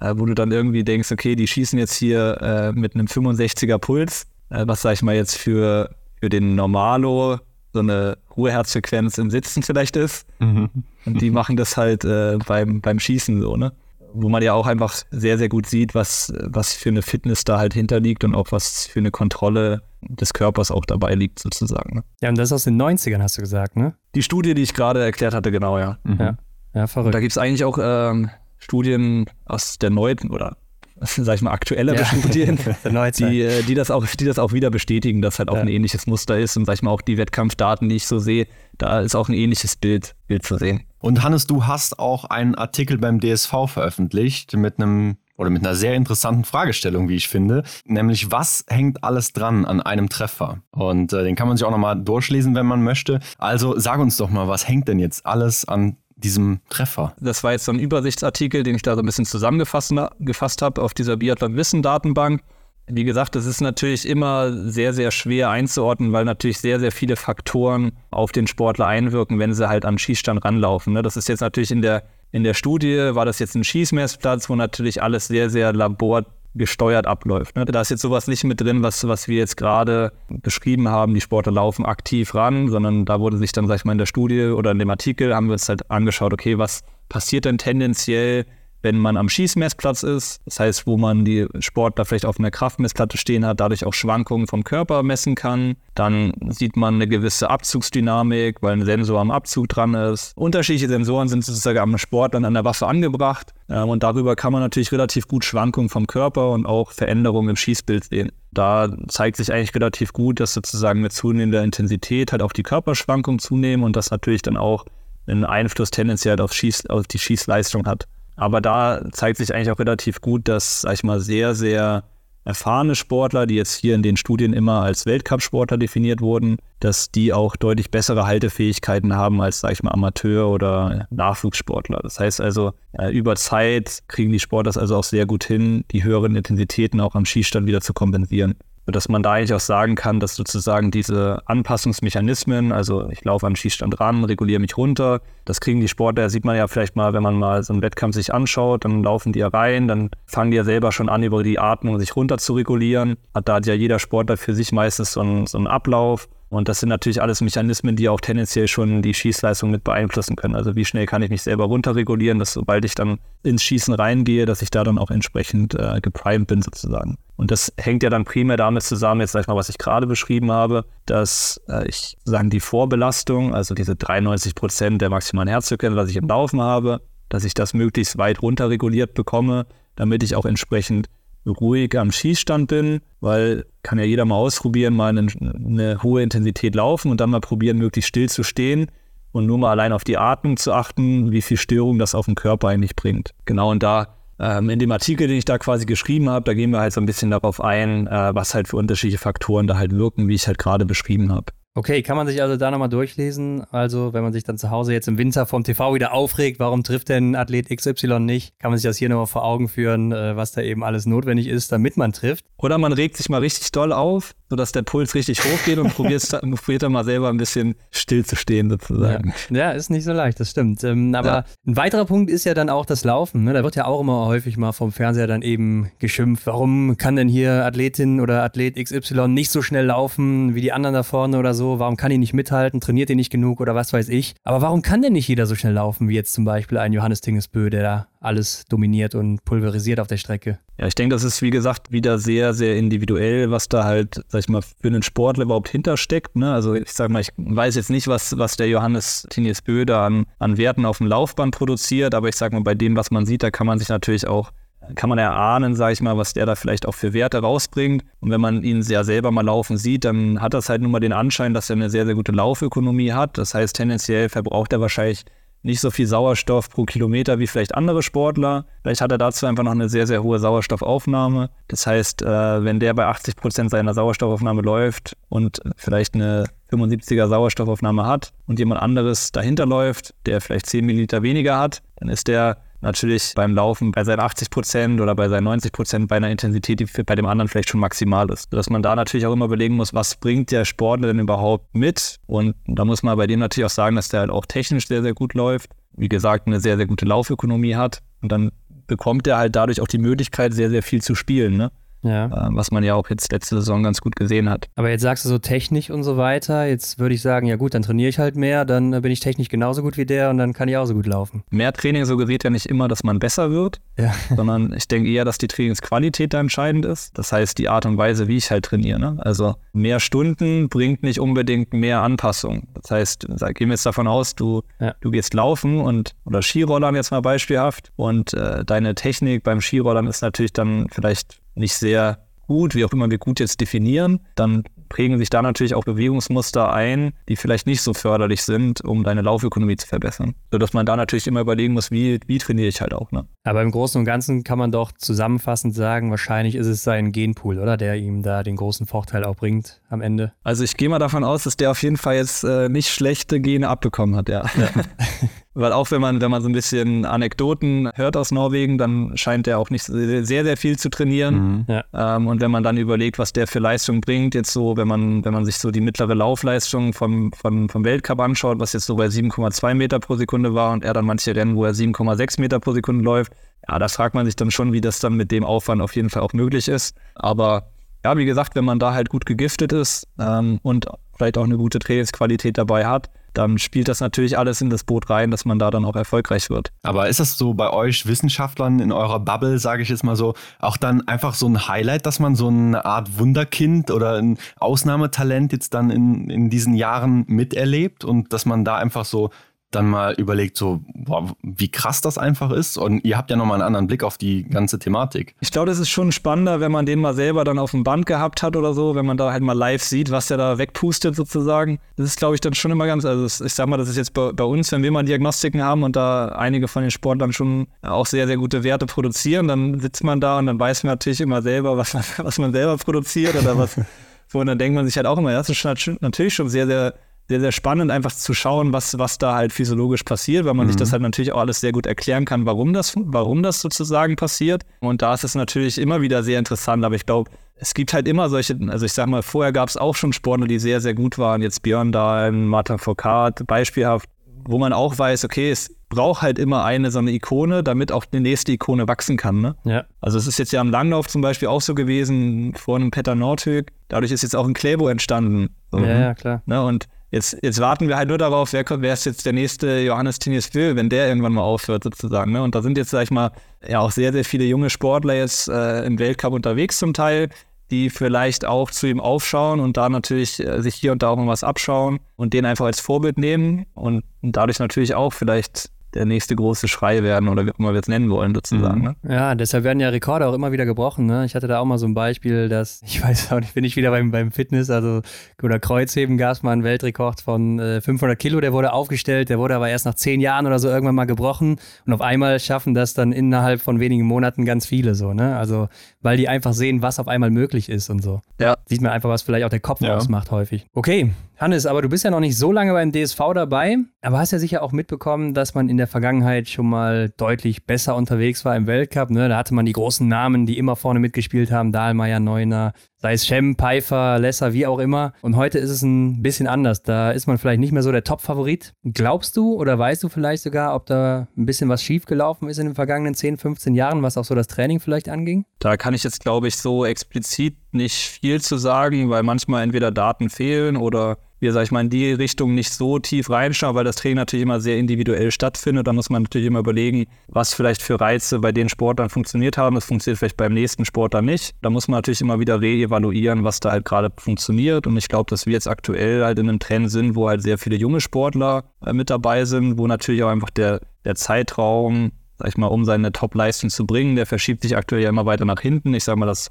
äh, 0.00 0.12
wo 0.16 0.26
du 0.26 0.34
dann 0.34 0.50
irgendwie 0.50 0.82
denkst, 0.82 1.12
okay, 1.12 1.36
die 1.36 1.46
schießen 1.46 1.78
jetzt 1.78 1.94
hier 1.94 2.38
äh, 2.42 2.72
mit 2.72 2.96
einem 2.96 3.06
65er 3.06 3.78
Puls, 3.78 4.26
äh, 4.50 4.64
was 4.66 4.82
sag 4.82 4.94
ich 4.94 5.02
mal 5.02 5.14
jetzt 5.14 5.36
für, 5.36 5.94
für 6.20 6.28
den 6.28 6.56
Normalo 6.56 7.38
so 7.72 7.78
eine 7.78 8.18
hohe 8.38 8.52
Herzfrequenz 8.52 9.18
im 9.18 9.30
Sitzen 9.30 9.62
vielleicht 9.62 9.96
ist. 9.96 10.26
Mhm. 10.38 10.70
Und 11.04 11.20
die 11.20 11.30
machen 11.30 11.56
das 11.56 11.76
halt 11.76 12.04
äh, 12.04 12.38
beim, 12.46 12.80
beim 12.80 12.98
Schießen 12.98 13.42
so, 13.42 13.56
ne? 13.56 13.72
Wo 14.14 14.30
man 14.30 14.42
ja 14.42 14.54
auch 14.54 14.66
einfach 14.66 14.94
sehr, 15.10 15.36
sehr 15.36 15.50
gut 15.50 15.66
sieht, 15.66 15.94
was, 15.94 16.32
was 16.42 16.72
für 16.72 16.88
eine 16.88 17.02
Fitness 17.02 17.44
da 17.44 17.58
halt 17.58 17.74
hinterliegt 17.74 18.24
und 18.24 18.34
auch 18.34 18.52
was 18.52 18.86
für 18.86 19.00
eine 19.00 19.10
Kontrolle 19.10 19.82
des 20.00 20.32
Körpers 20.32 20.70
auch 20.70 20.86
dabei 20.86 21.14
liegt, 21.14 21.40
sozusagen. 21.40 21.96
Ne? 21.96 22.04
Ja, 22.22 22.30
und 22.30 22.38
das 22.38 22.50
aus 22.50 22.64
den 22.64 22.80
90ern, 22.80 23.20
hast 23.20 23.36
du 23.36 23.42
gesagt, 23.42 23.76
ne? 23.76 23.94
Die 24.14 24.22
Studie, 24.22 24.54
die 24.54 24.62
ich 24.62 24.72
gerade 24.72 25.04
erklärt 25.04 25.34
hatte, 25.34 25.50
genau, 25.50 25.78
ja. 25.78 25.98
Mhm. 26.04 26.16
Ja. 26.18 26.38
ja, 26.72 26.86
verrückt. 26.86 27.08
Und 27.08 27.14
da 27.14 27.20
gibt 27.20 27.32
es 27.32 27.38
eigentlich 27.38 27.64
auch 27.64 27.78
ähm, 27.80 28.30
Studien 28.58 29.26
aus 29.44 29.78
der 29.78 29.90
neuen 29.90 30.30
oder 30.30 30.56
sag 31.16 31.34
ich 31.36 31.42
mal, 31.42 31.52
aktuellere 31.52 31.96
ja. 31.98 32.04
Studien, 32.04 32.58
die, 33.18 33.42
äh, 33.42 33.62
die, 33.62 33.74
das 33.74 33.90
auch, 33.90 34.06
die 34.06 34.24
das 34.24 34.38
auch 34.38 34.52
wieder 34.52 34.70
bestätigen, 34.70 35.22
dass 35.22 35.38
halt 35.38 35.48
auch 35.48 35.56
ja. 35.56 35.62
ein 35.62 35.68
ähnliches 35.68 36.06
Muster 36.06 36.38
ist. 36.38 36.56
Und 36.56 36.64
sag 36.64 36.74
ich 36.74 36.82
mal, 36.82 36.90
auch 36.90 37.02
die 37.02 37.18
Wettkampfdaten, 37.18 37.88
die 37.88 37.96
ich 37.96 38.06
so 38.06 38.18
sehe, 38.18 38.46
da 38.76 39.00
ist 39.00 39.14
auch 39.14 39.28
ein 39.28 39.34
ähnliches 39.34 39.76
Bild, 39.76 40.14
Bild 40.26 40.44
zu 40.44 40.56
sehen. 40.56 40.82
Und 41.00 41.22
Hannes, 41.22 41.46
du 41.46 41.66
hast 41.66 41.98
auch 41.98 42.24
einen 42.24 42.54
Artikel 42.54 42.98
beim 42.98 43.20
DSV 43.20 43.52
veröffentlicht 43.66 44.56
mit 44.56 44.78
einem 44.80 45.16
oder 45.36 45.50
mit 45.50 45.64
einer 45.64 45.76
sehr 45.76 45.94
interessanten 45.94 46.44
Fragestellung, 46.44 47.08
wie 47.08 47.14
ich 47.14 47.28
finde, 47.28 47.62
nämlich 47.84 48.32
was 48.32 48.64
hängt 48.68 49.04
alles 49.04 49.32
dran 49.32 49.64
an 49.64 49.80
einem 49.80 50.08
Treffer? 50.08 50.58
Und 50.72 51.12
äh, 51.12 51.22
den 51.22 51.36
kann 51.36 51.46
man 51.46 51.56
sich 51.56 51.64
auch 51.64 51.70
nochmal 51.70 52.02
durchlesen, 52.02 52.56
wenn 52.56 52.66
man 52.66 52.82
möchte. 52.82 53.20
Also 53.38 53.78
sag 53.78 54.00
uns 54.00 54.16
doch 54.16 54.30
mal, 54.30 54.48
was 54.48 54.66
hängt 54.66 54.88
denn 54.88 54.98
jetzt 54.98 55.24
alles 55.24 55.66
an 55.66 55.96
diesem 56.18 56.60
Treffer. 56.68 57.14
Das 57.20 57.44
war 57.44 57.52
jetzt 57.52 57.64
so 57.64 57.72
ein 57.72 57.78
Übersichtsartikel, 57.78 58.62
den 58.62 58.74
ich 58.74 58.82
da 58.82 58.94
so 58.94 59.02
ein 59.02 59.06
bisschen 59.06 59.24
zusammengefasst 59.24 59.92
gefasst 60.20 60.62
habe 60.62 60.82
auf 60.82 60.94
dieser 60.94 61.16
Biathlon-Wissen-Datenbank. 61.16 62.42
Wie 62.90 63.04
gesagt, 63.04 63.34
das 63.34 63.44
ist 63.44 63.60
natürlich 63.60 64.08
immer 64.08 64.50
sehr, 64.52 64.94
sehr 64.94 65.10
schwer 65.10 65.50
einzuordnen, 65.50 66.12
weil 66.12 66.24
natürlich 66.24 66.58
sehr, 66.58 66.80
sehr 66.80 66.90
viele 66.90 67.16
Faktoren 67.16 67.92
auf 68.10 68.32
den 68.32 68.46
Sportler 68.46 68.86
einwirken, 68.86 69.38
wenn 69.38 69.52
sie 69.52 69.68
halt 69.68 69.84
an 69.84 69.98
Schießstand 69.98 70.42
ranlaufen. 70.44 70.94
Ne? 70.94 71.02
Das 71.02 71.16
ist 71.16 71.28
jetzt 71.28 71.40
natürlich 71.40 71.70
in 71.70 71.82
der, 71.82 72.04
in 72.32 72.44
der 72.44 72.54
Studie, 72.54 73.10
war 73.12 73.26
das 73.26 73.38
jetzt 73.40 73.54
ein 73.54 73.64
Schießmessplatz, 73.64 74.48
wo 74.48 74.56
natürlich 74.56 75.02
alles 75.02 75.28
sehr, 75.28 75.50
sehr 75.50 75.72
labor 75.74 76.24
gesteuert 76.54 77.06
abläuft. 77.06 77.56
Ne? 77.56 77.64
Da 77.64 77.80
ist 77.80 77.90
jetzt 77.90 78.02
sowas 78.02 78.26
nicht 78.26 78.44
mit 78.44 78.60
drin, 78.60 78.82
was, 78.82 79.06
was 79.06 79.28
wir 79.28 79.38
jetzt 79.38 79.56
gerade 79.56 80.12
beschrieben 80.28 80.88
haben, 80.88 81.14
die 81.14 81.20
Sportler 81.20 81.52
laufen 81.52 81.84
aktiv 81.84 82.34
ran, 82.34 82.68
sondern 82.68 83.04
da 83.04 83.20
wurde 83.20 83.36
sich 83.36 83.52
dann, 83.52 83.66
sag 83.66 83.76
ich 83.76 83.84
mal, 83.84 83.92
in 83.92 83.98
der 83.98 84.06
Studie 84.06 84.46
oder 84.46 84.70
in 84.70 84.78
dem 84.78 84.90
Artikel 84.90 85.34
haben 85.34 85.46
wir 85.46 85.52
uns 85.52 85.68
halt 85.68 85.90
angeschaut, 85.90 86.32
okay, 86.32 86.58
was 86.58 86.82
passiert 87.08 87.44
denn 87.44 87.58
tendenziell 87.58 88.44
wenn 88.82 88.98
man 88.98 89.16
am 89.16 89.28
Schießmessplatz 89.28 90.02
ist, 90.02 90.40
das 90.44 90.60
heißt, 90.60 90.86
wo 90.86 90.96
man 90.96 91.24
die 91.24 91.46
Sportler 91.58 92.04
vielleicht 92.04 92.26
auf 92.26 92.38
einer 92.38 92.50
Kraftmessplatte 92.50 93.18
stehen 93.18 93.44
hat, 93.44 93.60
dadurch 93.60 93.84
auch 93.84 93.94
Schwankungen 93.94 94.46
vom 94.46 94.62
Körper 94.64 95.02
messen 95.02 95.34
kann, 95.34 95.76
dann 95.94 96.32
sieht 96.48 96.76
man 96.76 96.94
eine 96.94 97.08
gewisse 97.08 97.50
Abzugsdynamik, 97.50 98.62
weil 98.62 98.74
ein 98.74 98.84
Sensor 98.84 99.20
am 99.20 99.30
Abzug 99.30 99.68
dran 99.68 99.94
ist. 99.94 100.36
Unterschiedliche 100.36 100.88
Sensoren 100.88 101.28
sind 101.28 101.44
sozusagen 101.44 101.78
am 101.78 101.98
Sportler 101.98 102.44
an 102.44 102.54
der 102.54 102.64
Waffe 102.64 102.86
angebracht 102.86 103.52
ähm, 103.68 103.88
und 103.88 104.02
darüber 104.02 104.36
kann 104.36 104.52
man 104.52 104.62
natürlich 104.62 104.92
relativ 104.92 105.26
gut 105.26 105.44
Schwankungen 105.44 105.88
vom 105.88 106.06
Körper 106.06 106.50
und 106.50 106.66
auch 106.66 106.92
Veränderungen 106.92 107.50
im 107.50 107.56
Schießbild 107.56 108.04
sehen. 108.04 108.30
Da 108.52 108.88
zeigt 109.08 109.36
sich 109.36 109.52
eigentlich 109.52 109.74
relativ 109.74 110.12
gut, 110.12 110.40
dass 110.40 110.54
sozusagen 110.54 111.00
mit 111.00 111.12
zunehmender 111.12 111.62
Intensität 111.64 112.32
halt 112.32 112.42
auch 112.42 112.52
die 112.52 112.62
Körperschwankungen 112.62 113.40
zunehmen 113.40 113.84
und 113.84 113.96
das 113.96 114.10
natürlich 114.10 114.42
dann 114.42 114.56
auch 114.56 114.84
einen 115.26 115.44
Einfluss 115.44 115.90
tendenziell 115.90 116.40
auf, 116.40 116.52
Schieß, 116.52 116.86
auf 116.86 117.06
die 117.06 117.18
Schießleistung 117.18 117.86
hat. 117.86 118.06
Aber 118.38 118.60
da 118.60 119.02
zeigt 119.12 119.36
sich 119.36 119.54
eigentlich 119.54 119.70
auch 119.70 119.78
relativ 119.78 120.20
gut, 120.20 120.48
dass, 120.48 120.82
sag 120.82 120.94
ich 120.94 121.02
mal, 121.02 121.20
sehr, 121.20 121.54
sehr 121.54 122.04
erfahrene 122.44 122.94
Sportler, 122.94 123.46
die 123.46 123.56
jetzt 123.56 123.74
hier 123.74 123.94
in 123.94 124.02
den 124.02 124.16
Studien 124.16 124.54
immer 124.54 124.80
als 124.80 125.04
Weltcup-Sportler 125.04 125.76
definiert 125.76 126.22
wurden, 126.22 126.56
dass 126.80 127.10
die 127.10 127.34
auch 127.34 127.56
deutlich 127.56 127.90
bessere 127.90 128.26
Haltefähigkeiten 128.26 129.14
haben 129.14 129.42
als, 129.42 129.60
sag 129.60 129.72
ich 129.72 129.82
mal, 129.82 129.90
Amateur- 129.90 130.48
oder 130.48 131.06
Nachwuchssportler. 131.10 132.00
Das 132.02 132.18
heißt 132.18 132.40
also, 132.40 132.72
äh, 132.92 133.10
über 133.10 133.36
Zeit 133.36 134.04
kriegen 134.08 134.32
die 134.32 134.40
Sportler 134.40 134.70
es 134.70 134.78
also 134.78 134.96
auch 134.96 135.04
sehr 135.04 135.26
gut 135.26 135.44
hin, 135.44 135.84
die 135.90 136.04
höheren 136.04 136.36
Intensitäten 136.36 137.00
auch 137.00 137.14
am 137.14 137.26
Schießstand 137.26 137.66
wieder 137.66 137.82
zu 137.82 137.92
kompensieren 137.92 138.54
dass 138.92 139.08
man 139.08 139.22
da 139.22 139.32
eigentlich 139.32 139.54
auch 139.54 139.60
sagen 139.60 139.94
kann, 139.94 140.20
dass 140.20 140.34
sozusagen 140.34 140.90
diese 140.90 141.42
Anpassungsmechanismen, 141.46 142.72
also 142.72 143.08
ich 143.10 143.24
laufe 143.24 143.46
am 143.46 143.56
Schießstand 143.56 144.00
ran, 144.00 144.24
reguliere 144.24 144.60
mich 144.60 144.76
runter, 144.76 145.20
das 145.44 145.60
kriegen 145.60 145.80
die 145.80 145.88
Sportler, 145.88 146.30
sieht 146.30 146.44
man 146.44 146.56
ja 146.56 146.66
vielleicht 146.66 146.96
mal, 146.96 147.12
wenn 147.12 147.22
man 147.22 147.36
mal 147.36 147.62
so 147.62 147.72
einen 147.72 147.82
Wettkampf 147.82 148.14
sich 148.14 148.32
anschaut, 148.32 148.84
dann 148.84 149.02
laufen 149.02 149.32
die 149.32 149.40
ja 149.40 149.48
rein, 149.48 149.88
dann 149.88 150.10
fangen 150.26 150.50
die 150.50 150.56
ja 150.56 150.64
selber 150.64 150.92
schon 150.92 151.08
an, 151.08 151.22
über 151.22 151.42
die 151.42 151.58
Atmung 151.58 151.98
sich 151.98 152.16
runter 152.16 152.38
zu 152.38 152.54
regulieren. 152.54 153.16
Hat 153.34 153.48
da 153.48 153.58
ja 153.58 153.74
jeder 153.74 153.98
Sportler 153.98 154.36
für 154.36 154.54
sich 154.54 154.72
meistens 154.72 155.12
so 155.12 155.20
einen, 155.20 155.46
so 155.46 155.58
einen 155.58 155.66
Ablauf. 155.66 156.28
Und 156.50 156.68
das 156.68 156.80
sind 156.80 156.88
natürlich 156.88 157.20
alles 157.20 157.40
Mechanismen, 157.40 157.96
die 157.96 158.08
auch 158.08 158.20
tendenziell 158.20 158.68
schon 158.68 159.02
die 159.02 159.12
Schießleistung 159.12 159.70
mit 159.70 159.84
beeinflussen 159.84 160.34
können. 160.34 160.54
Also 160.54 160.76
wie 160.76 160.84
schnell 160.84 161.04
kann 161.04 161.22
ich 161.22 161.30
mich 161.30 161.42
selber 161.42 161.64
runterregulieren, 161.64 162.38
dass 162.38 162.54
sobald 162.54 162.84
ich 162.86 162.94
dann 162.94 163.18
ins 163.42 163.62
Schießen 163.62 163.92
reingehe, 163.92 164.46
dass 164.46 164.62
ich 164.62 164.70
da 164.70 164.82
dann 164.82 164.98
auch 164.98 165.10
entsprechend 165.10 165.74
äh, 165.74 166.00
geprimed 166.00 166.48
bin 166.48 166.62
sozusagen. 166.62 167.18
Und 167.36 167.50
das 167.50 167.72
hängt 167.76 168.02
ja 168.02 168.10
dann 168.10 168.24
primär 168.24 168.56
damit 168.56 168.82
zusammen, 168.82 169.20
jetzt 169.20 169.32
sag 169.32 169.42
ich 169.42 169.46
mal, 169.46 169.56
was 169.56 169.68
ich 169.68 169.78
gerade 169.78 170.06
beschrieben 170.06 170.50
habe, 170.50 170.86
dass 171.04 171.60
äh, 171.68 171.86
ich 171.86 172.16
sagen 172.24 172.48
die 172.48 172.60
Vorbelastung, 172.60 173.54
also 173.54 173.74
diese 173.74 173.94
93 173.94 174.54
Prozent 174.54 175.02
der 175.02 175.10
maximalen 175.10 175.48
Herzfrequenz, 175.48 175.96
was 175.96 176.08
ich 176.08 176.16
im 176.16 176.28
Laufen 176.28 176.62
habe, 176.62 177.02
dass 177.28 177.44
ich 177.44 177.52
das 177.52 177.74
möglichst 177.74 178.16
weit 178.16 178.40
runterreguliert 178.40 179.12
bekomme, 179.12 179.66
damit 179.96 180.22
ich 180.22 180.34
auch 180.34 180.46
entsprechend 180.46 181.08
ruhig 181.48 181.98
am 181.98 182.12
Schießstand 182.12 182.68
bin, 182.68 183.00
weil 183.20 183.66
kann 183.82 183.98
ja 183.98 184.04
jeder 184.04 184.24
mal 184.24 184.36
ausprobieren, 184.36 184.94
mal 184.94 185.08
eine, 185.08 185.26
eine 185.40 186.02
hohe 186.02 186.22
Intensität 186.22 186.74
laufen 186.74 187.10
und 187.10 187.20
dann 187.20 187.30
mal 187.30 187.40
probieren, 187.40 187.78
möglichst 187.78 188.08
still 188.08 188.28
zu 188.28 188.42
stehen 188.42 188.90
und 189.32 189.46
nur 189.46 189.58
mal 189.58 189.70
allein 189.70 189.92
auf 189.92 190.04
die 190.04 190.18
Atmung 190.18 190.56
zu 190.56 190.72
achten, 190.72 191.32
wie 191.32 191.42
viel 191.42 191.56
Störung 191.56 191.98
das 191.98 192.14
auf 192.14 192.26
den 192.26 192.34
Körper 192.34 192.68
eigentlich 192.68 192.96
bringt. 192.96 193.34
Genau, 193.44 193.70
und 193.70 193.82
da 193.82 194.18
ähm, 194.40 194.70
in 194.70 194.78
dem 194.78 194.92
Artikel, 194.92 195.26
den 195.26 195.36
ich 195.36 195.44
da 195.44 195.58
quasi 195.58 195.84
geschrieben 195.86 196.28
habe, 196.28 196.44
da 196.44 196.54
gehen 196.54 196.70
wir 196.70 196.80
halt 196.80 196.92
so 196.92 197.00
ein 197.00 197.06
bisschen 197.06 197.30
darauf 197.30 197.60
ein, 197.60 198.06
äh, 198.06 198.34
was 198.34 198.54
halt 198.54 198.68
für 198.68 198.76
unterschiedliche 198.76 199.18
Faktoren 199.18 199.66
da 199.66 199.76
halt 199.76 199.92
wirken, 199.92 200.28
wie 200.28 200.34
ich 200.34 200.46
halt 200.46 200.58
gerade 200.58 200.86
beschrieben 200.86 201.32
habe. 201.32 201.46
Okay, 201.78 202.02
kann 202.02 202.16
man 202.16 202.26
sich 202.26 202.42
also 202.42 202.56
da 202.56 202.72
nochmal 202.72 202.88
durchlesen. 202.88 203.62
Also, 203.70 204.12
wenn 204.12 204.24
man 204.24 204.32
sich 204.32 204.42
dann 204.42 204.58
zu 204.58 204.70
Hause 204.70 204.92
jetzt 204.92 205.06
im 205.06 205.16
Winter 205.16 205.46
vom 205.46 205.62
TV 205.62 205.94
wieder 205.94 206.12
aufregt, 206.12 206.58
warum 206.58 206.82
trifft 206.82 207.08
denn 207.08 207.36
Athlet 207.36 207.68
XY 207.68 208.18
nicht, 208.18 208.58
kann 208.58 208.72
man 208.72 208.78
sich 208.78 208.88
das 208.88 208.96
hier 208.96 209.08
nochmal 209.08 209.28
vor 209.28 209.44
Augen 209.44 209.68
führen, 209.68 210.10
äh, 210.10 210.34
was 210.34 210.50
da 210.50 210.60
eben 210.60 210.82
alles 210.82 211.06
notwendig 211.06 211.46
ist, 211.46 211.70
damit 211.70 211.96
man 211.96 212.12
trifft. 212.12 212.44
Oder 212.56 212.78
man 212.78 212.92
regt 212.92 213.16
sich 213.16 213.28
mal 213.28 213.38
richtig 213.38 213.70
doll 213.70 213.92
auf, 213.92 214.32
sodass 214.50 214.72
der 214.72 214.82
Puls 214.82 215.14
richtig 215.14 215.44
hochgeht 215.44 215.78
und 215.78 215.94
probiert, 215.94 216.28
probiert 216.56 216.82
dann 216.82 216.90
mal 216.90 217.04
selber 217.04 217.28
ein 217.28 217.36
bisschen 217.36 217.76
still 217.92 218.26
zu 218.26 218.34
stehen, 218.34 218.70
sozusagen. 218.70 219.32
Ja, 219.50 219.56
ja 219.56 219.70
ist 219.70 219.88
nicht 219.88 220.02
so 220.02 220.12
leicht, 220.12 220.40
das 220.40 220.50
stimmt. 220.50 220.82
Ähm, 220.82 221.14
aber 221.14 221.28
ja. 221.28 221.44
ein 221.64 221.76
weiterer 221.76 222.06
Punkt 222.06 222.28
ist 222.28 222.42
ja 222.42 222.54
dann 222.54 222.70
auch 222.70 222.86
das 222.86 223.04
Laufen. 223.04 223.44
Ne? 223.44 223.52
Da 223.52 223.62
wird 223.62 223.76
ja 223.76 223.84
auch 223.84 224.00
immer 224.00 224.26
häufig 224.26 224.56
mal 224.56 224.72
vom 224.72 224.90
Fernseher 224.90 225.28
dann 225.28 225.42
eben 225.42 225.92
geschimpft. 226.00 226.44
Warum 226.48 226.96
kann 226.96 227.14
denn 227.14 227.28
hier 227.28 227.64
Athletin 227.64 228.20
oder 228.20 228.42
Athlet 228.42 228.74
XY 228.74 229.28
nicht 229.28 229.52
so 229.52 229.62
schnell 229.62 229.86
laufen 229.86 230.56
wie 230.56 230.60
die 230.60 230.72
anderen 230.72 230.94
da 230.94 231.04
vorne 231.04 231.38
oder 231.38 231.54
so? 231.54 231.67
Warum 231.78 231.96
kann 231.96 232.10
die 232.10 232.18
nicht 232.18 232.34
mithalten, 232.34 232.80
trainiert 232.80 233.08
die 233.08 233.14
nicht 233.14 233.30
genug 233.30 233.60
oder 233.60 233.74
was 233.74 233.92
weiß 233.92 234.08
ich. 234.08 234.34
Aber 234.44 234.62
warum 234.62 234.82
kann 234.82 235.02
denn 235.02 235.12
nicht 235.12 235.28
jeder 235.28 235.46
so 235.46 235.54
schnell 235.54 235.74
laufen 235.74 236.08
wie 236.08 236.14
jetzt 236.14 236.32
zum 236.32 236.44
Beispiel 236.44 236.78
ein 236.78 236.92
Johannes 236.92 237.20
Tingesbö, 237.20 237.70
der 237.70 237.82
da 237.82 238.06
alles 238.20 238.64
dominiert 238.68 239.14
und 239.14 239.44
pulverisiert 239.44 240.00
auf 240.00 240.06
der 240.06 240.16
Strecke? 240.16 240.58
Ja, 240.78 240.86
ich 240.86 240.94
denke, 240.94 241.14
das 241.14 241.24
ist 241.24 241.42
wie 241.42 241.50
gesagt 241.50 241.90
wieder 241.90 242.18
sehr, 242.18 242.54
sehr 242.54 242.76
individuell, 242.76 243.50
was 243.50 243.68
da 243.68 243.84
halt, 243.84 244.22
sag 244.28 244.40
ich 244.40 244.48
mal, 244.48 244.62
für 244.62 244.88
einen 244.88 245.02
Sportler 245.02 245.44
überhaupt 245.44 245.68
hintersteckt. 245.68 246.36
Ne? 246.36 246.52
Also 246.52 246.74
ich 246.74 246.92
sag 246.92 247.10
mal, 247.10 247.20
ich 247.20 247.30
weiß 247.36 247.74
jetzt 247.74 247.90
nicht, 247.90 248.06
was, 248.08 248.38
was 248.38 248.56
der 248.56 248.68
Johannes 248.68 249.26
Tingesbö 249.30 249.84
da 249.84 250.06
an, 250.06 250.26
an 250.38 250.56
Werten 250.56 250.84
auf 250.84 250.98
dem 250.98 251.08
Laufband 251.08 251.56
produziert, 251.56 252.14
aber 252.14 252.28
ich 252.28 252.36
sag 252.36 252.52
mal, 252.52 252.62
bei 252.62 252.74
dem, 252.74 252.96
was 252.96 253.10
man 253.10 253.26
sieht, 253.26 253.42
da 253.42 253.50
kann 253.50 253.66
man 253.66 253.78
sich 253.78 253.88
natürlich 253.88 254.26
auch 254.26 254.52
kann 254.94 255.08
man 255.08 255.18
erahnen, 255.18 255.74
sage 255.74 255.92
ich 255.92 256.00
mal, 256.00 256.16
was 256.16 256.32
der 256.32 256.46
da 256.46 256.54
vielleicht 256.54 256.86
auch 256.86 256.94
für 256.94 257.12
Werte 257.12 257.38
rausbringt. 257.38 258.04
Und 258.20 258.30
wenn 258.30 258.40
man 258.40 258.62
ihn 258.62 258.82
sehr 258.82 259.04
selber 259.04 259.30
mal 259.30 259.44
laufen 259.44 259.76
sieht, 259.76 260.04
dann 260.04 260.40
hat 260.40 260.54
das 260.54 260.68
halt 260.68 260.82
nun 260.82 260.90
mal 260.90 261.00
den 261.00 261.12
Anschein, 261.12 261.54
dass 261.54 261.70
er 261.70 261.76
eine 261.76 261.90
sehr, 261.90 262.06
sehr 262.06 262.14
gute 262.14 262.32
Laufökonomie 262.32 263.12
hat. 263.12 263.38
Das 263.38 263.54
heißt, 263.54 263.76
tendenziell 263.76 264.28
verbraucht 264.28 264.72
er 264.72 264.80
wahrscheinlich 264.80 265.24
nicht 265.62 265.80
so 265.80 265.90
viel 265.90 266.06
Sauerstoff 266.06 266.70
pro 266.70 266.84
Kilometer 266.84 267.38
wie 267.38 267.46
vielleicht 267.46 267.74
andere 267.74 268.02
Sportler. 268.02 268.64
Vielleicht 268.82 269.00
hat 269.00 269.10
er 269.10 269.18
dazu 269.18 269.46
einfach 269.46 269.64
noch 269.64 269.72
eine 269.72 269.88
sehr, 269.88 270.06
sehr 270.06 270.22
hohe 270.22 270.38
Sauerstoffaufnahme. 270.38 271.50
Das 271.66 271.86
heißt, 271.86 272.22
äh, 272.22 272.64
wenn 272.64 272.80
der 272.80 272.94
bei 272.94 273.06
80 273.06 273.36
Prozent 273.36 273.70
seiner 273.70 273.92
Sauerstoffaufnahme 273.94 274.62
läuft 274.62 275.16
und 275.28 275.60
vielleicht 275.76 276.14
eine 276.14 276.44
75er 276.70 277.28
Sauerstoffaufnahme 277.28 278.06
hat 278.06 278.32
und 278.46 278.58
jemand 278.58 278.80
anderes 278.80 279.32
dahinter 279.32 279.66
läuft, 279.66 280.14
der 280.26 280.40
vielleicht 280.40 280.66
10 280.66 280.86
Milliliter 280.86 281.22
weniger 281.22 281.58
hat, 281.58 281.82
dann 281.96 282.08
ist 282.08 282.28
der 282.28 282.58
natürlich 282.80 283.32
beim 283.34 283.54
Laufen 283.54 283.92
bei 283.92 284.04
seinen 284.04 284.20
80 284.20 284.50
Prozent 284.50 285.00
oder 285.00 285.14
bei 285.14 285.28
seinen 285.28 285.44
90 285.44 285.72
Prozent 285.72 286.08
bei 286.08 286.16
einer 286.16 286.30
Intensität, 286.30 286.80
die 286.80 287.02
bei 287.02 287.14
dem 287.14 287.26
anderen 287.26 287.48
vielleicht 287.48 287.70
schon 287.70 287.80
maximal 287.80 288.30
ist. 288.30 288.52
Dass 288.52 288.70
man 288.70 288.82
da 288.82 288.94
natürlich 288.94 289.26
auch 289.26 289.32
immer 289.32 289.46
überlegen 289.46 289.76
muss, 289.76 289.94
was 289.94 290.16
bringt 290.16 290.50
der 290.50 290.64
Sportler 290.64 291.08
denn 291.08 291.18
überhaupt 291.18 291.74
mit? 291.74 292.18
Und 292.26 292.54
da 292.66 292.84
muss 292.84 293.02
man 293.02 293.16
bei 293.16 293.26
dem 293.26 293.40
natürlich 293.40 293.66
auch 293.66 293.74
sagen, 293.74 293.96
dass 293.96 294.08
der 294.08 294.20
halt 294.20 294.30
auch 294.30 294.46
technisch 294.46 294.88
sehr, 294.88 295.02
sehr 295.02 295.14
gut 295.14 295.34
läuft. 295.34 295.70
Wie 295.96 296.08
gesagt, 296.08 296.46
eine 296.46 296.60
sehr, 296.60 296.76
sehr 296.76 296.86
gute 296.86 297.06
Laufökonomie 297.06 297.74
hat. 297.74 298.02
Und 298.22 298.30
dann 298.32 298.52
bekommt 298.86 299.26
er 299.26 299.38
halt 299.38 299.56
dadurch 299.56 299.80
auch 299.80 299.88
die 299.88 299.98
Möglichkeit, 299.98 300.54
sehr, 300.54 300.70
sehr 300.70 300.82
viel 300.82 301.02
zu 301.02 301.14
spielen. 301.14 301.56
Ne? 301.56 301.70
Ja. 302.02 302.26
äh, 302.26 302.48
was 302.52 302.70
man 302.70 302.84
ja 302.84 302.94
auch 302.94 303.08
jetzt 303.10 303.32
letzte 303.32 303.56
Saison 303.56 303.82
ganz 303.82 304.00
gut 304.00 304.16
gesehen 304.16 304.48
hat. 304.48 304.66
Aber 304.76 304.90
jetzt 304.90 305.02
sagst 305.02 305.24
du 305.24 305.28
so 305.28 305.38
technisch 305.38 305.90
und 305.90 306.02
so 306.02 306.16
weiter, 306.16 306.66
jetzt 306.66 306.98
würde 306.98 307.14
ich 307.14 307.22
sagen, 307.22 307.46
ja 307.46 307.56
gut, 307.56 307.74
dann 307.74 307.82
trainiere 307.82 308.08
ich 308.08 308.18
halt 308.18 308.36
mehr, 308.36 308.64
dann 308.64 308.90
bin 309.02 309.10
ich 309.10 309.20
technisch 309.20 309.48
genauso 309.48 309.82
gut 309.82 309.96
wie 309.96 310.06
der 310.06 310.30
und 310.30 310.38
dann 310.38 310.52
kann 310.52 310.68
ich 310.68 310.76
auch 310.76 310.86
so 310.86 310.94
gut 310.94 311.06
laufen. 311.06 311.42
Mehr 311.50 311.72
Training 311.72 312.04
suggeriert 312.04 312.44
ja 312.44 312.50
nicht 312.50 312.66
immer, 312.66 312.88
dass 312.88 313.04
man 313.04 313.18
besser 313.18 313.50
wird, 313.50 313.80
ja. 313.98 314.12
sondern 314.36 314.72
ich 314.72 314.88
denke 314.88 315.10
eher, 315.10 315.24
dass 315.24 315.38
die 315.38 315.48
Trainingsqualität 315.48 316.32
da 316.34 316.40
entscheidend 316.40 316.84
ist. 316.84 317.16
Das 317.18 317.32
heißt, 317.32 317.58
die 317.58 317.68
Art 317.68 317.86
und 317.86 317.96
Weise, 317.96 318.28
wie 318.28 318.36
ich 318.36 318.50
halt 318.50 318.64
trainiere. 318.64 318.98
Ne? 318.98 319.16
Also 319.20 319.56
mehr 319.72 320.00
Stunden 320.00 320.68
bringt 320.68 321.02
nicht 321.02 321.20
unbedingt 321.20 321.72
mehr 321.72 322.02
Anpassung. 322.02 322.68
Das 322.74 322.90
heißt, 322.90 323.26
gehen 323.54 323.68
wir 323.68 323.74
jetzt 323.74 323.86
davon 323.86 324.06
aus, 324.06 324.34
du, 324.34 324.62
ja. 324.80 324.94
du 325.00 325.10
gehst 325.10 325.34
laufen 325.34 325.80
und 325.80 326.14
oder 326.24 326.42
Skirollern 326.42 326.94
jetzt 326.94 327.10
mal 327.10 327.22
beispielhaft 327.22 327.92
und 327.96 328.34
äh, 328.34 328.64
deine 328.64 328.94
Technik 328.94 329.42
beim 329.42 329.60
Skirollern 329.60 330.06
ist 330.06 330.22
natürlich 330.22 330.52
dann 330.52 330.86
vielleicht 330.90 331.40
nicht 331.58 331.74
sehr 331.74 332.18
gut, 332.48 332.74
wie 332.74 332.84
auch 332.84 332.92
immer 332.92 333.10
wir 333.10 333.18
gut 333.18 333.40
jetzt 333.40 333.60
definieren, 333.60 334.20
dann 334.34 334.64
prägen 334.88 335.18
sich 335.18 335.30
da 335.30 335.42
natürlich 335.42 335.74
auch 335.74 335.84
Bewegungsmuster 335.84 336.72
ein, 336.72 337.12
die 337.28 337.36
vielleicht 337.36 337.66
nicht 337.66 337.82
so 337.82 337.92
förderlich 337.94 338.42
sind, 338.42 338.80
um 338.82 339.04
deine 339.04 339.20
Laufökonomie 339.20 339.76
zu 339.76 339.86
verbessern. 339.86 340.34
Sodass 340.50 340.72
man 340.72 340.86
da 340.86 340.96
natürlich 340.96 341.26
immer 341.26 341.40
überlegen 341.40 341.74
muss, 341.74 341.90
wie, 341.90 342.18
wie 342.26 342.38
trainiere 342.38 342.68
ich 342.68 342.80
halt 342.80 342.94
auch. 342.94 343.12
Ne? 343.12 343.26
Aber 343.44 343.62
im 343.62 343.70
Großen 343.70 343.98
und 343.98 344.06
Ganzen 344.06 344.44
kann 344.44 344.58
man 344.58 344.72
doch 344.72 344.92
zusammenfassend 344.92 345.74
sagen, 345.74 346.10
wahrscheinlich 346.10 346.54
ist 346.54 346.66
es 346.66 346.82
sein 346.82 347.12
Genpool, 347.12 347.58
oder? 347.58 347.76
Der 347.76 347.96
ihm 347.96 348.22
da 348.22 348.42
den 348.42 348.56
großen 348.56 348.86
Vorteil 348.86 349.24
auch 349.24 349.36
bringt 349.36 349.82
am 349.90 350.00
Ende. 350.00 350.32
Also 350.42 350.64
ich 350.64 350.76
gehe 350.76 350.88
mal 350.88 350.98
davon 350.98 351.24
aus, 351.24 351.44
dass 351.44 351.56
der 351.56 351.70
auf 351.70 351.82
jeden 351.82 351.98
Fall 351.98 352.16
jetzt 352.16 352.44
äh, 352.44 352.68
nicht 352.68 352.88
schlechte 352.88 353.40
Gene 353.40 353.68
abbekommen 353.68 354.16
hat, 354.16 354.28
ja. 354.30 354.44
ja. 354.56 354.70
Weil 355.54 355.72
auch 355.72 355.90
wenn 355.90 356.00
man, 356.00 356.20
wenn 356.20 356.30
man 356.30 356.42
so 356.42 356.48
ein 356.48 356.52
bisschen 356.52 357.04
Anekdoten 357.04 357.90
hört 357.94 358.16
aus 358.16 358.30
Norwegen, 358.30 358.78
dann 358.78 359.16
scheint 359.16 359.46
er 359.48 359.58
auch 359.58 359.70
nicht 359.70 359.84
sehr, 359.84 360.24
sehr 360.24 360.56
viel 360.56 360.78
zu 360.78 360.88
trainieren. 360.88 361.34
Mhm. 361.34 361.64
Ja. 361.66 362.16
Ähm, 362.16 362.26
und 362.28 362.40
wenn 362.40 362.50
man 362.50 362.62
dann 362.62 362.76
überlegt, 362.76 363.18
was 363.18 363.32
der 363.32 363.46
für 363.46 363.58
Leistung 363.58 364.00
bringt, 364.00 364.34
jetzt 364.34 364.52
so, 364.52 364.76
wenn 364.76 364.86
man, 364.86 365.24
wenn 365.24 365.32
man 365.32 365.44
sich 365.44 365.58
so 365.58 365.70
die 365.70 365.80
mittlere 365.80 366.14
Laufleistung 366.14 366.92
vom, 366.92 367.32
vom, 367.32 367.68
vom 367.68 367.84
Weltcup 367.84 368.20
anschaut, 368.20 368.60
was 368.60 368.72
jetzt 368.72 368.86
so 368.86 368.96
bei 368.96 369.06
7,2 369.06 369.74
Meter 369.74 369.98
pro 369.98 370.16
Sekunde 370.16 370.54
war 370.54 370.72
und 370.72 370.84
er 370.84 370.92
dann 370.92 371.06
manche 371.06 371.34
Rennen, 371.34 371.56
wo 371.56 371.64
er 371.64 371.72
7,6 371.72 372.40
Meter 372.40 372.60
pro 372.60 372.72
Sekunde 372.72 373.02
läuft, 373.02 373.32
ja, 373.68 373.78
da 373.78 373.88
fragt 373.88 374.14
man 374.14 374.26
sich 374.26 374.36
dann 374.36 374.50
schon, 374.50 374.72
wie 374.72 374.80
das 374.80 375.00
dann 375.00 375.14
mit 375.14 375.30
dem 375.30 375.44
Aufwand 375.44 375.82
auf 375.82 375.96
jeden 375.96 376.10
Fall 376.10 376.22
auch 376.22 376.32
möglich 376.32 376.68
ist. 376.68 376.96
Aber 377.14 377.68
ja, 378.04 378.16
wie 378.16 378.24
gesagt, 378.24 378.54
wenn 378.54 378.64
man 378.64 378.78
da 378.78 378.94
halt 378.94 379.08
gut 379.08 379.26
gegiftet 379.26 379.72
ist 379.72 380.06
ähm, 380.18 380.60
und 380.62 380.86
vielleicht 381.16 381.36
auch 381.36 381.44
eine 381.44 381.56
gute 381.56 381.78
Trainingsqualität 381.78 382.56
dabei 382.56 382.86
hat, 382.86 383.10
dann 383.38 383.56
spielt 383.58 383.86
das 383.86 384.00
natürlich 384.00 384.36
alles 384.36 384.60
in 384.60 384.68
das 384.68 384.82
Boot 384.82 385.08
rein, 385.10 385.30
dass 385.30 385.44
man 385.44 385.60
da 385.60 385.70
dann 385.70 385.84
auch 385.84 385.94
erfolgreich 385.94 386.50
wird. 386.50 386.72
Aber 386.82 387.08
ist 387.08 387.20
das 387.20 387.36
so 387.36 387.54
bei 387.54 387.70
euch 387.70 388.04
Wissenschaftlern 388.06 388.80
in 388.80 388.90
eurer 388.90 389.20
Bubble, 389.20 389.60
sage 389.60 389.82
ich 389.82 389.88
jetzt 389.88 390.02
mal 390.02 390.16
so, 390.16 390.34
auch 390.58 390.76
dann 390.76 391.06
einfach 391.06 391.34
so 391.34 391.46
ein 391.46 391.68
Highlight, 391.68 392.04
dass 392.04 392.18
man 392.18 392.34
so 392.34 392.48
eine 392.48 392.84
Art 392.84 393.16
Wunderkind 393.16 393.92
oder 393.92 394.16
ein 394.16 394.38
Ausnahmetalent 394.58 395.52
jetzt 395.52 395.72
dann 395.72 395.90
in, 395.90 396.28
in 396.28 396.50
diesen 396.50 396.74
Jahren 396.74 397.24
miterlebt 397.28 398.04
und 398.04 398.32
dass 398.32 398.44
man 398.44 398.64
da 398.64 398.76
einfach 398.76 399.04
so 399.04 399.30
dann 399.70 399.86
mal 399.86 400.14
überlegt, 400.14 400.56
so, 400.56 400.80
boah, 400.94 401.36
wie 401.42 401.70
krass 401.70 402.00
das 402.00 402.16
einfach 402.16 402.50
ist. 402.50 402.78
Und 402.78 403.04
ihr 403.04 403.18
habt 403.18 403.30
ja 403.30 403.36
nochmal 403.36 403.56
einen 403.56 403.66
anderen 403.66 403.86
Blick 403.86 404.02
auf 404.02 404.16
die 404.16 404.44
ganze 404.44 404.78
Thematik. 404.78 405.34
Ich 405.40 405.50
glaube, 405.50 405.66
das 405.66 405.78
ist 405.78 405.90
schon 405.90 406.10
spannender, 406.10 406.60
wenn 406.60 406.72
man 406.72 406.86
den 406.86 407.00
mal 407.00 407.14
selber 407.14 407.44
dann 407.44 407.58
auf 407.58 407.72
dem 407.72 407.84
Band 407.84 408.06
gehabt 408.06 408.42
hat 408.42 408.56
oder 408.56 408.72
so, 408.72 408.94
wenn 408.94 409.04
man 409.04 409.18
da 409.18 409.30
halt 409.30 409.42
mal 409.42 409.52
live 409.52 409.82
sieht, 409.82 410.10
was 410.10 410.28
der 410.28 410.38
da 410.38 410.56
wegpustet 410.56 411.14
sozusagen. 411.14 411.80
Das 411.96 412.06
ist, 412.06 412.18
glaube 412.18 412.34
ich, 412.34 412.40
dann 412.40 412.54
schon 412.54 412.70
immer 412.70 412.86
ganz, 412.86 413.04
also 413.04 413.44
ich 413.44 413.52
sag 413.52 413.68
mal, 413.68 413.76
das 413.76 413.90
ist 413.90 413.96
jetzt 413.96 414.14
bei, 414.14 414.32
bei, 414.32 414.44
uns, 414.44 414.72
wenn 414.72 414.82
wir 414.82 414.90
mal 414.90 415.04
Diagnostiken 415.04 415.62
haben 415.62 415.82
und 415.82 415.96
da 415.96 416.28
einige 416.28 416.66
von 416.66 416.82
den 416.82 416.90
Sportlern 416.90 417.34
schon 417.34 417.66
auch 417.82 418.06
sehr, 418.06 418.26
sehr 418.26 418.38
gute 418.38 418.64
Werte 418.64 418.86
produzieren, 418.86 419.48
dann 419.48 419.80
sitzt 419.80 420.02
man 420.02 420.20
da 420.20 420.38
und 420.38 420.46
dann 420.46 420.58
weiß 420.58 420.84
man 420.84 420.92
natürlich 420.92 421.20
immer 421.20 421.42
selber, 421.42 421.76
was 421.76 421.92
man, 421.92 422.04
was 422.18 422.38
man 422.38 422.52
selber 422.52 422.78
produziert 422.78 423.36
oder 423.36 423.58
was. 423.58 423.78
und 424.32 424.46
dann 424.46 424.58
denkt 424.58 424.76
man 424.76 424.86
sich 424.86 424.96
halt 424.96 425.06
auch 425.06 425.18
immer, 425.18 425.32
das 425.32 425.50
ist 425.50 425.58
schon, 425.58 425.98
natürlich 426.00 426.32
schon 426.32 426.48
sehr, 426.48 426.66
sehr 426.66 426.94
sehr, 427.28 427.40
sehr 427.40 427.52
spannend, 427.52 427.90
einfach 427.90 428.12
zu 428.12 428.32
schauen, 428.32 428.72
was, 428.72 428.98
was 428.98 429.18
da 429.18 429.34
halt 429.34 429.52
physiologisch 429.52 430.02
passiert, 430.02 430.46
weil 430.46 430.54
man 430.54 430.66
mhm. 430.66 430.70
sich 430.70 430.76
das 430.76 430.92
halt 430.92 431.02
natürlich 431.02 431.32
auch 431.32 431.40
alles 431.40 431.60
sehr 431.60 431.72
gut 431.72 431.86
erklären 431.86 432.24
kann, 432.24 432.46
warum 432.46 432.72
das, 432.72 432.94
warum 432.96 433.42
das 433.42 433.60
sozusagen 433.60 434.16
passiert. 434.16 434.64
Und 434.80 435.02
da 435.02 435.12
ist 435.12 435.24
es 435.24 435.34
natürlich 435.34 435.78
immer 435.78 436.00
wieder 436.00 436.22
sehr 436.22 436.38
interessant, 436.38 436.84
aber 436.84 436.94
ich 436.94 437.04
glaube, 437.04 437.30
es 437.56 437.74
gibt 437.74 437.92
halt 437.92 438.08
immer 438.08 438.28
solche, 438.30 438.56
also 438.68 438.86
ich 438.86 438.92
sag 438.92 439.08
mal, 439.08 439.22
vorher 439.22 439.52
gab 439.52 439.68
es 439.68 439.76
auch 439.76 439.94
schon 439.94 440.12
Sportler, 440.12 440.46
die 440.46 440.58
sehr, 440.58 440.80
sehr 440.80 440.94
gut 440.94 441.18
waren. 441.18 441.42
Jetzt 441.42 441.62
Björn 441.62 441.92
da, 441.92 442.30
Martin 442.30 442.78
Foucault, 442.78 443.46
beispielhaft, 443.46 444.08
wo 444.44 444.58
man 444.58 444.72
auch 444.72 444.96
weiß, 444.96 445.24
okay, 445.24 445.50
es 445.50 445.74
braucht 445.90 446.22
halt 446.22 446.38
immer 446.38 446.64
eine 446.64 446.90
so 446.90 446.98
eine 446.98 447.10
Ikone, 447.10 447.62
damit 447.62 447.92
auch 447.92 448.04
die 448.04 448.20
nächste 448.20 448.52
Ikone 448.52 448.88
wachsen 448.88 449.16
kann. 449.16 449.40
Ne? 449.40 449.56
Ja. 449.64 449.84
Also 450.00 450.18
es 450.18 450.26
ist 450.26 450.38
jetzt 450.38 450.52
ja 450.52 450.60
im 450.60 450.70
Langlauf 450.70 451.08
zum 451.08 451.20
Beispiel 451.20 451.48
auch 451.48 451.60
so 451.60 451.74
gewesen, 451.74 452.54
vor 452.54 452.76
einem 452.76 452.90
Petter 452.90 453.14
Nordhög. 453.14 453.72
Dadurch 453.88 454.12
ist 454.12 454.22
jetzt 454.22 454.36
auch 454.36 454.46
ein 454.46 454.54
Klebo 454.54 454.88
entstanden. 454.88 455.50
So, 455.70 455.78
ja, 455.78 456.00
ja, 456.00 456.14
klar. 456.14 456.42
Ne? 456.46 456.62
Und 456.62 456.86
Jetzt, 457.10 457.38
jetzt 457.42 457.58
warten 457.58 457.88
wir 457.88 457.96
halt 457.96 458.08
nur 458.08 458.18
darauf, 458.18 458.52
wer, 458.52 458.64
wer 458.68 458.92
ist 458.92 459.06
jetzt 459.06 459.24
der 459.24 459.32
nächste 459.32 459.80
Johannes 459.80 460.18
Tinius 460.18 460.52
Will, 460.54 460.76
wenn 460.76 460.90
der 460.90 461.08
irgendwann 461.08 461.32
mal 461.32 461.42
aufhört 461.42 461.84
sozusagen. 461.84 462.32
Ne? 462.32 462.42
Und 462.42 462.54
da 462.54 462.60
sind 462.60 462.76
jetzt, 462.76 462.90
sag 462.90 463.04
ich 463.04 463.10
mal, 463.10 463.32
ja 463.66 463.80
auch 463.80 463.90
sehr, 463.90 464.12
sehr 464.12 464.24
viele 464.24 464.44
junge 464.44 464.68
Sportler 464.68 465.14
jetzt 465.14 465.48
äh, 465.48 465.84
im 465.84 465.98
Weltcup 465.98 466.34
unterwegs 466.34 466.78
zum 466.78 466.92
Teil, 466.92 467.30
die 467.70 467.88
vielleicht 467.88 468.44
auch 468.44 468.70
zu 468.70 468.86
ihm 468.86 469.00
aufschauen 469.00 469.60
und 469.60 469.76
da 469.76 469.88
natürlich 469.88 470.40
äh, 470.40 470.60
sich 470.60 470.74
hier 470.74 470.92
und 470.92 471.02
da 471.02 471.08
auch 471.08 471.16
mal 471.16 471.26
was 471.26 471.44
abschauen 471.44 471.98
und 472.16 472.34
den 472.34 472.44
einfach 472.44 472.66
als 472.66 472.80
Vorbild 472.80 473.16
nehmen 473.16 473.66
und, 473.74 474.04
und 474.22 474.36
dadurch 474.36 474.58
natürlich 474.58 474.94
auch 474.94 475.12
vielleicht 475.12 475.70
der 475.94 476.04
nächste 476.04 476.36
große 476.36 476.68
Schrei 476.68 477.02
werden 477.02 477.28
oder 477.28 477.46
wie 477.46 477.50
auch 477.50 477.58
immer 477.58 477.72
wir 477.72 477.80
es 477.80 477.88
nennen 477.88 478.10
wollen, 478.10 478.34
sozusagen. 478.34 478.80
Mhm. 478.80 478.94
Ne? 479.02 479.14
Ja, 479.14 479.34
deshalb 479.34 479.64
werden 479.64 479.80
ja 479.80 479.88
Rekorde 479.88 480.26
auch 480.26 480.34
immer 480.34 480.52
wieder 480.52 480.66
gebrochen. 480.66 481.06
Ne? 481.06 481.24
Ich 481.24 481.34
hatte 481.34 481.48
da 481.48 481.60
auch 481.60 481.64
mal 481.64 481.78
so 481.78 481.86
ein 481.86 481.94
Beispiel, 481.94 482.48
dass, 482.48 482.82
ich 482.86 483.02
weiß 483.02 483.32
auch 483.32 483.40
nicht, 483.40 483.54
bin 483.54 483.64
ich 483.64 483.76
wieder 483.76 483.90
beim, 483.90 484.10
beim 484.10 484.30
Fitness, 484.30 484.70
also 484.70 485.02
oder 485.42 485.58
Kreuzheben 485.58 486.18
gab 486.18 486.32
es 486.32 486.42
mal 486.42 486.52
einen 486.52 486.64
Weltrekord 486.64 487.20
von 487.20 487.58
äh, 487.58 487.80
500 487.80 488.18
Kilo, 488.18 488.40
der 488.40 488.52
wurde 488.52 488.72
aufgestellt, 488.72 489.28
der 489.28 489.38
wurde 489.38 489.54
aber 489.54 489.68
erst 489.68 489.86
nach 489.86 489.94
zehn 489.94 490.20
Jahren 490.20 490.46
oder 490.46 490.58
so 490.58 490.68
irgendwann 490.68 490.94
mal 490.94 491.06
gebrochen 491.06 491.56
und 491.86 491.92
auf 491.92 492.00
einmal 492.00 492.38
schaffen 492.40 492.74
das 492.74 492.94
dann 492.94 493.12
innerhalb 493.12 493.60
von 493.60 493.80
wenigen 493.80 494.06
Monaten 494.06 494.44
ganz 494.44 494.66
viele 494.66 494.94
so, 494.94 495.12
ne? 495.12 495.36
Also, 495.36 495.68
weil 496.02 496.16
die 496.16 496.28
einfach 496.28 496.52
sehen, 496.52 496.82
was 496.82 496.98
auf 496.98 497.08
einmal 497.08 497.30
möglich 497.30 497.68
ist 497.68 497.90
und 497.90 498.02
so. 498.02 498.20
Ja. 498.40 498.56
Sieht 498.66 498.82
man 498.82 498.92
einfach, 498.92 499.08
was 499.08 499.22
vielleicht 499.22 499.44
auch 499.44 499.50
der 499.50 499.60
Kopf 499.60 499.80
ja. 499.80 499.96
ausmacht 499.96 500.30
häufig. 500.30 500.66
Okay, 500.74 501.10
Hannes, 501.38 501.66
aber 501.66 501.82
du 501.82 501.88
bist 501.88 502.02
ja 502.02 502.10
noch 502.10 502.18
nicht 502.18 502.36
so 502.36 502.50
lange 502.50 502.72
beim 502.72 502.90
DSV 502.90 503.20
dabei, 503.32 503.76
aber 504.02 504.18
hast 504.18 504.32
ja 504.32 504.40
sicher 504.40 504.60
auch 504.60 504.72
mitbekommen, 504.72 505.34
dass 505.34 505.54
man 505.54 505.68
in 505.68 505.76
der 505.76 505.86
Vergangenheit 505.86 506.48
schon 506.48 506.68
mal 506.68 507.10
deutlich 507.16 507.64
besser 507.64 507.94
unterwegs 507.94 508.44
war 508.44 508.56
im 508.56 508.66
Weltcup. 508.66 509.10
Ne? 509.10 509.28
Da 509.28 509.36
hatte 509.36 509.54
man 509.54 509.64
die 509.64 509.72
großen 509.72 510.08
Namen, 510.08 510.46
die 510.46 510.58
immer 510.58 510.74
vorne 510.74 510.98
mitgespielt 510.98 511.52
haben, 511.52 511.70
Dahlmeier, 511.70 512.18
Neuner, 512.18 512.72
sei 512.96 513.12
es 513.12 513.24
Schem, 513.24 513.54
Pfeiffer, 513.54 514.18
Lesser, 514.18 514.52
wie 514.52 514.66
auch 514.66 514.80
immer. 514.80 515.12
Und 515.22 515.36
heute 515.36 515.60
ist 515.60 515.70
es 515.70 515.82
ein 515.82 516.22
bisschen 516.22 516.48
anders. 516.48 516.82
Da 516.82 517.12
ist 517.12 517.28
man 517.28 517.38
vielleicht 517.38 517.60
nicht 517.60 517.70
mehr 517.70 517.84
so 517.84 517.92
der 517.92 518.02
Top-Favorit. 518.02 518.74
Glaubst 518.82 519.36
du 519.36 519.54
oder 519.54 519.78
weißt 519.78 520.02
du 520.02 520.08
vielleicht 520.08 520.42
sogar, 520.42 520.74
ob 520.74 520.86
da 520.86 521.28
ein 521.36 521.46
bisschen 521.46 521.68
was 521.68 521.84
schiefgelaufen 521.84 522.48
ist 522.48 522.58
in 522.58 522.66
den 522.66 522.74
vergangenen 522.74 523.14
10, 523.14 523.36
15 523.36 523.76
Jahren, 523.76 524.02
was 524.02 524.18
auch 524.18 524.24
so 524.24 524.34
das 524.34 524.48
Training 524.48 524.80
vielleicht 524.80 525.08
anging? 525.08 525.44
Da 525.60 525.76
kann 525.76 525.94
ich 525.94 526.02
jetzt, 526.02 526.18
glaube 526.18 526.48
ich, 526.48 526.56
so 526.56 526.84
explizit 526.84 527.56
nicht 527.70 527.94
viel 527.94 528.40
zu 528.40 528.56
sagen, 528.56 529.08
weil 529.08 529.22
manchmal 529.22 529.62
entweder 529.62 529.92
Daten 529.92 530.30
fehlen 530.30 530.76
oder 530.76 531.18
wir, 531.40 531.52
sag 531.52 531.64
ich 531.64 531.70
mal, 531.70 531.80
in 531.80 531.90
die 531.90 532.12
Richtung 532.12 532.54
nicht 532.54 532.72
so 532.72 532.98
tief 532.98 533.30
reinschauen, 533.30 533.74
weil 533.74 533.84
das 533.84 533.96
Training 533.96 534.16
natürlich 534.16 534.42
immer 534.42 534.60
sehr 534.60 534.76
individuell 534.76 535.30
stattfindet. 535.30 535.86
Da 535.86 535.92
muss 535.92 536.10
man 536.10 536.22
natürlich 536.22 536.46
immer 536.46 536.60
überlegen, 536.60 537.06
was 537.28 537.54
vielleicht 537.54 537.82
für 537.82 538.00
Reize 538.00 538.38
bei 538.40 538.52
den 538.52 538.68
Sportlern 538.68 539.08
funktioniert 539.08 539.56
haben. 539.56 539.74
Das 539.74 539.84
funktioniert 539.84 540.18
vielleicht 540.18 540.36
beim 540.36 540.54
nächsten 540.54 540.84
Sportler 540.84 541.22
nicht. 541.22 541.54
Da 541.62 541.70
muss 541.70 541.88
man 541.88 541.98
natürlich 541.98 542.20
immer 542.20 542.40
wieder 542.40 542.60
reevaluieren, 542.60 543.44
was 543.44 543.60
da 543.60 543.70
halt 543.70 543.84
gerade 543.84 544.10
funktioniert. 544.16 544.86
Und 544.86 544.96
ich 544.96 545.08
glaube, 545.08 545.30
dass 545.30 545.46
wir 545.46 545.52
jetzt 545.52 545.68
aktuell 545.68 546.24
halt 546.24 546.38
in 546.38 546.48
einem 546.48 546.58
Trend 546.58 546.90
sind, 546.90 547.14
wo 547.14 547.28
halt 547.28 547.42
sehr 547.42 547.58
viele 547.58 547.76
junge 547.76 548.00
Sportler 548.00 548.64
äh, 548.84 548.92
mit 548.92 549.10
dabei 549.10 549.44
sind, 549.44 549.78
wo 549.78 549.86
natürlich 549.86 550.22
auch 550.22 550.30
einfach 550.30 550.50
der, 550.50 550.80
der 551.04 551.14
Zeitraum 551.14 552.12
sag 552.38 552.48
ich 552.48 552.56
mal, 552.56 552.68
um 552.68 552.84
seine 552.84 553.12
Top-Leistung 553.12 553.70
zu 553.70 553.86
bringen. 553.86 554.16
Der 554.16 554.26
verschiebt 554.26 554.62
sich 554.62 554.76
aktuell 554.76 555.02
ja 555.02 555.08
immer 555.08 555.26
weiter 555.26 555.44
nach 555.44 555.60
hinten. 555.60 555.92
Ich 555.94 556.04
sage 556.04 556.18
mal, 556.18 556.26
das 556.26 556.50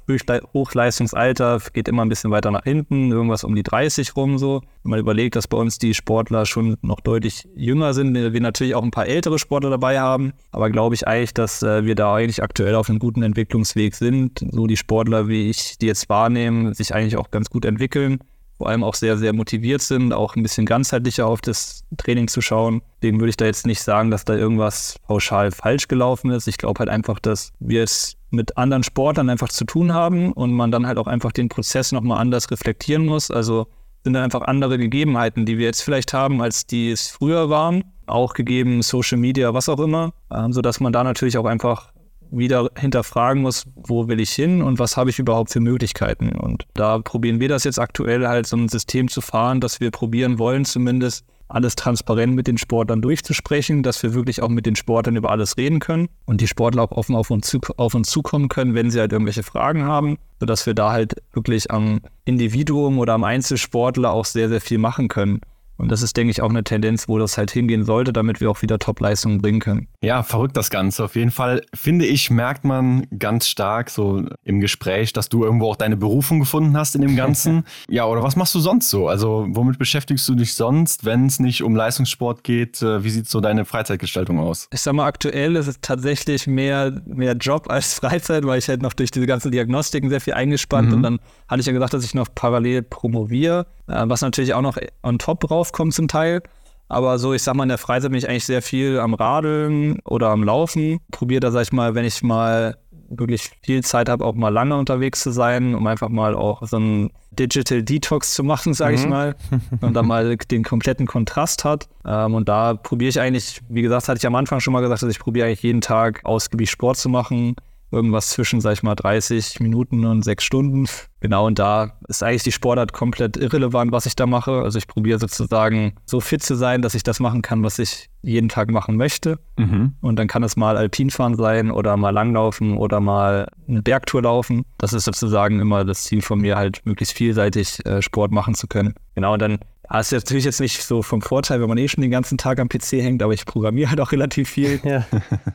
Hochleistungsalter 0.54 1.60
geht 1.72 1.88
immer 1.88 2.04
ein 2.04 2.08
bisschen 2.08 2.30
weiter 2.30 2.50
nach 2.50 2.64
hinten, 2.64 3.10
irgendwas 3.10 3.44
um 3.44 3.54
die 3.54 3.62
30 3.62 4.14
rum 4.14 4.38
so. 4.38 4.60
Wenn 4.82 4.90
man 4.90 5.00
überlegt, 5.00 5.36
dass 5.36 5.48
bei 5.48 5.56
uns 5.56 5.78
die 5.78 5.94
Sportler 5.94 6.46
schon 6.46 6.76
noch 6.82 7.00
deutlich 7.00 7.48
jünger 7.54 7.94
sind, 7.94 8.14
wir 8.14 8.40
natürlich 8.40 8.74
auch 8.74 8.82
ein 8.82 8.90
paar 8.90 9.06
ältere 9.06 9.38
Sportler 9.38 9.70
dabei 9.70 10.00
haben, 10.00 10.32
aber 10.52 10.70
glaube 10.70 10.94
ich 10.94 11.06
eigentlich, 11.06 11.34
dass 11.34 11.62
äh, 11.62 11.84
wir 11.84 11.94
da 11.94 12.14
eigentlich 12.14 12.42
aktuell 12.42 12.74
auf 12.74 12.88
einem 12.88 12.98
guten 12.98 13.22
Entwicklungsweg 13.22 13.94
sind. 13.94 14.44
So 14.50 14.66
die 14.66 14.76
Sportler, 14.76 15.28
wie 15.28 15.48
ich 15.48 15.78
die 15.78 15.86
jetzt 15.86 16.08
wahrnehme, 16.08 16.74
sich 16.74 16.94
eigentlich 16.94 17.16
auch 17.16 17.30
ganz 17.30 17.50
gut 17.50 17.64
entwickeln 17.64 18.18
vor 18.58 18.68
allem 18.68 18.84
auch 18.84 18.94
sehr, 18.94 19.16
sehr 19.16 19.32
motiviert 19.32 19.80
sind, 19.80 20.12
auch 20.12 20.36
ein 20.36 20.42
bisschen 20.42 20.66
ganzheitlicher 20.66 21.26
auf 21.26 21.40
das 21.40 21.84
Training 21.96 22.26
zu 22.28 22.40
schauen. 22.40 22.82
Deswegen 23.00 23.20
würde 23.20 23.30
ich 23.30 23.36
da 23.36 23.46
jetzt 23.46 23.66
nicht 23.66 23.80
sagen, 23.80 24.10
dass 24.10 24.24
da 24.24 24.34
irgendwas 24.34 24.98
pauschal 25.06 25.52
falsch 25.52 25.86
gelaufen 25.86 26.30
ist. 26.30 26.48
Ich 26.48 26.58
glaube 26.58 26.80
halt 26.80 26.88
einfach, 26.88 27.20
dass 27.20 27.52
wir 27.60 27.84
es 27.84 28.16
mit 28.30 28.58
anderen 28.58 28.82
Sportlern 28.82 29.30
einfach 29.30 29.48
zu 29.48 29.64
tun 29.64 29.94
haben 29.94 30.32
und 30.32 30.52
man 30.52 30.72
dann 30.72 30.86
halt 30.86 30.98
auch 30.98 31.06
einfach 31.06 31.32
den 31.32 31.48
Prozess 31.48 31.92
nochmal 31.92 32.18
anders 32.18 32.50
reflektieren 32.50 33.06
muss. 33.06 33.30
Also 33.30 33.68
sind 34.04 34.12
dann 34.12 34.24
einfach 34.24 34.42
andere 34.42 34.76
Gegebenheiten, 34.76 35.46
die 35.46 35.56
wir 35.56 35.66
jetzt 35.66 35.82
vielleicht 35.82 36.12
haben, 36.12 36.42
als 36.42 36.66
die 36.66 36.90
es 36.90 37.08
früher 37.08 37.50
waren. 37.50 37.84
Auch 38.06 38.34
gegeben 38.34 38.82
Social 38.82 39.18
Media, 39.18 39.54
was 39.54 39.68
auch 39.68 39.80
immer, 39.80 40.12
ähm, 40.34 40.52
sodass 40.52 40.80
man 40.80 40.92
da 40.92 41.04
natürlich 41.04 41.38
auch 41.38 41.44
einfach 41.44 41.92
wieder 42.30 42.70
hinterfragen 42.76 43.42
muss, 43.42 43.66
wo 43.74 44.08
will 44.08 44.20
ich 44.20 44.30
hin 44.30 44.62
und 44.62 44.78
was 44.78 44.96
habe 44.96 45.10
ich 45.10 45.18
überhaupt 45.18 45.50
für 45.50 45.60
Möglichkeiten. 45.60 46.30
Und 46.30 46.66
da 46.74 46.98
probieren 46.98 47.40
wir 47.40 47.48
das 47.48 47.64
jetzt 47.64 47.78
aktuell 47.78 48.26
halt 48.26 48.46
so 48.46 48.56
ein 48.56 48.68
System 48.68 49.08
zu 49.08 49.20
fahren, 49.20 49.60
dass 49.60 49.80
wir 49.80 49.90
probieren 49.90 50.38
wollen, 50.38 50.64
zumindest 50.64 51.24
alles 51.48 51.76
transparent 51.76 52.34
mit 52.34 52.46
den 52.46 52.58
Sportlern 52.58 53.00
durchzusprechen, 53.00 53.82
dass 53.82 54.02
wir 54.02 54.14
wirklich 54.14 54.42
auch 54.42 54.48
mit 54.48 54.66
den 54.66 54.76
Sportlern 54.76 55.16
über 55.16 55.30
alles 55.30 55.56
reden 55.56 55.80
können 55.80 56.08
und 56.26 56.40
die 56.40 56.46
Sportler 56.46 56.82
auch 56.82 56.92
offen 56.92 57.16
auf 57.16 57.30
uns, 57.30 57.48
zu, 57.48 57.58
auf 57.78 57.94
uns 57.94 58.10
zukommen 58.10 58.48
können, 58.48 58.74
wenn 58.74 58.90
sie 58.90 59.00
halt 59.00 59.12
irgendwelche 59.12 59.42
Fragen 59.42 59.84
haben, 59.84 60.18
sodass 60.40 60.66
wir 60.66 60.74
da 60.74 60.92
halt 60.92 61.14
wirklich 61.32 61.70
am 61.70 62.00
Individuum 62.26 62.98
oder 62.98 63.14
am 63.14 63.24
Einzelsportler 63.24 64.12
auch 64.12 64.26
sehr, 64.26 64.48
sehr 64.48 64.60
viel 64.60 64.78
machen 64.78 65.08
können. 65.08 65.40
Und 65.78 65.92
das 65.92 66.02
ist, 66.02 66.16
denke 66.16 66.32
ich, 66.32 66.42
auch 66.42 66.50
eine 66.50 66.64
Tendenz, 66.64 67.08
wo 67.08 67.18
das 67.18 67.38
halt 67.38 67.52
hingehen 67.52 67.84
sollte, 67.84 68.12
damit 68.12 68.40
wir 68.40 68.50
auch 68.50 68.62
wieder 68.62 68.80
Top-Leistungen 68.80 69.40
bringen 69.40 69.60
können. 69.60 69.88
Ja, 70.02 70.24
verrückt 70.24 70.56
das 70.56 70.70
Ganze. 70.70 71.04
Auf 71.04 71.14
jeden 71.14 71.30
Fall, 71.30 71.62
finde 71.72 72.04
ich, 72.04 72.30
merkt 72.30 72.64
man 72.64 73.06
ganz 73.16 73.46
stark 73.46 73.88
so 73.88 74.24
im 74.42 74.60
Gespräch, 74.60 75.12
dass 75.12 75.28
du 75.28 75.44
irgendwo 75.44 75.70
auch 75.70 75.76
deine 75.76 75.96
Berufung 75.96 76.40
gefunden 76.40 76.76
hast 76.76 76.96
in 76.96 77.02
dem 77.02 77.14
Ganzen. 77.14 77.64
ja, 77.88 78.04
oder 78.06 78.24
was 78.24 78.34
machst 78.34 78.56
du 78.56 78.58
sonst 78.58 78.90
so? 78.90 79.08
Also, 79.08 79.46
womit 79.50 79.78
beschäftigst 79.78 80.28
du 80.28 80.34
dich 80.34 80.54
sonst, 80.54 81.04
wenn 81.04 81.26
es 81.26 81.38
nicht 81.38 81.62
um 81.62 81.76
Leistungssport 81.76 82.42
geht? 82.42 82.82
Äh, 82.82 83.04
wie 83.04 83.10
sieht 83.10 83.28
so 83.28 83.40
deine 83.40 83.64
Freizeitgestaltung 83.64 84.40
aus? 84.40 84.68
Ich 84.72 84.80
sag 84.80 84.94
mal, 84.94 85.06
aktuell 85.06 85.54
ist 85.54 85.68
es 85.68 85.80
tatsächlich 85.80 86.48
mehr, 86.48 87.00
mehr 87.06 87.34
Job 87.34 87.70
als 87.70 87.94
Freizeit, 88.00 88.44
weil 88.44 88.58
ich 88.58 88.68
halt 88.68 88.82
noch 88.82 88.94
durch 88.94 89.12
diese 89.12 89.26
ganzen 89.26 89.52
Diagnostiken 89.52 90.10
sehr 90.10 90.20
viel 90.20 90.34
eingespannt 90.34 90.88
mhm. 90.88 90.94
und 90.94 91.02
dann 91.04 91.20
hatte 91.46 91.60
ich 91.60 91.66
ja 91.66 91.72
gesagt, 91.72 91.94
dass 91.94 92.04
ich 92.04 92.14
noch 92.14 92.28
parallel 92.34 92.82
promoviere, 92.82 93.66
was 93.88 94.20
natürlich 94.22 94.54
auch 94.54 94.62
noch 94.62 94.76
on 95.02 95.18
top 95.18 95.40
drauf 95.40 95.50
rauskommen 95.50 95.92
zum 95.92 96.08
Teil. 96.08 96.42
Aber 96.88 97.18
so, 97.18 97.34
ich 97.34 97.42
sag 97.42 97.54
mal, 97.54 97.64
in 97.64 97.68
der 97.68 97.78
Freizeit 97.78 98.10
bin 98.10 98.18
ich 98.18 98.28
eigentlich 98.28 98.46
sehr 98.46 98.62
viel 98.62 98.98
am 98.98 99.14
Radeln 99.14 99.98
oder 100.04 100.28
am 100.28 100.42
Laufen. 100.42 101.00
Probiere 101.10 101.40
da, 101.40 101.50
sag 101.50 101.62
ich 101.62 101.72
mal, 101.72 101.94
wenn 101.94 102.04
ich 102.04 102.22
mal 102.22 102.78
wirklich 103.10 103.50
viel 103.62 103.82
Zeit 103.82 104.08
habe, 104.08 104.24
auch 104.24 104.34
mal 104.34 104.50
lange 104.50 104.76
unterwegs 104.76 105.20
zu 105.20 105.30
sein, 105.30 105.74
um 105.74 105.86
einfach 105.86 106.08
mal 106.08 106.34
auch 106.34 106.66
so 106.66 106.76
einen 106.76 107.10
Digital 107.30 107.82
Detox 107.82 108.34
zu 108.34 108.42
machen, 108.44 108.74
sage 108.74 108.96
mhm. 108.96 109.02
ich 109.02 109.08
mal. 109.08 109.36
Und 109.80 109.94
dann 109.94 110.06
mal 110.06 110.36
den 110.36 110.64
kompletten 110.64 111.06
Kontrast 111.06 111.64
hat. 111.64 111.88
Ähm, 112.04 112.34
und 112.34 112.48
da 112.48 112.74
probiere 112.74 113.10
ich 113.10 113.20
eigentlich, 113.20 113.60
wie 113.68 113.82
gesagt, 113.82 114.08
hatte 114.08 114.18
ich 114.18 114.26
am 114.26 114.34
Anfang 114.34 114.60
schon 114.60 114.72
mal 114.72 114.80
gesagt, 114.80 115.02
dass 115.02 115.10
ich 115.10 115.18
probiere 115.18 115.46
eigentlich 115.46 115.62
jeden 115.62 115.80
Tag 115.80 116.20
ausgiebig 116.24 116.70
Sport 116.70 116.96
zu 116.96 117.08
machen 117.08 117.54
irgendwas 117.90 118.30
zwischen, 118.30 118.60
sag 118.60 118.72
ich 118.72 118.82
mal, 118.82 118.94
30 118.94 119.60
Minuten 119.60 120.04
und 120.04 120.22
sechs 120.22 120.44
Stunden. 120.44 120.86
Genau, 121.20 121.46
und 121.46 121.58
da 121.58 121.98
ist 122.06 122.22
eigentlich 122.22 122.44
die 122.44 122.52
Sportart 122.52 122.92
komplett 122.92 123.36
irrelevant, 123.36 123.92
was 123.92 124.06
ich 124.06 124.14
da 124.14 124.26
mache. 124.26 124.62
Also 124.62 124.78
ich 124.78 124.86
probiere 124.86 125.18
sozusagen 125.18 125.94
so 126.04 126.20
fit 126.20 126.42
zu 126.42 126.54
sein, 126.54 126.82
dass 126.82 126.94
ich 126.94 127.02
das 127.02 127.18
machen 127.18 127.42
kann, 127.42 127.62
was 127.62 127.78
ich 127.78 128.08
jeden 128.22 128.48
Tag 128.48 128.70
machen 128.70 128.96
möchte. 128.96 129.38
Mhm. 129.56 129.94
Und 130.00 130.16
dann 130.16 130.28
kann 130.28 130.42
es 130.42 130.56
mal 130.56 130.76
Alpinfahren 130.76 131.34
sein 131.34 131.70
oder 131.70 131.96
mal 131.96 132.10
Langlaufen 132.10 132.76
oder 132.76 133.00
mal 133.00 133.48
eine 133.66 133.82
Bergtour 133.82 134.22
laufen. 134.22 134.64
Das 134.76 134.92
ist 134.92 135.04
sozusagen 135.04 135.60
immer 135.60 135.84
das 135.84 136.04
Ziel 136.04 136.22
von 136.22 136.40
mir, 136.40 136.56
halt 136.56 136.84
möglichst 136.84 137.16
vielseitig 137.16 137.84
äh, 137.86 138.02
Sport 138.02 138.30
machen 138.30 138.54
zu 138.54 138.66
können. 138.66 138.94
Genau, 139.14 139.32
und 139.32 139.42
dann 139.42 139.58
Ah, 139.90 140.00
ist 140.00 140.12
natürlich 140.12 140.44
jetzt 140.44 140.60
nicht 140.60 140.82
so 140.82 141.02
vom 141.02 141.22
Vorteil, 141.22 141.62
wenn 141.62 141.68
man 141.68 141.78
eh 141.78 141.88
schon 141.88 142.02
den 142.02 142.10
ganzen 142.10 142.36
Tag 142.36 142.60
am 142.60 142.68
PC 142.68 142.92
hängt, 143.00 143.22
aber 143.22 143.32
ich 143.32 143.46
programmiere 143.46 143.88
halt 143.88 144.00
auch 144.00 144.12
relativ 144.12 144.50
viel. 144.50 144.80
Ja. 144.88 145.04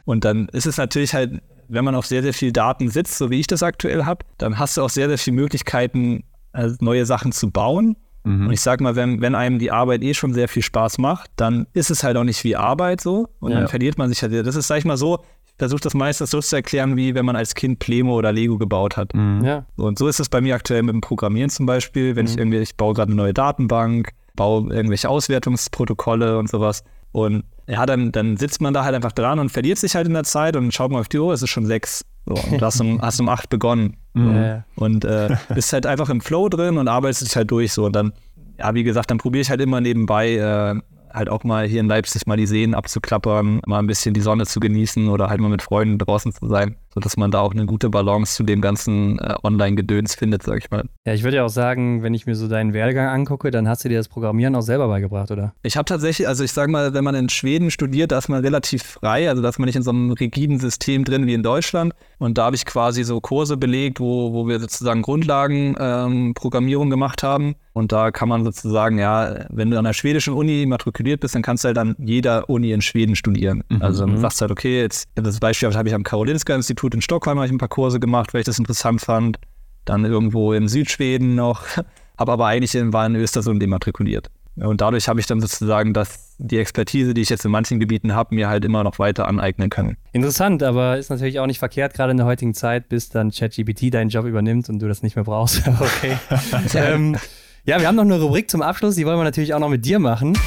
Und 0.05 0.25
dann 0.25 0.47
ist 0.49 0.67
es 0.67 0.77
natürlich 0.77 1.13
halt 1.13 1.41
wenn 1.67 1.85
man 1.85 1.95
auf 1.95 2.05
sehr, 2.05 2.21
sehr 2.21 2.33
viel 2.33 2.51
Daten 2.51 2.89
sitzt, 2.89 3.17
so 3.17 3.29
wie 3.29 3.39
ich 3.39 3.47
das 3.47 3.63
aktuell 3.63 4.05
habe, 4.05 4.25
dann 4.37 4.59
hast 4.59 4.77
du 4.77 4.81
auch 4.81 4.89
sehr, 4.89 5.07
sehr 5.07 5.17
viele 5.17 5.35
Möglichkeiten, 5.35 6.23
also 6.51 6.75
neue 6.81 7.05
Sachen 7.05 7.31
zu 7.31 7.51
bauen. 7.51 7.95
Mhm. 8.23 8.47
Und 8.47 8.53
ich 8.53 8.61
sag 8.61 8.81
mal, 8.81 8.95
wenn, 8.95 9.21
wenn 9.21 9.35
einem 9.35 9.59
die 9.59 9.71
Arbeit 9.71 10.01
eh 10.03 10.13
schon 10.13 10.33
sehr 10.33 10.47
viel 10.47 10.63
Spaß 10.63 10.97
macht, 10.97 11.29
dann 11.35 11.67
ist 11.73 11.91
es 11.91 12.03
halt 12.03 12.17
auch 12.17 12.23
nicht 12.23 12.43
wie 12.43 12.55
Arbeit 12.55 13.01
so. 13.01 13.27
Und 13.39 13.51
ja. 13.51 13.59
dann 13.59 13.67
verliert 13.67 13.97
man 13.97 14.09
sich 14.09 14.21
halt. 14.21 14.33
Das 14.33 14.55
ist, 14.55 14.67
sag 14.67 14.77
ich 14.77 14.85
mal 14.85 14.97
so, 14.97 15.19
ich 15.45 15.53
versuche 15.57 15.81
das 15.81 15.93
meistens 15.93 16.31
so 16.31 16.39
zu 16.39 16.55
erklären, 16.55 16.95
wie 16.95 17.13
wenn 17.15 17.25
man 17.25 17.35
als 17.35 17.53
Kind 17.53 17.79
Plemo 17.79 18.15
oder 18.15 18.31
Lego 18.31 18.57
gebaut 18.57 18.97
hat. 18.97 19.13
Mhm. 19.13 19.43
Ja. 19.43 19.65
Und 19.75 19.99
so 19.99 20.07
ist 20.07 20.19
es 20.19 20.29
bei 20.29 20.41
mir 20.41 20.55
aktuell 20.55 20.83
mit 20.83 20.93
dem 20.93 21.01
Programmieren 21.01 21.49
zum 21.49 21.65
Beispiel. 21.65 22.15
Wenn 22.15 22.25
mhm. 22.25 22.31
ich 22.31 22.37
irgendwie, 22.37 22.57
ich 22.57 22.77
baue 22.77 22.93
gerade 22.93 23.11
eine 23.11 23.17
neue 23.17 23.33
Datenbank, 23.33 24.11
baue 24.35 24.73
irgendwelche 24.73 25.09
Auswertungsprotokolle 25.09 26.37
und 26.39 26.49
sowas. 26.49 26.83
Und 27.13 27.45
ja, 27.67 27.85
dann, 27.85 28.11
dann 28.11 28.35
sitzt 28.35 28.59
man 28.59 28.73
da 28.73 28.83
halt 28.83 28.93
einfach 28.93 29.13
dran 29.13 29.39
und 29.39 29.49
verliert 29.49 29.77
sich 29.77 29.95
halt 29.95 30.07
in 30.07 30.13
der 30.13 30.25
Zeit 30.25 30.57
und 30.57 30.73
schaut 30.73 30.91
mal 30.91 30.99
auf 30.99 31.07
die 31.07 31.19
Uhr, 31.19 31.31
es 31.33 31.41
ist 31.41 31.49
schon 31.49 31.65
sechs. 31.65 32.03
So, 32.25 32.33
und 32.33 32.61
du 32.61 32.65
hast 32.65 32.81
um, 32.81 33.01
hast 33.01 33.19
um 33.21 33.29
acht 33.29 33.49
begonnen. 33.49 33.97
Mhm. 34.15 34.63
Und 34.75 35.05
äh, 35.05 35.35
bist 35.55 35.73
halt 35.73 35.87
einfach 35.87 36.07
im 36.07 36.21
Flow 36.21 36.47
drin 36.47 36.77
und 36.77 36.87
arbeitest 36.87 37.23
dich 37.23 37.35
halt 37.35 37.49
durch. 37.49 37.73
So. 37.73 37.85
Und 37.85 37.95
dann, 37.95 38.13
ja, 38.59 38.75
wie 38.75 38.83
gesagt, 38.83 39.09
dann 39.09 39.17
probiere 39.17 39.41
ich 39.41 39.49
halt 39.49 39.59
immer 39.59 39.81
nebenbei 39.81 40.35
äh, 40.35 40.79
halt 41.13 41.29
auch 41.29 41.43
mal 41.43 41.67
hier 41.67 41.79
in 41.79 41.87
Leipzig 41.87 42.27
mal 42.27 42.37
die 42.37 42.45
Seen 42.45 42.73
abzuklappern, 42.73 43.61
mal 43.65 43.79
ein 43.79 43.87
bisschen 43.87 44.13
die 44.13 44.21
Sonne 44.21 44.45
zu 44.45 44.59
genießen 44.59 45.09
oder 45.09 45.29
halt 45.29 45.39
mal 45.39 45.49
mit 45.49 45.61
Freunden 45.61 45.97
draußen 45.97 46.31
zu 46.31 46.47
sein, 46.47 46.75
sodass 46.93 47.17
man 47.17 47.31
da 47.31 47.39
auch 47.39 47.53
eine 47.53 47.65
gute 47.65 47.89
Balance 47.89 48.35
zu 48.35 48.43
dem 48.43 48.61
ganzen 48.61 49.19
äh, 49.19 49.35
Online-Gedöns 49.43 50.15
findet, 50.15 50.43
sag 50.43 50.59
ich 50.59 50.71
mal. 50.71 50.83
Ja, 51.05 51.13
ich 51.13 51.23
würde 51.23 51.37
ja 51.37 51.45
auch 51.45 51.49
sagen, 51.49 52.03
wenn 52.03 52.13
ich 52.13 52.25
mir 52.25 52.35
so 52.35 52.47
deinen 52.47 52.73
Werdegang 52.73 53.07
angucke, 53.07 53.51
dann 53.51 53.67
hast 53.67 53.83
du 53.83 53.89
dir 53.89 53.97
das 53.97 54.07
Programmieren 54.07 54.55
auch 54.55 54.61
selber 54.61 54.87
beigebracht, 54.87 55.31
oder? 55.31 55.53
Ich 55.63 55.77
habe 55.77 55.85
tatsächlich, 55.85 56.27
also 56.27 56.43
ich 56.43 56.51
sag 56.51 56.69
mal, 56.69 56.93
wenn 56.93 57.03
man 57.03 57.15
in 57.15 57.29
Schweden 57.29 57.71
studiert, 57.71 58.11
da 58.11 58.17
ist 58.17 58.29
man 58.29 58.41
relativ 58.41 58.83
frei, 58.83 59.29
also 59.29 59.41
da 59.41 59.49
ist 59.49 59.59
man 59.59 59.65
nicht 59.67 59.75
in 59.75 59.83
so 59.83 59.91
einem 59.91 60.11
rigiden 60.11 60.59
System 60.59 61.03
drin 61.03 61.27
wie 61.27 61.33
in 61.33 61.43
Deutschland. 61.43 61.93
Und 62.19 62.37
da 62.37 62.45
habe 62.45 62.55
ich 62.55 62.65
quasi 62.65 63.03
so 63.03 63.19
Kurse 63.21 63.57
belegt, 63.57 63.99
wo, 63.99 64.33
wo 64.33 64.47
wir 64.47 64.59
sozusagen 64.59 65.01
Grundlagen 65.01 65.75
ähm, 65.79 66.33
gemacht 66.33 67.23
haben. 67.23 67.55
Und 67.73 67.91
da 67.91 68.11
kann 68.11 68.29
man 68.29 68.43
sozusagen, 68.43 68.99
ja, 68.99 69.45
wenn 69.49 69.71
du 69.71 69.77
an 69.77 69.83
der 69.83 69.93
schwedischen 69.93 70.33
Uni 70.33 70.65
matrikuliert 70.67 71.21
bist, 71.21 71.33
dann 71.33 71.41
kannst 71.41 71.63
du 71.63 71.69
halt 71.69 71.77
an 71.79 71.95
jeder 71.97 72.47
Uni 72.49 72.71
in 72.71 72.81
Schweden 72.81 73.15
studieren. 73.15 73.63
Mhm. 73.69 73.81
Also 73.81 74.05
dann 74.05 74.17
sagst 74.19 74.39
du 74.39 74.43
halt, 74.43 74.51
okay, 74.51 74.81
jetzt 74.81 75.07
das 75.15 75.39
Beispiel 75.39 75.73
habe 75.73 75.87
ich 75.87 75.95
am 75.95 76.03
Karolinska-Institut 76.03 76.82
in 76.91 77.01
Stockholm 77.01 77.41
ich 77.43 77.51
ein 77.51 77.57
paar 77.57 77.69
Kurse 77.69 77.99
gemacht, 77.99 78.33
weil 78.33 78.41
ich 78.41 78.45
das 78.45 78.59
interessant 78.59 79.01
fand. 79.01 79.39
Dann 79.85 80.05
irgendwo 80.05 80.53
in 80.53 80.67
Südschweden 80.67 81.35
noch, 81.35 81.63
habe 82.17 82.31
aber 82.31 82.47
eigentlich 82.47 82.75
in, 82.75 82.93
war 82.93 83.05
in 83.05 83.15
Östersund 83.15 83.61
immatrikuliert. 83.63 84.29
Und 84.55 84.81
dadurch 84.81 85.07
habe 85.07 85.19
ich 85.19 85.25
dann 85.25 85.41
sozusagen 85.41 85.93
das, 85.93 86.35
die 86.37 86.59
Expertise, 86.59 87.13
die 87.13 87.21
ich 87.21 87.29
jetzt 87.29 87.43
in 87.43 87.51
manchen 87.51 87.79
Gebieten 87.79 88.13
habe, 88.13 88.35
mir 88.35 88.49
halt 88.49 88.63
immer 88.65 88.83
noch 88.83 88.99
weiter 88.99 89.27
aneignen 89.27 89.69
können. 89.69 89.97
Interessant, 90.11 90.61
aber 90.61 90.97
ist 90.97 91.09
natürlich 91.09 91.39
auch 91.39 91.47
nicht 91.47 91.57
verkehrt, 91.57 91.95
gerade 91.95 92.11
in 92.11 92.17
der 92.17 92.27
heutigen 92.27 92.53
Zeit, 92.53 92.87
bis 92.87 93.09
dann 93.09 93.31
ChatGPT 93.31 93.93
deinen 93.93 94.09
Job 94.09 94.25
übernimmt 94.25 94.69
und 94.69 94.79
du 94.79 94.87
das 94.87 95.01
nicht 95.01 95.15
mehr 95.15 95.25
brauchst. 95.25 95.67
okay. 95.79 96.17
ähm, 96.75 97.17
ja, 97.65 97.79
wir 97.79 97.87
haben 97.87 97.95
noch 97.95 98.03
eine 98.03 98.19
Rubrik 98.19 98.49
zum 98.49 98.61
Abschluss, 98.61 98.95
die 98.95 99.05
wollen 99.05 99.17
wir 99.17 99.23
natürlich 99.23 99.53
auch 99.55 99.59
noch 99.59 99.69
mit 99.69 99.85
dir 99.85 99.97
machen. 99.97 100.37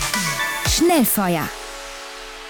Schnellfeuer. 0.68 1.48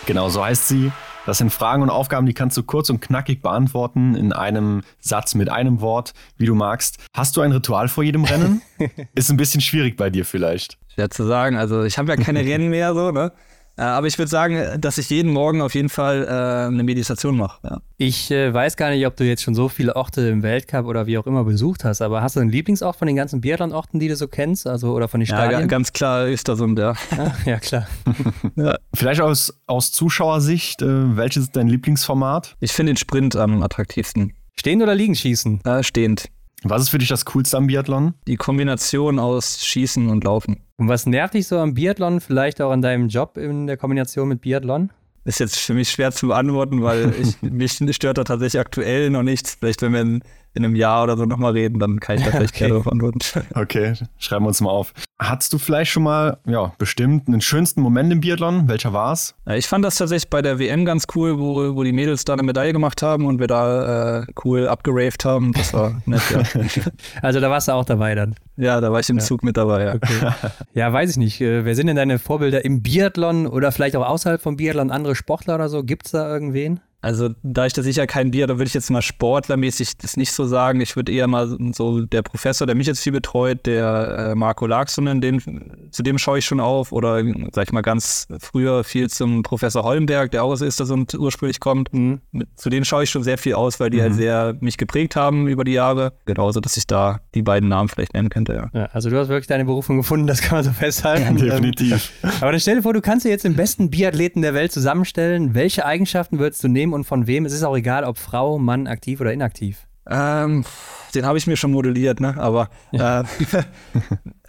Genau, 0.04 0.28
so 0.28 0.44
heißt 0.44 0.68
sie. 0.68 0.92
Das 1.26 1.38
sind 1.38 1.52
Fragen 1.52 1.82
und 1.82 1.90
Aufgaben, 1.90 2.24
die 2.24 2.34
kannst 2.34 2.56
du 2.56 2.62
kurz 2.62 2.88
und 2.88 3.00
knackig 3.00 3.42
beantworten 3.42 4.14
in 4.14 4.32
einem 4.32 4.82
Satz 5.00 5.34
mit 5.34 5.48
einem 5.50 5.80
Wort, 5.80 6.14
wie 6.38 6.46
du 6.46 6.54
magst. 6.54 6.98
Hast 7.12 7.36
du 7.36 7.40
ein 7.40 7.50
Ritual 7.50 7.88
vor 7.88 8.04
jedem 8.04 8.22
Rennen? 8.22 8.62
Ist 9.16 9.30
ein 9.30 9.36
bisschen 9.36 9.60
schwierig 9.60 9.96
bei 9.96 10.08
dir 10.08 10.24
vielleicht. 10.24 10.78
Schwer 10.94 11.10
zu 11.10 11.24
sagen. 11.24 11.56
Also 11.56 11.82
ich 11.82 11.98
habe 11.98 12.12
ja 12.12 12.16
keine 12.16 12.40
Rennen 12.40 12.70
mehr 12.70 12.94
so, 12.94 13.10
ne? 13.10 13.32
Äh, 13.76 13.82
aber 13.82 14.06
ich 14.06 14.18
würde 14.18 14.30
sagen, 14.30 14.80
dass 14.80 14.98
ich 14.98 15.10
jeden 15.10 15.32
Morgen 15.32 15.60
auf 15.60 15.74
jeden 15.74 15.88
Fall 15.88 16.24
äh, 16.24 16.66
eine 16.68 16.82
Meditation 16.82 17.36
mache. 17.36 17.58
Ja. 17.62 17.80
Ich 17.98 18.30
äh, 18.30 18.52
weiß 18.52 18.76
gar 18.76 18.90
nicht, 18.90 19.06
ob 19.06 19.16
du 19.16 19.24
jetzt 19.24 19.42
schon 19.42 19.54
so 19.54 19.68
viele 19.68 19.96
Orte 19.96 20.28
im 20.28 20.42
Weltcup 20.42 20.86
oder 20.86 21.06
wie 21.06 21.18
auch 21.18 21.26
immer 21.26 21.44
besucht 21.44 21.84
hast, 21.84 22.00
aber 22.00 22.22
hast 22.22 22.36
du 22.36 22.40
einen 22.40 22.50
Lieblingsort 22.50 22.96
von 22.96 23.06
den 23.06 23.16
ganzen 23.16 23.40
Biathlon-Orten, 23.40 24.00
die 24.00 24.08
du 24.08 24.16
so 24.16 24.28
kennst? 24.28 24.66
Also, 24.66 24.94
oder 24.94 25.08
von 25.08 25.20
den 25.20 25.26
Stadien? 25.26 25.60
Ja, 25.60 25.66
ganz 25.66 25.92
klar 25.92 26.26
Östersund, 26.26 26.78
ja. 26.78 26.94
Ah, 27.16 27.32
ja, 27.46 27.58
klar. 27.58 27.86
ja. 28.56 28.76
Vielleicht 28.92 29.20
aus, 29.20 29.58
aus 29.66 29.92
Zuschauersicht, 29.92 30.82
äh, 30.82 31.16
welches 31.16 31.44
ist 31.44 31.56
dein 31.56 31.68
Lieblingsformat? 31.68 32.56
Ich 32.60 32.72
finde 32.72 32.92
den 32.92 32.96
Sprint 32.96 33.36
am 33.36 33.62
attraktivsten. 33.62 34.34
Stehend 34.58 34.82
oder 34.82 34.94
liegend 34.94 35.18
schießen? 35.18 35.60
Äh, 35.64 35.82
stehend. 35.82 36.28
Was 36.62 36.82
ist 36.82 36.88
für 36.88 36.98
dich 36.98 37.08
das 37.08 37.24
Coolste 37.26 37.56
am 37.56 37.66
Biathlon? 37.66 38.14
Die 38.26 38.36
Kombination 38.36 39.18
aus 39.18 39.64
Schießen 39.64 40.08
und 40.08 40.24
Laufen. 40.24 40.62
Und 40.78 40.88
was 40.88 41.06
nervt 41.06 41.34
dich 41.34 41.46
so 41.46 41.58
am 41.58 41.74
Biathlon, 41.74 42.20
vielleicht 42.20 42.60
auch 42.60 42.70
an 42.70 42.82
deinem 42.82 43.08
Job 43.08 43.38
in 43.38 43.66
der 43.66 43.76
Kombination 43.76 44.28
mit 44.28 44.42
Biathlon? 44.42 44.90
Ist 45.24 45.40
jetzt 45.40 45.58
für 45.58 45.74
mich 45.74 45.90
schwer 45.90 46.12
zu 46.12 46.28
beantworten, 46.28 46.82
weil 46.82 47.14
ich, 47.20 47.40
mich 47.50 47.80
stört 47.94 48.18
da 48.18 48.24
tatsächlich 48.24 48.60
aktuell 48.60 49.10
noch 49.10 49.22
nichts. 49.22 49.56
Vielleicht, 49.58 49.82
wenn 49.82 49.92
wir 49.92 50.00
in, 50.02 50.22
in 50.56 50.64
einem 50.64 50.74
Jahr 50.74 51.04
oder 51.04 51.16
so 51.16 51.24
nochmal 51.24 51.52
reden, 51.52 51.78
dann 51.78 52.00
kann 52.00 52.16
ich 52.16 52.24
da 52.24 52.30
vielleicht 52.30 52.50
okay. 52.54 52.58
gerne 52.58 52.74
darauf 52.74 52.90
antworten. 52.90 53.18
Okay, 53.54 53.94
schreiben 54.18 54.44
wir 54.44 54.48
uns 54.48 54.60
mal 54.60 54.70
auf. 54.70 54.92
Hattest 55.18 55.52
du 55.52 55.58
vielleicht 55.58 55.90
schon 55.90 56.02
mal, 56.02 56.38
ja, 56.46 56.72
bestimmt 56.78 57.26
einen 57.26 57.40
schönsten 57.40 57.80
Moment 57.80 58.12
im 58.12 58.20
Biathlon? 58.20 58.68
Welcher 58.68 58.92
war 58.92 59.12
es? 59.12 59.34
Ich 59.46 59.66
fand 59.66 59.84
das 59.84 59.96
tatsächlich 59.96 60.28
bei 60.28 60.42
der 60.42 60.58
WM 60.58 60.84
ganz 60.84 61.06
cool, 61.14 61.38
wo, 61.38 61.74
wo 61.74 61.82
die 61.84 61.92
Mädels 61.92 62.24
da 62.24 62.34
eine 62.34 62.42
Medaille 62.42 62.72
gemacht 62.72 63.02
haben 63.02 63.24
und 63.24 63.40
wir 63.40 63.46
da 63.46 64.20
äh, 64.20 64.26
cool 64.44 64.68
abgeraved 64.68 65.24
haben. 65.24 65.52
Das 65.52 65.72
war 65.72 66.02
nett, 66.06 66.20
ja. 66.30 66.82
Also 67.22 67.40
da 67.40 67.50
warst 67.50 67.68
du 67.68 67.72
auch 67.72 67.84
dabei 67.84 68.14
dann? 68.14 68.34
Ja, 68.56 68.80
da 68.80 68.92
war 68.92 69.00
ich 69.00 69.08
im 69.08 69.18
ja. 69.18 69.24
Zug 69.24 69.42
mit 69.42 69.56
dabei, 69.56 69.84
ja. 69.84 69.94
Okay. 69.94 70.32
Ja, 70.74 70.92
weiß 70.92 71.10
ich 71.10 71.16
nicht. 71.16 71.40
Äh, 71.40 71.64
wer 71.64 71.74
sind 71.74 71.86
denn 71.86 71.96
deine 71.96 72.18
Vorbilder 72.18 72.64
im 72.64 72.82
Biathlon 72.82 73.46
oder 73.46 73.72
vielleicht 73.72 73.96
auch 73.96 74.06
außerhalb 74.06 74.40
vom 74.40 74.56
Biathlon, 74.56 74.90
andere 74.90 75.14
Sportler 75.14 75.54
oder 75.54 75.68
so? 75.68 75.82
Gibt 75.82 76.06
es 76.06 76.12
da 76.12 76.28
irgendwen? 76.28 76.80
Also 77.00 77.30
da 77.42 77.66
ich 77.66 77.72
da 77.72 77.82
sicher 77.82 78.06
kein 78.06 78.30
Bier, 78.30 78.46
da 78.46 78.54
würde 78.54 78.66
ich 78.66 78.74
jetzt 78.74 78.90
mal 78.90 79.02
sportlermäßig 79.02 79.98
das 79.98 80.16
nicht 80.16 80.32
so 80.32 80.46
sagen. 80.46 80.80
Ich 80.80 80.96
würde 80.96 81.12
eher 81.12 81.28
mal 81.28 81.56
so 81.72 82.00
der 82.00 82.22
Professor, 82.22 82.66
der 82.66 82.74
mich 82.74 82.86
jetzt 82.86 83.00
viel 83.00 83.12
betreut, 83.12 83.66
der 83.66 84.30
äh, 84.30 84.34
Marco 84.34 84.66
Larksonen, 84.66 85.20
den, 85.20 85.90
zu 85.90 86.02
dem 86.02 86.18
schaue 86.18 86.38
ich 86.38 86.46
schon 86.46 86.58
auf. 86.58 86.92
Oder 86.92 87.22
sag 87.52 87.68
ich 87.68 87.72
mal 87.72 87.82
ganz 87.82 88.26
früher 88.40 88.82
viel 88.82 89.08
zum 89.08 89.42
Professor 89.42 89.84
Holmberg, 89.84 90.30
der 90.30 90.42
auch 90.42 90.50
aus 90.50 90.62
Östersund 90.62 91.14
ursprünglich 91.14 91.60
kommt. 91.60 91.92
Mhm. 91.92 92.20
Zu 92.56 92.70
denen 92.70 92.84
schaue 92.84 93.04
ich 93.04 93.10
schon 93.10 93.22
sehr 93.22 93.38
viel 93.38 93.54
aus, 93.54 93.78
weil 93.78 93.90
die 93.90 94.00
halt 94.00 94.12
mhm. 94.12 94.14
halt 94.14 94.22
sehr 94.22 94.56
mich 94.60 94.76
geprägt 94.76 95.16
haben 95.16 95.48
über 95.48 95.64
die 95.64 95.72
Jahre. 95.72 96.12
Genauso, 96.24 96.60
dass 96.60 96.76
ich 96.76 96.86
da 96.86 97.20
die 97.34 97.42
beiden 97.42 97.68
Namen 97.68 97.88
vielleicht 97.88 98.14
nennen 98.14 98.30
könnte, 98.30 98.54
ja. 98.54 98.70
ja 98.72 98.86
also 98.86 99.10
du 99.10 99.18
hast 99.18 99.28
wirklich 99.28 99.46
deine 99.46 99.64
Berufung 99.64 99.98
gefunden, 99.98 100.26
das 100.26 100.40
kann 100.40 100.58
man 100.58 100.64
so 100.64 100.72
festhalten. 100.72 101.36
Ja, 101.38 101.44
definitiv. 101.44 102.12
Aber 102.40 102.50
dann 102.50 102.60
stell 102.60 102.76
dir 102.76 102.82
vor, 102.82 102.94
du 102.94 103.00
kannst 103.00 103.24
dir 103.24 103.30
jetzt 103.30 103.44
den 103.44 103.54
besten 103.54 103.90
Biathleten 103.90 104.42
der 104.42 104.54
Welt 104.54 104.72
zusammenstellen. 104.72 105.54
Welche 105.54 105.84
Eigenschaften 105.84 106.38
würdest 106.38 106.64
du 106.64 106.68
nehmen 106.68 106.85
und 106.92 107.04
von 107.04 107.26
wem. 107.26 107.44
Es 107.44 107.52
ist 107.52 107.62
auch 107.62 107.76
egal, 107.76 108.04
ob 108.04 108.18
Frau, 108.18 108.58
Mann, 108.58 108.86
aktiv 108.86 109.20
oder 109.20 109.32
inaktiv. 109.32 109.86
Ähm, 110.08 110.64
den 111.14 111.26
habe 111.26 111.38
ich 111.38 111.46
mir 111.46 111.56
schon 111.56 111.72
modelliert, 111.72 112.20
ne? 112.20 112.36
Aber 112.38 112.68
ja, 112.92 113.22
äh, 113.22 113.24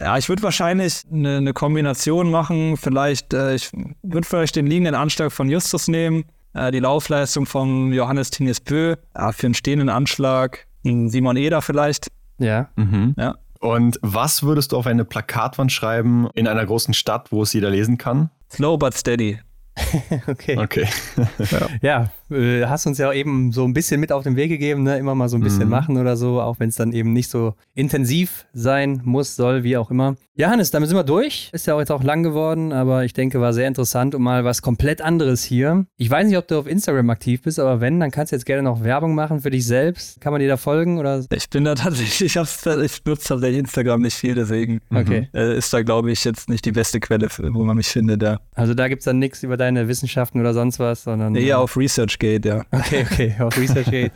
ja 0.00 0.18
ich 0.18 0.28
würde 0.28 0.42
wahrscheinlich 0.42 1.02
eine, 1.10 1.38
eine, 1.38 1.52
Kombination 1.52 2.30
machen. 2.30 2.76
Vielleicht, 2.76 3.34
äh, 3.34 3.54
ich 3.54 3.72
würde 4.02 4.26
vielleicht 4.26 4.56
den 4.56 4.66
liegenden 4.66 4.94
Anschlag 4.94 5.32
von 5.32 5.48
Justus 5.48 5.88
nehmen, 5.88 6.24
äh, 6.54 6.70
die 6.70 6.78
Laufleistung 6.78 7.46
von 7.46 7.92
Johannes 7.92 8.30
Tinius 8.30 8.60
Bö, 8.60 8.94
ja, 9.16 9.32
für 9.32 9.46
einen 9.46 9.54
stehenden 9.54 9.88
Anschlag, 9.88 10.66
Simon 10.84 11.36
Eder 11.36 11.60
vielleicht. 11.60 12.08
Ja. 12.38 12.68
Mhm. 12.76 13.14
ja. 13.18 13.34
Und 13.60 13.98
was 14.02 14.44
würdest 14.44 14.70
du 14.72 14.76
auf 14.76 14.86
eine 14.86 15.04
Plakatwand 15.04 15.72
schreiben 15.72 16.28
in 16.34 16.46
einer 16.46 16.64
großen 16.64 16.94
Stadt, 16.94 17.32
wo 17.32 17.42
es 17.42 17.52
jeder 17.52 17.70
lesen 17.70 17.98
kann? 17.98 18.30
Slow 18.52 18.78
but 18.78 18.94
steady. 18.94 19.40
okay. 20.28 20.56
Okay. 20.58 20.88
ja, 21.82 22.10
äh, 22.30 22.64
hast 22.66 22.86
uns 22.86 22.98
ja 22.98 23.12
eben 23.12 23.52
so 23.52 23.64
ein 23.64 23.72
bisschen 23.72 24.00
mit 24.00 24.12
auf 24.12 24.24
den 24.24 24.36
Weg 24.36 24.48
gegeben, 24.50 24.82
ne? 24.82 24.98
immer 24.98 25.14
mal 25.14 25.28
so 25.28 25.36
ein 25.36 25.42
bisschen 25.42 25.64
mhm. 25.64 25.70
machen 25.70 25.96
oder 25.96 26.16
so, 26.16 26.40
auch 26.40 26.58
wenn 26.58 26.68
es 26.68 26.76
dann 26.76 26.92
eben 26.92 27.12
nicht 27.12 27.30
so 27.30 27.54
intensiv 27.74 28.46
sein 28.52 29.00
muss, 29.04 29.36
soll, 29.36 29.62
wie 29.62 29.76
auch 29.76 29.90
immer. 29.90 30.16
Ja, 30.34 30.50
Hannes, 30.50 30.70
damit 30.70 30.88
sind 30.88 30.96
wir 30.96 31.02
durch. 31.02 31.50
Ist 31.52 31.66
ja 31.66 31.74
auch 31.74 31.80
jetzt 31.80 31.90
auch 31.90 32.04
lang 32.04 32.22
geworden, 32.22 32.72
aber 32.72 33.04
ich 33.04 33.12
denke, 33.12 33.40
war 33.40 33.52
sehr 33.52 33.66
interessant 33.66 34.14
und 34.14 34.22
mal 34.22 34.44
was 34.44 34.62
komplett 34.62 35.00
anderes 35.02 35.42
hier. 35.42 35.86
Ich 35.96 36.08
weiß 36.08 36.28
nicht, 36.28 36.36
ob 36.38 36.46
du 36.46 36.58
auf 36.60 36.68
Instagram 36.68 37.10
aktiv 37.10 37.42
bist, 37.42 37.58
aber 37.58 37.80
wenn, 37.80 37.98
dann 37.98 38.12
kannst 38.12 38.30
du 38.30 38.36
jetzt 38.36 38.46
gerne 38.46 38.62
noch 38.62 38.84
Werbung 38.84 39.16
machen 39.16 39.40
für 39.40 39.50
dich 39.50 39.66
selbst. 39.66 40.20
Kann 40.20 40.32
man 40.32 40.40
dir 40.40 40.46
da 40.46 40.56
folgen 40.56 40.98
oder? 40.98 41.24
Ich 41.34 41.50
bin 41.50 41.64
da 41.64 41.74
tatsächlich, 41.74 42.36
ich, 42.36 42.36
ich 42.36 43.04
nutze 43.04 43.28
tatsächlich 43.28 43.58
Instagram 43.58 44.02
nicht 44.02 44.14
viel, 44.14 44.36
deswegen 44.36 44.80
okay. 44.94 45.28
äh, 45.34 45.58
ist 45.58 45.72
da, 45.72 45.82
glaube 45.82 46.12
ich, 46.12 46.22
jetzt 46.24 46.48
nicht 46.48 46.64
die 46.64 46.72
beste 46.72 47.00
Quelle, 47.00 47.28
wo 47.38 47.64
man 47.64 47.76
mich 47.76 47.88
findet. 47.88 48.22
Ja. 48.22 48.38
Also 48.54 48.74
da 48.74 48.86
gibt 48.86 49.00
es 49.00 49.06
dann 49.06 49.18
nichts 49.18 49.42
über 49.42 49.56
deine 49.56 49.88
Wissenschaften 49.88 50.38
oder 50.38 50.54
sonst 50.54 50.78
was, 50.78 51.02
sondern. 51.02 51.34
Ja, 51.34 51.58
auf 51.58 51.76
ResearchGate, 52.18 52.48
ja. 52.48 52.62
Okay, 52.70 53.06
okay, 53.10 53.34
auf 53.38 53.56
ResearchGate 53.56 54.12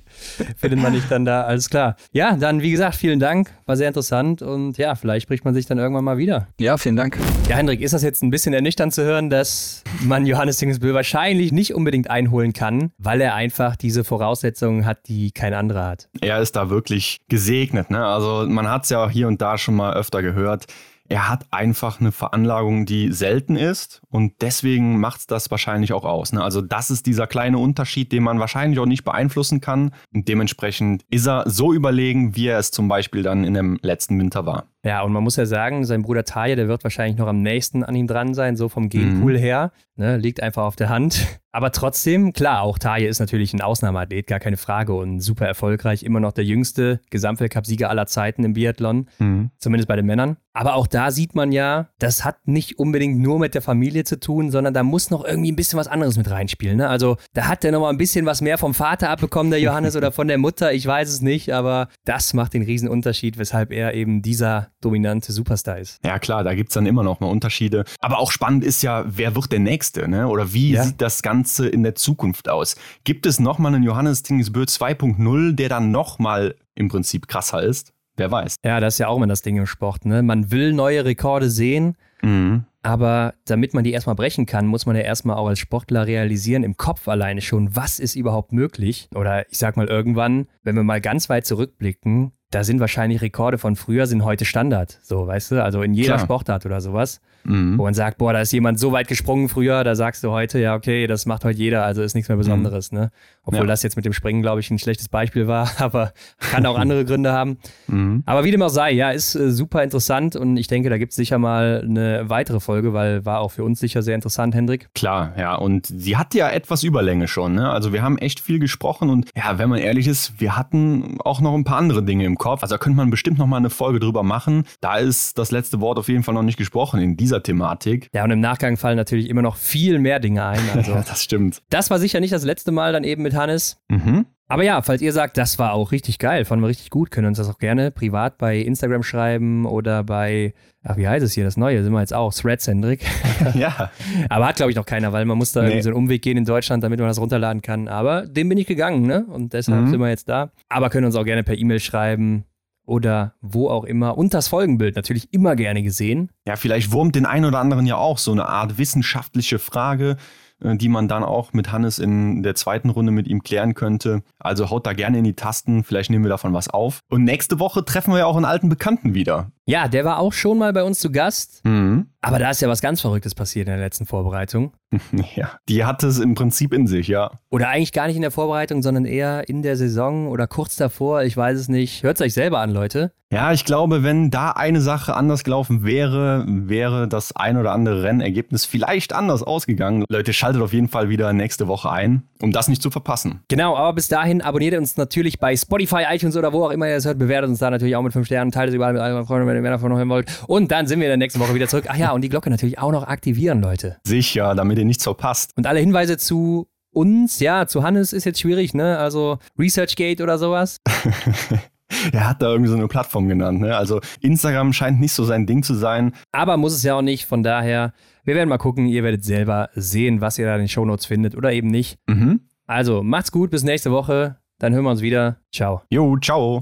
findet 0.57 0.81
man 0.81 0.93
dich 0.93 1.05
dann 1.09 1.25
da, 1.25 1.43
alles 1.43 1.71
klar. 1.71 1.97
Ja, 2.13 2.37
dann 2.37 2.63
wie 2.63 2.71
gesagt, 2.71 2.97
vielen 2.97 3.21
Dank, 3.21 3.51
war 3.67 3.77
sehr 3.77 3.89
interessant 3.89 4.43
und 4.43 4.79
ja, 4.79 4.95
vielleicht 4.95 5.25
spricht 5.25 5.45
man 5.45 5.55
sich 5.55 5.67
dann 5.67 5.79
irgendwann 5.79 6.05
mal 6.05 6.19
wieder. 6.19 6.49
Ja, 6.59 6.77
vielen 6.77 6.97
Dank. 6.97 7.19
Ja, 7.49 7.57
Hendrik, 7.57 7.81
ist 7.81 7.95
das 7.95 8.03
jetzt 8.03 8.23
ein 8.23 8.31
bisschen 8.31 8.55
ernüchternd 8.55 8.93
zu 8.93 9.05
hören, 9.05 9.31
dass 9.31 9.83
man 10.01 10.27
Johannes 10.27 10.57
Tingesbö 10.59 10.95
wahrscheinlich 10.95 11.53
nicht 11.53 11.75
unbedingt 11.75 12.11
einholen 12.11 12.53
kann, 12.53 12.93
weil 12.99 13.21
er 13.21 13.35
einfach 13.35 13.77
diese 13.77 14.05
Voraussetzungen 14.05 14.87
hat, 14.87 15.09
die 15.09 15.31
kein 15.31 15.55
anderer 15.55 15.87
hat? 15.87 16.09
Er 16.21 16.41
ist 16.41 16.57
da 16.57 16.71
wirklich 16.71 17.21
gesegnet, 17.29 17.91
ne? 17.91 18.05
Also 18.05 18.47
man 18.49 18.69
hat 18.69 18.85
es 18.85 18.91
ja 18.91 19.05
auch 19.05 19.11
hier 19.11 19.29
und 19.29 19.41
da 19.41 19.59
schon 19.59 19.75
mal 19.75 19.95
öfter 19.95 20.23
gehört 20.23 20.67
er 21.09 21.29
hat 21.29 21.47
einfach 21.51 22.01
eine 22.01 22.13
Veranlagung, 22.13 22.87
die 22.87 23.13
selten 23.13 23.57
ist 23.57 24.01
und 24.09 24.35
deswegen 24.41 24.99
macht 25.01 25.21
es 25.21 25.27
das 25.27 25.51
wahrscheinlich 25.51 25.93
auch 25.93 26.05
aus. 26.05 26.33
Ne? 26.33 26.43
Also 26.43 26.61
das 26.63 26.91
ist 26.91 27.07
dieser 27.07 27.27
kleine 27.27 27.59
Unterschied, 27.59 28.13
den 28.13 28.23
man 28.23 28.41
wahrscheinlich 28.41 28.79
auch 28.79 28.87
nicht 28.87 29.05
beeinflussen 29.05 29.61
kann 29.61 29.93
und 30.15 30.29
dementsprechend 30.29 31.05
ist 31.11 31.27
er 31.27 31.49
so 31.49 31.73
überlegen, 31.73 32.37
wie 32.37 32.47
er 32.47 32.59
es 32.59 32.71
zum 32.71 32.89
Beispiel 32.89 33.23
dann 33.23 33.45
in 33.45 33.55
dem 33.55 33.79
letzten 33.83 34.19
Winter 34.19 34.47
war. 34.47 34.67
Ja, 34.85 35.03
und 35.03 35.13
man 35.13 35.23
muss 35.23 35.37
ja 35.37 35.47
sagen, 35.47 35.85
sein 35.85 36.03
Bruder 36.03 36.25
Taje, 36.25 36.57
der 36.57 36.67
wird 36.67 36.83
wahrscheinlich 36.83 37.17
noch 37.17 37.29
am 37.29 37.41
nächsten 37.41 37.85
an 37.85 37.95
ihm 37.95 38.09
dran 38.09 38.35
sein, 38.35 38.57
so 38.57 38.69
vom 38.69 38.89
Genpool 38.89 39.35
mhm. 39.35 39.39
her. 39.39 39.73
Ne, 39.95 40.17
liegt 40.17 40.43
einfach 40.43 40.65
auf 40.65 40.75
der 40.75 40.89
Hand. 40.89 41.27
Aber 41.55 41.71
trotzdem, 41.71 42.33
klar, 42.33 42.63
auch 42.63 42.79
Taje 42.79 43.07
ist 43.07 43.21
natürlich 43.21 43.53
ein 43.53 43.61
Ausnahmeathlet, 43.61 44.27
gar 44.27 44.41
keine 44.41 44.57
Frage 44.57 44.95
und 44.95 45.21
super 45.21 45.47
erfolgreich. 45.47 46.03
Immer 46.03 46.19
noch 46.19 46.33
der 46.33 46.45
jüngste 46.45 47.01
Gesamtweltcup-Sieger 47.11 47.91
aller 47.91 48.07
Zeiten 48.07 48.43
im 48.43 48.55
Biathlon, 48.55 49.11
mhm. 49.19 49.51
zumindest 49.59 49.87
bei 49.87 49.97
den 49.97 50.07
Männern. 50.07 50.39
Aber 50.55 50.75
auch 50.75 50.87
da 50.87 51.11
sieht 51.11 51.35
man 51.35 51.53
ja, 51.53 51.91
das 51.99 52.25
hat 52.25 52.49
nicht 52.49 52.79
unbedingt 52.79 53.21
nur 53.21 53.39
mit 53.39 53.55
der 53.55 53.61
Familie 53.61 54.05
zu 54.05 54.19
tun, 54.19 54.51
sondern 54.51 54.73
da 54.73 54.83
muss 54.83 55.11
noch 55.11 55.25
irgendwie 55.25 55.53
ein 55.53 55.57
bisschen 55.57 55.79
was 55.79 55.89
anderes 55.89 56.17
mit 56.17 56.31
reinspielen. 56.31 56.79
Ne? 56.79 56.89
Also 56.89 57.19
da 57.35 57.49
hat 57.49 57.63
der 57.63 57.73
noch 57.73 57.81
mal 57.81 57.91
ein 57.91 57.99
bisschen 57.99 58.25
was 58.25 58.41
mehr 58.41 58.57
vom 58.57 58.73
Vater 58.73 59.11
abbekommen, 59.11 59.51
der 59.51 59.61
Johannes, 59.61 59.95
oder 59.95 60.11
von 60.11 60.29
der 60.29 60.39
Mutter. 60.39 60.73
Ich 60.73 60.87
weiß 60.87 61.11
es 61.11 61.21
nicht, 61.21 61.53
aber 61.53 61.89
das 62.07 62.33
macht 62.33 62.55
den 62.55 62.63
Riesenunterschied, 62.63 63.37
weshalb 63.37 63.73
er 63.73 63.93
eben 63.93 64.23
dieser 64.23 64.72
dominante 64.85 65.33
Superstar 65.33 65.79
ist. 65.79 66.01
Ja 66.05 66.19
klar, 66.19 66.45
da 66.45 66.55
gibt 66.55 66.71
es 66.71 66.75
dann 66.75 66.87
immer 66.87 67.03
noch 67.03 67.21
mal 67.21 67.29
Unterschiede. 67.29 67.85
Aber 68.01 68.19
auch 68.19 68.31
spannend 68.31 68.65
ist 68.65 68.83
ja, 68.83 69.05
wer 69.07 69.35
wird 69.35 69.53
der 69.53 69.61
Nächste? 69.61 70.09
Ne? 70.09 70.29
Oder 70.29 70.53
wie 70.53 70.73
ja. 70.73 70.85
sieht 70.85 71.01
das 71.01 71.23
Ganze 71.23 71.69
in 71.69 71.83
der 71.83 71.95
Zukunft 71.95 72.49
aus? 72.49 72.77
Gibt 73.05 73.27
es 73.27 73.41
noch 73.41 73.59
mal 73.59 73.75
einen 73.75 73.83
Johannes 73.83 74.23
Tingesbö 74.23 74.63
2.0, 74.63 75.53
der 75.53 75.69
dann 75.69 75.91
noch 75.91 76.19
mal 76.19 76.55
im 76.75 76.89
Prinzip 76.89 77.29
krasser 77.29 77.63
ist? 77.63 77.93
Wer 78.17 78.31
weiß. 78.31 78.57
Ja, 78.65 78.81
das 78.81 78.95
ist 78.95 78.99
ja 78.99 79.09
auch 79.09 79.17
immer 79.17 79.27
das 79.27 79.43
Ding 79.43 79.57
im 79.57 79.67
Sport. 79.67 80.05
Ne? 80.05 80.23
Man 80.23 80.51
will 80.51 80.73
neue 80.73 81.05
Rekorde 81.05 81.49
sehen, 81.49 81.97
mhm. 82.23 82.65
Aber 82.83 83.35
damit 83.45 83.75
man 83.75 83.85
die 83.85 83.93
erstmal 83.93 84.17
brechen 84.17 84.47
kann, 84.47 84.67
muss 84.67 84.87
man 84.87 84.97
ja 84.97 85.03
erstmal 85.03 85.37
auch 85.37 85.47
als 85.47 85.59
Sportler 85.59 86.07
realisieren, 86.07 86.65
im 86.65 86.77
Kopf 86.77 87.07
alleine 87.09 87.41
schon, 87.41 87.75
was 87.77 87.99
ist 87.99 88.17
überhaupt 88.17 88.53
möglich. 88.53 89.09
Oder 89.15 89.51
ich 89.51 89.59
sag 89.59 89.77
mal 89.77 89.87
irgendwann, 89.87 90.49
wenn 90.63 90.75
wir 90.75 90.83
mal 90.83 91.01
ganz 91.01 91.29
weit 91.29 91.47
zurückblicken, 91.47 92.33
da 92.51 92.65
sind 92.65 92.81
wahrscheinlich 92.81 93.23
Rekorde 93.23 93.59
von 93.59 93.77
früher, 93.77 94.07
sind 94.07 94.25
heute 94.25 94.45
Standard. 94.45 94.99
So, 95.03 95.27
weißt 95.27 95.53
du, 95.53 95.65
also 95.65 95.83
in 95.83 95.95
jeder 95.95 96.15
Klar. 96.15 96.27
Sportart 96.27 96.67
oder 96.67 96.81
sowas. 96.81 97.21
Mhm. 97.45 97.79
Wo 97.79 97.85
man 97.85 97.95
sagt, 97.95 98.19
boah, 98.19 98.33
da 98.33 98.41
ist 98.41 98.53
jemand 98.53 98.79
so 98.79 98.93
weit 98.93 99.09
gesprungen 99.09 99.49
früher, 99.49 99.85
da 99.85 99.95
sagst 99.95 100.23
du 100.25 100.31
heute, 100.31 100.59
ja, 100.59 100.75
okay, 100.75 101.07
das 101.07 101.27
macht 101.27 101.45
heute 101.45 101.59
jeder, 101.59 101.85
also 101.85 102.03
ist 102.03 102.15
nichts 102.15 102.29
mehr 102.29 102.39
Besonderes, 102.39 102.93
mhm. 102.93 102.99
ne? 102.99 103.11
Obwohl 103.45 103.63
ja. 103.63 103.67
das 103.67 103.83
jetzt 103.83 103.97
mit 103.97 104.05
dem 104.05 104.13
Springen, 104.13 104.43
glaube 104.43 104.61
ich, 104.61 104.71
ein 104.71 104.79
schlechtes 104.79 105.09
Beispiel 105.09 105.47
war, 105.47 105.71
aber 105.79 106.13
kann 106.39 106.65
auch 106.67 106.79
andere 106.79 107.05
Gründe 107.05 107.33
haben. 107.33 107.59
Mhm. 107.89 108.23
Aber 108.27 108.45
wie 108.45 108.51
dem 108.51 108.63
auch 108.63 108.69
sei, 108.69 108.93
ja, 108.93 109.11
ist 109.11 109.35
äh, 109.35 109.51
super 109.51 109.83
interessant 109.83 110.37
und 110.37 110.57
ich 110.57 110.69
denke, 110.69 110.91
da 110.91 110.99
gibt 110.99 111.11
es 111.13 111.17
sicher 111.17 111.39
mal 111.39 111.83
eine 111.85 112.29
weitere 112.29 112.61
Folge, 112.61 112.93
weil 112.93 113.25
war 113.25 113.41
auch 113.41 113.51
für 113.51 113.65
uns 113.65 113.81
sicher 113.81 114.03
sehr 114.03 114.15
interessant, 114.15 114.55
Hendrik. 114.55 114.89
Klar, 114.95 115.35
ja, 115.39 115.55
und 115.55 115.87
sie 115.87 116.17
hat 116.17 116.35
ja 116.35 116.49
etwas 116.49 116.83
Überlänge 116.83 117.29
schon, 117.29 117.55
ne? 117.55 117.71
Also 117.71 117.93
wir 117.93 118.03
haben 118.03 118.19
echt 118.19 118.41
viel 118.41 118.59
gesprochen 118.59 119.11
und 119.11 119.31
ja, 119.37 119.59
wenn 119.59 119.69
man 119.69 119.79
ehrlich 119.79 120.07
ist, 120.07 120.41
wir 120.41 120.57
hatten 120.57 121.19
auch 121.25 121.41
noch 121.41 121.55
ein 121.55 121.65
paar 121.65 121.79
andere 121.79 122.03
Dinge 122.03 122.25
im 122.25 122.37
Kopf. 122.37 122.63
Also 122.63 122.75
da 122.75 122.79
könnte 122.79 122.97
man 122.97 123.11
bestimmt 123.11 123.39
noch 123.39 123.47
mal 123.47 123.57
eine 123.57 123.71
Folge 123.71 124.01
drüber 124.01 124.23
machen. 124.23 124.65
Da 124.81 124.97
ist 124.97 125.39
das 125.39 125.51
letzte 125.51 125.81
Wort 125.81 125.99
auf 125.99 126.09
jeden 126.09 126.23
Fall 126.23 126.35
noch 126.35 126.43
nicht 126.43 126.59
gesprochen 126.59 127.01
in 127.01 127.17
dieser 127.17 127.32
Thematik. 127.41 128.09
Ja, 128.13 128.25
und 128.25 128.31
im 128.31 128.41
Nachgang 128.41 128.77
fallen 128.77 128.97
natürlich 128.97 129.29
immer 129.31 129.43
noch 129.43 129.57
viel 129.57 129.99
mehr 129.99 130.19
Dinge 130.19 130.45
ein. 130.45 130.61
Also 130.75 130.93
ja, 130.93 131.03
das 131.03 131.23
stimmt. 131.23 131.63
Das 131.71 131.91
war 131.91 131.99
sicher 131.99 132.19
nicht 132.19 132.33
das 132.33 132.45
letzte 132.45 132.73
Mal 132.73 132.93
dann 132.93 133.05
eben 133.05 133.23
mit 133.23 133.35
Hannes. 133.35 133.81
Mhm. 133.89 134.27
Aber 134.49 134.65
ja, 134.65 134.83
falls 134.83 135.01
ihr 135.01 135.13
sagt, 135.13 135.39
das 135.39 135.59
war 135.59 135.73
auch 135.73 135.93
richtig 135.93 136.19
geil, 136.19 136.45
fanden 136.45 136.63
wir 136.63 136.69
richtig 136.69 136.91
gut, 136.91 137.11
können 137.11 137.27
uns 137.27 137.39
das 137.39 137.49
auch 137.49 137.57
gerne 137.57 137.91
privat 137.91 138.37
bei 138.37 138.59
Instagram 138.59 139.03
schreiben 139.03 139.65
oder 139.65 140.05
bei, 140.05 140.53
ach, 140.83 140.99
wie 140.99 141.09
heißt 141.09 141.25
es 141.25 141.33
hier, 141.33 141.45
das 141.45 141.57
Neue, 141.57 141.83
sind 141.83 141.93
wir 141.93 142.01
jetzt 142.01 142.13
auch, 142.13 142.35
Threads, 142.35 142.67
Hendrik. 142.67 143.01
ja. 143.55 143.91
Aber 144.29 144.47
hat, 144.47 144.57
glaube 144.57 144.71
ich, 144.71 144.77
noch 144.77 144.85
keiner, 144.85 145.13
weil 145.15 145.25
man 145.25 145.39
muss 145.39 145.53
da 145.53 145.63
nee. 145.63 145.69
irgendwie 145.69 145.83
so 145.83 145.89
einen 145.89 145.97
Umweg 145.97 146.21
gehen 146.21 146.37
in 146.37 146.45
Deutschland, 146.45 146.85
damit 146.85 146.99
man 146.99 147.09
das 147.09 147.19
runterladen 147.19 147.63
kann. 147.63 147.89
Aber 147.89 148.27
dem 148.27 148.51
bin 148.51 148.59
ich 148.59 148.67
gegangen, 148.67 149.07
ne? 149.07 149.25
Und 149.27 149.55
deshalb 149.55 149.87
mhm. 149.87 149.91
sind 149.91 150.01
wir 150.01 150.11
jetzt 150.11 150.29
da. 150.29 150.51
Aber 150.69 150.91
können 150.91 151.07
uns 151.07 151.17
auch 151.17 151.25
gerne 151.25 151.45
per 151.45 151.57
E-Mail 151.57 151.81
schreiben 151.81 152.45
oder 152.93 153.33
wo 153.41 153.71
auch 153.71 153.85
immer. 153.85 154.19
Und 154.19 154.35
das 154.35 154.49
Folgenbild 154.49 154.97
natürlich 154.97 155.33
immer 155.33 155.57
gerne 155.57 155.83
gesehen. 155.83 156.31
Ja, 156.47 156.57
vielleicht 156.57 156.93
wurmt 156.93 157.15
den 157.15 157.25
einen 157.25 157.47
oder 157.47 157.59
anderen 157.59 157.87
ja 157.87 157.97
auch 157.97 158.19
so 158.19 158.33
eine 158.33 158.45
Art 158.47 158.77
wissenschaftliche 158.77 159.59
Frage 159.59 160.19
die 160.63 160.89
man 160.89 161.09
dann 161.09 161.25
auch 161.25 161.53
mit 161.53 161.73
Hannes 161.73 161.99
in 161.99 162.43
der 162.43 162.55
zweiten 162.55 162.91
Runde 162.91 163.13
mit 163.13 163.27
ihm 163.27 163.43
klären 163.43 163.75
könnte. 163.75 164.23
Also 164.39 164.71
haut 164.71 164.87
da 164.87 164.93
gerne 164.93 165.19
in 165.19 165.25
die 165.25 165.35
Tasten, 165.35 165.85
vielleicht 165.85 166.11
nehmen 166.11 166.25
wir 166.25 166.31
davon 166.31 166.53
was 166.53 166.69
auf. 166.69 167.01
Und 167.09 167.25
nächste 167.25 167.59
Woche 167.59 167.85
treffen 167.85 168.13
wir 168.13 168.21
ja 168.21 168.27
auch 168.27 168.37
einen 168.37 168.45
alten 168.45 168.69
Bekannten 168.69 169.15
wieder. 169.15 169.51
Ja, 169.65 169.87
der 169.89 170.05
war 170.05 170.19
auch 170.19 170.33
schon 170.33 170.59
mal 170.59 170.73
bei 170.73 170.83
uns 170.83 170.99
zu 170.99 171.13
Gast. 171.13 171.65
Mhm. 171.65 172.07
Aber 172.21 172.39
da 172.39 172.51
ist 172.51 172.61
ja 172.61 172.69
was 172.69 172.81
ganz 172.81 173.01
Verrücktes 173.01 173.35
passiert 173.35 173.69
in 173.69 173.73
der 173.75 173.81
letzten 173.81 174.07
Vorbereitung. 174.07 174.73
Ja, 175.35 175.59
die 175.69 175.85
hat 175.85 176.03
es 176.03 176.19
im 176.19 176.35
Prinzip 176.35 176.75
in 176.75 176.87
sich, 176.87 177.09
ja. 177.09 177.31
Oder 177.51 177.69
eigentlich 177.69 177.93
gar 177.93 178.07
nicht 178.07 178.17
in 178.17 178.23
der 178.23 178.31
Vorbereitung, 178.31 178.83
sondern 178.83 179.07
eher 179.07 179.49
in 179.49 179.63
der 179.63 179.77
Saison 179.77 180.29
oder 180.29 180.47
kurz 180.47 180.77
davor. 180.77 181.23
Ich 181.23 181.37
weiß 181.37 181.59
es 181.59 181.69
nicht. 181.69 182.03
Hört 182.03 182.19
es 182.19 182.21
euch 182.21 182.35
selber 182.35 182.59
an, 182.59 182.71
Leute. 182.71 183.13
Ja, 183.33 183.51
ich 183.51 183.65
glaube, 183.65 184.03
wenn 184.03 184.31
da 184.31 184.51
eine 184.51 184.83
Sache 184.83 185.15
anders 185.15 185.43
gelaufen 185.43 185.87
wäre, 185.87 186.45
wäre 186.47 187.09
das 187.09 187.35
ein 187.35 187.57
oder 187.57 187.73
andere 187.73 188.03
Rennergebnis 188.03 188.67
vielleicht 188.67 189.15
anders 189.15 189.43
ausgegangen. 189.43 190.05
Leute, 190.11 190.35
schaltet 190.35 190.61
auf 190.61 190.75
jeden 190.75 190.89
Fall 190.89 191.09
wieder 191.09 191.33
nächste 191.33 191.67
Woche 191.67 191.91
ein, 191.91 192.25
um 192.43 192.53
das 192.53 192.69
nicht 192.69 192.83
zu 192.83 192.91
verpassen. 192.91 193.41
Genau, 193.49 193.75
aber 193.75 193.95
bis 193.95 194.09
dahin 194.09 194.43
abonniert 194.43 194.77
uns 194.77 194.99
natürlich 194.99 195.39
bei 195.39 195.57
Spotify, 195.57 196.05
iTunes 196.11 196.37
oder 196.37 196.53
wo 196.53 196.67
auch 196.67 196.71
immer 196.73 196.87
ihr 196.87 196.97
es 196.97 197.07
hört. 197.07 197.19
Bewertet 197.19 197.49
uns 197.49 197.61
da 197.61 197.71
natürlich 197.71 197.97
auch 197.97 198.03
mit 198.03 198.13
fünf 198.13 198.27
Sternen, 198.27 198.53
teilt 198.53 198.69
es 198.69 198.75
überall 198.75 198.93
mit 198.93 199.01
allen 199.01 199.25
Freunden, 199.25 199.49
wenn 199.49 199.57
ihr 199.57 199.63
mehr 199.63 199.71
davon 199.71 199.89
noch 199.89 199.97
hören 199.97 200.11
wollt. 200.11 200.31
Und 200.47 200.71
dann 200.71 200.87
sind 200.87 201.01
wir 201.01 201.09
dann 201.09 201.19
nächste 201.19 201.41
Woche 201.41 201.55
wieder 201.55 201.69
zurück. 201.69 201.87
Ach 201.89 201.97
ja, 201.97 202.13
und 202.13 202.21
die 202.21 202.29
Glocke 202.29 202.51
natürlich 202.51 202.79
auch 202.81 202.93
noch 202.93 203.09
aktivieren, 203.09 203.63
Leute. 203.63 203.97
Sicher, 204.05 204.55
damit 204.55 204.77
ihr 204.77 204.85
nichts 204.85 205.05
verpasst. 205.05 205.53
Und 205.57 205.67
alle 205.67 205.81
Hinweise 205.81 206.19
zu 206.19 206.69
uns, 206.93 207.41
ja, 207.41 207.67
zu 207.67 207.83
Hannes 207.83 208.13
ist 208.13 208.27
jetzt 208.27 208.41
schwierig, 208.41 208.75
ne? 208.75 208.99
Also 208.99 209.39
ResearchGate 209.59 210.23
oder 210.23 210.37
sowas. 210.37 210.77
er 212.13 212.29
hat 212.29 212.43
da 212.43 212.49
irgendwie 212.51 212.71
so 212.71 212.77
eine 212.77 212.89
Plattform 212.89 213.29
genannt, 213.29 213.61
ne? 213.61 213.77
Also 213.77 214.01
Instagram 214.21 214.73
scheint 214.73 215.01
nicht 215.01 215.13
so 215.13 215.25
sein 215.25 215.47
Ding 215.47 215.63
zu 215.63 215.75
sein. 215.75 216.13
Aber 216.33 216.57
muss 216.57 216.75
es 216.75 216.83
ja 216.83 216.95
auch 216.95 217.03
nicht, 217.03 217.27
von 217.27 217.43
daher, 217.43 217.93
wir 218.25 218.35
werden 218.35 218.49
mal 218.49 218.59
gucken, 218.59 218.87
ihr 218.87 219.03
werdet 219.03 219.25
selber 219.25 219.71
sehen, 219.75 220.21
was 220.21 220.39
ihr 220.39 220.47
da 220.47 220.55
in 220.55 220.63
den 220.63 220.69
Shownotes 220.69 221.07
findet 221.07 221.35
oder 221.35 221.53
eben 221.53 221.69
nicht. 221.69 221.99
Mhm. 222.07 222.41
Also, 222.67 223.03
macht's 223.03 223.33
gut, 223.33 223.51
bis 223.51 223.65
nächste 223.65 223.91
Woche. 223.91 224.37
Dann 224.59 224.73
hören 224.73 224.85
wir 224.85 224.91
uns 224.91 225.03
wieder. 225.03 225.39
Ciao. 225.53 225.83
Jo, 225.91 226.17
ciao. 226.19 226.61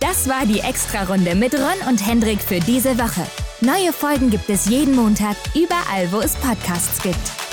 Das 0.00 0.28
war 0.28 0.46
die 0.46 0.60
Extra-Runde 0.60 1.34
mit 1.34 1.54
Ron 1.54 1.88
und 1.88 2.06
Hendrik 2.06 2.40
für 2.40 2.58
diese 2.58 2.98
Woche. 2.98 3.26
Neue 3.60 3.92
Folgen 3.92 4.30
gibt 4.30 4.50
es 4.50 4.68
jeden 4.68 4.96
Montag, 4.96 5.36
überall, 5.54 6.10
wo 6.10 6.20
es 6.20 6.34
Podcasts 6.36 7.00
gibt. 7.02 7.51